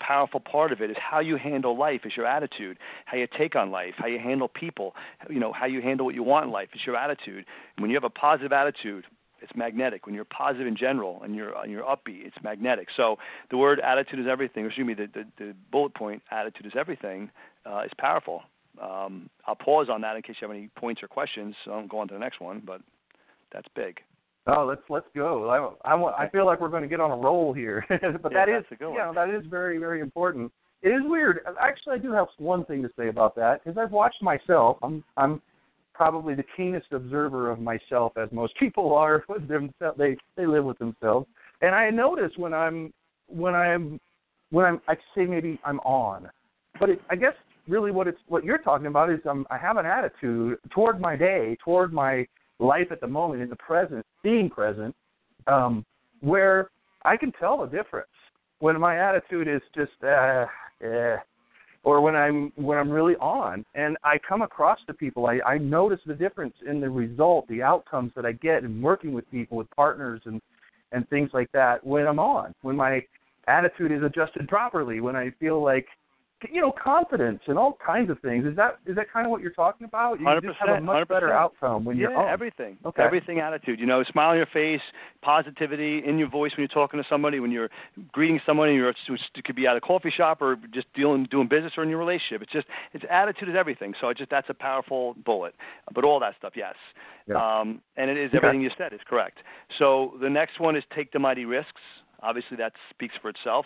powerful 0.05 0.39
part 0.39 0.71
of 0.71 0.81
it 0.81 0.89
is 0.89 0.97
how 0.99 1.19
you 1.19 1.37
handle 1.37 1.77
life 1.77 2.01
is 2.05 2.13
your 2.15 2.25
attitude 2.25 2.77
how 3.05 3.17
you 3.17 3.27
take 3.37 3.55
on 3.55 3.71
life 3.71 3.93
how 3.97 4.07
you 4.07 4.19
handle 4.19 4.47
people 4.47 4.93
you 5.29 5.39
know 5.39 5.53
how 5.53 5.65
you 5.65 5.81
handle 5.81 6.05
what 6.05 6.15
you 6.15 6.23
want 6.23 6.45
in 6.45 6.51
life 6.51 6.69
is 6.73 6.81
your 6.85 6.95
attitude 6.95 7.45
when 7.77 7.89
you 7.89 7.95
have 7.95 8.03
a 8.03 8.09
positive 8.09 8.51
attitude 8.51 9.05
it's 9.41 9.51
magnetic 9.55 10.05
when 10.05 10.13
you're 10.13 10.25
positive 10.25 10.67
in 10.67 10.75
general 10.75 11.21
and 11.23 11.35
you're 11.35 11.55
and 11.61 11.71
you're 11.71 11.83
upbeat 11.83 12.25
it's 12.25 12.37
magnetic 12.43 12.87
so 12.97 13.17
the 13.49 13.57
word 13.57 13.79
attitude 13.79 14.19
is 14.19 14.25
everything 14.29 14.65
excuse 14.65 14.85
me 14.85 14.93
the 14.93 15.07
the, 15.13 15.25
the 15.37 15.53
bullet 15.71 15.93
point 15.93 16.21
attitude 16.31 16.65
is 16.65 16.73
everything 16.75 17.29
uh, 17.65 17.81
is 17.85 17.91
powerful 17.97 18.43
um, 18.81 19.29
I'll 19.45 19.55
pause 19.55 19.87
on 19.89 20.01
that 20.01 20.15
in 20.15 20.21
case 20.21 20.37
you 20.39 20.47
have 20.47 20.55
any 20.55 20.69
points 20.75 21.03
or 21.03 21.07
questions. 21.07 21.55
So 21.65 21.71
I'll 21.71 21.87
go 21.87 21.99
on 21.99 22.07
to 22.07 22.13
the 22.13 22.19
next 22.19 22.39
one, 22.39 22.61
but 22.65 22.81
that's 23.51 23.67
big. 23.75 23.99
Oh, 24.47 24.65
let's 24.65 24.81
let's 24.89 25.05
go. 25.15 25.77
I 25.83 25.93
I, 25.93 26.23
I 26.25 26.29
feel 26.29 26.45
like 26.45 26.59
we're 26.59 26.69
going 26.69 26.81
to 26.81 26.89
get 26.89 26.99
on 26.99 27.11
a 27.11 27.15
roll 27.15 27.53
here, 27.53 27.85
but 27.89 28.31
yeah, 28.31 28.45
that 28.45 28.49
is 28.49 28.63
you 28.71 28.97
know 28.97 29.11
that 29.13 29.29
is 29.29 29.45
very 29.49 29.77
very 29.77 30.01
important. 30.01 30.51
It 30.81 30.89
is 30.89 31.01
weird. 31.03 31.41
Actually, 31.59 31.95
I 31.95 31.99
do 31.99 32.11
have 32.11 32.27
one 32.39 32.65
thing 32.65 32.81
to 32.81 32.89
say 32.97 33.09
about 33.09 33.35
that 33.35 33.63
because 33.63 33.77
I've 33.77 33.91
watched 33.91 34.21
myself. 34.23 34.77
I'm 34.81 35.03
I'm 35.15 35.41
probably 35.93 36.33
the 36.33 36.45
keenest 36.57 36.87
observer 36.91 37.51
of 37.51 37.59
myself, 37.59 38.13
as 38.17 38.29
most 38.31 38.55
people 38.59 38.95
are 38.95 39.23
with 39.29 39.47
themselves. 39.47 39.97
They 39.97 40.17
they 40.35 40.47
live 40.47 40.65
with 40.65 40.79
themselves, 40.79 41.27
and 41.61 41.75
I 41.75 41.91
notice 41.91 42.31
when 42.37 42.53
I'm 42.53 42.91
when 43.27 43.53
I'm 43.53 43.99
when 44.49 44.65
I'm 44.65 44.81
I 44.87 44.95
say 45.15 45.25
maybe 45.25 45.59
I'm 45.63 45.79
on, 45.81 46.29
but 46.79 46.89
it, 46.89 47.01
I 47.11 47.15
guess 47.15 47.33
really 47.67 47.91
what 47.91 48.07
it's 48.07 48.19
what 48.27 48.43
you're 48.43 48.57
talking 48.57 48.87
about 48.87 49.11
is 49.11 49.19
um, 49.29 49.45
I 49.51 49.57
have 49.59 49.77
an 49.77 49.85
attitude 49.85 50.57
toward 50.71 50.99
my 50.99 51.15
day, 51.15 51.57
toward 51.63 51.93
my 51.93 52.25
life 52.61 52.87
at 52.91 53.01
the 53.01 53.07
moment, 53.07 53.41
in 53.41 53.49
the 53.49 53.55
present, 53.55 54.05
being 54.23 54.49
present, 54.49 54.95
um, 55.47 55.85
where 56.21 56.69
I 57.03 57.17
can 57.17 57.31
tell 57.33 57.57
the 57.57 57.65
difference 57.65 58.07
when 58.59 58.79
my 58.79 58.97
attitude 58.97 59.47
is 59.47 59.61
just 59.75 59.91
uh, 60.03 60.45
eh, 60.83 61.17
or 61.83 61.99
when 62.01 62.15
I'm 62.15 62.51
when 62.55 62.77
I'm 62.77 62.89
really 62.89 63.15
on, 63.15 63.65
and 63.73 63.97
I 64.03 64.17
come 64.27 64.43
across 64.43 64.79
the 64.87 64.93
people. 64.93 65.25
I, 65.25 65.39
I 65.45 65.57
notice 65.57 65.99
the 66.05 66.13
difference 66.13 66.53
in 66.67 66.79
the 66.79 66.89
result, 66.89 67.47
the 67.47 67.63
outcomes 67.63 68.11
that 68.15 68.25
I 68.25 68.33
get 68.33 68.63
in 68.63 68.81
working 68.81 69.13
with 69.13 69.29
people, 69.31 69.57
with 69.57 69.69
partners, 69.71 70.21
and 70.25 70.41
and 70.91 71.07
things 71.09 71.31
like 71.33 71.51
that 71.53 71.85
when 71.85 72.05
I'm 72.05 72.19
on, 72.19 72.53
when 72.61 72.75
my 72.75 73.03
attitude 73.47 73.91
is 73.91 74.03
adjusted 74.03 74.47
properly, 74.47 75.01
when 75.01 75.15
I 75.15 75.31
feel 75.39 75.63
like 75.63 75.87
you 76.49 76.61
know, 76.61 76.71
confidence 76.71 77.41
and 77.47 77.57
all 77.57 77.77
kinds 77.85 78.09
of 78.09 78.19
things. 78.19 78.45
Is 78.45 78.55
that 78.55 78.79
is 78.85 78.95
that 78.95 79.11
kind 79.11 79.25
of 79.25 79.31
what 79.31 79.41
you're 79.41 79.51
talking 79.51 79.85
about? 79.85 80.19
You 80.19 80.25
100%, 80.25 80.41
just 80.43 80.57
have 80.59 80.77
a 80.77 80.81
much 80.81 81.05
100%. 81.05 81.09
better 81.09 81.33
outcome 81.33 81.85
when 81.85 81.97
yeah, 81.97 82.09
you're 82.09 82.17
on. 82.17 82.27
everything. 82.29 82.77
Okay. 82.85 83.03
Everything 83.03 83.39
attitude. 83.39 83.79
You 83.79 83.85
know, 83.85 84.03
smile 84.11 84.29
on 84.31 84.37
your 84.37 84.47
face, 84.47 84.81
positivity 85.21 86.01
in 86.05 86.17
your 86.17 86.29
voice 86.29 86.51
when 86.57 86.61
you're 86.61 86.67
talking 86.67 87.01
to 87.01 87.07
somebody, 87.09 87.39
when 87.39 87.51
you're 87.51 87.69
greeting 88.11 88.39
somebody, 88.45 88.73
you're 88.73 88.89
it 88.89 89.43
could 89.45 89.55
be 89.55 89.67
at 89.67 89.75
a 89.75 89.81
coffee 89.81 90.11
shop 90.15 90.41
or 90.41 90.57
just 90.73 90.87
dealing 90.93 91.27
doing 91.29 91.47
business 91.47 91.73
or 91.77 91.83
in 91.83 91.89
your 91.89 91.99
relationship. 91.99 92.41
It's 92.41 92.51
just 92.51 92.67
it's 92.93 93.03
attitude 93.09 93.49
is 93.49 93.55
everything. 93.57 93.93
So 93.99 94.07
I 94.07 94.13
just 94.13 94.29
that's 94.29 94.49
a 94.49 94.53
powerful 94.53 95.15
bullet. 95.25 95.53
But 95.93 96.03
all 96.03 96.19
that 96.19 96.35
stuff, 96.37 96.53
yes. 96.55 96.75
Yeah. 97.27 97.35
Um, 97.35 97.81
and 97.97 98.09
it 98.09 98.17
is 98.17 98.29
Okay. 98.29 98.37
everything 98.37 98.61
you 98.61 98.71
said 98.77 98.93
is 98.93 98.99
correct. 99.07 99.37
So 99.77 100.13
the 100.21 100.29
next 100.29 100.59
one 100.59 100.75
is 100.75 100.83
take 100.95 101.11
the 101.11 101.19
mighty 101.19 101.45
risks. 101.45 101.81
Obviously, 102.21 102.57
that 102.57 102.73
speaks 102.89 103.15
for 103.21 103.29
itself. 103.29 103.65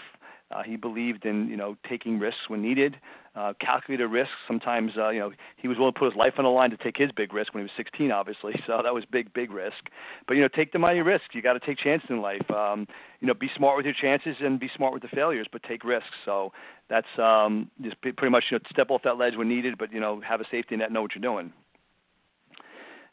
Uh, 0.52 0.62
he 0.64 0.76
believed 0.76 1.26
in 1.26 1.48
you 1.48 1.58
know 1.58 1.76
taking 1.90 2.20
risks 2.20 2.42
when 2.50 2.62
needed, 2.62 2.98
uh, 3.36 3.54
calculated 3.60 4.08
risks. 4.08 4.34
Sometimes 4.48 4.92
uh, 4.96 5.10
you 5.10 5.20
know 5.20 5.32
he 5.58 5.68
was 5.68 5.78
willing 5.78 5.94
to 5.94 6.00
put 6.00 6.12
his 6.12 6.16
life 6.16 6.34
on 6.38 6.44
the 6.44 6.50
line 6.50 6.70
to 6.70 6.78
take 6.78 6.96
his 6.98 7.12
big 7.12 7.34
risk 7.34 7.54
when 7.54 7.62
he 7.62 7.64
was 7.64 7.72
16, 7.76 8.12
obviously. 8.12 8.54
So 8.68 8.82
that 8.84 8.94
was 8.94 9.04
big, 9.12 9.34
big 9.34 9.52
risk. 9.52 9.90
But 10.28 10.36
you 10.36 10.42
know, 10.42 10.48
take 10.48 10.72
the 10.72 10.80
mighty 10.80 11.02
risks. 11.02 11.30
You 11.34 11.42
got 11.42 11.54
to 11.54 11.60
take 11.60 11.78
chances 11.80 12.10
in 12.10 12.22
life. 12.22 12.50
Um, 12.52 12.88
you 13.22 13.28
know, 13.28 13.34
be 13.34 13.50
smart 13.56 13.78
with 13.78 13.86
your 13.86 13.96
chances 14.00 14.36
and 14.40 14.60
be 14.60 14.70
smart 14.76 14.94
with 14.94 15.02
the 15.02 15.08
failures, 15.10 15.48
but 15.52 15.64
take 15.64 15.84
risks. 15.84 16.10
So 16.26 16.52
that's 16.90 17.08
um, 17.18 17.70
just 17.82 18.00
pretty 18.02 18.30
much 18.30 18.46
you 18.52 18.58
know 18.58 18.64
step 18.70 18.92
off 18.92 19.02
that 19.04 19.18
ledge 19.18 19.36
when 19.36 19.50
needed, 19.50 19.78
but 19.78 19.92
you 19.92 20.00
know 20.00 20.22
have 20.22 20.42
a 20.42 20.46
safety 20.52 20.76
net, 20.76 20.92
know 20.92 21.02
what 21.02 21.12
you're 21.16 21.22
doing. 21.22 21.52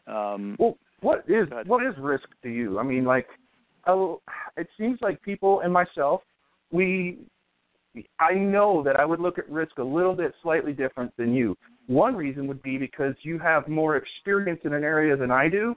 Um, 0.06 0.56
Well, 0.58 0.76
what 1.00 1.24
is 1.28 1.48
what 1.66 1.84
is 1.84 1.94
risk 1.98 2.28
to 2.42 2.48
you? 2.48 2.78
I 2.78 2.82
mean, 2.82 3.04
like, 3.04 3.26
oh, 3.86 4.20
it 4.56 4.68
seems 4.78 4.98
like 5.00 5.22
people 5.22 5.60
and 5.60 5.72
myself, 5.72 6.22
we, 6.70 7.18
I 8.18 8.34
know 8.34 8.82
that 8.82 8.98
I 8.98 9.04
would 9.04 9.20
look 9.20 9.38
at 9.38 9.48
risk 9.50 9.78
a 9.78 9.82
little 9.82 10.14
bit 10.14 10.32
slightly 10.42 10.72
different 10.72 11.12
than 11.16 11.34
you. 11.34 11.56
One 11.86 12.14
reason 12.14 12.46
would 12.46 12.62
be 12.62 12.78
because 12.78 13.14
you 13.22 13.38
have 13.38 13.68
more 13.68 13.96
experience 13.96 14.60
in 14.64 14.72
an 14.72 14.84
area 14.84 15.16
than 15.16 15.30
I 15.30 15.48
do. 15.48 15.74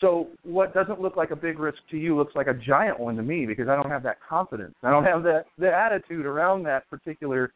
So 0.00 0.28
what 0.42 0.74
doesn't 0.74 1.00
look 1.00 1.16
like 1.16 1.30
a 1.30 1.36
big 1.36 1.60
risk 1.60 1.78
to 1.90 1.96
you 1.96 2.16
looks 2.16 2.34
like 2.34 2.48
a 2.48 2.54
giant 2.54 2.98
one 2.98 3.14
to 3.16 3.22
me 3.22 3.46
because 3.46 3.68
I 3.68 3.76
don't 3.76 3.90
have 3.90 4.02
that 4.02 4.16
confidence. 4.28 4.74
I 4.82 4.90
don't 4.90 5.04
have 5.04 5.22
that 5.22 5.44
the 5.58 5.72
attitude 5.72 6.26
around 6.26 6.64
that 6.64 6.88
particular 6.90 7.52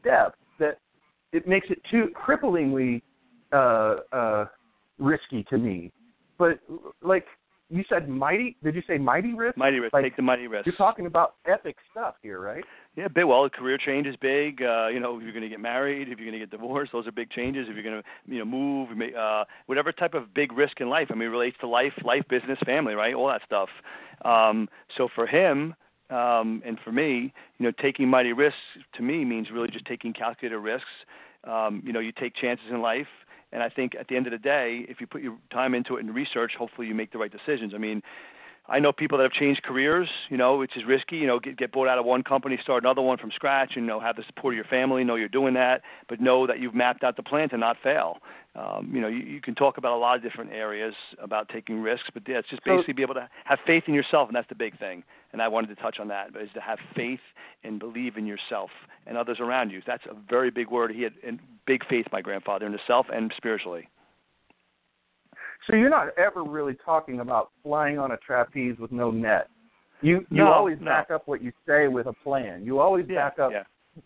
step 0.00 0.34
that 0.58 0.78
it 1.32 1.46
makes 1.46 1.66
it 1.68 1.78
too 1.90 2.08
cripplingly 2.14 3.02
uh, 3.52 3.96
uh, 4.12 4.46
risky 4.98 5.44
to 5.50 5.58
me. 5.58 5.92
But 6.38 6.58
like 7.02 7.26
you 7.70 7.84
said 7.88 8.08
mighty. 8.08 8.56
Did 8.62 8.74
you 8.74 8.82
say 8.86 8.98
mighty 8.98 9.34
risk? 9.34 9.56
Mighty 9.56 9.78
risk. 9.78 9.94
Like, 9.94 10.04
Take 10.04 10.16
the 10.16 10.22
mighty 10.22 10.46
risk. 10.46 10.66
You're 10.66 10.76
talking 10.76 11.06
about 11.06 11.34
epic 11.46 11.76
stuff 11.90 12.14
here, 12.22 12.40
right? 12.40 12.64
Yeah, 12.96 13.08
big. 13.08 13.24
Well, 13.24 13.44
a 13.44 13.50
career 13.50 13.78
change 13.78 14.06
is 14.06 14.14
big. 14.16 14.62
Uh, 14.62 14.88
you 14.88 15.00
know, 15.00 15.16
if 15.16 15.22
you're 15.22 15.32
going 15.32 15.42
to 15.42 15.48
get 15.48 15.60
married, 15.60 16.08
if 16.08 16.18
you're 16.18 16.28
going 16.28 16.38
to 16.38 16.46
get 16.46 16.50
divorced, 16.50 16.92
those 16.92 17.06
are 17.06 17.12
big 17.12 17.30
changes. 17.30 17.66
If 17.68 17.74
you're 17.74 17.82
going 17.82 18.02
to, 18.02 18.32
you 18.32 18.38
know, 18.38 18.44
move, 18.44 18.90
uh, 19.18 19.44
whatever 19.66 19.92
type 19.92 20.14
of 20.14 20.32
big 20.34 20.52
risk 20.52 20.80
in 20.80 20.88
life. 20.88 21.08
I 21.10 21.14
mean, 21.14 21.28
it 21.28 21.30
relates 21.30 21.56
to 21.60 21.68
life, 21.68 21.92
life, 22.04 22.22
business, 22.28 22.58
family, 22.64 22.94
right? 22.94 23.14
All 23.14 23.28
that 23.28 23.40
stuff. 23.44 23.68
Um, 24.24 24.68
so 24.96 25.08
for 25.14 25.26
him, 25.26 25.74
um, 26.10 26.62
and 26.64 26.78
for 26.84 26.92
me, 26.92 27.32
you 27.58 27.66
know, 27.66 27.72
taking 27.80 28.08
mighty 28.08 28.32
risks 28.32 28.58
to 28.94 29.02
me 29.02 29.24
means 29.24 29.48
really 29.52 29.68
just 29.68 29.86
taking 29.86 30.12
calculated 30.12 30.58
risks. 30.58 30.86
Um, 31.44 31.82
you 31.84 31.92
know, 31.92 32.00
you 32.00 32.12
take 32.12 32.34
chances 32.36 32.66
in 32.70 32.80
life, 32.80 33.06
and 33.54 33.62
I 33.62 33.68
think 33.68 33.94
at 33.94 34.08
the 34.08 34.16
end 34.16 34.26
of 34.26 34.32
the 34.32 34.38
day, 34.38 34.84
if 34.88 35.00
you 35.00 35.06
put 35.06 35.22
your 35.22 35.38
time 35.50 35.74
into 35.74 35.96
it 35.96 36.04
and 36.04 36.14
research, 36.14 36.52
hopefully 36.58 36.88
you 36.88 36.94
make 36.94 37.12
the 37.12 37.18
right 37.18 37.30
decisions. 37.30 37.72
I 37.72 37.78
mean, 37.78 38.02
I 38.66 38.78
know 38.78 38.92
people 38.92 39.18
that 39.18 39.24
have 39.24 39.32
changed 39.32 39.62
careers, 39.62 40.08
you 40.30 40.38
know, 40.38 40.56
which 40.56 40.74
is 40.76 40.84
risky. 40.86 41.16
You 41.16 41.26
know, 41.26 41.38
get 41.38 41.58
get 41.58 41.70
bought 41.70 41.86
out 41.86 41.98
of 41.98 42.06
one 42.06 42.22
company, 42.22 42.58
start 42.62 42.82
another 42.82 43.02
one 43.02 43.18
from 43.18 43.30
scratch, 43.30 43.72
and 43.76 43.84
you 43.84 43.88
know, 43.88 44.00
have 44.00 44.16
the 44.16 44.24
support 44.26 44.54
of 44.54 44.56
your 44.56 44.64
family. 44.64 45.04
Know 45.04 45.16
you're 45.16 45.28
doing 45.28 45.52
that, 45.54 45.82
but 46.08 46.20
know 46.20 46.46
that 46.46 46.60
you've 46.60 46.74
mapped 46.74 47.04
out 47.04 47.16
the 47.16 47.22
plan 47.22 47.50
to 47.50 47.58
not 47.58 47.76
fail. 47.82 48.18
Um, 48.56 48.90
you 48.94 49.00
know, 49.00 49.08
you, 49.08 49.18
you 49.18 49.40
can 49.40 49.54
talk 49.54 49.76
about 49.76 49.92
a 49.92 49.98
lot 49.98 50.16
of 50.16 50.22
different 50.22 50.52
areas 50.52 50.94
about 51.20 51.48
taking 51.48 51.80
risks, 51.80 52.08
but 52.14 52.22
yeah, 52.26 52.38
it's 52.38 52.48
just 52.48 52.64
basically 52.64 52.94
be 52.94 53.02
able 53.02 53.14
to 53.14 53.28
have 53.44 53.58
faith 53.66 53.84
in 53.86 53.94
yourself, 53.94 54.28
and 54.28 54.36
that's 54.36 54.48
the 54.48 54.54
big 54.54 54.78
thing. 54.78 55.02
And 55.32 55.42
I 55.42 55.48
wanted 55.48 55.66
to 55.68 55.74
touch 55.74 55.98
on 55.98 56.08
that, 56.08 56.28
is 56.40 56.48
to 56.54 56.60
have 56.60 56.78
faith 56.94 57.20
and 57.64 57.78
believe 57.78 58.16
in 58.16 58.26
yourself 58.26 58.70
and 59.06 59.18
others 59.18 59.38
around 59.40 59.70
you. 59.70 59.82
That's 59.86 60.04
a 60.06 60.14
very 60.30 60.50
big 60.50 60.70
word. 60.70 60.92
He 60.92 61.02
had 61.02 61.14
and 61.26 61.40
big 61.66 61.84
faith, 61.86 62.06
my 62.12 62.22
grandfather, 62.22 62.64
in 62.64 62.72
himself 62.72 63.06
and 63.12 63.32
spiritually. 63.36 63.88
So 65.66 65.76
you're 65.76 65.90
not 65.90 66.08
ever 66.18 66.42
really 66.42 66.76
talking 66.84 67.20
about 67.20 67.50
flying 67.62 67.98
on 67.98 68.12
a 68.12 68.16
trapeze 68.18 68.78
with 68.78 68.92
no 68.92 69.10
net. 69.10 69.48
You 70.02 70.26
you 70.30 70.38
no, 70.44 70.52
always 70.52 70.78
no. 70.80 70.86
back 70.86 71.10
up 71.10 71.26
what 71.26 71.42
you 71.42 71.52
say 71.66 71.88
with 71.88 72.06
a 72.06 72.12
plan. 72.12 72.64
You 72.64 72.80
always 72.80 73.06
Yeah, 73.08 73.28
back 73.28 73.38
up. 73.38 73.52
yeah. 73.52 73.62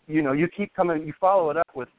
You 0.07 0.21
know, 0.21 0.33
you 0.33 0.47
keep 0.47 0.73
coming. 0.73 1.05
You 1.05 1.13
follow 1.19 1.49
it 1.49 1.57
up 1.57 1.67
with, 1.73 1.89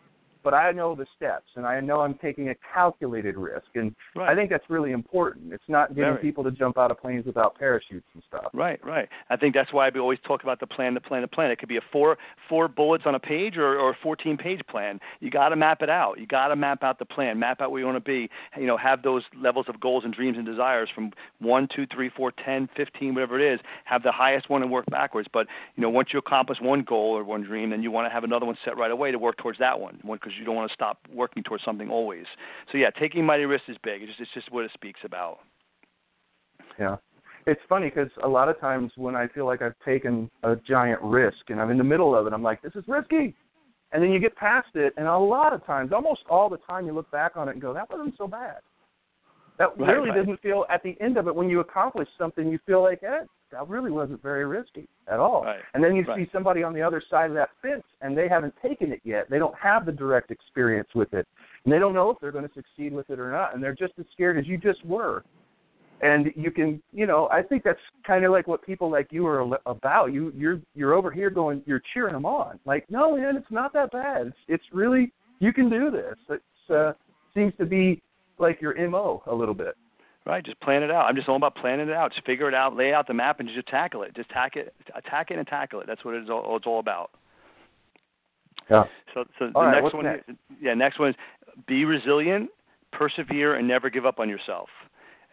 but 0.43 0.55
I 0.55 0.73
know 0.73 0.95
the 0.95 1.07
steps, 1.17 1.47
and 1.57 1.67
I 1.67 1.81
know 1.81 2.01
I'm 2.01 2.15
taking 2.15 2.49
a 2.49 2.55
calculated 2.75 3.37
risk, 3.37 3.67
and 3.75 3.95
Right. 4.15 4.31
I 4.31 4.35
think 4.35 4.51
that's 4.51 4.69
really 4.69 4.93
important. 4.93 5.53
It's 5.53 5.69
not 5.69 5.95
getting 5.95 6.15
Very. 6.15 6.23
people 6.23 6.45
to 6.45 6.51
jump 6.51 6.79
out 6.79 6.91
of 6.91 7.01
planes 7.01 7.27
without 7.27 7.59
parachutes 7.59 8.07
and 8.15 8.23
stuff. 8.29 8.51
Right, 8.53 8.85
right. 8.85 9.09
I 9.29 9.37
think 9.37 9.55
that's 9.55 9.73
why 9.73 9.91
we 9.93 10.01
always 10.01 10.19
talk 10.27 10.43
about 10.43 10.61
the 10.61 10.67
plan, 10.67 10.95
the 10.95 11.01
plan, 11.01 11.23
the 11.23 11.29
plan. 11.29 11.51
It 11.51 11.59
could 11.59 11.69
be 11.69 11.77
a 11.77 11.83
four 11.93 12.19
four 12.49 12.69
bullets 12.69 13.05
on 13.07 13.15
a 13.15 13.21
page 13.21 13.57
or 13.57 13.79
or 13.79 13.91
a 13.91 13.97
14 14.03 14.37
page 14.37 14.61
plan. 14.69 15.01
You 15.21 15.31
got 15.31 15.51
to 15.51 15.57
map 15.57 15.83
it 15.83 15.91
out. 15.91 16.19
You 16.19 16.27
got 16.27 16.49
to 16.49 16.57
map 16.57 16.83
out 16.83 16.99
the 16.99 17.05
plan. 17.05 17.39
Map 17.39 17.61
out 17.61 17.71
where 17.71 17.81
you 17.81 17.87
want 17.87 18.03
to 18.03 18.09
be. 18.09 18.29
You 18.59 18.67
know, 18.67 18.77
have 18.77 19.03
those 19.03 19.23
levels 19.37 19.67
of 19.69 19.81
goals 19.81 20.05
and 20.05 20.13
dreams 20.13 20.37
and 20.37 20.47
desires 20.47 20.89
from 20.95 21.13
one, 21.39 21.69
two, 21.75 21.87
three, 21.87 22.11
four, 22.11 22.33
ten, 22.33 22.69
fifteen, 22.77 23.15
whatever 23.15 23.39
it 23.39 23.55
is. 23.55 23.61
Have 23.85 24.03
the 24.03 24.13
highest 24.13 24.49
one 24.51 24.63
and 24.63 24.71
work 24.71 24.87
backwards. 24.91 25.29
But 25.33 25.47
you 25.77 25.83
know, 25.83 25.91
once 25.91 26.09
you 26.13 26.19
accomplish 26.19 26.59
one 26.61 26.83
goal 26.83 27.17
or 27.17 27.25
one 27.25 27.43
dream, 27.43 27.71
then 27.71 27.83
you 27.83 27.91
want 27.91 28.07
to 28.07 28.13
have 28.13 28.25
another 28.25 28.47
one 28.47 28.57
set 28.65 28.77
right 28.77 28.91
away 28.91 29.11
to 29.11 29.19
work 29.19 29.37
towards 29.39 29.59
that 29.59 29.79
one, 29.81 30.01
because 30.31 30.39
you 30.39 30.47
don't 30.47 30.55
want 30.55 30.71
to 30.71 30.75
stop 30.75 30.99
working 31.13 31.43
towards 31.43 31.65
something 31.65 31.91
always. 31.91 32.25
So 32.71 32.79
yeah, 32.79 32.91
taking 32.91 33.25
mighty 33.25 33.45
risks 33.45 33.69
is 33.69 33.77
big. 33.83 34.03
It's 34.03 34.11
just 34.11 34.21
it's 34.21 34.31
just 34.33 34.53
what 34.53 34.65
it 34.65 34.71
speaks 34.75 35.01
about. 35.05 35.39
Yeah. 36.79 36.97
It's 37.47 37.61
funny 37.69 37.89
because 37.89 38.11
a 38.23 38.29
lot 38.29 38.49
of 38.49 38.61
times 38.61 38.93
when 38.97 39.17
I 39.17 39.27
feel 39.29 39.47
like 39.47 39.63
I've 39.63 39.79
taken 39.85 40.31
a 40.43 40.57
giant 40.57 41.01
risk 41.03 41.49
and 41.49 41.61
I'm 41.61 41.71
in 41.71 41.79
the 41.79 41.85
middle 41.85 42.15
of 42.15 42.27
it, 42.27 42.33
I'm 42.33 42.43
like, 42.43 42.63
this 42.63 42.73
is 42.75 42.85
risky. 42.87 43.35
And 43.93 44.03
then 44.03 44.11
you 44.11 44.21
get 44.21 44.37
past 44.37 44.69
it, 44.75 44.93
and 44.97 45.09
a 45.09 45.19
lot 45.19 45.53
of 45.53 45.67
times, 45.67 45.91
almost 45.93 46.21
all 46.31 46.49
the 46.49 46.59
time, 46.59 46.87
you 46.87 46.93
look 46.93 47.11
back 47.11 47.37
on 47.37 47.49
it 47.49 47.53
and 47.53 47.61
go, 47.61 47.75
that 47.75 47.91
wasn't 47.91 48.15
so 48.17 48.29
bad. 48.29 48.59
That 49.59 49.77
Right, 49.77 49.97
really 49.97 50.11
right. 50.11 50.19
doesn't 50.19 50.41
feel, 50.43 50.65
at 50.71 50.81
the 50.85 50.97
end 51.01 51.17
of 51.17 51.27
it, 51.27 51.35
when 51.35 51.49
you 51.49 51.59
accomplish 51.59 52.09
something, 52.17 52.47
you 52.49 52.61
feel 52.67 52.83
like, 52.83 53.03
eh, 53.03 53.25
that 53.53 53.69
really 53.69 53.91
wasn't 53.91 54.23
very 54.23 54.47
risky 54.47 54.89
at 55.09 55.19
all. 55.19 55.45
Right, 55.45 55.61
And 55.75 55.83
then 55.83 55.95
you 55.95 56.05
right. 56.05 56.19
see 56.19 56.31
somebody 56.33 56.63
on 56.63 56.73
the 56.75 56.83
other 56.83 57.03
side 57.11 57.31
of 57.31 57.37
that 57.37 57.51
fence, 57.63 57.85
and 58.01 58.17
they 58.17 58.29
haven't 58.29 58.55
taken 58.63 58.93
it 58.93 59.01
yet. 59.05 59.29
They 59.29 59.39
don't 59.39 59.55
have 59.57 59.87
the 59.87 59.93
direct 59.93 60.31
experience 60.31 60.89
with 60.95 61.13
it. 61.15 61.27
And 61.65 61.73
they 61.73 61.79
don't 61.79 61.95
know 61.95 62.11
if 62.11 62.19
they're 62.21 62.33
going 62.33 62.49
to 62.49 62.55
succeed 62.55 62.93
with 62.93 63.11
it 63.11 63.19
or 63.19 63.31
not. 63.31 63.55
And 63.55 63.63
they're 63.63 63.75
just 63.75 63.95
as 63.99 64.07
scared 64.13 64.39
as 64.39 64.47
you 64.47 64.57
just 64.57 64.85
were 64.85 65.25
and 66.03 66.33
you 66.35 66.51
can 66.51 66.83
you 66.93 67.07
know 67.07 67.29
i 67.31 67.43
think 67.43 67.63
that's 67.63 67.81
kind 68.07 68.25
of 68.25 68.33
like 68.33 68.47
what 68.47 68.65
people 68.65 68.91
like 68.91 69.09
you 69.11 69.27
are 69.27 69.59
about 69.67 70.07
you 70.07 70.33
you're 70.37 70.61
you're 70.75 70.95
over 70.95 71.11
here 71.11 71.31
going 71.31 71.63
you're 71.67 71.83
cheering 71.93 72.15
them 72.15 72.25
on 72.25 72.59
like 72.65 72.85
no 72.91 73.17
man 73.17 73.37
it's 73.37 73.51
not 73.51 73.73
that 73.73 73.91
bad 73.91 74.29
it's 74.29 74.37
it's 74.49 74.65
really 74.73 75.13
you 75.41 75.53
can 75.53 75.69
do 75.69 75.91
this 75.91 76.17
it's 76.31 76.71
uh 76.71 76.93
seems 77.35 77.53
to 77.59 77.67
be 77.67 78.03
like 78.39 78.61
your 78.61 78.75
mo 78.89 79.23
a 79.27 79.35
little 79.35 79.55
bit 79.55 79.77
Right, 80.31 80.45
just 80.45 80.61
plan 80.61 80.85
it 80.85 80.93
out. 80.93 81.07
I'm 81.07 81.17
just 81.17 81.29
all 81.29 81.35
about 81.35 81.57
planning 81.57 81.89
it 81.89 81.93
out. 81.93 82.13
Just 82.13 82.25
figure 82.25 82.47
it 82.47 82.55
out, 82.55 82.77
lay 82.77 82.95
out 82.95 83.09
the 83.09 83.15
map, 83.15 83.41
and 83.41 83.49
just 83.49 83.67
tackle 83.67 84.05
it. 84.05 84.15
Just 84.15 84.29
tack 84.29 84.55
it, 84.55 84.73
attack 84.95 85.33
it, 85.33 85.39
and 85.39 85.47
tackle 85.49 85.81
it. 85.81 85.89
That's 85.89 86.05
what 86.05 86.15
it's 86.15 86.31
all, 86.31 86.57
it's 86.57 86.69
all 86.69 86.79
about. 86.79 87.11
yeah 88.71 88.85
So, 89.13 89.25
so 89.41 89.51
All 89.57 89.63
the 89.63 89.69
right, 89.71 89.83
next 89.83 89.93
one, 89.93 90.05
next? 90.05 90.31
yeah, 90.63 90.75
next 90.75 91.01
one 91.01 91.09
is 91.09 91.17
be 91.67 91.85
resilient, 91.85 92.49
persevere, 92.93 93.57
and 93.57 93.67
never 93.67 93.91
give 93.91 94.07
up 94.07 94.21
on 94.21 94.29
yourself. 94.29 94.69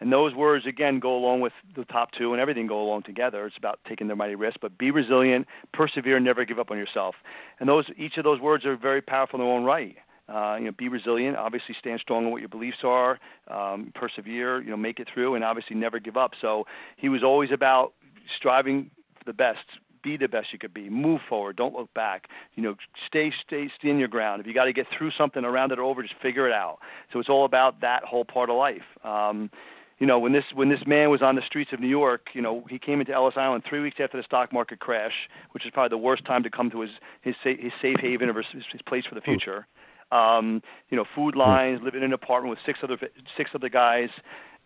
And 0.00 0.12
those 0.12 0.34
words 0.34 0.66
again 0.66 0.98
go 0.98 1.16
along 1.16 1.42
with 1.42 1.52
the 1.76 1.84
top 1.84 2.10
two, 2.18 2.32
and 2.32 2.40
everything 2.40 2.66
go 2.66 2.82
along 2.82 3.04
together. 3.04 3.46
It's 3.46 3.56
about 3.56 3.78
taking 3.88 4.08
the 4.08 4.16
mighty 4.16 4.34
risk, 4.34 4.56
but 4.60 4.76
be 4.78 4.90
resilient, 4.90 5.46
persevere, 5.72 6.16
and 6.16 6.24
never 6.24 6.44
give 6.44 6.58
up 6.58 6.72
on 6.72 6.76
yourself. 6.76 7.14
And 7.60 7.68
those, 7.68 7.84
each 7.96 8.16
of 8.16 8.24
those 8.24 8.40
words 8.40 8.66
are 8.66 8.76
very 8.76 9.00
powerful 9.00 9.38
in 9.38 9.46
their 9.46 9.54
own 9.54 9.62
right. 9.62 9.94
Uh, 10.28 10.56
you 10.58 10.66
know, 10.66 10.72
be 10.76 10.88
resilient. 10.88 11.36
Obviously, 11.36 11.74
stand 11.78 12.00
strong 12.00 12.26
in 12.26 12.30
what 12.30 12.40
your 12.40 12.48
beliefs 12.48 12.78
are. 12.84 13.18
Um, 13.48 13.92
persevere. 13.94 14.62
You 14.62 14.70
know, 14.70 14.76
make 14.76 15.00
it 15.00 15.08
through, 15.12 15.34
and 15.34 15.44
obviously 15.44 15.76
never 15.76 15.98
give 15.98 16.16
up. 16.16 16.32
So 16.40 16.66
he 16.96 17.08
was 17.08 17.22
always 17.22 17.50
about 17.52 17.92
striving 18.36 18.90
for 19.18 19.24
the 19.24 19.32
best. 19.32 19.60
Be 20.02 20.16
the 20.16 20.28
best 20.28 20.48
you 20.52 20.58
could 20.58 20.74
be. 20.74 20.88
Move 20.88 21.20
forward. 21.28 21.56
Don't 21.56 21.74
look 21.74 21.92
back. 21.92 22.28
You 22.54 22.62
know, 22.62 22.76
stay, 23.06 23.32
stay, 23.44 23.68
stay 23.78 23.90
in 23.90 23.98
your 23.98 24.08
ground. 24.08 24.40
If 24.40 24.46
you 24.46 24.54
got 24.54 24.66
to 24.66 24.72
get 24.72 24.86
through 24.96 25.10
something 25.18 25.44
around 25.44 25.72
it 25.72 25.78
or 25.78 25.82
over, 25.82 26.02
just 26.02 26.14
figure 26.22 26.46
it 26.46 26.52
out. 26.52 26.78
So 27.12 27.18
it's 27.18 27.28
all 27.28 27.44
about 27.44 27.80
that 27.80 28.04
whole 28.04 28.24
part 28.24 28.48
of 28.48 28.56
life. 28.56 28.84
Um, 29.02 29.50
you 29.98 30.06
know, 30.06 30.18
when 30.18 30.32
this 30.32 30.44
when 30.54 30.68
this 30.68 30.80
man 30.86 31.10
was 31.10 31.22
on 31.22 31.34
the 31.34 31.42
streets 31.44 31.72
of 31.72 31.80
New 31.80 31.88
York, 31.88 32.28
you 32.32 32.40
know, 32.40 32.64
he 32.70 32.78
came 32.78 33.00
into 33.00 33.12
Ellis 33.12 33.34
Island 33.36 33.64
three 33.68 33.80
weeks 33.80 33.96
after 34.00 34.16
the 34.16 34.22
stock 34.22 34.52
market 34.52 34.78
crash, 34.78 35.28
which 35.50 35.66
is 35.66 35.72
probably 35.72 35.88
the 35.88 36.02
worst 36.02 36.24
time 36.24 36.44
to 36.44 36.50
come 36.50 36.70
to 36.70 36.82
his 36.82 36.90
his 37.22 37.34
sa- 37.42 37.60
his 37.60 37.72
safe 37.82 37.96
haven 38.00 38.28
or 38.28 38.34
his, 38.34 38.62
his 38.70 38.82
place 38.82 39.04
for 39.08 39.16
the 39.16 39.20
future. 39.20 39.66
Um, 40.10 40.62
you 40.90 40.96
know, 40.96 41.04
food 41.14 41.36
lines, 41.36 41.80
living 41.82 42.00
in 42.00 42.06
an 42.06 42.12
apartment 42.12 42.50
with 42.50 42.58
six 42.64 42.78
other 42.82 42.98
six 43.36 43.50
other 43.54 43.68
guys. 43.68 44.08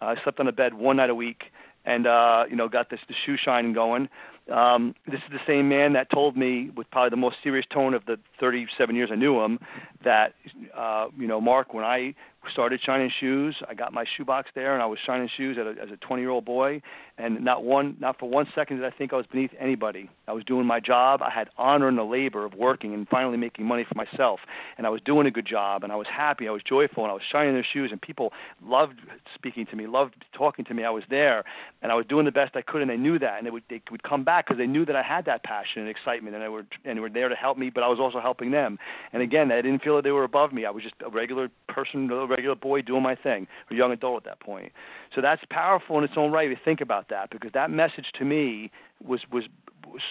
Uh, 0.01 0.15
slept 0.25 0.41
on 0.41 0.49
a 0.49 0.53
bed 0.53 0.75
one 0.75 0.97
night 0.97 1.11
a 1.11 1.15
week, 1.15 1.45
and 1.85 2.07
uh, 2.07 2.45
you 2.49 2.57
know, 2.57 2.69
got 2.69 2.91
this 2.91 3.01
the 3.09 3.15
shoe 3.25 3.37
shining 3.37 3.73
going. 3.73 4.09
Um, 4.53 4.95
this 5.07 5.21
is 5.27 5.31
the 5.31 5.41
same 5.47 5.69
man 5.69 5.93
that 5.93 6.11
told 6.11 6.37
me, 6.37 6.71
with 6.77 6.91
probably 6.91 7.11
the 7.11 7.17
most 7.17 7.37
serious 7.43 7.65
tone 7.73 7.95
of 7.95 8.05
the 8.07 8.19
37 8.41 8.97
years 8.97 9.11
I 9.13 9.15
knew 9.15 9.41
him, 9.41 9.61
that 10.05 10.35
uh, 10.77 11.07
you 11.17 11.29
know, 11.29 11.41
Marc, 11.41 11.73
when 11.73 11.85
I 11.85 12.15
started 12.51 12.81
shining 12.85 13.11
shoes, 13.21 13.57
I 13.69 13.75
got 13.75 13.93
my 13.93 14.05
shoebox 14.17 14.51
there, 14.55 14.75
and 14.75 14.83
I 14.83 14.87
was 14.87 14.99
shining 15.07 15.29
shoes 15.37 15.57
a, 15.59 15.81
as 15.83 15.91
a 15.91 15.97
20-year-old 15.97 16.45
boy, 16.45 16.83
and 17.19 17.45
not 17.45 17.65
one, 17.65 17.97
not 18.01 18.19
for 18.19 18.29
one 18.29 18.47
second 18.55 18.79
did 18.79 18.87
I 18.87 18.91
think 18.91 19.13
I 19.13 19.17
was 19.17 19.27
beneath 19.27 19.51
anybody. 19.61 20.11
I 20.27 20.33
was 20.33 20.45
doing 20.45 20.67
my 20.67 20.81
job. 20.81 21.23
I 21.23 21.31
had 21.31 21.51
honor 21.57 21.89
in 21.89 21.97
the 21.97 22.05
labor 22.05 22.45
of 22.45 22.55
working 22.55 22.95
and 22.95 23.07
finally 23.09 23.37
making 23.37 23.65
money 23.67 23.85
for 23.89 23.95
myself, 23.95 24.41
and 24.77 24.87
I 24.87 24.91
was 24.91 25.01
doing 25.05 25.27
a 25.27 25.31
good 25.31 25.47
job, 25.47 25.85
and 25.85 25.93
I 25.93 25.97
was 25.97 26.07
happy, 26.09 26.49
I 26.49 26.51
was 26.51 26.63
joyful, 26.63 27.05
and 27.05 27.11
I 27.11 27.15
was 27.15 27.23
shining 27.31 27.55
their 27.55 27.67
shoes, 27.71 27.91
and 27.93 28.01
people 28.01 28.33
loved 28.65 28.99
speaking 29.35 29.67
to 29.67 29.77
me, 29.77 29.87
loved 29.87 30.25
talking 30.37 30.65
to 30.65 30.75
me. 30.75 30.85
I 30.85 30.91
was 30.91 31.05
there, 31.11 31.45
and 31.83 31.93
I 31.93 31.95
was 31.95 32.07
doing 32.07 32.25
the 32.25 32.33
best 32.33 32.57
I 32.57 32.63
could, 32.63 32.83
and 32.83 32.91
they 32.91 32.97
knew 32.97 33.19
that, 33.19 33.39
and 33.39 33.47
they 33.47 33.51
would 33.51 33.65
they 33.71 33.83
would 33.91 34.03
come 34.03 34.25
back 34.25 34.47
because 34.47 34.59
they 34.59 34.67
knew 34.67 34.85
that 34.87 34.97
I 34.97 35.03
had 35.03 35.25
that 35.27 35.45
passion 35.45 35.83
and 35.83 35.89
excitement, 35.89 36.35
and 36.35 36.43
they 36.43 36.49
were 36.49 36.67
and 36.85 36.97
they 36.97 37.01
were 37.01 37.11
there 37.11 37.29
to 37.29 37.35
help 37.37 37.59
me, 37.59 37.71
but 37.71 37.83
I 37.83 37.89
was 37.89 38.01
also 38.01 38.21
helping 38.21 38.51
them. 38.51 38.79
And 39.13 39.23
again, 39.23 39.53
I 39.53 39.63
didn't 39.63 39.83
feel 39.83 39.97
that 39.97 40.03
they 40.03 40.11
were 40.11 40.25
above 40.25 40.53
me. 40.53 40.65
I 40.65 40.71
was 40.71 40.83
just 40.83 40.95
a 41.05 41.11
regular 41.11 41.49
person, 41.69 42.09
regular 42.33 42.57
boy 42.57 42.83
doing 42.83 43.05
my 43.11 43.17
thing, 43.27 43.47
a 43.71 43.75
young 43.75 43.93
adult 43.93 44.19
at 44.23 44.25
that 44.31 44.41
point. 44.41 44.71
So 45.15 45.21
that's 45.21 45.43
powerful 45.51 45.99
in 45.99 46.05
its 46.05 46.15
own 46.17 46.31
right. 46.33 46.49
to 46.49 46.57
think 46.69 46.81
about 46.81 47.05
that, 47.15 47.31
because 47.31 47.53
that 47.61 47.71
message 47.71 48.09
to 48.19 48.25
me 48.25 48.71
was 49.11 49.21
was, 49.31 49.45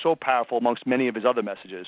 so 0.03 0.15
powerful 0.15 0.57
amongst 0.57 0.86
many 0.86 1.07
of 1.07 1.15
his 1.15 1.26
other 1.26 1.41
messages. 1.41 1.88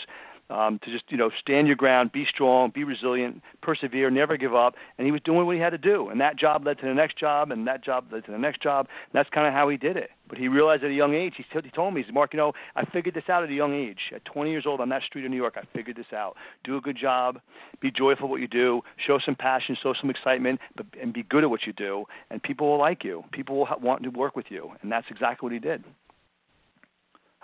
Um, 0.50 0.78
to 0.84 0.92
just 0.92 1.06
you 1.08 1.18
know 1.18 1.32
stand 1.40 1.68
your 1.68 1.78
ground, 1.78 2.12
be 2.12 2.26
strong, 2.30 2.70
be 2.70 2.84
resilient, 2.84 3.42
persevere, 3.62 4.12
never 4.12 4.38
give 4.38 4.54
up, 4.54 4.76
and 4.98 5.06
he 5.06 5.12
was 5.12 5.22
doing 5.22 5.46
what 5.46 5.56
he 5.56 5.62
had 5.62 5.72
to 5.72 5.78
do, 5.78 6.10
and 6.10 6.20
that 6.22 6.36
job 6.38 6.66
led 6.66 6.78
to 6.80 6.86
the 6.86 6.94
next 6.94 7.18
job, 7.18 7.50
and 7.50 7.66
that 7.66 7.84
job 7.84 8.06
led 8.12 8.26
to 8.26 8.32
the 8.32 8.38
next 8.38 8.62
job. 8.62 8.88
And 9.06 9.18
that's 9.18 9.30
kind 9.30 9.48
of 9.48 9.54
how 9.54 9.70
he 9.70 9.78
did 9.78 9.96
it. 9.98 10.12
But 10.28 10.38
he 10.38 10.48
realized 10.48 10.84
at 10.84 10.90
a 10.90 10.94
young 10.94 11.14
age, 11.14 11.34
he, 11.38 11.44
t- 11.44 11.60
he 11.64 11.70
told 11.72 11.94
me, 11.94 12.02
he 12.02 12.08
said, 12.08 12.14
Marc, 12.14 12.34
you 12.34 12.38
know, 12.38 12.54
I 12.76 12.86
figured 12.86 13.14
this 13.14 13.26
out 13.30 13.44
at 13.44 13.50
a 13.50 13.54
young 13.54 13.74
age. 13.74 14.00
At 14.16 14.26
20 14.26 14.50
years 14.50 14.66
old 14.66 14.80
on 14.80 14.90
that 14.90 15.04
street 15.04 15.26
in 15.26 15.32
New 15.32 15.38
York, 15.38 15.56
I 15.58 15.64
figured 15.76 15.98
this 15.98 16.12
out. 16.14 16.36
Do 16.64 16.78
a 16.78 16.82
good 16.82 16.98
job, 16.98 17.40
be 17.82 17.92
joyful 17.92 18.30
what 18.30 18.42
you 18.42 18.48
do, 18.48 18.82
show 19.06 19.20
some 19.24 19.36
passion, 19.36 19.78
show 19.82 19.94
some 20.00 20.10
excitement, 20.10 20.60
but, 20.76 20.86
and 21.02 21.14
be 21.14 21.24
good 21.24 21.44
at 21.44 21.50
what 21.50 21.68
you 21.68 21.74
do, 21.74 22.06
and 22.30 22.42
people 22.42 22.70
will 22.70 22.80
like 22.80 23.04
you. 23.04 23.24
People 23.32 23.58
will 23.58 23.66
ha- 23.66 23.78
want 23.82 24.04
to 24.04 24.10
work 24.10 24.36
with 24.36 24.46
you, 24.50 24.72
and 24.82 24.92
that's 24.92 25.08
exactly 25.10 25.46
what 25.46 25.54
he 25.54 25.60
did. 25.60 25.84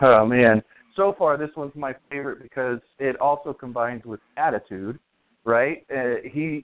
oh 0.02 0.26
man 0.26 0.64
so 0.96 1.16
far 1.18 1.38
this 1.38 1.50
one's 1.56 1.76
my 1.76 1.94
favorite 2.10 2.42
because 2.42 2.80
it 3.00 3.20
also 3.20 3.54
combines 3.54 4.04
with 4.06 4.20
attitude 4.38 5.00
right 5.46 5.86
uh, 5.96 6.16
he 6.32 6.64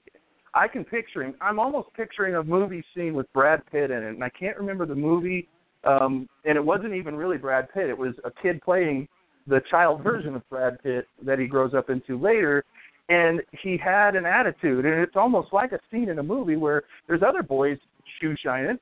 I 0.56 0.68
can 0.68 0.84
picture 0.84 1.22
him. 1.22 1.34
I'm 1.42 1.58
almost 1.58 1.88
picturing 1.94 2.34
a 2.34 2.42
movie 2.42 2.82
scene 2.94 3.12
with 3.12 3.30
Brad 3.34 3.62
Pitt 3.70 3.90
in 3.90 4.02
it, 4.02 4.08
and 4.08 4.24
I 4.24 4.30
can't 4.30 4.56
remember 4.56 4.86
the 4.86 4.94
movie. 4.94 5.48
Um, 5.84 6.26
and 6.46 6.56
it 6.56 6.64
wasn't 6.64 6.94
even 6.94 7.14
really 7.14 7.36
Brad 7.36 7.68
Pitt. 7.74 7.90
It 7.90 7.96
was 7.96 8.14
a 8.24 8.30
kid 8.42 8.62
playing 8.62 9.06
the 9.46 9.60
child 9.70 10.02
version 10.02 10.34
of 10.34 10.48
Brad 10.48 10.82
Pitt 10.82 11.06
that 11.22 11.38
he 11.38 11.46
grows 11.46 11.74
up 11.74 11.90
into 11.90 12.18
later. 12.18 12.64
And 13.10 13.42
he 13.62 13.76
had 13.76 14.16
an 14.16 14.24
attitude, 14.24 14.84
and 14.84 14.94
it's 14.94 15.14
almost 15.14 15.52
like 15.52 15.72
a 15.72 15.78
scene 15.90 16.08
in 16.08 16.18
a 16.18 16.22
movie 16.22 16.56
where 16.56 16.84
there's 17.06 17.22
other 17.22 17.42
boys 17.42 17.78
shoe 18.20 18.34
shining, 18.42 18.78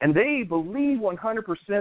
and 0.00 0.14
they 0.14 0.44
believe 0.48 0.98
100% 0.98 1.16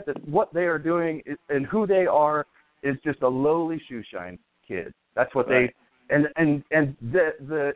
that 0.05 0.27
what 0.27 0.53
they 0.53 0.63
are 0.63 0.79
doing 0.79 1.21
and 1.49 1.65
who 1.67 1.85
they 1.85 2.05
are 2.05 2.47
is 2.83 2.95
just 3.03 3.21
a 3.21 3.27
lowly 3.27 3.81
shoe 3.87 4.03
shine 4.11 4.37
kid. 4.67 4.93
That's 5.15 5.33
what 5.33 5.49
right. 5.49 5.73
they 6.09 6.15
and 6.15 6.27
and 6.35 6.63
and 6.71 6.95
the 7.11 7.31
the 7.47 7.73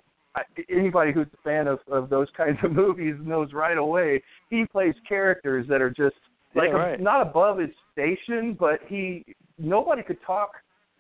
anybody 0.70 1.12
who's 1.12 1.28
a 1.34 1.42
fan 1.44 1.68
of 1.68 1.80
of 1.92 2.10
those 2.10 2.28
kinds 2.38 2.58
of 2.64 2.72
movies 2.72 3.16
knows 3.22 3.54
right 3.54 3.78
away 3.78 4.22
he 4.50 4.66
plays 4.66 4.94
characters 5.08 5.66
that 5.70 5.82
are 5.82 5.90
just 5.90 6.16
like 6.56 6.70
yeah, 6.70 6.76
right. 6.76 7.00
not 7.00 7.22
above 7.22 7.60
his 7.60 7.70
station, 7.92 8.56
but 8.60 8.80
he 8.88 9.24
nobody 9.58 10.02
could 10.02 10.18
talk 10.26 10.54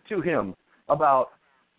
to 0.10 0.22
him 0.22 0.56
about 0.89 1.30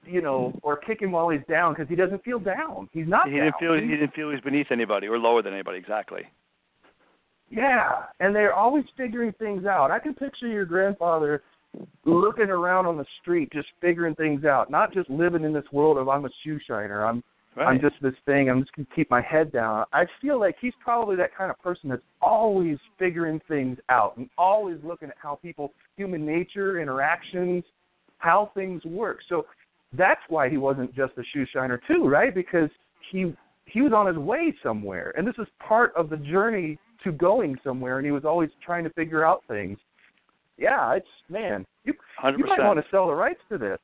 you 0.04 0.20
know 0.20 0.52
or 0.62 0.76
kick 0.76 1.00
him 1.00 1.12
while 1.12 1.28
he's 1.28 1.42
down 1.48 1.72
because 1.72 1.88
he 1.88 1.94
doesn't 1.94 2.24
feel 2.24 2.38
down. 2.38 2.88
He's 2.92 3.06
not. 3.06 3.28
He 3.28 3.36
down. 3.36 3.44
didn't 3.44 3.58
feel 3.60 3.74
he 3.74 3.88
didn't 3.88 4.14
feel 4.14 4.28
he 4.28 4.34
was 4.34 4.44
beneath 4.44 4.68
anybody 4.70 5.06
or 5.06 5.18
lower 5.18 5.42
than 5.42 5.52
anybody. 5.52 5.78
Exactly. 5.78 6.22
Yeah, 7.48 8.04
and 8.20 8.34
they're 8.34 8.54
always 8.54 8.84
figuring 8.96 9.32
things 9.38 9.66
out. 9.66 9.90
I 9.90 9.98
can 9.98 10.14
picture 10.14 10.46
your 10.46 10.64
grandfather 10.64 11.42
looking 12.04 12.50
around 12.50 12.86
on 12.86 12.96
the 12.96 13.06
street, 13.20 13.50
just 13.52 13.68
figuring 13.80 14.14
things 14.14 14.44
out, 14.44 14.70
not 14.70 14.92
just 14.92 15.08
living 15.08 15.44
in 15.44 15.52
this 15.52 15.64
world 15.72 15.98
of 15.98 16.08
I'm 16.08 16.24
a 16.24 16.30
shoe 16.42 16.58
shiner. 16.66 17.04
I'm 17.04 17.22
Right. 17.56 17.66
I'm 17.66 17.80
just 17.80 17.96
this 18.00 18.14
thing. 18.26 18.48
I'm 18.48 18.60
just 18.60 18.72
gonna 18.76 18.86
keep 18.94 19.10
my 19.10 19.20
head 19.20 19.50
down. 19.50 19.84
I 19.92 20.06
feel 20.20 20.38
like 20.38 20.56
he's 20.60 20.72
probably 20.82 21.16
that 21.16 21.34
kind 21.34 21.50
of 21.50 21.60
person 21.60 21.90
that's 21.90 22.02
always 22.22 22.78
figuring 22.98 23.40
things 23.48 23.78
out 23.88 24.16
and 24.16 24.30
always 24.38 24.78
looking 24.84 25.08
at 25.08 25.16
how 25.20 25.34
people, 25.34 25.72
human 25.96 26.24
nature, 26.24 26.80
interactions, 26.80 27.64
how 28.18 28.52
things 28.54 28.84
work. 28.84 29.18
So 29.28 29.46
that's 29.92 30.20
why 30.28 30.48
he 30.48 30.58
wasn't 30.58 30.94
just 30.94 31.14
a 31.18 31.24
shoe 31.32 31.44
shiner 31.52 31.80
too, 31.88 32.08
right? 32.08 32.32
Because 32.32 32.70
he 33.10 33.34
he 33.64 33.82
was 33.82 33.92
on 33.92 34.06
his 34.06 34.16
way 34.16 34.54
somewhere, 34.62 35.12
and 35.16 35.26
this 35.26 35.34
is 35.38 35.46
part 35.58 35.92
of 35.96 36.08
the 36.08 36.16
journey 36.18 36.78
to 37.02 37.10
going 37.10 37.58
somewhere. 37.64 37.98
And 37.98 38.06
he 38.06 38.12
was 38.12 38.24
always 38.24 38.50
trying 38.64 38.84
to 38.84 38.90
figure 38.90 39.24
out 39.24 39.42
things. 39.48 39.78
Yeah, 40.60 40.94
it's 40.94 41.08
man, 41.28 41.66
you 41.84 41.94
Hundred 42.18 42.38
you 42.38 42.46
might 42.46 42.60
want 42.60 42.78
to 42.78 42.84
sell 42.90 43.06
the 43.06 43.14
rights 43.14 43.40
to 43.50 43.58
this. 43.58 43.78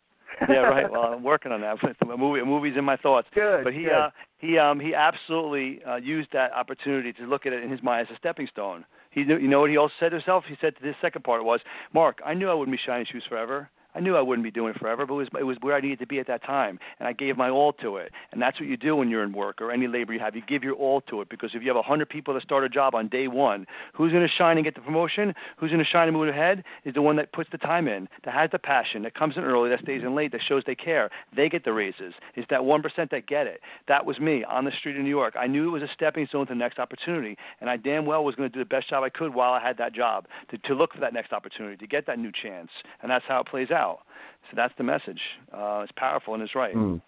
yeah, 0.48 0.56
right. 0.56 0.90
Well, 0.90 1.02
I'm 1.02 1.22
working 1.24 1.50
on 1.50 1.62
that. 1.62 1.78
A 1.82 2.16
movie, 2.16 2.40
a 2.40 2.44
movie's 2.44 2.76
in 2.76 2.84
my 2.84 2.96
thoughts. 2.98 3.26
Good. 3.34 3.64
But 3.64 3.72
he, 3.72 3.84
good. 3.84 3.92
uh, 3.92 4.10
he, 4.38 4.58
um, 4.58 4.78
he 4.78 4.94
absolutely 4.94 5.82
uh, 5.84 5.96
used 5.96 6.28
that 6.34 6.52
opportunity 6.52 7.14
to 7.14 7.22
look 7.24 7.46
at 7.46 7.54
it 7.54 7.64
in 7.64 7.70
his 7.70 7.82
mind 7.82 8.08
as 8.08 8.14
a 8.14 8.18
stepping 8.18 8.46
stone. 8.52 8.84
He, 9.10 9.24
knew, 9.24 9.38
you 9.38 9.48
know 9.48 9.60
what 9.60 9.70
he 9.70 9.78
also 9.78 9.94
said 9.98 10.10
to 10.10 10.16
himself? 10.16 10.44
He 10.46 10.56
said 10.60 10.76
to 10.76 10.82
this 10.82 10.94
second 11.00 11.24
part 11.24 11.42
was, 11.42 11.60
Marc, 11.94 12.18
I 12.24 12.34
knew 12.34 12.50
I 12.50 12.54
wouldn't 12.54 12.76
be 12.76 12.80
shining 12.84 13.06
shoes 13.10 13.24
forever. 13.26 13.70
I 13.97 14.01
knew 14.01 14.14
I 14.14 14.20
wouldn't 14.20 14.44
be 14.44 14.51
doing 14.51 14.74
it 14.74 14.78
forever, 14.78 15.07
but 15.07 15.14
it 15.14 15.16
was, 15.16 15.28
it 15.40 15.44
was 15.44 15.57
where 15.61 15.74
I 15.74 15.80
needed 15.80 15.99
to 16.01 16.07
be 16.07 16.20
at 16.20 16.26
that 16.26 16.44
time, 16.44 16.78
and 16.99 17.09
I 17.09 17.14
gave 17.14 17.36
my 17.36 17.49
all 17.49 17.72
to 17.74 17.97
it. 17.97 18.12
And 18.30 18.42
that's 18.42 18.61
what 18.61 18.68
you 18.68 18.76
do 18.76 18.94
when 18.97 19.09
you're 19.09 19.22
in 19.22 19.32
work 19.32 19.62
or 19.62 19.72
any 19.72 19.88
labor 19.88 20.12
you 20.12 20.20
have. 20.20 20.36
You 20.36 20.42
give 20.47 20.62
your 20.62 20.74
all 20.74 21.01
to 21.03 21.22
it 21.22 21.30
because 21.30 21.51
if 21.55 21.62
you 21.62 21.68
have 21.68 21.76
a 21.76 21.82
hundred 21.82 22.11
people 22.11 22.34
that 22.34 22.42
start 22.42 22.62
a 22.64 22.68
job 22.68 22.94
on 22.94 23.09
day 23.09 23.26
one, 23.26 23.66
who's 23.94 24.12
going 24.12 24.26
to 24.26 24.32
shine 24.32 24.59
and 24.59 24.64
get 24.64 24.74
the 24.74 24.82
promotion? 24.82 25.32
Who's 25.57 25.70
going 25.70 25.82
to 25.82 25.90
shine 25.90 26.09
and 26.09 26.16
move 26.16 26.28
ahead? 26.28 26.62
Is 26.84 26.92
the 26.92 27.01
one 27.01 27.16
that 27.16 27.32
puts 27.32 27.49
the 27.51 27.59
time 27.59 27.88
in, 27.88 28.07
that 28.24 28.34
has 28.34 28.51
the 28.51 28.59
passion, 28.59 29.03
that 29.05 29.14
comes 29.14 29.38
in 29.38 29.44
early, 29.44 29.70
that 29.70 29.80
stays 29.80 30.03
in 30.03 30.14
late, 30.14 30.32
that 30.32 30.42
shows 30.47 30.62
they 30.66 30.74
care. 30.74 31.09
They 31.34 31.49
get 31.49 31.64
the 31.64 31.72
raises. 31.72 32.12
It's 32.34 32.47
that 32.51 32.64
one 32.64 32.82
percent 32.82 33.11
that 33.12 33.26
get 33.26 33.47
it. 33.47 33.61
That 33.88 34.05
was 34.05 34.18
me 34.18 34.44
on 34.44 34.66
the 34.66 34.72
street 34.78 34.97
in 34.97 35.05
New 35.05 35.11
York. 35.11 35.34
I 35.38 35.47
knew 35.47 35.68
it 35.68 35.72
was 35.72 35.82
a 35.82 35.92
stepping 35.94 36.26
stone 36.26 36.47
to 36.47 36.53
the 36.53 36.59
next 36.59 36.78
opportunity, 36.78 37.36
and 37.61 37.70
I 37.70 37.78
damn 37.78 38.05
well 38.05 38.24
was 38.24 38.34
going 38.34 38.51
to 38.51 38.53
do 38.53 38.61
the 38.61 38.68
best 38.68 38.90
job 38.90 39.05
I 39.05 39.09
could 39.09 39.34
while 39.34 39.53
I 39.53 39.61
had 39.61 39.78
that 39.78 39.94
job 39.94 40.26
to, 40.51 40.59
to 40.59 40.74
look 40.74 40.92
for 40.92 41.01
that 41.01 41.14
next 41.14 41.32
opportunity, 41.32 41.76
to 41.78 41.86
get 41.86 42.07
that 42.09 42.18
new 42.18 42.32
chance, 42.42 42.70
and 43.01 43.11
that's 43.11 43.24
how 43.26 43.40
it 43.40 43.47
plays 43.47 43.70
out. 43.70 43.86
So 43.95 44.55
that's 44.57 44.74
the 44.78 44.84
message. 44.84 45.20
Uh, 45.53 45.80
it's 45.82 45.93
powerful 45.97 46.34
and 46.34 46.43
it's 46.43 46.55
right. 46.55 46.74
Mm. 46.74 47.01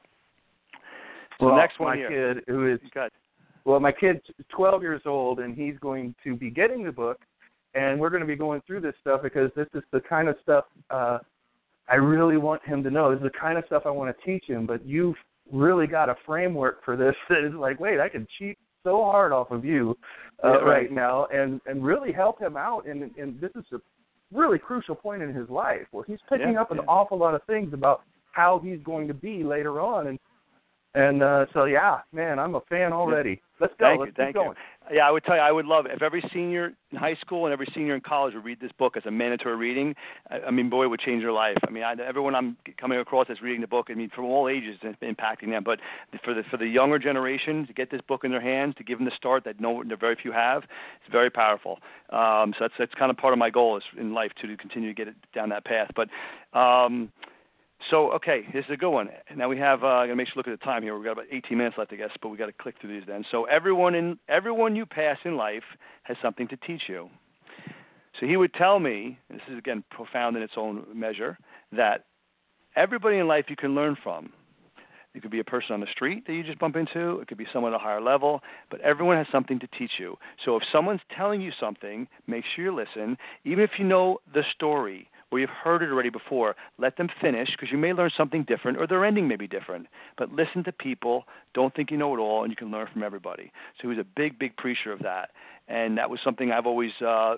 So 1.38 1.46
well, 1.46 1.56
next 1.56 1.78
one 1.78 1.90
my 1.90 1.96
here. 1.96 2.34
kid 2.34 2.44
who 2.48 2.72
is 2.72 2.80
Good. 2.92 3.10
well, 3.64 3.78
my 3.80 3.92
kid's 3.92 4.20
12 4.48 4.82
years 4.82 5.02
old, 5.06 5.38
and 5.38 5.54
he's 5.56 5.78
going 5.80 6.14
to 6.24 6.34
be 6.34 6.50
getting 6.50 6.82
the 6.84 6.90
book, 6.90 7.18
and 7.74 8.00
we're 8.00 8.10
going 8.10 8.22
to 8.22 8.26
be 8.26 8.34
going 8.34 8.60
through 8.66 8.80
this 8.80 8.94
stuff 9.00 9.22
because 9.22 9.50
this 9.54 9.68
is 9.74 9.82
the 9.92 10.00
kind 10.00 10.28
of 10.28 10.36
stuff 10.42 10.64
uh, 10.90 11.18
I 11.88 11.94
really 11.94 12.36
want 12.36 12.62
him 12.64 12.82
to 12.82 12.90
know. 12.90 13.10
This 13.10 13.18
is 13.18 13.30
the 13.32 13.38
kind 13.38 13.56
of 13.56 13.64
stuff 13.66 13.84
I 13.86 13.90
want 13.90 14.14
to 14.16 14.24
teach 14.24 14.44
him. 14.46 14.66
But 14.66 14.84
you've 14.84 15.16
really 15.50 15.86
got 15.86 16.08
a 16.08 16.16
framework 16.26 16.84
for 16.84 16.96
this 16.96 17.14
that 17.28 17.44
is 17.44 17.54
like, 17.54 17.80
wait, 17.80 18.00
I 18.00 18.08
can 18.08 18.26
cheat 18.38 18.58
so 18.84 19.04
hard 19.04 19.32
off 19.32 19.50
of 19.50 19.64
you 19.64 19.96
uh, 20.44 20.48
Yeah, 20.48 20.54
right. 20.56 20.64
right 20.66 20.92
now, 20.92 21.26
and 21.32 21.60
and 21.66 21.84
really 21.84 22.12
help 22.12 22.40
him 22.40 22.56
out. 22.56 22.86
And 22.86 23.02
and 23.16 23.40
this 23.40 23.50
is 23.54 23.64
a 23.72 23.78
really 24.32 24.58
crucial 24.58 24.94
point 24.94 25.22
in 25.22 25.32
his 25.32 25.48
life 25.48 25.86
where 25.90 26.04
he's 26.04 26.18
picking 26.28 26.52
Yeah, 26.52 26.62
up 26.62 26.70
an 26.70 26.78
yeah. 26.78 26.84
awful 26.88 27.18
lot 27.18 27.34
of 27.34 27.42
things 27.44 27.72
about 27.72 28.02
how 28.32 28.60
he's 28.62 28.78
going 28.84 29.08
to 29.08 29.14
be 29.14 29.42
later 29.42 29.80
on 29.80 30.08
and 30.08 30.18
and 30.94 31.22
uh 31.22 31.46
so 31.52 31.64
yeah 31.64 31.98
man 32.12 32.38
i'm 32.38 32.54
a 32.54 32.60
fan 32.62 32.92
already 32.92 33.40
let's 33.60 33.74
go 33.78 33.86
Thank 33.86 34.00
let's 34.00 34.08
you. 34.10 34.14
Thank 34.16 34.34
going 34.34 34.48
you. 34.50 34.54
Yeah, 34.90 35.06
I 35.06 35.10
would 35.10 35.24
tell 35.24 35.34
you, 35.34 35.42
I 35.42 35.52
would 35.52 35.66
love 35.66 35.84
it 35.86 35.92
if 35.92 36.02
every 36.02 36.22
senior 36.32 36.72
in 36.90 36.96
high 36.96 37.16
school 37.16 37.44
and 37.44 37.52
every 37.52 37.68
senior 37.74 37.94
in 37.94 38.00
college 38.00 38.34
would 38.34 38.44
read 38.44 38.60
this 38.60 38.72
book 38.78 38.96
as 38.96 39.02
a 39.04 39.10
mandatory 39.10 39.56
reading. 39.56 39.94
I, 40.30 40.40
I 40.46 40.50
mean, 40.50 40.70
boy, 40.70 40.84
it 40.84 40.86
would 40.88 41.00
change 41.00 41.22
their 41.22 41.32
life. 41.32 41.58
I 41.66 41.70
mean, 41.70 41.82
I, 41.82 41.94
everyone 42.06 42.34
I'm 42.34 42.56
coming 42.80 42.98
across 42.98 43.26
that's 43.28 43.42
reading 43.42 43.60
the 43.60 43.66
book, 43.66 43.88
I 43.90 43.94
mean, 43.94 44.10
from 44.14 44.24
all 44.24 44.48
ages, 44.48 44.78
it's 44.82 44.98
impacting 45.02 45.50
them. 45.50 45.62
But 45.64 45.80
for 46.24 46.32
the 46.32 46.42
for 46.50 46.56
the 46.56 46.66
younger 46.66 46.98
generation 46.98 47.66
to 47.66 47.72
get 47.72 47.90
this 47.90 48.00
book 48.08 48.24
in 48.24 48.30
their 48.30 48.40
hands, 48.40 48.74
to 48.78 48.84
give 48.84 48.98
them 48.98 49.04
the 49.04 49.16
start 49.16 49.44
that 49.44 49.60
no, 49.60 49.82
very 50.00 50.16
few 50.16 50.32
have, 50.32 50.62
it's 50.62 51.12
very 51.12 51.30
powerful. 51.30 51.78
Um, 52.10 52.54
so 52.58 52.60
that's 52.60 52.74
that's 52.78 52.94
kind 52.94 53.10
of 53.10 53.16
part 53.18 53.34
of 53.34 53.38
my 53.38 53.50
goal 53.50 53.76
is 53.76 53.82
in 53.98 54.14
life 54.14 54.32
to, 54.40 54.46
to 54.46 54.56
continue 54.56 54.88
to 54.88 54.94
get 54.94 55.08
it 55.08 55.16
down 55.34 55.50
that 55.50 55.64
path. 55.64 55.90
But 55.94 56.08
um, 56.58 57.12
so 57.90 58.12
okay, 58.12 58.42
this 58.52 58.64
is 58.64 58.72
a 58.72 58.76
good 58.76 58.90
one. 58.90 59.08
Now 59.36 59.48
we 59.48 59.58
have. 59.58 59.84
Uh, 59.84 59.86
I 59.86 60.06
gotta 60.06 60.16
make 60.16 60.28
sure 60.28 60.34
look 60.36 60.48
at 60.48 60.58
the 60.58 60.64
time 60.64 60.82
here. 60.82 60.96
We've 60.96 61.04
got 61.04 61.12
about 61.12 61.26
18 61.30 61.56
minutes 61.56 61.76
left, 61.78 61.92
I 61.92 61.96
guess, 61.96 62.10
but 62.20 62.28
we've 62.28 62.38
got 62.38 62.46
to 62.46 62.52
click 62.52 62.74
through 62.80 62.98
these 62.98 63.06
then. 63.06 63.24
So 63.30 63.44
everyone 63.44 63.94
in 63.94 64.18
everyone 64.28 64.74
you 64.74 64.84
pass 64.84 65.18
in 65.24 65.36
life 65.36 65.62
has 66.02 66.16
something 66.20 66.48
to 66.48 66.56
teach 66.56 66.82
you. 66.88 67.08
So 68.18 68.26
he 68.26 68.36
would 68.36 68.52
tell 68.54 68.80
me, 68.80 69.18
this 69.30 69.40
is 69.50 69.58
again 69.58 69.84
profound 69.90 70.36
in 70.36 70.42
its 70.42 70.54
own 70.56 70.86
measure, 70.92 71.38
that 71.72 72.06
everybody 72.74 73.18
in 73.18 73.28
life 73.28 73.46
you 73.48 73.56
can 73.56 73.74
learn 73.74 73.96
from. 74.02 74.32
It 75.14 75.22
could 75.22 75.30
be 75.30 75.40
a 75.40 75.44
person 75.44 75.72
on 75.72 75.80
the 75.80 75.86
street 75.90 76.26
that 76.26 76.32
you 76.34 76.44
just 76.44 76.58
bump 76.58 76.76
into. 76.76 77.18
It 77.20 77.28
could 77.28 77.38
be 77.38 77.46
someone 77.52 77.72
at 77.72 77.76
a 77.76 77.82
higher 77.82 78.00
level, 78.00 78.40
but 78.70 78.80
everyone 78.82 79.16
has 79.16 79.26
something 79.32 79.58
to 79.60 79.66
teach 79.78 79.92
you. 79.98 80.16
So 80.44 80.56
if 80.56 80.62
someone's 80.70 81.00
telling 81.16 81.40
you 81.40 81.50
something, 81.58 82.06
make 82.26 82.44
sure 82.54 82.64
you 82.64 82.74
listen. 82.74 83.16
Even 83.44 83.64
if 83.64 83.70
you 83.78 83.84
know 83.84 84.18
the 84.32 84.44
story 84.54 85.08
or 85.30 85.38
you've 85.38 85.50
heard 85.50 85.82
it 85.82 85.90
already 85.90 86.10
before, 86.10 86.56
let 86.78 86.96
them 86.96 87.08
finish 87.20 87.50
because 87.50 87.70
you 87.70 87.78
may 87.78 87.92
learn 87.92 88.10
something 88.16 88.44
different 88.44 88.78
or 88.78 88.86
their 88.86 89.04
ending 89.04 89.28
may 89.28 89.36
be 89.36 89.46
different. 89.46 89.86
But 90.16 90.32
listen 90.32 90.64
to 90.64 90.72
people. 90.72 91.24
Don't 91.54 91.74
think 91.74 91.90
you 91.90 91.96
know 91.96 92.14
it 92.14 92.18
all, 92.18 92.42
and 92.42 92.50
you 92.50 92.56
can 92.56 92.70
learn 92.70 92.88
from 92.92 93.02
everybody. 93.02 93.52
So 93.76 93.82
he 93.82 93.88
was 93.88 93.98
a 93.98 94.06
big, 94.16 94.38
big 94.38 94.56
preacher 94.56 94.92
of 94.92 95.00
that, 95.00 95.30
and 95.68 95.98
that 95.98 96.10
was 96.10 96.20
something 96.24 96.50
I've 96.50 96.66
always 96.66 96.92
uh, 97.06 97.36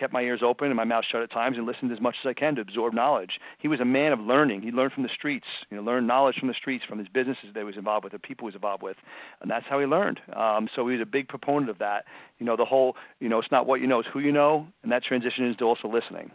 kept 0.00 0.12
my 0.12 0.22
ears 0.22 0.40
open 0.42 0.68
and 0.68 0.76
my 0.76 0.84
mouth 0.84 1.04
shut 1.10 1.22
at 1.22 1.30
times 1.30 1.58
and 1.58 1.66
listened 1.66 1.92
as 1.92 2.00
much 2.00 2.16
as 2.24 2.28
I 2.28 2.32
can 2.32 2.54
to 2.54 2.62
absorb 2.62 2.94
knowledge. 2.94 3.32
He 3.58 3.68
was 3.68 3.80
a 3.80 3.84
man 3.84 4.12
of 4.12 4.20
learning. 4.20 4.62
He 4.62 4.70
learned 4.70 4.92
from 4.92 5.02
the 5.02 5.10
streets, 5.14 5.46
you 5.70 5.76
know, 5.76 5.82
learned 5.82 6.06
knowledge 6.06 6.36
from 6.38 6.48
the 6.48 6.54
streets, 6.54 6.84
from 6.88 6.98
his 6.98 7.08
businesses 7.08 7.50
that 7.52 7.60
he 7.60 7.64
was 7.64 7.76
involved 7.76 8.04
with, 8.04 8.12
the 8.12 8.18
people 8.18 8.44
he 8.44 8.48
was 8.48 8.54
involved 8.54 8.82
with, 8.82 8.96
and 9.42 9.50
that's 9.50 9.66
how 9.68 9.78
he 9.78 9.86
learned. 9.86 10.20
Um, 10.34 10.68
so 10.74 10.88
he 10.88 10.96
was 10.96 11.02
a 11.02 11.10
big 11.10 11.28
proponent 11.28 11.70
of 11.70 11.78
that. 11.78 12.06
You 12.38 12.46
know, 12.46 12.56
the 12.56 12.64
whole, 12.64 12.96
you 13.20 13.28
know, 13.28 13.38
it's 13.38 13.52
not 13.52 13.66
what 13.66 13.80
you 13.80 13.86
know, 13.86 14.00
it's 14.00 14.08
who 14.12 14.20
you 14.20 14.32
know, 14.32 14.66
and 14.82 14.90
that 14.90 15.04
transition 15.04 15.44
into 15.44 15.64
also 15.64 15.88
listening. 15.88 16.30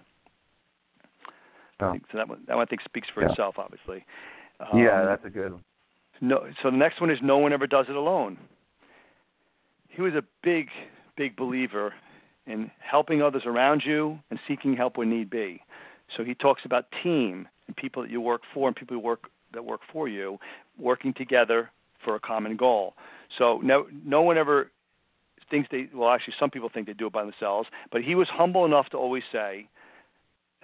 Oh. 1.82 1.93
so 2.11 2.17
that 2.17 2.30
one, 2.30 2.41
that 2.47 2.55
one 2.55 2.63
I 2.63 2.69
think 2.69 2.82
speaks 2.84 3.07
for 3.13 3.21
Yeah. 3.21 3.32
itself, 3.32 3.55
obviously. 3.57 4.05
Um, 4.59 4.80
yeah 4.80 5.03
that's 5.05 5.26
a 5.26 5.30
good 5.30 5.51
one 5.51 5.63
no, 6.21 6.45
so 6.61 6.71
the 6.71 6.78
next 6.78 7.01
one 7.01 7.09
is 7.09 7.19
no 7.21 7.38
one 7.38 7.53
ever 7.53 7.67
does 7.67 7.88
it 7.89 7.95
alone. 7.95 8.38
He 9.89 10.01
was 10.01 10.13
a 10.13 10.23
big, 10.43 10.69
big 11.17 11.36
believer 11.36 11.93
in 12.47 12.71
helping 12.80 13.21
others 13.21 13.43
around 13.45 13.84
you 13.86 14.19
and 14.30 14.39
seeking 14.47 14.76
help 14.76 14.97
when 14.97 15.09
need 15.09 15.30
be. 15.30 15.61
So 16.15 16.23
he 16.23 16.36
talks 16.36 16.61
about 16.65 16.86
team 17.03 17.47
and 17.67 17.76
people 17.76 18.03
that 18.03 18.11
you 18.11 18.21
work 18.21 18.41
for 18.53 18.67
and 18.67 18.76
people 18.76 18.95
who 18.95 18.99
work 18.99 19.30
that 19.53 19.63
work 19.63 19.82
for 19.91 20.07
you 20.09 20.38
working 20.78 21.13
together 21.13 21.71
for 22.03 22.15
a 22.15 22.19
common 22.19 22.57
goal. 22.57 22.93
So 23.38 23.59
no, 23.63 23.88
no 24.03 24.21
one 24.21 24.38
ever 24.38 24.69
thinks 25.49 25.69
they 25.71 25.89
well 25.93 26.09
actually 26.09 26.34
some 26.39 26.49
people 26.49 26.69
think 26.71 26.88
they 26.88 26.93
do 26.93 27.07
it 27.07 27.13
by 27.13 27.23
themselves, 27.23 27.69
but 27.91 28.01
he 28.01 28.15
was 28.15 28.28
humble 28.30 28.65
enough 28.65 28.89
to 28.89 28.97
always 28.97 29.23
say 29.32 29.67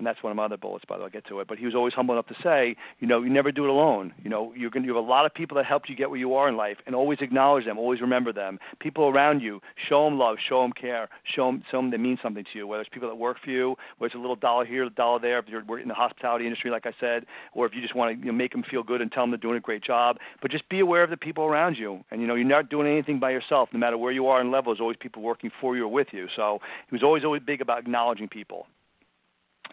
and 0.01 0.07
that's 0.07 0.23
one 0.23 0.31
of 0.31 0.37
my 0.37 0.45
other 0.45 0.57
bullets, 0.57 0.83
by 0.87 0.95
the 0.95 1.01
way. 1.01 1.05
I'll 1.05 1.11
get 1.11 1.27
to 1.27 1.39
it. 1.41 1.47
But 1.47 1.59
he 1.59 1.65
was 1.65 1.75
always 1.75 1.93
humble 1.93 2.15
enough 2.15 2.25
to 2.27 2.35
say, 2.43 2.75
you 2.99 3.07
know, 3.07 3.21
you 3.21 3.29
never 3.29 3.51
do 3.51 3.63
it 3.65 3.69
alone. 3.69 4.13
You 4.23 4.31
know, 4.31 4.51
you're 4.57 4.71
going 4.71 4.81
to 4.81 4.87
you 4.87 4.95
have 4.95 5.03
a 5.03 5.07
lot 5.07 5.27
of 5.27 5.33
people 5.33 5.55
that 5.57 5.65
helped 5.67 5.89
you 5.89 5.95
get 5.95 6.09
where 6.09 6.17
you 6.17 6.33
are 6.33 6.49
in 6.49 6.57
life, 6.57 6.77
and 6.87 6.95
always 6.95 7.19
acknowledge 7.21 7.65
them, 7.65 7.77
always 7.77 8.01
remember 8.01 8.33
them. 8.33 8.57
People 8.79 9.05
around 9.05 9.41
you, 9.41 9.61
show 9.87 10.05
them 10.05 10.17
love, 10.17 10.37
show 10.49 10.63
them 10.63 10.71
care, 10.73 11.07
show 11.35 11.45
them, 11.45 11.63
show 11.69 11.77
them 11.77 11.91
they 11.91 11.97
mean 11.97 12.17
something 12.23 12.43
to 12.51 12.57
you. 12.57 12.65
Whether 12.65 12.81
it's 12.81 12.89
people 12.89 13.09
that 13.09 13.15
work 13.15 13.37
for 13.43 13.51
you, 13.51 13.75
whether 13.99 14.07
it's 14.07 14.15
a 14.15 14.19
little 14.19 14.35
dollar 14.35 14.65
here, 14.65 14.85
a 14.85 14.89
dollar 14.89 15.19
there, 15.19 15.37
if 15.37 15.45
you're 15.47 15.79
in 15.79 15.87
the 15.87 15.93
hospitality 15.93 16.45
industry, 16.45 16.71
like 16.71 16.87
I 16.87 16.93
said, 16.99 17.25
or 17.53 17.67
if 17.67 17.73
you 17.75 17.81
just 17.81 17.95
want 17.95 18.15
to 18.15 18.25
you 18.25 18.31
know, 18.31 18.37
make 18.37 18.53
them 18.53 18.63
feel 18.69 18.81
good 18.81 19.01
and 19.01 19.11
tell 19.11 19.21
them 19.23 19.29
they're 19.29 19.37
doing 19.37 19.57
a 19.57 19.61
great 19.61 19.83
job. 19.83 20.17
But 20.41 20.49
just 20.49 20.67
be 20.69 20.79
aware 20.79 21.03
of 21.03 21.11
the 21.11 21.17
people 21.17 21.43
around 21.43 21.75
you, 21.77 22.03
and 22.09 22.21
you 22.21 22.27
know, 22.27 22.35
you're 22.35 22.47
not 22.47 22.69
doing 22.69 22.87
anything 22.87 23.19
by 23.19 23.29
yourself. 23.29 23.69
No 23.71 23.77
matter 23.77 23.97
where 23.99 24.11
you 24.11 24.27
are 24.27 24.41
in 24.41 24.49
level, 24.49 24.73
there's 24.73 24.81
always 24.81 24.97
people 24.99 25.21
working 25.21 25.51
for 25.61 25.77
you 25.77 25.85
or 25.85 25.89
with 25.91 26.07
you. 26.11 26.27
So 26.35 26.59
he 26.89 26.95
was 26.95 27.03
always 27.03 27.23
always 27.23 27.43
big 27.45 27.61
about 27.61 27.79
acknowledging 27.79 28.27
people 28.27 28.65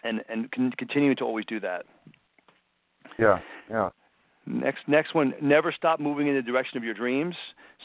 and 0.03 0.21
and 0.29 0.51
con- 0.51 0.73
continuing 0.77 1.15
to 1.17 1.23
always 1.23 1.45
do 1.45 1.59
that. 1.59 1.85
Yeah, 3.17 3.39
yeah. 3.69 3.89
Next, 4.45 4.87
next 4.87 5.13
one. 5.13 5.33
Never 5.41 5.71
stop 5.71 5.99
moving 5.99 6.27
in 6.27 6.35
the 6.35 6.41
direction 6.41 6.77
of 6.77 6.83
your 6.83 6.95
dreams. 6.95 7.35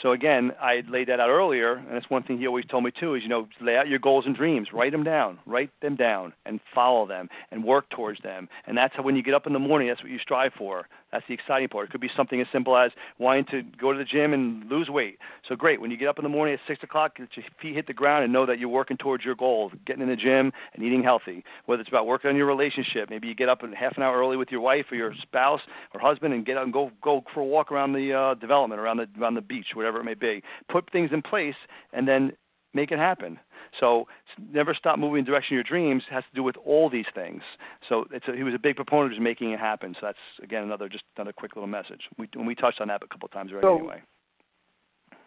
So 0.02 0.12
again, 0.12 0.52
I 0.60 0.82
laid 0.88 1.08
that 1.08 1.20
out 1.20 1.28
earlier, 1.28 1.74
and 1.74 1.90
that's 1.90 2.08
one 2.08 2.22
thing 2.22 2.38
he 2.38 2.46
always 2.46 2.64
told 2.64 2.84
me 2.84 2.90
too. 2.98 3.14
Is 3.14 3.22
you 3.22 3.28
know, 3.28 3.46
lay 3.60 3.76
out 3.76 3.86
your 3.86 3.98
goals 3.98 4.24
and 4.26 4.34
dreams, 4.34 4.68
write 4.72 4.90
them 4.90 5.04
down, 5.04 5.38
write 5.46 5.70
them 5.82 5.94
down, 5.94 6.32
and 6.46 6.60
follow 6.74 7.06
them, 7.06 7.28
and 7.50 7.62
work 7.62 7.88
towards 7.90 8.20
them. 8.22 8.48
And 8.66 8.76
that's 8.76 8.94
how 8.96 9.02
when 9.02 9.14
you 9.14 9.22
get 9.22 9.34
up 9.34 9.46
in 9.46 9.52
the 9.52 9.58
morning, 9.58 9.88
that's 9.88 10.02
what 10.02 10.10
you 10.10 10.18
strive 10.18 10.52
for. 10.56 10.88
That's 11.14 11.24
the 11.28 11.34
exciting 11.34 11.68
part. 11.68 11.86
It 11.86 11.92
could 11.92 12.00
be 12.00 12.10
something 12.16 12.40
as 12.40 12.48
simple 12.50 12.76
as 12.76 12.90
wanting 13.20 13.44
to 13.52 13.62
go 13.80 13.92
to 13.92 13.98
the 13.98 14.04
gym 14.04 14.32
and 14.32 14.68
lose 14.68 14.88
weight. 14.88 15.18
So 15.48 15.54
great. 15.54 15.80
When 15.80 15.92
you 15.92 15.96
get 15.96 16.08
up 16.08 16.18
in 16.18 16.24
the 16.24 16.28
morning 16.28 16.54
at 16.54 16.60
six 16.66 16.82
o'clock, 16.82 17.18
get 17.18 17.28
your 17.36 17.44
feet 17.62 17.76
hit 17.76 17.86
the 17.86 17.92
ground 17.92 18.24
and 18.24 18.32
know 18.32 18.44
that 18.46 18.58
you're 18.58 18.68
working 18.68 18.96
towards 18.96 19.24
your 19.24 19.36
goal, 19.36 19.70
getting 19.86 20.02
in 20.02 20.08
the 20.08 20.16
gym 20.16 20.50
and 20.74 20.82
eating 20.82 21.04
healthy. 21.04 21.44
Whether 21.66 21.82
it's 21.82 21.88
about 21.88 22.08
working 22.08 22.30
on 22.30 22.36
your 22.36 22.46
relationship, 22.46 23.10
maybe 23.10 23.28
you 23.28 23.34
get 23.36 23.48
up 23.48 23.60
half 23.78 23.96
an 23.96 24.02
hour 24.02 24.18
early 24.18 24.36
with 24.36 24.50
your 24.50 24.60
wife 24.60 24.86
or 24.90 24.96
your 24.96 25.14
spouse 25.22 25.60
or 25.94 26.00
husband 26.00 26.34
and 26.34 26.44
get 26.44 26.56
up 26.56 26.64
and 26.64 26.72
go 26.72 26.90
go 27.00 27.22
for 27.32 27.42
a 27.42 27.44
walk 27.44 27.70
around 27.70 27.92
the 27.92 28.12
uh, 28.12 28.34
development, 28.34 28.80
around 28.80 28.96
the 28.96 29.06
around 29.20 29.34
the 29.34 29.40
beach, 29.40 29.66
whatever 29.74 30.00
it 30.00 30.04
may 30.04 30.14
be. 30.14 30.42
Put 30.68 30.90
things 30.90 31.10
in 31.12 31.22
place 31.22 31.54
and 31.92 32.08
then 32.08 32.32
make 32.74 32.90
it 32.90 32.98
happen. 32.98 33.38
So 33.80 34.06
never 34.52 34.74
stop 34.74 34.98
moving 34.98 35.20
in 35.20 35.24
the 35.24 35.30
direction 35.30 35.54
of 35.54 35.56
your 35.56 35.64
dreams 35.64 36.02
has 36.10 36.24
to 36.30 36.34
do 36.34 36.42
with 36.42 36.56
all 36.64 36.90
these 36.90 37.06
things. 37.14 37.42
So 37.88 38.04
it's 38.10 38.26
a, 38.28 38.36
he 38.36 38.42
was 38.42 38.54
a 38.54 38.58
big 38.58 38.76
proponent 38.76 39.06
of 39.06 39.12
just 39.12 39.22
making 39.22 39.52
it 39.52 39.60
happen. 39.60 39.94
So 40.00 40.06
that's 40.06 40.18
again 40.42 40.62
another 40.62 40.88
just 40.88 41.04
another 41.16 41.32
quick 41.32 41.56
little 41.56 41.68
message. 41.68 42.02
We 42.18 42.28
and 42.34 42.46
we 42.46 42.54
touched 42.54 42.80
on 42.80 42.88
that 42.88 43.02
a 43.02 43.06
couple 43.06 43.26
of 43.26 43.32
times 43.32 43.52
already 43.52 43.66
so, 43.66 43.78
anyway. 43.78 44.02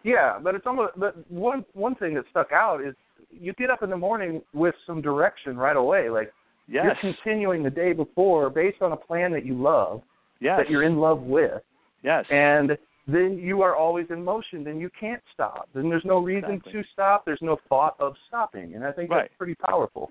Yeah, 0.04 0.38
but 0.42 0.54
it's 0.54 0.66
almost 0.66 0.92
but 0.96 1.30
one 1.30 1.64
one 1.74 1.94
thing 1.94 2.14
that 2.14 2.24
stuck 2.30 2.52
out 2.52 2.84
is 2.84 2.94
you 3.30 3.52
get 3.54 3.70
up 3.70 3.82
in 3.82 3.90
the 3.90 3.96
morning 3.96 4.42
with 4.54 4.74
some 4.86 5.02
direction 5.02 5.56
right 5.56 5.76
away. 5.76 6.08
Like 6.08 6.32
yes. 6.68 6.96
you're 7.02 7.12
continuing 7.12 7.62
the 7.62 7.70
day 7.70 7.92
before 7.92 8.50
based 8.50 8.80
on 8.80 8.92
a 8.92 8.96
plan 8.96 9.32
that 9.32 9.44
you 9.44 9.60
love, 9.60 10.02
yes. 10.40 10.58
that 10.58 10.70
you're 10.70 10.84
in 10.84 10.98
love 10.98 11.22
with. 11.22 11.62
Yes. 12.02 12.24
And 12.30 12.78
then 13.08 13.38
you 13.38 13.62
are 13.62 13.74
always 13.74 14.06
in 14.10 14.22
motion. 14.22 14.62
Then 14.62 14.78
you 14.78 14.90
can't 14.98 15.22
stop. 15.32 15.68
Then 15.74 15.88
there's 15.88 16.04
no 16.04 16.18
reason 16.18 16.52
exactly. 16.52 16.82
to 16.82 16.88
stop. 16.92 17.24
There's 17.24 17.40
no 17.40 17.58
thought 17.68 17.96
of 17.98 18.14
stopping, 18.28 18.74
and 18.74 18.84
I 18.84 18.92
think 18.92 19.10
right. 19.10 19.22
that's 19.22 19.34
pretty 19.38 19.54
powerful. 19.54 20.10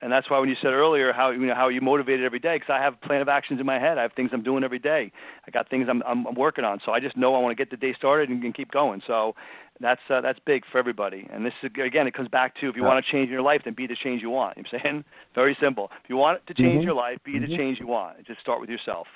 And 0.00 0.12
that's 0.12 0.30
why 0.30 0.38
when 0.38 0.48
you 0.48 0.54
said 0.62 0.68
earlier 0.68 1.12
how 1.12 1.30
you 1.30 1.44
know 1.44 1.54
how 1.56 1.68
you 1.68 1.80
motivated 1.80 2.24
every 2.24 2.38
day, 2.38 2.56
because 2.56 2.70
I 2.72 2.80
have 2.80 2.94
a 2.94 3.06
plan 3.06 3.20
of 3.20 3.28
actions 3.28 3.58
in 3.58 3.66
my 3.66 3.80
head. 3.80 3.98
I 3.98 4.02
have 4.02 4.12
things 4.12 4.30
I'm 4.32 4.44
doing 4.44 4.62
every 4.62 4.78
day. 4.78 5.10
I 5.46 5.50
got 5.50 5.68
things 5.68 5.88
I'm 5.90 6.02
I'm 6.06 6.34
working 6.36 6.64
on. 6.64 6.78
So 6.86 6.92
I 6.92 7.00
just 7.00 7.16
know 7.16 7.34
I 7.34 7.40
want 7.40 7.56
to 7.56 7.60
get 7.60 7.70
the 7.70 7.76
day 7.76 7.94
started 7.98 8.30
and, 8.30 8.42
and 8.42 8.54
keep 8.54 8.70
going. 8.70 9.02
So 9.06 9.34
that's 9.80 10.00
uh, 10.08 10.20
that's 10.20 10.38
big 10.46 10.62
for 10.70 10.78
everybody. 10.78 11.26
And 11.32 11.44
this 11.44 11.52
is 11.62 11.70
again, 11.84 12.06
it 12.06 12.14
comes 12.14 12.28
back 12.28 12.54
to 12.60 12.68
if 12.68 12.76
you 12.76 12.82
yeah. 12.82 12.88
want 12.88 13.04
to 13.04 13.12
change 13.12 13.28
your 13.28 13.42
life, 13.42 13.62
then 13.64 13.74
be 13.74 13.88
the 13.88 13.96
change 13.96 14.22
you 14.22 14.30
want. 14.30 14.56
You 14.56 14.62
know 14.62 14.68
what 14.72 14.80
I'm 14.80 14.84
saying 14.84 15.04
very 15.34 15.56
simple. 15.60 15.90
If 16.04 16.08
you 16.08 16.16
want 16.16 16.46
to 16.46 16.54
change 16.54 16.74
mm-hmm. 16.74 16.82
your 16.82 16.94
life, 16.94 17.18
be 17.24 17.32
mm-hmm. 17.32 17.50
the 17.50 17.56
change 17.56 17.80
you 17.80 17.88
want. 17.88 18.24
Just 18.24 18.40
start 18.40 18.60
with 18.60 18.70
yourself. 18.70 19.08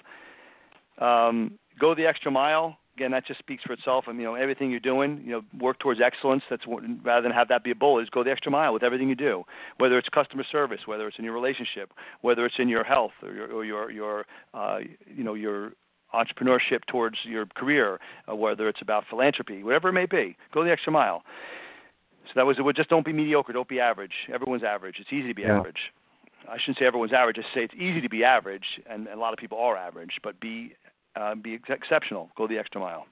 Um, 0.99 1.59
go 1.81 1.95
the 1.95 2.07
extra 2.07 2.31
mile 2.31 2.77
again, 2.97 3.11
that 3.13 3.27
just 3.27 3.39
speaks 3.39 3.63
for 3.63 3.73
itself. 3.73 4.05
And 4.07 4.19
you 4.19 4.25
know, 4.25 4.35
everything 4.35 4.71
you're 4.71 4.81
doing, 4.81 5.23
you 5.25 5.33
know, 5.33 5.43
work 5.59 5.79
towards 5.79 6.01
excellence. 6.01 6.43
That's 6.51 6.67
what, 6.67 6.83
rather 7.05 7.23
than 7.23 7.33
have 7.33 7.49
that 7.49 7.65
be 7.65 7.71
a 7.71 7.75
bullet, 7.75 8.03
is 8.03 8.09
go 8.11 8.25
the 8.25 8.31
extra 8.31 8.51
mile 8.51 8.73
with 8.73 8.83
everything 8.83 9.09
you 9.09 9.15
do. 9.15 9.45
Whether 9.79 9.99
it's 9.99 10.09
customer 10.09 10.45
service, 10.51 10.81
whether 10.87 11.07
it's 11.09 11.19
in 11.19 11.25
your 11.25 11.35
relationship, 11.35 11.93
whether 12.21 12.45
it's 12.45 12.57
in 12.59 12.69
your 12.69 12.85
health 12.85 13.13
or 13.23 13.33
your 13.33 13.53
or 13.53 13.65
your 13.65 13.91
your 13.91 14.27
uh, 14.55 14.79
you 15.07 15.25
know 15.25 15.35
your 15.35 15.73
entrepreneurship 16.15 16.85
towards 16.87 17.17
your 17.25 17.47
career, 17.47 17.99
uh, 18.31 18.37
whether 18.37 18.69
it's 18.69 18.83
about 18.83 19.05
philanthropy, 19.09 19.63
whatever 19.63 19.89
it 19.89 19.93
may 19.93 20.07
be, 20.07 20.37
go 20.53 20.63
the 20.63 20.71
extra 20.71 20.93
mile. 20.93 21.23
So 22.27 22.33
that 22.37 22.47
was 22.47 22.59
it. 22.59 22.77
Just 22.77 22.91
don't 22.91 23.05
be 23.05 23.13
mediocre. 23.13 23.53
Don't 23.53 23.69
be 23.69 23.81
average. 23.81 24.13
Everyone's 24.33 24.63
average. 24.63 24.97
It's 25.01 25.13
easy 25.13 25.29
to 25.29 25.35
be 25.35 25.43
yeah. 25.43 25.59
average. 25.59 25.93
I 26.49 26.59
shouldn't 26.59 26.79
say 26.79 26.87
everyone's 26.87 27.13
average. 27.13 27.37
Just 27.37 27.49
say 27.55 27.63
it's 27.63 27.75
easy 27.75 28.01
to 28.01 28.09
be 28.09 28.25
average, 28.25 28.65
and, 28.89 29.07
and 29.07 29.17
a 29.17 29.21
lot 29.21 29.33
of 29.33 29.39
people 29.39 29.59
are 29.59 29.77
average. 29.77 30.13
But 30.23 30.41
be 30.41 30.75
uh, 31.17 31.35
be 31.35 31.55
ex- 31.55 31.69
exceptional. 31.69 32.31
Go 32.37 32.47
the 32.47 32.59
extra 32.59 32.81
mile. 32.81 33.07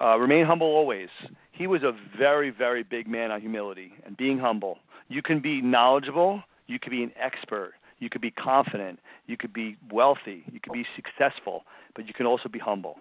Uh, 0.00 0.18
remain 0.18 0.44
humble 0.44 0.66
always. 0.66 1.08
He 1.52 1.66
was 1.66 1.82
a 1.82 1.92
very, 2.18 2.50
very 2.50 2.82
big 2.82 3.06
man 3.06 3.30
on 3.30 3.40
humility 3.40 3.92
and 4.04 4.16
being 4.16 4.38
humble. 4.38 4.78
You 5.08 5.22
can 5.22 5.40
be 5.40 5.62
knowledgeable. 5.62 6.42
You 6.66 6.78
can 6.78 6.90
be 6.90 7.02
an 7.02 7.12
expert. 7.20 7.72
You 7.98 8.08
could 8.10 8.20
be 8.20 8.30
confident. 8.30 8.98
You 9.26 9.36
could 9.36 9.52
be 9.52 9.76
wealthy. 9.90 10.44
You 10.50 10.60
could 10.60 10.72
be 10.72 10.86
successful. 10.96 11.64
But 11.94 12.06
you 12.06 12.14
can 12.14 12.26
also 12.26 12.48
be 12.48 12.58
humble. 12.58 12.98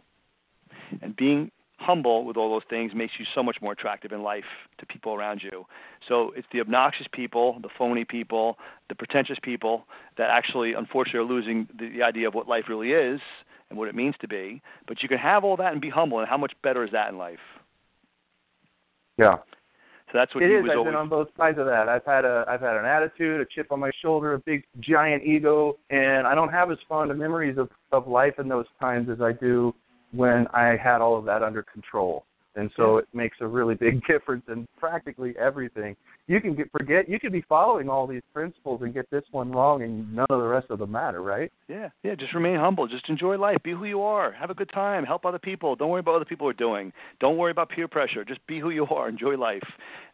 And 1.02 1.16
being 1.16 1.52
humble 1.80 2.26
with 2.26 2.38
all 2.38 2.52
those 2.52 2.68
things 2.70 2.92
makes 2.94 3.14
you 3.18 3.26
so 3.34 3.42
much 3.42 3.58
more 3.62 3.72
attractive 3.72 4.12
in 4.12 4.22
life 4.22 4.44
to 4.80 4.86
people 4.86 5.14
around 5.14 5.42
you. 5.42 5.66
So 6.08 6.32
it's 6.36 6.48
the 6.52 6.60
obnoxious 6.60 7.08
people, 7.12 7.58
the 7.62 7.70
phony 7.78 8.06
people, 8.06 8.58
the 8.90 8.96
pretentious 8.96 9.38
people 9.42 9.86
that 10.18 10.30
actually, 10.30 10.74
unfortunately, 10.74 11.20
are 11.22 11.24
losing 11.24 11.68
the, 11.78 11.90
the 11.90 12.04
idea 12.04 12.28
of 12.28 12.34
what 12.34 12.48
life 12.48 12.66
really 12.68 12.92
is 12.92 13.20
and 13.70 13.78
what 13.78 13.88
it 13.88 13.96
means 13.96 14.16
to 14.22 14.28
be. 14.28 14.62
But 14.88 15.02
you 15.02 15.10
can 15.10 15.18
have 15.18 15.44
all 15.44 15.58
that 15.58 15.72
and 15.72 15.82
be 15.82 15.90
humble, 15.90 16.20
and 16.20 16.28
how 16.28 16.38
much 16.38 16.54
better 16.64 16.84
is 16.84 16.92
that 16.92 17.10
in 17.10 17.18
life? 17.18 17.40
Yeah. 19.18 19.38
So 20.12 20.18
that's 20.18 20.34
what 20.34 20.44
it 20.44 20.50
he 20.50 20.56
is. 20.56 20.64
was 20.64 20.72
I've 20.72 20.78
always. 20.80 20.92
been 20.92 21.00
on 21.00 21.10
both 21.10 21.28
sides 21.38 21.60
of 21.60 21.68
that. 21.68 21.88
I've 21.88 22.06
had 22.06 22.26
a 22.26 22.44
I've 22.48 22.62
had 22.62 22.78
an 22.78 22.86
attitude, 22.86 23.42
a 23.42 23.46
chip 23.46 23.72
on 23.72 23.80
my 23.80 23.92
shoulder, 24.02 24.34
a 24.34 24.40
big 24.40 24.64
giant 24.80 25.24
ego, 25.24 25.78
and 25.92 26.26
I 26.26 26.34
don't 26.34 26.50
have 26.50 26.72
as 26.72 26.80
fond 26.88 27.12
of 27.12 27.18
memories 27.18 27.58
of 27.60 27.70
of 27.92 28.08
life 28.08 28.34
in 28.40 28.48
those 28.48 28.66
times 28.82 29.08
as 29.10 29.22
I 29.22 29.34
do 29.34 29.74
when 30.12 30.48
I 30.48 30.76
had 30.82 31.02
all 31.02 31.18
of 31.18 31.26
that 31.26 31.44
under 31.44 31.64
control. 31.64 32.26
And 32.56 32.72
so 32.76 32.98
it 32.98 33.08
makes 33.14 33.38
a 33.42 33.48
really 33.48 33.76
big 33.76 34.02
difference 34.08 34.44
in 34.48 34.68
practically 34.78 35.34
everything. 35.40 35.96
You 36.28 36.42
can 36.42 36.56
get 36.56 36.72
forget 36.72 37.08
you 37.08 37.20
could 37.20 37.32
be 37.32 37.44
following 37.48 37.90
all 37.90 38.06
these 38.06 38.22
principles 38.34 38.82
and 38.84 38.94
get 38.94 39.10
this 39.10 39.24
one 39.32 39.52
wrong 39.52 39.82
and 39.82 40.14
none 40.14 40.28
of 40.30 40.40
the 40.40 40.48
rest 40.48 40.68
of 40.70 40.80
them 40.80 40.92
matter, 40.92 41.22
right? 41.22 41.52
Yeah, 41.68 41.90
yeah. 42.04 42.16
Just 42.16 42.34
remain 42.34 42.58
humble. 42.58 42.88
Just 42.88 43.08
enjoy 43.10 43.38
life. 43.38 43.58
Be 43.64 43.72
who 43.72 43.86
you 43.86 44.02
are. 44.02 44.32
Have 44.32 44.50
a 44.50 44.54
good 44.54 44.70
time. 44.74 45.06
Help 45.06 45.26
other 45.26 45.40
people. 45.40 45.76
Don't 45.76 45.90
worry 45.90 46.02
about 46.02 46.12
what 46.12 46.18
other 46.18 46.26
people 46.26 46.48
are 46.48 46.54
doing. 46.54 46.92
Don't 47.20 47.38
worry 47.38 47.52
about 47.52 47.70
peer 47.70 47.88
pressure. 47.88 48.26
Just 48.26 48.46
be 48.46 48.60
who 48.60 48.72
you 48.72 48.86
are. 48.88 49.10
Enjoy 49.10 49.38
life, 49.38 49.64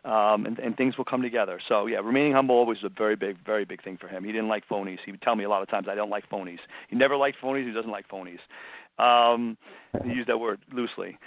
um, 0.03 0.45
and, 0.45 0.59
and 0.59 0.77
things 0.77 0.97
will 0.97 1.05
come 1.05 1.21
together. 1.21 1.59
So 1.67 1.87
yeah, 1.87 1.97
remaining 1.97 2.33
humble 2.33 2.55
always 2.55 2.81
was 2.81 2.91
a 2.91 2.95
very 2.97 3.15
big, 3.15 3.37
very 3.45 3.65
big 3.65 3.83
thing 3.83 3.97
for 3.99 4.07
him. 4.07 4.23
He 4.23 4.31
didn't 4.31 4.49
like 4.49 4.63
phonies. 4.69 4.99
He 5.05 5.11
would 5.11 5.21
tell 5.21 5.35
me 5.35 5.45
a 5.45 5.49
lot 5.49 5.63
of 5.63 5.69
times, 5.69 5.87
"I 5.89 5.95
don't 5.95 6.09
like 6.09 6.29
phonies." 6.29 6.59
He 6.89 6.95
never 6.95 7.17
liked 7.17 7.37
phonies. 7.41 7.65
He 7.65 7.73
doesn't 7.73 7.91
like 7.91 8.07
phonies. 8.07 8.39
Um, 8.97 9.57
use 10.05 10.25
that 10.27 10.37
word 10.37 10.59
loosely. 10.71 11.17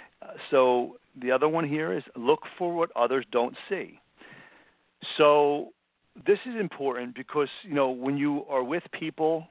So 0.49 0.97
the 1.21 1.31
other 1.31 1.47
one 1.47 1.67
here 1.67 1.93
is 1.93 2.03
look 2.15 2.41
for 2.57 2.75
what 2.75 2.89
others 2.95 3.25
don't 3.31 3.55
see. 3.67 3.99
So 5.17 5.69
this 6.25 6.39
is 6.45 6.55
important 6.59 7.15
because 7.15 7.47
you 7.63 7.73
know 7.73 7.89
when 7.89 8.17
you 8.17 8.43
are 8.49 8.63
with 8.63 8.83
people 8.91 9.47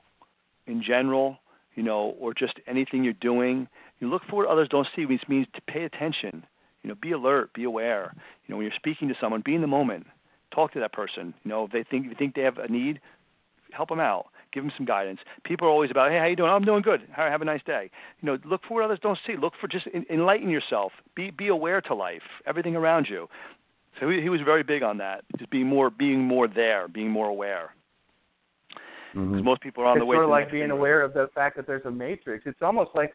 in 0.67 0.83
general, 0.83 1.39
you 1.75 1.83
know, 1.83 2.17
or 2.21 2.35
just 2.35 2.55
anything 2.67 3.05
you're 3.05 3.15
doing, 3.15 3.69
you 4.01 4.09
look 4.09 4.23
for 4.29 4.37
what 4.37 4.49
others 4.49 4.69
don't 4.69 4.87
see, 4.95 5.07
which 5.07 5.23
means 5.29 5.47
to 5.55 5.61
pay 5.63 5.85
attention. 5.85 6.45
You 6.83 6.89
know, 6.89 6.97
be 7.01 7.13
alert, 7.13 7.53
be 7.55 7.65
aware. 7.65 8.13
You 8.15 8.53
know, 8.53 8.57
when 8.57 8.65
you're 8.65 8.75
speaking 8.77 9.09
to 9.09 9.15
someone, 9.21 9.43
be 9.45 9.55
in 9.55 9.61
the 9.61 9.67
moment. 9.67 10.07
Talk 10.55 10.73
to 10.73 10.81
that 10.81 10.93
person. 10.93 11.35
You 11.45 11.49
know, 11.49 11.65
if 11.65 11.73
they 11.73 11.85
think 11.85 12.05
if 12.07 12.11
you 12.11 12.17
think 12.19 12.35
they 12.35 12.43
have 12.43 12.59
a 12.59 12.69
need, 12.69 13.01
help 13.73 13.89
them 13.89 14.01
out. 14.01 14.27
Give 14.53 14.63
them 14.63 14.73
some 14.77 14.87
guidance. 14.87 15.21
People 15.45 15.67
are 15.67 15.71
always 15.71 15.91
about, 15.91 16.11
hey, 16.11 16.19
how 16.19 16.25
you 16.25 16.37
doing? 16.37 16.49
Oh, 16.51 16.55
I'm 16.55 16.65
doing 16.65 16.83
good. 16.83 17.03
Have 17.13 17.43
a 17.43 17.45
nice 17.45 17.63
day. 17.67 17.91
You 18.21 18.27
know, 18.27 18.39
look 18.45 18.63
for 18.67 18.75
what 18.75 18.85
others 18.85 18.99
don't 19.03 19.19
see. 19.27 19.37
Look 19.37 19.53
for 19.61 19.69
just 19.69 19.87
enlighten 20.11 20.49
yourself. 20.49 20.93
Be 21.15 21.31
be 21.31 21.49
aware 21.49 21.81
to 21.83 21.95
life, 21.95 22.23
everything 22.47 22.75
around 22.75 23.09
you. 23.11 23.29
So 24.01 24.09
he, 24.09 24.23
he 24.23 24.29
was 24.29 24.41
very 24.45 24.63
big 24.63 24.83
on 24.83 24.97
that, 24.99 25.25
just 25.39 25.51
being 25.51 25.67
more 25.67 25.91
being 25.91 26.21
more 26.21 26.49
there, 26.49 26.89
being 26.89 27.11
more 27.11 27.29
aware. 27.29 27.75
Because 29.13 29.27
mm-hmm. 29.27 29.45
most 29.45 29.61
people 29.61 29.85
are 29.85 29.87
on 29.87 29.97
it's 29.97 30.03
the 30.03 30.07
way. 30.07 30.17
Sort 30.17 30.25
of 30.25 30.29
to 30.29 30.33
like 30.33 30.51
being 30.51 30.65
thing. 30.65 30.71
aware 30.71 31.03
of 31.03 31.13
the 31.13 31.29
fact 31.35 31.57
that 31.57 31.67
there's 31.67 31.85
a 31.85 31.91
matrix. 31.91 32.45
It's 32.47 32.63
almost 32.63 32.91
like 32.95 33.13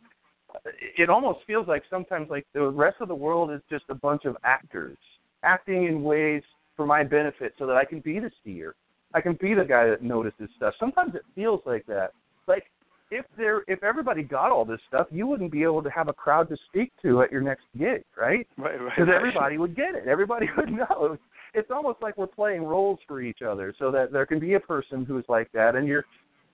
it 0.98 1.10
almost 1.10 1.40
feels 1.48 1.68
like 1.68 1.84
sometimes 1.90 2.30
like 2.30 2.46
the 2.54 2.68
rest 2.70 2.98
of 3.00 3.08
the 3.08 3.16
world 3.16 3.52
is 3.52 3.62
just 3.70 3.86
a 3.90 3.96
bunch 3.96 4.26
of 4.26 4.38
actors 4.44 4.98
acting 5.44 5.86
in 5.86 6.04
ways 6.04 6.44
for 6.76 6.86
my 6.86 7.04
benefit, 7.04 7.54
so 7.60 7.68
that 7.68 7.76
I 7.76 7.86
can 7.86 8.00
be 8.00 8.20
the 8.20 8.32
seer 8.44 8.76
I 9.14 9.22
can 9.22 9.38
be 9.40 9.54
the 9.54 9.64
guy 9.66 9.88
that 9.88 10.02
notices 10.02 10.50
stuff. 10.58 10.74
Sometimes 10.80 11.16
it 11.16 11.24
feels 11.36 11.62
like 11.66 11.86
that. 11.88 12.12
Like 12.48 12.66
if 13.12 13.26
there 13.38 13.64
if 13.68 13.84
everybody 13.84 14.24
got 14.24 14.52
all 14.52 14.66
this 14.66 14.80
stuff, 14.88 15.08
you 15.12 15.28
wouldn't 15.28 15.52
be 15.52 15.64
able 15.64 15.84
to 15.84 15.90
have 15.90 16.08
a 16.08 16.14
crowd 16.14 16.50
to 16.50 16.58
speak 16.70 16.92
to 17.04 17.22
at 17.22 17.32
your 17.32 17.42
next 17.42 17.66
gig, 17.78 18.04
right? 18.18 18.48
Right, 18.58 18.82
right. 18.82 18.92
Because 18.96 19.14
everybody 19.14 19.58
would 19.58 19.76
get 19.76 19.96
it. 19.96 20.08
Everybody 20.08 20.48
would 20.58 20.72
know. 20.72 21.18
it's 21.54 21.70
almost 21.72 22.02
like 22.02 22.18
we're 22.18 22.28
playing 22.28 22.64
roles 22.64 23.00
for 23.08 23.22
each 23.22 23.42
other, 23.44 23.74
so 23.78 23.92
that 23.92 24.12
there 24.12 24.26
can 24.26 24.40
be 24.40 24.56
a 24.56 24.60
person 24.60 25.06
who's 25.06 25.26
like 25.30 25.52
that, 25.54 25.76
and 25.76 25.88
your 25.88 26.04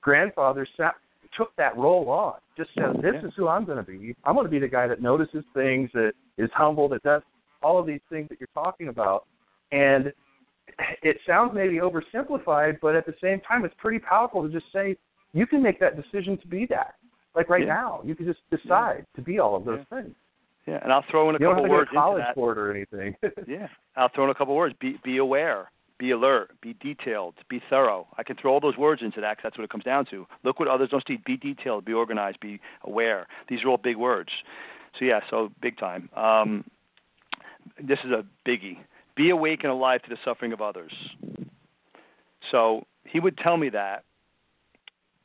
grandfather 0.01 0.67
sat, 0.75 0.95
took 1.37 1.55
that 1.55 1.77
role 1.77 2.09
on. 2.09 2.35
Just 2.57 2.71
said, 2.75 3.01
"This 3.01 3.15
Yeah. 3.21 3.27
is 3.29 3.33
who 3.35 3.47
I'm 3.47 3.63
going 3.63 3.77
to 3.77 3.83
be. 3.83 4.15
I'm 4.25 4.35
going 4.35 4.45
to 4.45 4.51
be 4.51 4.59
the 4.59 4.67
guy 4.67 4.87
that 4.87 5.01
notices 5.01 5.45
things, 5.53 5.89
that 5.93 6.13
is 6.37 6.49
humble, 6.53 6.89
that 6.89 7.03
does 7.03 7.21
all 7.63 7.79
of 7.79 7.85
these 7.85 8.01
things 8.09 8.27
that 8.29 8.39
you're 8.39 8.47
talking 8.53 8.89
about." 8.89 9.25
And 9.71 10.11
it 11.03 11.17
sounds 11.27 11.51
maybe 11.53 11.75
oversimplified, 11.79 12.79
but 12.81 12.95
at 12.95 13.05
the 13.05 13.15
same 13.21 13.39
time, 13.41 13.65
it's 13.65 13.75
pretty 13.77 13.99
powerful 13.99 14.43
to 14.43 14.49
just 14.49 14.71
say 14.71 14.97
you 15.33 15.45
can 15.47 15.61
make 15.61 15.79
that 15.79 15.95
decision 15.95 16.37
to 16.37 16.47
be 16.47 16.65
that. 16.67 16.95
Like 17.35 17.49
right 17.49 17.61
Yeah. 17.61 17.73
now, 17.73 18.01
you 18.03 18.15
can 18.15 18.25
just 18.25 18.39
decide 18.49 19.05
to 19.15 19.21
be 19.21 19.39
all 19.39 19.55
of 19.55 19.65
those 19.65 19.85
things. 19.89 20.15
Yeah, 20.65 20.79
and 20.83 20.91
I'll 20.91 21.03
throw 21.09 21.29
in 21.29 21.35
a 21.35 21.39
You 21.39 21.47
couple 21.47 21.55
have 21.55 21.63
to 21.63 21.69
go 21.69 21.73
words 21.75 21.89
college 21.93 22.23
into 22.27 22.33
that. 22.35 22.51
it 22.51 22.57
or 22.57 22.71
anything. 22.71 23.15
Yeah, 23.47 23.67
I'll 23.95 24.09
throw 24.09 24.23
in 24.25 24.29
a 24.29 24.35
couple 24.35 24.55
words. 24.55 24.75
Be 24.79 24.99
be 25.03 25.17
aware, 25.17 25.71
be 25.97 26.11
alert, 26.11 26.51
be 26.61 26.73
detailed, 26.81 27.35
be 27.49 27.61
thorough. 27.69 28.07
I 28.17 28.23
can 28.23 28.35
throw 28.35 28.51
all 28.53 28.59
those 28.59 28.77
words 28.77 29.01
into 29.01 29.21
that 29.21 29.37
'cause 29.37 29.43
that's 29.43 29.57
what 29.57 29.63
it 29.63 29.69
comes 29.69 29.83
down 29.83 30.05
to. 30.07 30.27
Look 30.43 30.59
what 30.59 30.67
others 30.67 30.89
don't 30.89 31.05
see. 31.07 31.17
Be 31.17 31.37
detailed, 31.37 31.85
be 31.85 31.93
organized, 31.93 32.39
be 32.39 32.59
aware. 32.83 33.27
These 33.47 33.63
are 33.63 33.69
all 33.69 33.77
big 33.77 33.95
words. 33.97 34.31
So 34.97 35.05
yeah, 35.05 35.21
so 35.29 35.51
big 35.61 35.77
time. 35.77 36.09
Um, 36.15 36.63
this 37.81 37.99
is 38.03 38.11
a 38.11 38.25
biggie. 38.45 38.77
Be 39.19 39.31
awake 39.31 39.63
and 39.63 39.71
alive 39.71 40.01
to 40.03 40.09
the 40.09 40.15
suffering 40.23 40.53
of 40.53 40.61
others. 40.61 40.93
So 42.51 42.85
he 43.03 43.19
would 43.19 43.37
tell 43.37 43.57
me 43.57 43.67
that, 43.67 44.05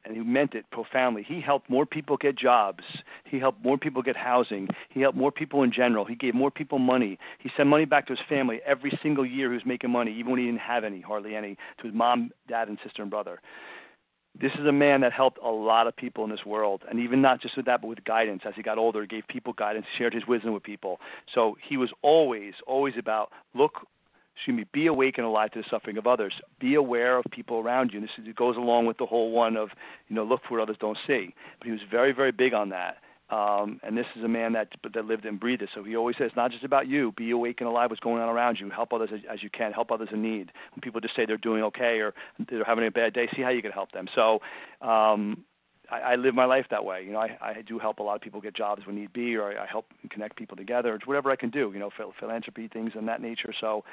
and 0.04 0.16
he 0.16 0.20
meant 0.20 0.54
it 0.54 0.64
profoundly. 0.72 1.22
He 1.22 1.40
helped 1.40 1.70
more 1.70 1.86
people 1.86 2.16
get 2.16 2.36
jobs. 2.36 2.82
He 3.24 3.38
helped 3.38 3.64
more 3.64 3.78
people 3.78 4.02
get 4.02 4.16
housing. 4.16 4.66
He 4.88 5.00
helped 5.00 5.16
more 5.16 5.30
people 5.30 5.62
in 5.62 5.70
general. 5.70 6.04
He 6.04 6.16
gave 6.16 6.34
more 6.34 6.50
people 6.50 6.80
money. 6.80 7.20
He 7.38 7.52
sent 7.56 7.68
money 7.68 7.84
back 7.84 8.08
to 8.08 8.14
his 8.14 8.26
family 8.28 8.58
every 8.66 8.98
single 9.00 9.24
year 9.24 9.50
he 9.50 9.54
was 9.54 9.64
making 9.64 9.90
money, 9.90 10.12
even 10.12 10.32
when 10.32 10.40
he 10.40 10.46
didn't 10.46 10.58
have 10.58 10.82
any, 10.82 11.00
hardly 11.00 11.36
any, 11.36 11.56
to 11.78 11.86
his 11.86 11.94
mom, 11.94 12.32
dad, 12.48 12.66
and 12.66 12.78
sister 12.82 13.00
and 13.00 13.12
brother. 13.12 13.40
This 14.40 14.52
is 14.58 14.66
a 14.66 14.72
man 14.72 15.00
that 15.02 15.12
helped 15.12 15.38
a 15.44 15.48
lot 15.48 15.86
of 15.86 15.96
people 15.96 16.24
in 16.24 16.30
this 16.30 16.44
world, 16.44 16.82
and 16.90 16.98
even 16.98 17.22
not 17.22 17.40
just 17.40 17.56
with 17.56 17.66
that, 17.66 17.80
but 17.80 17.86
with 17.86 18.04
guidance. 18.04 18.42
As 18.44 18.54
he 18.56 18.62
got 18.62 18.78
older, 18.78 19.00
he 19.02 19.06
gave 19.06 19.26
people 19.28 19.52
guidance, 19.52 19.86
shared 19.96 20.12
his 20.12 20.26
wisdom 20.26 20.52
with 20.52 20.64
people. 20.64 20.98
So 21.32 21.56
he 21.66 21.76
was 21.76 21.90
always, 22.02 22.54
always 22.66 22.94
about 22.98 23.30
look 23.54 23.86
excuse 24.36 24.56
me, 24.56 24.64
be 24.72 24.86
awake 24.86 25.16
and 25.16 25.26
alive 25.26 25.50
to 25.52 25.60
the 25.60 25.64
suffering 25.70 25.96
of 25.96 26.06
others. 26.06 26.32
Be 26.60 26.74
aware 26.74 27.18
of 27.18 27.24
people 27.30 27.58
around 27.58 27.92
you. 27.92 27.98
And 27.98 28.08
this 28.08 28.12
is, 28.18 28.28
it 28.28 28.36
goes 28.36 28.56
along 28.56 28.86
with 28.86 28.98
the 28.98 29.06
whole 29.06 29.30
one 29.30 29.56
of, 29.56 29.70
you 30.08 30.16
know, 30.16 30.24
look 30.24 30.40
for 30.48 30.58
what 30.58 30.62
others 30.62 30.76
don't 30.80 30.98
see. 31.06 31.34
But 31.58 31.66
he 31.66 31.70
was 31.70 31.80
very, 31.88 32.12
very 32.12 32.32
big 32.32 32.52
on 32.52 32.68
that. 32.70 32.96
Um, 33.30 33.80
and 33.82 33.96
this 33.96 34.06
is 34.16 34.22
a 34.22 34.28
man 34.28 34.52
that 34.52 34.68
that 34.92 35.06
lived 35.06 35.24
and 35.24 35.40
breathed 35.40 35.62
it. 35.62 35.70
So 35.74 35.82
he 35.82 35.96
always 35.96 36.16
says, 36.18 36.30
not 36.36 36.50
just 36.50 36.62
about 36.62 36.86
you. 36.86 37.12
Be 37.16 37.30
awake 37.30 37.60
and 37.60 37.68
alive. 37.68 37.90
What's 37.90 38.00
going 38.00 38.22
on 38.22 38.28
around 38.28 38.60
you? 38.60 38.68
Help 38.70 38.92
others 38.92 39.10
as, 39.12 39.20
as 39.32 39.42
you 39.42 39.50
can. 39.50 39.72
Help 39.72 39.90
others 39.90 40.08
in 40.12 40.22
need. 40.22 40.52
When 40.74 40.80
people 40.82 41.00
just 41.00 41.16
say 41.16 41.24
they're 41.24 41.38
doing 41.38 41.62
okay 41.64 42.00
or 42.00 42.14
they're 42.48 42.64
having 42.64 42.86
a 42.86 42.90
bad 42.90 43.14
day, 43.14 43.28
see 43.34 43.42
how 43.42 43.48
you 43.48 43.62
can 43.62 43.72
help 43.72 43.92
them. 43.92 44.06
So 44.14 44.40
um, 44.86 45.44
I, 45.94 46.12
I 46.12 46.14
live 46.16 46.34
my 46.34 46.44
life 46.44 46.66
that 46.70 46.84
way. 46.84 47.02
You 47.04 47.12
know, 47.12 47.20
I, 47.20 47.36
I 47.40 47.62
do 47.62 47.78
help 47.78 47.98
a 47.98 48.02
lot 48.02 48.16
of 48.16 48.20
people 48.20 48.40
get 48.40 48.54
jobs 48.54 48.86
when 48.86 48.96
need 48.96 49.12
be, 49.12 49.36
or 49.36 49.52
I, 49.58 49.64
I 49.64 49.66
help 49.66 49.86
connect 50.10 50.36
people 50.36 50.56
together. 50.56 50.94
It's 50.94 51.06
whatever 51.06 51.30
I 51.30 51.36
can 51.36 51.50
do. 51.50 51.70
You 51.72 51.78
know, 51.78 51.90
phil- 51.96 52.14
philanthropy 52.18 52.68
things 52.68 52.92
and 52.94 53.06
that 53.08 53.20
nature. 53.22 53.52
So 53.60 53.84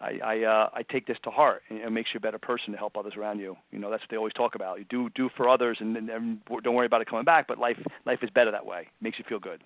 I 0.00 0.18
I, 0.24 0.42
uh, 0.44 0.70
I 0.72 0.82
take 0.82 1.06
this 1.06 1.18
to 1.24 1.30
heart, 1.30 1.62
and 1.68 1.78
it 1.78 1.90
makes 1.90 2.10
you 2.14 2.18
a 2.18 2.20
better 2.20 2.38
person 2.38 2.72
to 2.72 2.78
help 2.78 2.96
others 2.96 3.14
around 3.16 3.40
you. 3.40 3.56
You 3.72 3.78
know, 3.78 3.90
that's 3.90 4.02
what 4.02 4.10
they 4.10 4.16
always 4.16 4.32
talk 4.32 4.54
about. 4.54 4.78
You 4.78 4.86
do 4.88 5.10
do 5.10 5.28
for 5.36 5.48
others, 5.48 5.78
and, 5.80 5.96
and, 5.96 6.08
and 6.08 6.40
don't 6.64 6.74
worry 6.74 6.86
about 6.86 7.02
it 7.02 7.08
coming 7.08 7.24
back. 7.24 7.46
But 7.46 7.58
life 7.58 7.78
life 8.06 8.20
is 8.22 8.30
better 8.30 8.50
that 8.50 8.64
way. 8.64 8.82
It 8.82 9.02
makes 9.02 9.18
you 9.18 9.24
feel 9.28 9.40
good. 9.40 9.62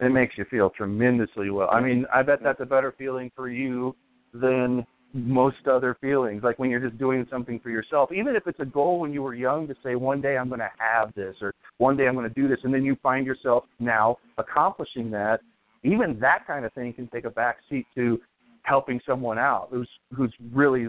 it 0.00 0.10
makes 0.10 0.36
you 0.36 0.44
feel 0.50 0.70
tremendously 0.70 1.50
well. 1.50 1.68
I 1.70 1.80
mean, 1.80 2.06
I 2.12 2.22
bet 2.22 2.40
that's 2.42 2.60
a 2.60 2.66
better 2.66 2.94
feeling 2.96 3.30
for 3.36 3.48
you 3.48 3.94
than 4.32 4.86
most 5.14 5.68
other 5.70 5.96
feelings. 6.00 6.42
Like 6.42 6.58
when 6.58 6.68
you're 6.68 6.80
just 6.80 6.98
doing 6.98 7.26
something 7.30 7.60
for 7.60 7.70
yourself, 7.70 8.10
even 8.12 8.34
if 8.34 8.46
it's 8.46 8.58
a 8.60 8.64
goal 8.64 8.98
when 8.98 9.12
you 9.12 9.22
were 9.22 9.34
young 9.34 9.66
to 9.68 9.74
say 9.82 9.94
one 9.94 10.20
day 10.20 10.36
I'm 10.36 10.48
going 10.48 10.60
to 10.60 10.70
have 10.76 11.14
this 11.14 11.36
or 11.40 11.54
one 11.78 11.96
day 11.96 12.08
I'm 12.08 12.14
going 12.14 12.28
to 12.28 12.34
do 12.34 12.48
this, 12.48 12.58
and 12.64 12.74
then 12.74 12.84
you 12.84 12.96
find 13.02 13.24
yourself 13.24 13.64
now 13.78 14.18
accomplishing 14.38 15.10
that. 15.12 15.40
Even 15.84 16.18
that 16.20 16.46
kind 16.46 16.64
of 16.64 16.72
thing 16.72 16.92
can 16.92 17.06
take 17.08 17.24
a 17.24 17.30
back 17.30 17.58
seat 17.70 17.86
to 17.94 18.20
helping 18.64 19.00
someone 19.06 19.38
out 19.38 19.68
who's 19.70 19.88
who's 20.16 20.32
really 20.52 20.88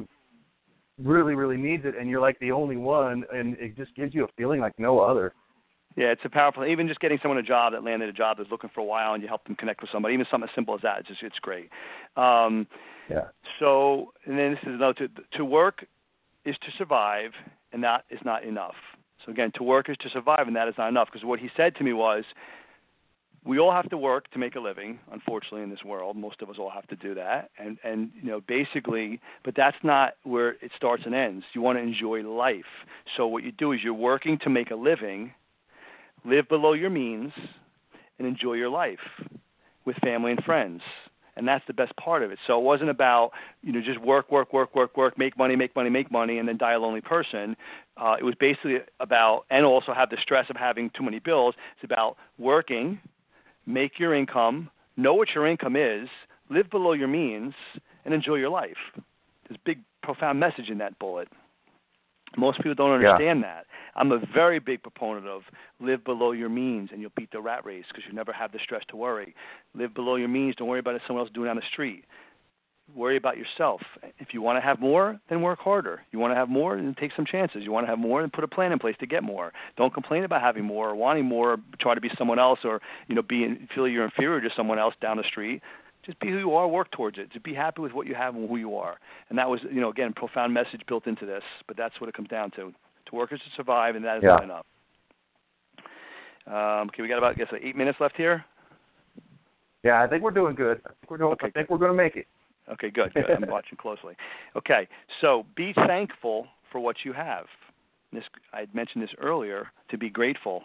really 1.03 1.35
really 1.35 1.57
needs 1.57 1.83
it 1.85 1.93
and 1.99 2.09
you're 2.09 2.21
like 2.21 2.39
the 2.39 2.51
only 2.51 2.77
one 2.77 3.25
and 3.33 3.57
it 3.57 3.75
just 3.75 3.93
gives 3.95 4.15
you 4.15 4.23
a 4.23 4.27
feeling 4.37 4.61
like 4.61 4.71
no 4.79 4.99
other 4.99 5.33
Yeah, 5.95 6.07
it's 6.07 6.21
a 6.25 6.29
powerful. 6.29 6.65
Even 6.65 6.87
just 6.87 6.99
getting 6.99 7.19
someone 7.21 7.37
a 7.37 7.43
job 7.43 7.71
that 7.73 7.83
landed 7.83 8.09
a 8.09 8.13
job 8.13 8.37
that's 8.37 8.51
looking 8.51 8.69
for 8.73 8.81
a 8.81 8.83
while, 8.83 9.13
and 9.13 9.23
you 9.23 9.29
help 9.29 9.45
them 9.45 9.55
connect 9.55 9.81
with 9.81 9.89
somebody, 9.91 10.13
even 10.13 10.25
something 10.29 10.49
as 10.49 10.55
simple 10.55 10.75
as 10.75 10.81
that. 10.81 10.99
It's 10.99 11.07
just 11.07 11.23
it's 11.23 11.39
great. 11.39 11.69
Um, 12.17 12.67
yeah 13.09 13.25
So, 13.59 14.13
and 14.25 14.37
then 14.37 14.51
this 14.51 14.59
is 14.63 14.75
another 14.75 14.93
to, 14.93 15.09
to 15.37 15.45
work 15.45 15.85
is 16.43 16.55
to 16.57 16.67
survive, 16.77 17.31
and 17.71 17.83
that 17.83 18.03
is 18.09 18.19
not 18.25 18.43
enough. 18.43 18.75
So 19.25 19.31
again, 19.31 19.51
to 19.55 19.63
work 19.63 19.89
is 19.89 19.97
to 20.01 20.09
survive, 20.09 20.47
and 20.47 20.55
that 20.55 20.67
is 20.67 20.75
not 20.77 20.89
enough. 20.89 21.07
Because 21.11 21.25
what 21.25 21.39
he 21.39 21.49
said 21.55 21.75
to 21.77 21.83
me 21.83 21.93
was, 21.93 22.23
we 23.45 23.59
all 23.59 23.71
have 23.71 23.89
to 23.89 23.97
work 23.97 24.29
to 24.31 24.39
make 24.39 24.55
a 24.55 24.59
living. 24.59 24.99
Unfortunately, 25.11 25.61
in 25.61 25.69
this 25.69 25.83
world, 25.83 26.17
most 26.17 26.41
of 26.41 26.49
us 26.49 26.57
all 26.59 26.71
have 26.71 26.87
to 26.87 26.95
do 26.95 27.13
that, 27.15 27.51
and 27.57 27.77
and 27.83 28.09
you 28.21 28.29
know 28.29 28.41
basically, 28.41 29.21
but 29.43 29.55
that's 29.55 29.77
not 29.83 30.13
where 30.23 30.51
it 30.61 30.71
starts 30.75 31.03
and 31.05 31.15
ends. 31.15 31.45
You 31.53 31.61
want 31.61 31.77
to 31.77 31.83
enjoy 31.83 32.21
life. 32.23 32.65
So 33.15 33.27
what 33.27 33.43
you 33.43 33.51
do 33.51 33.71
is 33.71 33.79
you're 33.83 33.93
working 33.93 34.39
to 34.39 34.49
make 34.49 34.71
a 34.71 34.75
living, 34.75 35.31
live 36.25 36.47
below 36.49 36.73
your 36.73 36.89
means, 36.89 37.31
and 38.17 38.27
enjoy 38.27 38.53
your 38.53 38.69
life 38.69 38.99
with 39.85 39.95
family 39.97 40.31
and 40.31 40.43
friends 40.43 40.81
and 41.35 41.47
that's 41.47 41.65
the 41.67 41.73
best 41.73 41.95
part 41.97 42.23
of 42.23 42.31
it. 42.31 42.39
So 42.47 42.57
it 42.57 42.63
wasn't 42.63 42.89
about 42.89 43.31
you 43.61 43.71
know 43.71 43.81
just 43.81 43.99
work, 43.99 44.31
work, 44.31 44.53
work, 44.53 44.75
work, 44.75 44.95
work, 44.95 45.17
make 45.17 45.37
money, 45.37 45.55
make 45.55 45.75
money, 45.75 45.89
make 45.89 46.11
money, 46.11 46.37
and 46.37 46.47
then 46.47 46.57
die 46.57 46.73
a 46.73 46.79
lonely 46.79 47.01
person. 47.01 47.55
Uh, 47.97 48.15
it 48.19 48.23
was 48.23 48.35
basically 48.39 48.77
about, 48.99 49.45
and 49.49 49.65
also 49.65 49.93
have 49.93 50.09
the 50.09 50.17
stress 50.21 50.49
of 50.49 50.55
having 50.55 50.89
too 50.97 51.03
many 51.03 51.19
bills. 51.19 51.55
It's 51.75 51.83
about 51.83 52.17
working, 52.37 52.99
make 53.65 53.99
your 53.99 54.13
income, 54.13 54.69
know 54.97 55.13
what 55.13 55.29
your 55.35 55.47
income 55.47 55.75
is, 55.75 56.07
live 56.49 56.69
below 56.69 56.93
your 56.93 57.07
means, 57.07 57.53
and 58.03 58.13
enjoy 58.13 58.35
your 58.35 58.49
life. 58.49 58.77
There's 59.47 59.57
a 59.57 59.65
big, 59.65 59.79
profound 60.03 60.39
message 60.39 60.69
in 60.69 60.77
that 60.79 60.97
bullet. 60.99 61.27
Most 62.37 62.57
people 62.57 62.73
don't 62.75 63.01
Yeah. 63.01 63.09
understand 63.09 63.43
that. 63.43 63.65
I'm 63.95 64.11
a 64.11 64.17
very 64.17 64.59
big 64.59 64.81
proponent 64.81 65.27
of 65.27 65.43
live 65.79 66.03
below 66.03 66.31
your 66.31 66.49
means 66.49 66.91
and 66.91 67.01
you'll 67.01 67.13
beat 67.15 67.31
the 67.31 67.39
rat 67.39 67.65
race 67.65 67.85
because 67.87 68.05
you 68.05 68.13
never 68.13 68.33
have 68.33 68.51
the 68.51 68.59
stress 68.59 68.83
to 68.89 68.97
worry. 68.97 69.33
Live 69.73 69.93
below 69.93 70.15
your 70.15 70.27
means. 70.27 70.55
Don't 70.55 70.67
worry 70.67 70.79
about 70.79 70.93
what 70.93 71.01
someone 71.07 71.25
else 71.25 71.31
doing 71.33 71.49
on 71.49 71.55
the 71.55 71.61
street. 71.71 72.05
Worry 72.93 73.17
about 73.17 73.37
yourself. 73.37 73.81
If 74.19 74.33
you 74.33 74.43
want 74.43 74.57
to 74.57 74.61
have 74.61 74.79
more, 74.79 75.19
then 75.27 75.41
work 75.41 75.59
harder. 75.59 76.03
You 76.11 76.19
want 76.19 76.31
to 76.31 76.35
have 76.35 76.49
more, 76.49 76.75
then 76.75 76.93
take 76.99 77.13
some 77.15 77.25
chances. 77.25 77.63
You 77.63 77.71
want 77.71 77.87
to 77.87 77.89
have 77.89 77.97
more, 77.97 78.21
then 78.21 78.29
put 78.29 78.43
a 78.43 78.47
plan 78.47 78.71
in 78.71 78.77
place 78.77 78.95
to 78.99 79.07
get 79.07 79.23
more. 79.23 79.53
Don't 79.75 79.91
complain 79.91 80.23
about 80.23 80.41
having 80.41 80.65
more 80.65 80.89
or 80.89 80.95
wanting 80.95 81.25
more. 81.25 81.53
Or 81.53 81.57
try 81.79 81.95
to 81.95 82.01
be 82.01 82.11
someone 82.15 82.37
else, 82.37 82.59
or 82.63 82.81
you 83.07 83.15
know, 83.15 83.23
be 83.23 83.67
feel 83.73 83.87
you're 83.87 84.05
inferior 84.05 84.39
to 84.39 84.55
someone 84.55 84.77
else 84.77 84.93
down 85.01 85.17
the 85.17 85.23
street. 85.23 85.63
Just 86.05 86.19
be 86.19 86.27
who 86.27 86.37
you 86.37 86.53
are. 86.53 86.67
Work 86.67 86.91
towards 86.91 87.17
it. 87.17 87.31
Just 87.31 87.43
be 87.43 87.53
happy 87.53 87.81
with 87.81 87.93
what 87.93 88.05
you 88.07 88.13
have 88.15 88.35
and 88.35 88.47
who 88.47 88.57
you 88.57 88.75
are. 88.77 88.97
And 89.29 89.37
that 89.37 89.49
was, 89.49 89.59
you 89.71 89.81
know, 89.81 89.89
again, 89.89 90.13
profound 90.13 90.53
message 90.53 90.81
built 90.87 91.07
into 91.07 91.25
this. 91.25 91.43
But 91.67 91.77
that's 91.77 91.99
what 91.99 92.07
it 92.09 92.13
comes 92.15 92.29
down 92.29 92.51
to. 92.51 92.73
To 93.07 93.15
work 93.15 93.33
is 93.33 93.39
to 93.39 93.45
survive, 93.55 93.95
and 93.95 94.05
that 94.05 94.17
is 94.17 94.23
Yeah. 94.23 94.29
not 94.29 94.43
enough. 94.43 94.65
Um, 96.47 96.87
okay, 96.89 97.01
we 97.01 97.07
got 97.07 97.17
about 97.17 97.31
I 97.31 97.33
guess 97.33 97.47
eight 97.59 97.75
minutes 97.75 97.99
left 97.99 98.15
here. 98.15 98.45
yeah 99.83 100.01
i 100.01 100.07
think 100.07 100.21
we're 100.23 100.31
doing 100.31 100.55
good 100.55 100.79
i 100.85 100.89
think 100.89 101.09
we're 101.11 101.17
doing 101.17 101.31
Okay. 101.33 101.47
i 101.47 101.49
think 101.51 101.69
we're 101.69 101.77
going 101.79 101.91
to 101.91 101.97
make 101.97 102.15
it 102.15 102.27
Okay, 102.67 102.89
good. 102.89 103.13
good. 103.13 103.29
I'm 103.29 103.47
watching 103.47 103.77
closely. 103.77 104.15
Okay, 104.55 104.87
so 105.21 105.45
be 105.55 105.71
thankful 105.87 106.47
for 106.71 106.79
what 106.79 106.95
you 107.03 107.13
have. 107.13 107.45
This 108.11 108.23
I 108.53 108.61
had 108.61 108.73
mentioned 108.73 109.03
this 109.03 109.13
earlier. 109.19 109.67
To 109.89 109.97
be 109.99 110.09
grateful, 110.09 110.63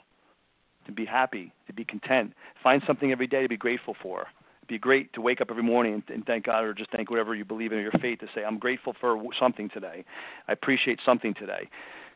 to 0.87 0.93
be 0.93 1.05
happy, 1.05 1.53
to 1.67 1.73
be 1.75 1.85
content. 1.85 2.33
Find 2.63 2.81
something 2.87 3.13
every 3.13 3.27
day 3.27 3.43
to 3.43 3.49
be 3.49 3.57
grateful 3.59 3.95
for. 4.03 4.27
Be 4.71 4.79
great 4.79 5.13
to 5.15 5.21
wake 5.21 5.41
up 5.41 5.49
every 5.51 5.65
morning 5.65 5.95
and, 5.95 6.03
and 6.15 6.25
thank 6.25 6.45
God, 6.45 6.63
or 6.63 6.73
just 6.73 6.93
thank 6.93 7.11
whatever 7.11 7.35
you 7.35 7.45
believe 7.45 7.73
in 7.73 7.79
or 7.79 7.83
your 7.83 7.91
faith. 8.01 8.21
To 8.21 8.29
say, 8.33 8.45
I'm 8.45 8.57
grateful 8.57 8.95
for 9.01 9.21
something 9.37 9.69
today. 9.69 10.05
I 10.47 10.53
appreciate 10.53 11.01
something 11.05 11.35
today. 11.35 11.69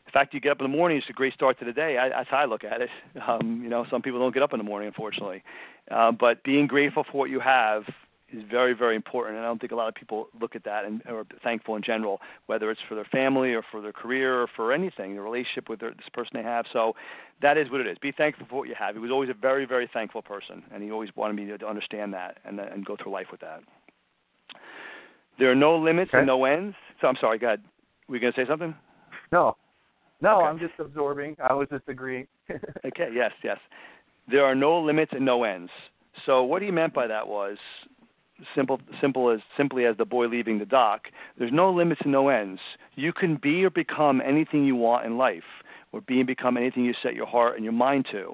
The 0.05 0.11
fact 0.11 0.33
you 0.33 0.39
get 0.39 0.53
up 0.53 0.61
in 0.61 0.63
the 0.63 0.75
morning 0.75 0.97
is 0.97 1.03
a 1.09 1.13
great 1.13 1.33
start 1.33 1.59
to 1.59 1.65
the 1.65 1.73
day. 1.73 1.97
I, 1.97 2.07
that's 2.07 2.29
how 2.29 2.37
I 2.37 2.45
look 2.45 2.63
at 2.63 2.81
it. 2.81 2.89
Um, 3.27 3.61
you 3.61 3.69
know, 3.69 3.85
some 3.91 4.01
people 4.01 4.19
don't 4.19 4.33
get 4.33 4.43
up 4.43 4.53
in 4.53 4.59
the 4.59 4.63
morning, 4.63 4.87
unfortunately. 4.87 5.43
Uh, 5.91 6.11
but 6.11 6.43
being 6.43 6.67
grateful 6.67 7.03
for 7.03 7.17
what 7.17 7.29
you 7.29 7.39
have 7.41 7.83
is 8.31 8.43
very, 8.49 8.73
very 8.73 8.95
important. 8.95 9.37
And 9.37 9.45
I 9.45 9.47
don't 9.47 9.59
think 9.59 9.71
a 9.71 9.75
lot 9.75 9.87
of 9.87 9.95
people 9.95 10.27
look 10.39 10.55
at 10.55 10.63
that 10.63 10.85
and 10.85 11.01
are 11.07 11.25
thankful 11.43 11.75
in 11.75 11.83
general, 11.83 12.19
whether 12.47 12.71
it's 12.71 12.81
for 12.89 12.95
their 12.95 13.05
family 13.05 13.53
or 13.53 13.61
for 13.71 13.81
their 13.81 13.93
career 13.93 14.41
or 14.41 14.47
for 14.55 14.73
anything, 14.73 15.15
the 15.15 15.21
relationship 15.21 15.69
with 15.69 15.79
their, 15.79 15.91
this 15.91 16.09
person 16.13 16.31
they 16.33 16.43
have. 16.43 16.65
So 16.73 16.93
that 17.41 17.57
is 17.57 17.69
what 17.69 17.81
it 17.81 17.87
is. 17.87 17.97
Be 17.99 18.11
thankful 18.11 18.47
for 18.49 18.55
what 18.59 18.67
you 18.67 18.75
have. 18.77 18.95
He 18.95 18.99
was 18.99 19.11
always 19.11 19.29
a 19.29 19.33
very, 19.33 19.65
very 19.65 19.89
thankful 19.93 20.21
person, 20.21 20.63
and 20.73 20.81
he 20.81 20.91
always 20.91 21.09
wanted 21.15 21.35
me 21.35 21.45
to, 21.45 21.57
to 21.59 21.67
understand 21.67 22.13
that 22.13 22.37
and, 22.45 22.59
and 22.59 22.83
go 22.85 22.95
through 23.01 23.11
life 23.11 23.27
with 23.31 23.41
that. 23.41 23.61
There 25.37 25.51
are 25.51 25.55
no 25.55 25.77
limits 25.77 26.09
Okay. 26.09 26.19
and 26.19 26.27
no 26.27 26.45
ends. 26.45 26.75
So 27.01 27.07
I'm 27.07 27.17
sorry, 27.19 27.37
go 27.37 27.47
ahead. 27.47 27.61
Were 28.07 28.15
you 28.15 28.21
going 28.21 28.33
to 28.33 28.39
say 28.41 28.47
something? 28.47 28.75
no 29.31 29.57
no 30.21 30.37
Okay. 30.37 30.47
i'm 30.47 30.59
just 30.59 30.73
absorbing 30.77 31.35
i 31.49 31.51
was 31.51 31.67
just 31.71 31.83
agreeing 31.87 32.27
Okay, 32.85 33.09
yes, 33.11 33.31
yes. 33.43 33.57
There 34.29 34.45
are 34.45 34.53
no 34.55 34.79
limits 34.79 35.11
and 35.15 35.25
no 35.25 35.43
ends. 35.43 35.71
So 36.25 36.43
what 36.43 36.61
he 36.61 36.69
meant 36.71 36.93
by 36.93 37.07
that 37.07 37.27
was 37.27 37.57
simple 38.55 38.79
simple 38.99 39.29
as 39.29 39.39
simply 39.55 39.85
as 39.85 39.97
the 39.97 40.05
boy 40.05 40.27
leaving 40.27 40.59
the 40.59 40.65
dock. 40.65 41.07
There's 41.37 41.53
no 41.53 41.71
limits 41.71 42.01
and 42.03 42.11
no 42.11 42.29
ends. 42.29 42.59
You 42.95 43.13
can 43.13 43.37
be 43.37 43.63
or 43.63 43.69
become 43.69 44.21
anything 44.21 44.65
you 44.65 44.75
want 44.75 45.05
in 45.05 45.17
life 45.17 45.43
or 45.95 46.01
be 46.01 46.19
and 46.19 46.27
become 46.27 46.57
anything 46.57 46.83
you 46.83 46.93
set 47.01 47.15
your 47.15 47.25
heart 47.25 47.55
and 47.55 47.63
your 47.63 47.73
mind 47.73 48.05
to. 48.11 48.33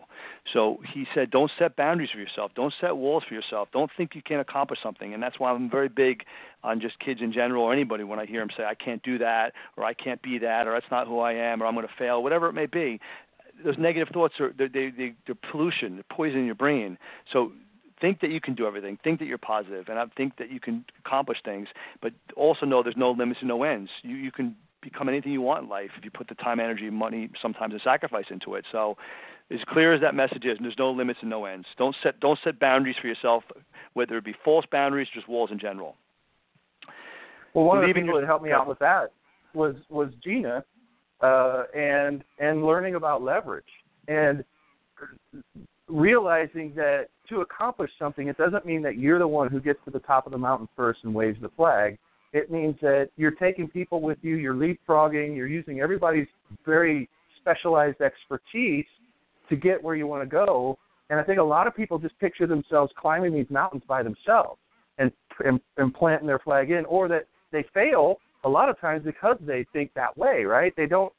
So 0.51 0.79
he 0.93 1.05
said, 1.13 1.29
don't 1.29 1.51
set 1.59 1.75
boundaries 1.75 2.09
for 2.11 2.17
yourself. 2.17 2.51
Don't 2.55 2.73
set 2.81 2.97
walls 2.97 3.23
for 3.27 3.35
yourself. 3.35 3.69
Don't 3.71 3.91
think 3.95 4.15
you 4.15 4.21
can't 4.23 4.41
accomplish 4.41 4.79
something. 4.81 5.13
And 5.13 5.21
that's 5.21 5.39
why 5.39 5.51
I'm 5.51 5.69
very 5.69 5.87
big 5.87 6.23
on 6.63 6.81
just 6.81 6.99
kids 6.99 7.19
in 7.21 7.31
general 7.31 7.63
or 7.63 7.71
anybody 7.71 8.03
when 8.03 8.19
I 8.19 8.25
hear 8.25 8.39
them 8.39 8.49
say, 8.57 8.63
I 8.63 8.73
can't 8.73 9.03
do 9.03 9.19
that, 9.19 9.53
or 9.77 9.85
I 9.85 9.93
can't 9.93 10.21
be 10.23 10.39
that, 10.39 10.67
or 10.67 10.73
that's 10.73 10.89
not 10.89 11.07
who 11.07 11.19
I 11.19 11.33
am, 11.33 11.61
or 11.61 11.67
I'm 11.67 11.75
going 11.75 11.87
to 11.87 11.93
fail, 11.99 12.23
whatever 12.23 12.49
it 12.49 12.53
may 12.53 12.65
be. 12.65 12.99
Those 13.63 13.77
negative 13.77 14.11
thoughts 14.11 14.39
are 14.39 14.51
they, 14.57 14.67
they, 14.67 14.89
they, 14.89 15.13
they're 15.27 15.35
pollution, 15.51 15.97
they're 15.97 16.05
poisoning 16.09 16.47
your 16.47 16.55
brain. 16.55 16.97
So 17.31 17.51
think 18.01 18.19
that 18.21 18.31
you 18.31 18.41
can 18.41 18.55
do 18.55 18.67
everything. 18.67 18.97
Think 19.03 19.19
that 19.19 19.25
you're 19.25 19.37
positive, 19.37 19.85
and 19.87 19.97
I 19.99 20.05
think 20.17 20.37
that 20.37 20.51
you 20.51 20.59
can 20.59 20.83
accomplish 21.05 21.37
things. 21.45 21.67
But 22.01 22.13
also 22.35 22.65
know 22.65 22.83
there's 22.83 22.97
no 22.97 23.11
limits 23.11 23.39
and 23.41 23.47
no 23.47 23.63
ends. 23.63 23.89
You 24.01 24.15
you 24.15 24.31
can 24.31 24.55
become 24.81 25.07
anything 25.07 25.31
you 25.31 25.41
want 25.41 25.63
in 25.63 25.69
life 25.69 25.91
if 25.97 26.03
you 26.03 26.11
put 26.11 26.27
the 26.27 26.35
time, 26.35 26.59
energy, 26.59 26.89
money, 26.89 27.29
sometimes 27.41 27.73
a 27.73 27.79
sacrifice 27.79 28.25
into 28.29 28.55
it. 28.55 28.65
So, 28.71 28.97
as 29.51 29.59
clear 29.69 29.93
as 29.93 30.01
that 30.01 30.15
message 30.15 30.43
is, 30.45 30.57
there's 30.59 30.75
no 30.77 30.91
limits 30.91 31.19
and 31.21 31.29
no 31.29 31.45
ends. 31.45 31.67
Don't 31.77 31.95
set 32.03 32.19
don't 32.19 32.39
set 32.43 32.59
boundaries 32.59 32.95
for 32.99 33.07
yourself, 33.07 33.43
whether 33.93 34.17
it 34.17 34.25
be 34.25 34.35
false 34.43 34.65
boundaries, 34.71 35.07
just 35.13 35.27
walls 35.27 35.51
in 35.51 35.59
general. 35.59 35.95
Well, 37.53 37.65
one 37.65 37.81
Believing 37.81 38.03
of 38.03 38.07
the 38.07 38.11
people 38.11 38.21
that 38.21 38.27
helped 38.27 38.43
me 38.43 38.51
out 38.51 38.67
with 38.67 38.79
that 38.79 39.11
was 39.53 39.75
was 39.89 40.09
Gina, 40.23 40.63
uh, 41.21 41.63
and 41.75 42.23
and 42.39 42.65
learning 42.65 42.95
about 42.95 43.21
leverage 43.21 43.63
and 44.07 44.43
realizing 45.87 46.73
that 46.75 47.07
to 47.31 47.41
accomplish 47.41 47.91
something, 47.97 48.27
it 48.27 48.37
doesn't 48.37 48.65
mean 48.65 48.81
that 48.83 48.97
you're 48.97 49.19
the 49.19 49.27
one 49.27 49.49
who 49.49 49.59
gets 49.59 49.79
to 49.85 49.91
the 49.91 49.99
top 49.99 50.25
of 50.25 50.31
the 50.31 50.37
mountain 50.37 50.69
first 50.75 50.99
and 51.03 51.13
waves 51.13 51.39
the 51.41 51.49
flag 51.49 51.97
it 52.33 52.49
means 52.49 52.75
that 52.81 53.09
you're 53.17 53.31
taking 53.31 53.67
people 53.67 54.01
with 54.01 54.17
you, 54.21 54.35
you're 54.35 54.53
leapfrogging, 54.53 55.35
you're 55.35 55.47
using 55.47 55.81
everybody's 55.81 56.27
very 56.65 57.09
specialized 57.39 57.99
expertise 58.01 58.85
to 59.49 59.55
get 59.55 59.81
where 59.83 59.95
you 59.95 60.07
want 60.07 60.23
to 60.23 60.29
go. 60.29 60.77
And 61.09 61.19
I 61.19 61.23
think 61.23 61.39
a 61.39 61.43
lot 61.43 61.67
of 61.67 61.75
people 61.75 61.99
just 61.99 62.17
picture 62.19 62.47
themselves 62.47 62.93
climbing 62.97 63.33
these 63.33 63.49
mountains 63.49 63.83
by 63.85 64.01
themselves 64.01 64.59
and, 64.97 65.11
and, 65.43 65.59
and 65.77 65.93
planting 65.93 66.27
their 66.27 66.39
flag 66.39 66.71
in, 66.71 66.85
or 66.85 67.09
that 67.09 67.25
they 67.51 67.65
fail 67.73 68.17
a 68.45 68.49
lot 68.49 68.69
of 68.69 68.79
times 68.79 69.03
because 69.03 69.37
they 69.41 69.65
think 69.73 69.93
that 69.93 70.17
way, 70.17 70.43
right? 70.45 70.73
They 70.77 70.85
don't 70.85 71.11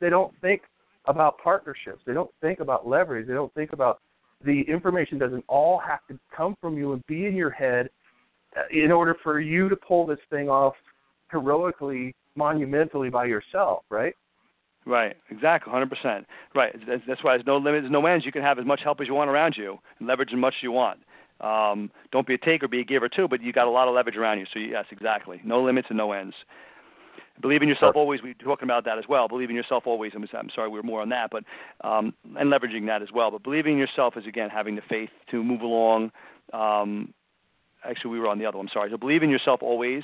they 0.00 0.10
don't 0.10 0.32
think 0.40 0.62
about 1.06 1.38
partnerships. 1.38 2.00
They 2.04 2.12
don't 2.12 2.30
think 2.40 2.58
about 2.60 2.88
leverage. 2.88 3.28
They 3.28 3.34
don't 3.34 3.52
think 3.54 3.72
about 3.72 4.00
the 4.44 4.62
information 4.62 5.18
doesn't 5.18 5.44
all 5.48 5.78
have 5.78 6.00
to 6.08 6.18
come 6.34 6.56
from 6.60 6.76
you 6.76 6.92
and 6.92 7.06
be 7.06 7.26
in 7.26 7.34
your 7.34 7.50
head 7.50 7.88
in 8.70 8.92
order 8.92 9.16
for 9.22 9.40
you 9.40 9.68
to 9.68 9.76
pull 9.76 10.06
this 10.06 10.18
thing 10.30 10.48
off 10.48 10.74
heroically, 11.30 12.14
monumentally 12.34 13.08
by 13.08 13.24
yourself, 13.24 13.84
right? 13.90 14.14
Right, 14.84 15.16
exactly, 15.30 15.72
100%. 15.72 16.24
Right, 16.54 16.74
that's, 16.86 17.02
that's 17.06 17.22
why 17.22 17.36
there's 17.36 17.46
no 17.46 17.56
limits, 17.56 17.86
no 17.90 18.04
ends. 18.06 18.26
You 18.26 18.32
can 18.32 18.42
have 18.42 18.58
as 18.58 18.66
much 18.66 18.80
help 18.82 19.00
as 19.00 19.06
you 19.06 19.14
want 19.14 19.30
around 19.30 19.54
you 19.56 19.78
and 19.98 20.08
leverage 20.08 20.30
as 20.32 20.38
much 20.38 20.54
as 20.58 20.62
you 20.62 20.72
want. 20.72 20.98
Um, 21.40 21.90
don't 22.12 22.26
be 22.26 22.34
a 22.34 22.38
taker, 22.38 22.68
be 22.68 22.80
a 22.80 22.84
giver 22.84 23.08
too, 23.08 23.26
but 23.28 23.42
you 23.42 23.52
got 23.52 23.66
a 23.66 23.70
lot 23.70 23.88
of 23.88 23.94
leverage 23.94 24.16
around 24.16 24.38
you. 24.38 24.46
So 24.52 24.58
yes, 24.58 24.84
exactly, 24.90 25.40
no 25.44 25.62
limits 25.62 25.88
and 25.88 25.98
no 25.98 26.12
ends. 26.12 26.34
Believe 27.40 27.62
in 27.62 27.68
yourself 27.68 27.96
always. 27.96 28.22
We 28.22 28.30
are 28.30 28.34
talking 28.34 28.64
about 28.64 28.84
that 28.84 28.98
as 28.98 29.04
well. 29.08 29.26
Believe 29.26 29.50
in 29.50 29.56
yourself 29.56 29.84
always. 29.86 30.12
I'm, 30.14 30.24
I'm 30.38 30.50
sorry, 30.54 30.68
we 30.68 30.78
are 30.78 30.84
more 30.84 31.00
on 31.00 31.08
that, 31.08 31.30
but 31.30 31.44
um, 31.82 32.12
and 32.36 32.52
leveraging 32.52 32.86
that 32.86 33.02
as 33.02 33.08
well. 33.12 33.30
But 33.30 33.42
believing 33.42 33.74
in 33.74 33.78
yourself 33.78 34.16
is 34.16 34.26
again 34.26 34.50
having 34.50 34.76
the 34.76 34.82
faith 34.88 35.10
to 35.30 35.42
move 35.42 35.62
along, 35.62 36.12
um, 36.52 37.14
actually 37.84 38.10
we 38.10 38.20
were 38.20 38.28
on 38.28 38.38
the 38.38 38.46
other 38.46 38.58
one. 38.58 38.66
I'm 38.66 38.72
sorry. 38.72 38.90
So 38.90 38.96
believe 38.96 39.22
in 39.22 39.30
yourself 39.30 39.60
always. 39.62 40.02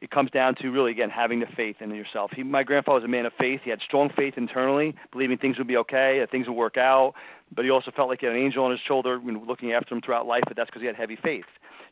It 0.00 0.10
comes 0.10 0.30
down 0.30 0.54
to 0.62 0.70
really 0.70 0.92
again 0.92 1.10
having 1.10 1.40
the 1.40 1.46
faith 1.54 1.76
in 1.80 1.94
yourself. 1.94 2.30
He, 2.34 2.42
my 2.42 2.62
grandfather 2.62 3.00
was 3.00 3.04
a 3.04 3.08
man 3.08 3.26
of 3.26 3.34
faith. 3.38 3.60
He 3.62 3.70
had 3.70 3.80
strong 3.86 4.10
faith 4.16 4.34
internally, 4.38 4.94
believing 5.12 5.36
things 5.36 5.58
would 5.58 5.68
be 5.68 5.76
okay, 5.76 6.20
that 6.20 6.30
things 6.30 6.48
would 6.48 6.56
work 6.56 6.78
out. 6.78 7.12
But 7.54 7.66
he 7.66 7.70
also 7.70 7.90
felt 7.94 8.08
like 8.08 8.20
he 8.20 8.26
had 8.26 8.34
an 8.34 8.40
angel 8.40 8.64
on 8.64 8.70
his 8.70 8.80
shoulder, 8.88 9.20
you 9.22 9.32
know, 9.32 9.44
looking 9.46 9.72
after 9.72 9.94
him 9.94 10.00
throughout 10.00 10.26
life. 10.26 10.42
But 10.48 10.56
that's 10.56 10.70
because 10.70 10.80
he 10.80 10.86
had 10.86 10.96
heavy 10.96 11.18
faith. 11.22 11.44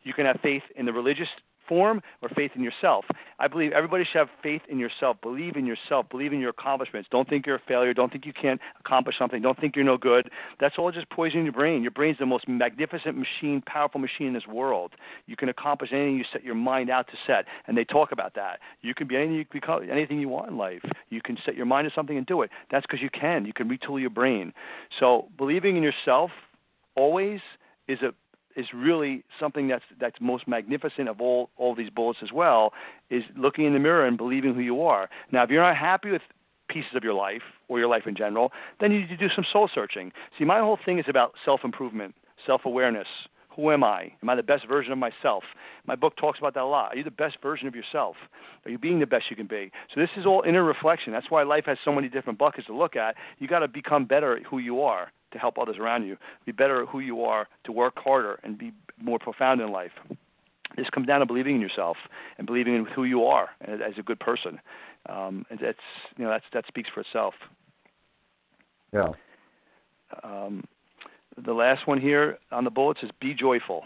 You 0.05 0.15
can 0.15 0.25
have 0.25 0.41
faith 0.43 0.63
in 0.77 0.87
the 0.87 0.93
religious 0.93 1.29
form 1.69 2.01
or 2.23 2.29
faith 2.31 2.53
in 2.55 2.63
yourself. 2.63 3.05
I 3.39 3.47
believe 3.47 3.73
everybody 3.73 4.05
should 4.05 4.19
have 4.19 4.29
faith 4.43 4.63
in 4.69 4.79
yourself. 4.79 5.17
Believe 5.23 5.57
in 5.57 5.67
yourself. 5.67 6.07
Believe 6.11 6.33
in 6.33 6.41
your 6.41 6.51
accomplishments. 6.51 7.09
Don't 7.11 7.29
think 7.29 7.47
you're 7.47 7.57
a 7.57 7.63
failure. 7.69 7.95
Don't 7.95 8.11
think 8.11 8.27
you 8.27 8.33
can't 8.33 8.61
accomplish 8.81 9.17
something. 9.19 9.43
Don't 9.43 9.59
think 9.61 9.77
you're 9.77 9.85
no 9.85 9.97
good. 9.97 10.31
That's 10.61 10.77
all 10.79 10.91
just 10.91 11.09
poisoning 11.11 11.45
your 11.45 11.53
brain. 11.53 11.83
Your 11.83 11.91
brain's 11.91 12.19
the 12.19 12.27
most 12.27 12.49
magnificent 12.49 13.17
machine, 13.17 13.63
powerful 13.67 14.01
machine 14.01 14.29
in 14.29 14.35
this 14.35 14.47
world. 14.47 14.93
You 15.27 15.37
can 15.37 15.49
accomplish 15.49 15.91
anything 15.93 16.17
you 16.17 16.25
set 16.33 16.43
your 16.43 16.55
mind 16.55 16.91
out 16.91 17.07
to 17.09 17.15
set. 17.27 17.45
And 17.67 17.77
they 17.77 17.85
talk 17.85 18.13
about 18.13 18.35
that. 18.35 18.61
You 18.83 18.95
can 18.95 19.07
be 19.07 19.17
anything 19.17 19.37
you, 19.37 19.45
become 19.53 19.89
anything 19.91 20.19
you 20.21 20.29
want 20.29 20.51
in 20.51 20.57
life. 20.57 20.83
You 21.11 21.21
can 21.23 21.37
set 21.45 21.55
your 21.55 21.67
mind 21.67 21.89
to 21.89 21.95
something 21.95 22.17
and 22.17 22.27
do 22.27 22.43
it. 22.43 22.51
That's 22.71 22.87
because 22.87 23.03
you 23.03 23.11
can. 23.11 23.45
You 23.45 23.53
can 23.53 23.69
retool 23.69 24.01
your 24.01 24.11
brain. 24.11 24.53
So 24.99 25.29
believing 25.37 25.77
in 25.77 25.83
yourself 25.83 26.31
always 26.97 27.41
is 27.87 27.99
a 28.03 28.13
is 28.57 28.67
really 28.75 29.25
something 29.39 29.69
that's 29.69 29.85
that's 30.01 30.17
most 30.21 30.49
magnificent 30.49 31.09
of 31.09 31.21
all 31.21 31.51
all 31.57 31.75
these 31.75 31.91
bullets 31.91 32.21
as 32.23 32.33
well 32.33 32.73
is 33.11 33.23
looking 33.37 33.65
in 33.65 33.73
the 33.73 33.79
mirror 33.79 34.07
and 34.07 34.17
believing 34.17 34.55
who 34.55 34.61
you 34.61 34.83
are. 34.83 35.09
Now, 35.33 35.43
if 35.45 35.51
you're 35.51 35.63
not 35.63 35.77
happy 35.77 36.11
with 36.11 36.23
pieces 36.69 36.91
of 36.95 37.03
your 37.03 37.15
life 37.15 37.43
or 37.69 37.79
your 37.79 37.89
life 37.89 38.07
in 38.07 38.15
general, 38.15 38.53
then 38.81 38.93
you 38.93 39.01
need 39.01 39.09
to 39.09 39.17
do 39.17 39.29
some 39.35 39.45
soul 39.51 39.71
searching. 39.73 40.13
See, 40.39 40.45
my 40.45 40.59
whole 40.59 40.79
thing 40.85 40.99
is 40.99 41.07
about 41.09 41.35
self 41.45 41.61
improvement, 41.65 42.15
self 42.47 42.63
awareness. 42.65 43.09
Who 43.57 43.73
am 43.73 43.83
I? 43.83 44.13
Am 44.23 44.31
I 44.31 44.37
the 44.37 44.43
best 44.45 44.69
version 44.69 44.93
of 44.93 44.99
myself? 44.99 45.43
My 45.85 45.97
book 45.97 46.17
talks 46.17 46.39
about 46.39 46.55
that 46.55 46.63
a 46.63 46.67
lot. 46.67 46.93
Are 46.93 46.97
you 46.97 47.03
the 47.03 47.11
best 47.11 47.39
version 47.43 47.67
of 47.67 47.75
yourself? 47.75 48.15
Are 48.65 48.71
you 48.71 48.79
being 48.79 49.01
the 49.01 49.07
best 49.07 49.25
you 49.31 49.37
can 49.37 49.49
be? 49.49 49.73
So 49.93 50.01
this 50.01 50.11
is 50.17 50.27
all 50.27 50.45
inner 50.47 50.63
reflection. 50.63 51.13
That's 51.13 51.29
why 51.29 51.43
life 51.43 51.65
has 51.67 51.77
so 51.85 51.93
many 51.93 52.09
different 52.09 52.39
buckets 52.39 52.69
to 52.69 52.77
look 52.77 52.95
at. 52.95 53.17
You 53.39 53.49
got 53.49 53.61
to 53.61 53.69
become 53.69 54.05
better 54.05 54.37
at 54.37 54.45
who 54.45 54.59
you 54.59 54.83
are 54.83 55.11
to 55.33 55.39
help 55.39 55.59
others 55.59 55.77
around 55.79 56.07
you. 56.07 56.17
Be 56.47 56.53
better 56.53 56.83
at 56.83 56.89
who 56.89 57.01
you 57.01 57.25
are, 57.25 57.49
to 57.65 57.73
work 57.73 57.95
harder, 57.97 58.39
and 58.43 58.57
be 58.57 58.73
more 59.01 59.19
profound 59.19 59.61
in 59.61 59.71
life. 59.71 59.93
This 60.77 60.89
comes 60.91 61.07
down 61.07 61.21
to 61.21 61.27
believing 61.27 61.57
in 61.57 61.61
yourself 61.61 61.97
and 62.37 62.47
believing 62.47 62.75
in 62.75 62.85
who 62.85 63.05
you 63.05 63.25
are 63.25 63.51
as, 63.63 63.81
as 63.85 63.95
a 63.99 64.03
good 64.03 64.21
person. 64.21 64.61
Um, 65.09 65.45
and 65.51 65.59
that's 65.61 65.79
you 66.17 66.25
know 66.25 66.31
that's 66.31 66.45
that 66.53 66.67
speaks 66.67 66.91
for 66.93 67.01
itself. 67.01 67.35
Yeah. 68.93 69.09
Um, 70.23 70.65
the 71.45 71.53
last 71.53 71.87
one 71.87 72.01
here 72.01 72.39
on 72.51 72.65
the 72.65 72.71
bullets 72.71 73.01
is 73.03 73.11
be 73.21 73.35
joyful. 73.35 73.85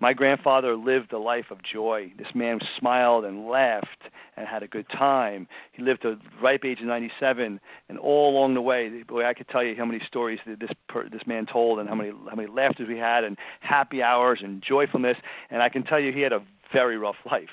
My 0.00 0.12
grandfather 0.12 0.76
lived 0.76 1.12
a 1.12 1.18
life 1.18 1.46
of 1.50 1.58
joy. 1.62 2.12
This 2.16 2.28
man 2.34 2.60
smiled 2.78 3.24
and 3.24 3.48
laughed 3.48 4.02
and 4.36 4.46
had 4.46 4.62
a 4.62 4.68
good 4.68 4.86
time. 4.90 5.48
He 5.72 5.82
lived 5.82 6.02
to 6.02 6.18
ripe 6.40 6.64
age 6.64 6.80
of 6.80 6.86
97, 6.86 7.58
and 7.88 7.98
all 7.98 8.30
along 8.30 8.54
the 8.54 8.60
way, 8.60 9.02
boy, 9.08 9.24
I 9.24 9.34
could 9.34 9.48
tell 9.48 9.64
you 9.64 9.74
how 9.76 9.84
many 9.84 10.00
stories 10.06 10.38
that 10.46 10.60
this 10.60 10.70
per, 10.88 11.08
this 11.08 11.26
man 11.26 11.46
told, 11.46 11.80
and 11.80 11.88
how 11.88 11.96
many 11.96 12.12
how 12.28 12.36
many 12.36 12.48
laughters 12.48 12.86
we 12.88 12.96
had, 12.96 13.24
and 13.24 13.36
happy 13.60 14.00
hours 14.00 14.38
and 14.42 14.62
joyfulness. 14.62 15.16
And 15.50 15.62
I 15.62 15.68
can 15.68 15.82
tell 15.82 15.98
you, 15.98 16.12
he 16.12 16.20
had 16.20 16.32
a 16.32 16.44
very 16.72 16.96
rough 16.96 17.16
life 17.28 17.48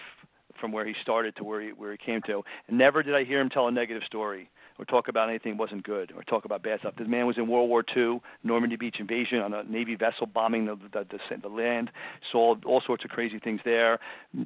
from 0.59 0.71
where 0.71 0.85
he 0.85 0.93
started 1.01 1.35
to 1.37 1.43
where 1.43 1.61
he 1.61 1.69
where 1.69 1.91
he 1.91 1.97
came 1.97 2.21
to. 2.27 2.43
And 2.67 2.77
never 2.77 3.01
did 3.01 3.15
I 3.15 3.23
hear 3.23 3.41
him 3.41 3.49
tell 3.49 3.67
a 3.67 3.71
negative 3.71 4.03
story 4.05 4.49
or 4.77 4.85
talk 4.85 5.07
about 5.07 5.29
anything 5.29 5.57
wasn't 5.57 5.83
good 5.83 6.11
or 6.15 6.23
talk 6.23 6.45
about 6.45 6.63
bad 6.63 6.79
stuff. 6.79 6.93
This 6.97 7.07
man 7.07 7.25
was 7.25 7.37
in 7.37 7.47
World 7.47 7.69
War 7.69 7.83
II, 7.95 8.19
Normandy 8.43 8.75
Beach 8.75 8.97
invasion 8.99 9.39
on 9.39 9.53
a 9.53 9.63
Navy 9.63 9.95
vessel 9.95 10.25
bombing 10.25 10.65
the, 10.65 10.75
the, 10.91 11.05
the, 11.09 11.37
the 11.41 11.47
land, 11.47 11.91
saw 12.31 12.55
all 12.65 12.81
sorts 12.85 13.03
of 13.03 13.09
crazy 13.09 13.39
things 13.39 13.61
there. 13.63 13.99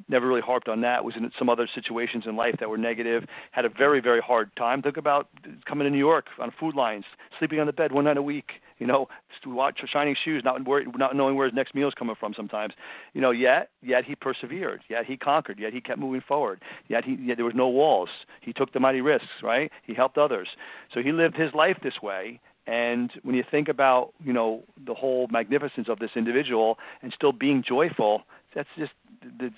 Never 0.08 0.26
really 0.26 0.40
harped 0.40 0.68
on 0.68 0.80
that. 0.82 1.04
Was 1.04 1.14
in 1.16 1.30
some 1.38 1.48
other 1.48 1.68
situations 1.74 2.24
in 2.26 2.36
life 2.36 2.56
that 2.60 2.68
were 2.68 2.78
negative. 2.78 3.24
Had 3.50 3.64
a 3.64 3.68
very, 3.68 4.00
very 4.00 4.20
hard 4.20 4.54
time. 4.56 4.82
Think 4.82 4.96
about 4.96 5.28
coming 5.66 5.84
to 5.84 5.90
New 5.90 5.98
York 5.98 6.26
on 6.38 6.52
food 6.58 6.74
lines, 6.74 7.04
sleeping 7.38 7.60
on 7.60 7.66
the 7.66 7.72
bed 7.72 7.92
one 7.92 8.04
night 8.04 8.16
a 8.16 8.22
week 8.22 8.52
you 8.80 8.86
know, 8.86 9.06
watch 9.46 9.78
shining 9.92 10.16
shoes, 10.24 10.42
not 10.44 10.66
worried, 10.66 10.88
not 10.96 11.14
knowing 11.14 11.36
where 11.36 11.46
his 11.46 11.54
next 11.54 11.74
meal 11.74 11.86
is 11.86 11.94
coming 11.94 12.16
from. 12.18 12.34
Sometimes, 12.34 12.72
you 13.14 13.20
know, 13.20 13.30
yet 13.30 13.68
yet 13.82 14.04
he 14.04 14.16
persevered, 14.16 14.80
yet 14.88 15.04
he 15.06 15.16
conquered, 15.16 15.60
yet 15.60 15.72
he 15.72 15.80
kept 15.80 16.00
moving 16.00 16.22
forward, 16.26 16.60
yet 16.88 17.04
he 17.04 17.16
yet 17.20 17.36
there 17.36 17.44
was 17.44 17.54
no 17.54 17.68
walls. 17.68 18.08
He 18.40 18.52
took 18.52 18.72
the 18.72 18.80
mighty 18.80 19.00
risks, 19.00 19.28
right? 19.42 19.70
He 19.84 19.94
helped 19.94 20.18
others, 20.18 20.48
so 20.92 21.00
he 21.00 21.12
lived 21.12 21.36
his 21.36 21.54
life 21.54 21.76
this 21.82 22.02
way. 22.02 22.40
And 22.66 23.10
when 23.22 23.34
you 23.34 23.42
think 23.50 23.68
about, 23.68 24.12
you 24.22 24.32
know, 24.32 24.62
the 24.86 24.94
whole 24.94 25.26
magnificence 25.28 25.88
of 25.88 25.98
this 25.98 26.10
individual 26.14 26.78
and 27.02 27.12
still 27.12 27.32
being 27.32 27.64
joyful, 27.66 28.22
that's 28.54 28.68
just 28.78 28.92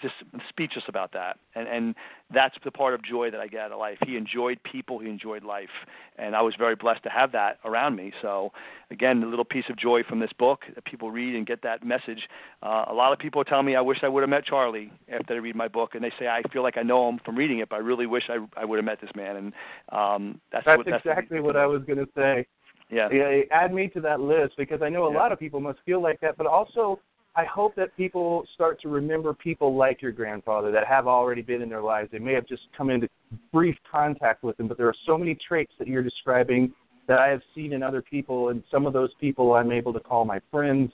just 0.02 0.14
speechless 0.48 0.84
about 0.88 1.12
that. 1.12 1.38
And 1.54 1.68
and 1.68 1.94
that's 2.32 2.54
the 2.64 2.70
part 2.70 2.94
of 2.94 3.02
joy 3.02 3.30
that 3.30 3.40
I 3.40 3.46
get 3.46 3.60
out 3.60 3.72
of 3.72 3.78
life. 3.78 3.98
He 4.06 4.16
enjoyed 4.16 4.62
people 4.62 4.98
he 4.98 5.08
enjoyed 5.08 5.44
life 5.44 5.68
and 6.16 6.34
I 6.34 6.42
was 6.42 6.54
very 6.58 6.74
blessed 6.74 7.02
to 7.04 7.08
have 7.08 7.32
that 7.32 7.58
around 7.64 7.96
me. 7.96 8.12
So 8.20 8.52
again 8.90 9.22
a 9.22 9.26
little 9.26 9.44
piece 9.44 9.64
of 9.70 9.76
joy 9.76 10.02
from 10.02 10.20
this 10.20 10.32
book 10.38 10.62
that 10.74 10.84
people 10.84 11.10
read 11.10 11.34
and 11.34 11.46
get 11.46 11.62
that 11.62 11.84
message 11.84 12.28
uh, 12.62 12.84
a 12.88 12.94
lot 12.94 13.12
of 13.12 13.18
people 13.18 13.44
tell 13.44 13.62
me 13.62 13.76
I 13.76 13.80
wish 13.80 13.98
I 14.02 14.08
would 14.08 14.22
have 14.22 14.30
met 14.30 14.44
Charlie 14.44 14.92
after 15.10 15.34
they 15.34 15.40
read 15.40 15.56
my 15.56 15.68
book 15.68 15.94
and 15.94 16.02
they 16.02 16.12
say 16.18 16.26
I 16.28 16.42
feel 16.52 16.62
like 16.62 16.76
I 16.76 16.82
know 16.82 17.08
him 17.08 17.20
from 17.24 17.36
reading 17.36 17.60
it 17.60 17.68
but 17.68 17.76
I 17.76 17.80
really 17.80 18.06
wish 18.06 18.24
I 18.28 18.38
I 18.60 18.64
would 18.64 18.76
have 18.76 18.84
met 18.84 19.00
this 19.00 19.14
man. 19.14 19.36
And 19.36 19.52
um 19.90 20.40
that's 20.50 20.64
that's 20.66 20.78
what, 20.78 20.88
exactly 20.88 21.40
what 21.40 21.56
I 21.56 21.66
was 21.66 21.82
going 21.84 21.98
to 21.98 22.08
say. 22.16 22.46
Yeah. 22.90 23.08
yeah 23.10 23.42
add 23.50 23.72
me 23.72 23.88
to 23.88 24.00
that 24.02 24.20
list 24.20 24.54
because 24.58 24.82
I 24.82 24.88
know 24.88 25.06
a 25.06 25.12
yeah. 25.12 25.18
lot 25.18 25.32
of 25.32 25.38
people 25.38 25.60
must 25.60 25.78
feel 25.86 26.02
like 26.02 26.20
that 26.20 26.36
but 26.36 26.46
also 26.46 27.00
I 27.34 27.44
hope 27.44 27.74
that 27.76 27.96
people 27.96 28.44
start 28.54 28.80
to 28.82 28.88
remember 28.88 29.32
people 29.32 29.74
like 29.74 30.02
your 30.02 30.12
grandfather 30.12 30.70
that 30.70 30.86
have 30.86 31.06
already 31.06 31.40
been 31.40 31.62
in 31.62 31.70
their 31.70 31.80
lives. 31.80 32.10
They 32.12 32.18
may 32.18 32.34
have 32.34 32.46
just 32.46 32.60
come 32.76 32.90
into 32.90 33.08
brief 33.52 33.74
contact 33.90 34.42
with 34.42 34.58
them, 34.58 34.68
but 34.68 34.76
there 34.76 34.86
are 34.86 34.94
so 35.06 35.16
many 35.16 35.38
traits 35.48 35.72
that 35.78 35.88
you're 35.88 36.02
describing 36.02 36.74
that 37.08 37.18
I 37.18 37.28
have 37.28 37.40
seen 37.54 37.72
in 37.72 37.82
other 37.82 38.02
people, 38.02 38.50
and 38.50 38.62
some 38.70 38.86
of 38.86 38.92
those 38.92 39.08
people 39.18 39.54
I'm 39.54 39.72
able 39.72 39.94
to 39.94 40.00
call 40.00 40.26
my 40.26 40.40
friends, 40.50 40.92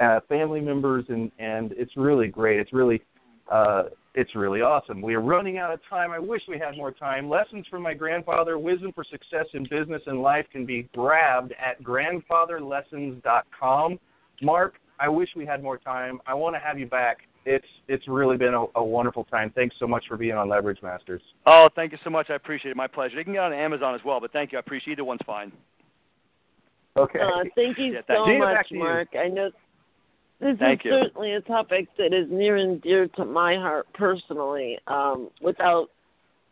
uh, 0.00 0.18
family 0.28 0.60
members, 0.60 1.04
and 1.08 1.30
and 1.38 1.72
it's 1.76 1.96
really 1.96 2.26
great. 2.28 2.58
It's 2.58 2.72
really 2.72 3.00
uh, 3.50 3.84
it's 4.14 4.34
really 4.34 4.62
awesome. 4.62 5.00
We 5.00 5.14
are 5.14 5.20
running 5.20 5.58
out 5.58 5.72
of 5.72 5.78
time. 5.88 6.10
I 6.10 6.18
wish 6.18 6.42
we 6.48 6.58
had 6.58 6.76
more 6.76 6.90
time. 6.90 7.28
Lessons 7.28 7.64
from 7.70 7.82
my 7.82 7.94
grandfather, 7.94 8.58
wisdom 8.58 8.90
for 8.92 9.04
success 9.04 9.46
in 9.54 9.62
business 9.64 10.02
and 10.06 10.20
life 10.20 10.46
can 10.50 10.66
be 10.66 10.88
grabbed 10.94 11.52
at 11.52 11.80
grandfatherlessons.com. 11.82 14.00
Marc, 14.42 14.74
I 14.98 15.08
wish 15.08 15.28
we 15.36 15.44
had 15.46 15.62
more 15.62 15.78
time. 15.78 16.20
I 16.26 16.34
want 16.34 16.54
to 16.56 16.60
have 16.60 16.78
you 16.78 16.86
back. 16.86 17.18
It's 17.44 17.66
it's 17.86 18.08
really 18.08 18.36
been 18.36 18.54
a, 18.54 18.64
a 18.74 18.82
wonderful 18.84 19.24
time. 19.24 19.52
Thanks 19.54 19.76
so 19.78 19.86
much 19.86 20.04
for 20.08 20.16
being 20.16 20.34
on 20.34 20.48
Leverage 20.48 20.82
Masters. 20.82 21.22
Oh, 21.46 21.68
thank 21.76 21.92
you 21.92 21.98
so 22.02 22.10
much. 22.10 22.28
I 22.30 22.34
appreciate 22.34 22.72
it. 22.72 22.76
My 22.76 22.88
pleasure. 22.88 23.18
You 23.18 23.24
can 23.24 23.34
get 23.34 23.42
on 23.42 23.52
Amazon 23.52 23.94
as 23.94 24.00
well, 24.04 24.20
but 24.20 24.32
thank 24.32 24.52
you. 24.52 24.58
I 24.58 24.60
appreciate 24.60 24.94
either 24.94 25.04
one's 25.04 25.20
fine. 25.24 25.52
Okay. 26.96 27.20
Uh, 27.20 27.44
thank 27.54 27.78
you 27.78 27.92
Yeah, 27.92 28.00
so 28.06 28.24
thank 28.24 28.28
you. 28.28 28.38
much, 28.38 28.68
Gina, 28.68 28.84
Marc. 28.84 29.08
I 29.16 29.28
know 29.28 29.50
this 30.40 30.56
Thank 30.58 30.80
is 30.80 30.86
you. 30.86 30.90
certainly 31.02 31.32
a 31.34 31.40
topic 31.42 31.88
that 31.98 32.12
is 32.12 32.26
near 32.30 32.56
and 32.56 32.80
dear 32.82 33.06
to 33.08 33.24
my 33.24 33.54
heart 33.56 33.86
personally. 33.94 34.78
Um, 34.86 35.30
without 35.40 35.88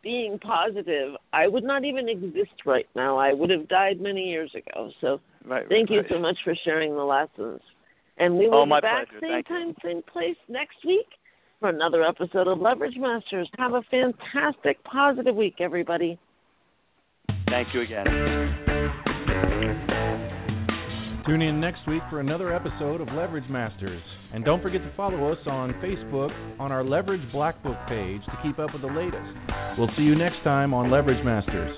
being 0.01 0.37
positive, 0.39 1.15
I 1.33 1.47
would 1.47 1.63
not 1.63 1.83
even 1.83 2.07
exist 2.07 2.65
right 2.65 2.87
now. 2.95 3.17
I 3.17 3.33
would 3.33 3.49
have 3.49 3.67
died 3.67 3.99
many 3.99 4.29
years 4.29 4.53
ago. 4.55 4.91
So 5.01 5.19
Right. 5.43 5.67
thank 5.67 5.89
you 5.89 6.03
so 6.09 6.19
much 6.19 6.37
for 6.43 6.55
sharing 6.63 6.95
the 6.95 7.03
lessons. 7.03 7.61
And 8.17 8.37
we 8.37 8.47
will 8.47 8.59
Oh, 8.61 8.65
be 8.65 8.79
back 8.81 9.09
pleasure. 9.09 9.19
same 9.21 9.31
Thank 9.31 9.49
you. 9.49 9.55
time, 9.55 9.75
same 9.83 10.01
place 10.03 10.37
next 10.47 10.77
week 10.85 11.07
for 11.59 11.69
another 11.69 12.03
episode 12.03 12.47
of 12.47 12.59
Leverage 12.59 12.97
Masters. 12.97 13.49
Have 13.57 13.73
a 13.73 13.81
fantastic, 13.83 14.81
positive 14.83 15.35
week, 15.35 15.55
everybody. 15.59 16.17
Thank 17.49 17.73
you 17.73 17.81
again. 17.81 18.05
Tune 21.25 21.41
in 21.41 21.59
next 21.59 21.87
week 21.87 22.03
for 22.09 22.19
another 22.19 22.53
episode 22.53 23.01
of 23.01 23.07
Leverage 23.13 23.49
Masters. 23.49 24.01
And 24.33 24.45
don't 24.45 24.61
forget 24.61 24.81
to 24.83 24.91
follow 24.95 25.31
us 25.31 25.39
on 25.47 25.73
Facebook 25.75 26.31
on 26.59 26.71
our 26.71 26.83
Leverage 26.83 27.31
Black 27.31 27.61
Book 27.63 27.77
page 27.89 28.21
to 28.25 28.37
keep 28.43 28.59
up 28.59 28.71
with 28.73 28.81
the 28.83 28.87
latest. 28.87 29.25
We'll 29.77 29.89
see 29.97 30.03
you 30.03 30.15
next 30.15 30.43
time 30.43 30.73
on 30.73 30.91
Leverage 30.91 31.23
Masters. 31.25 31.75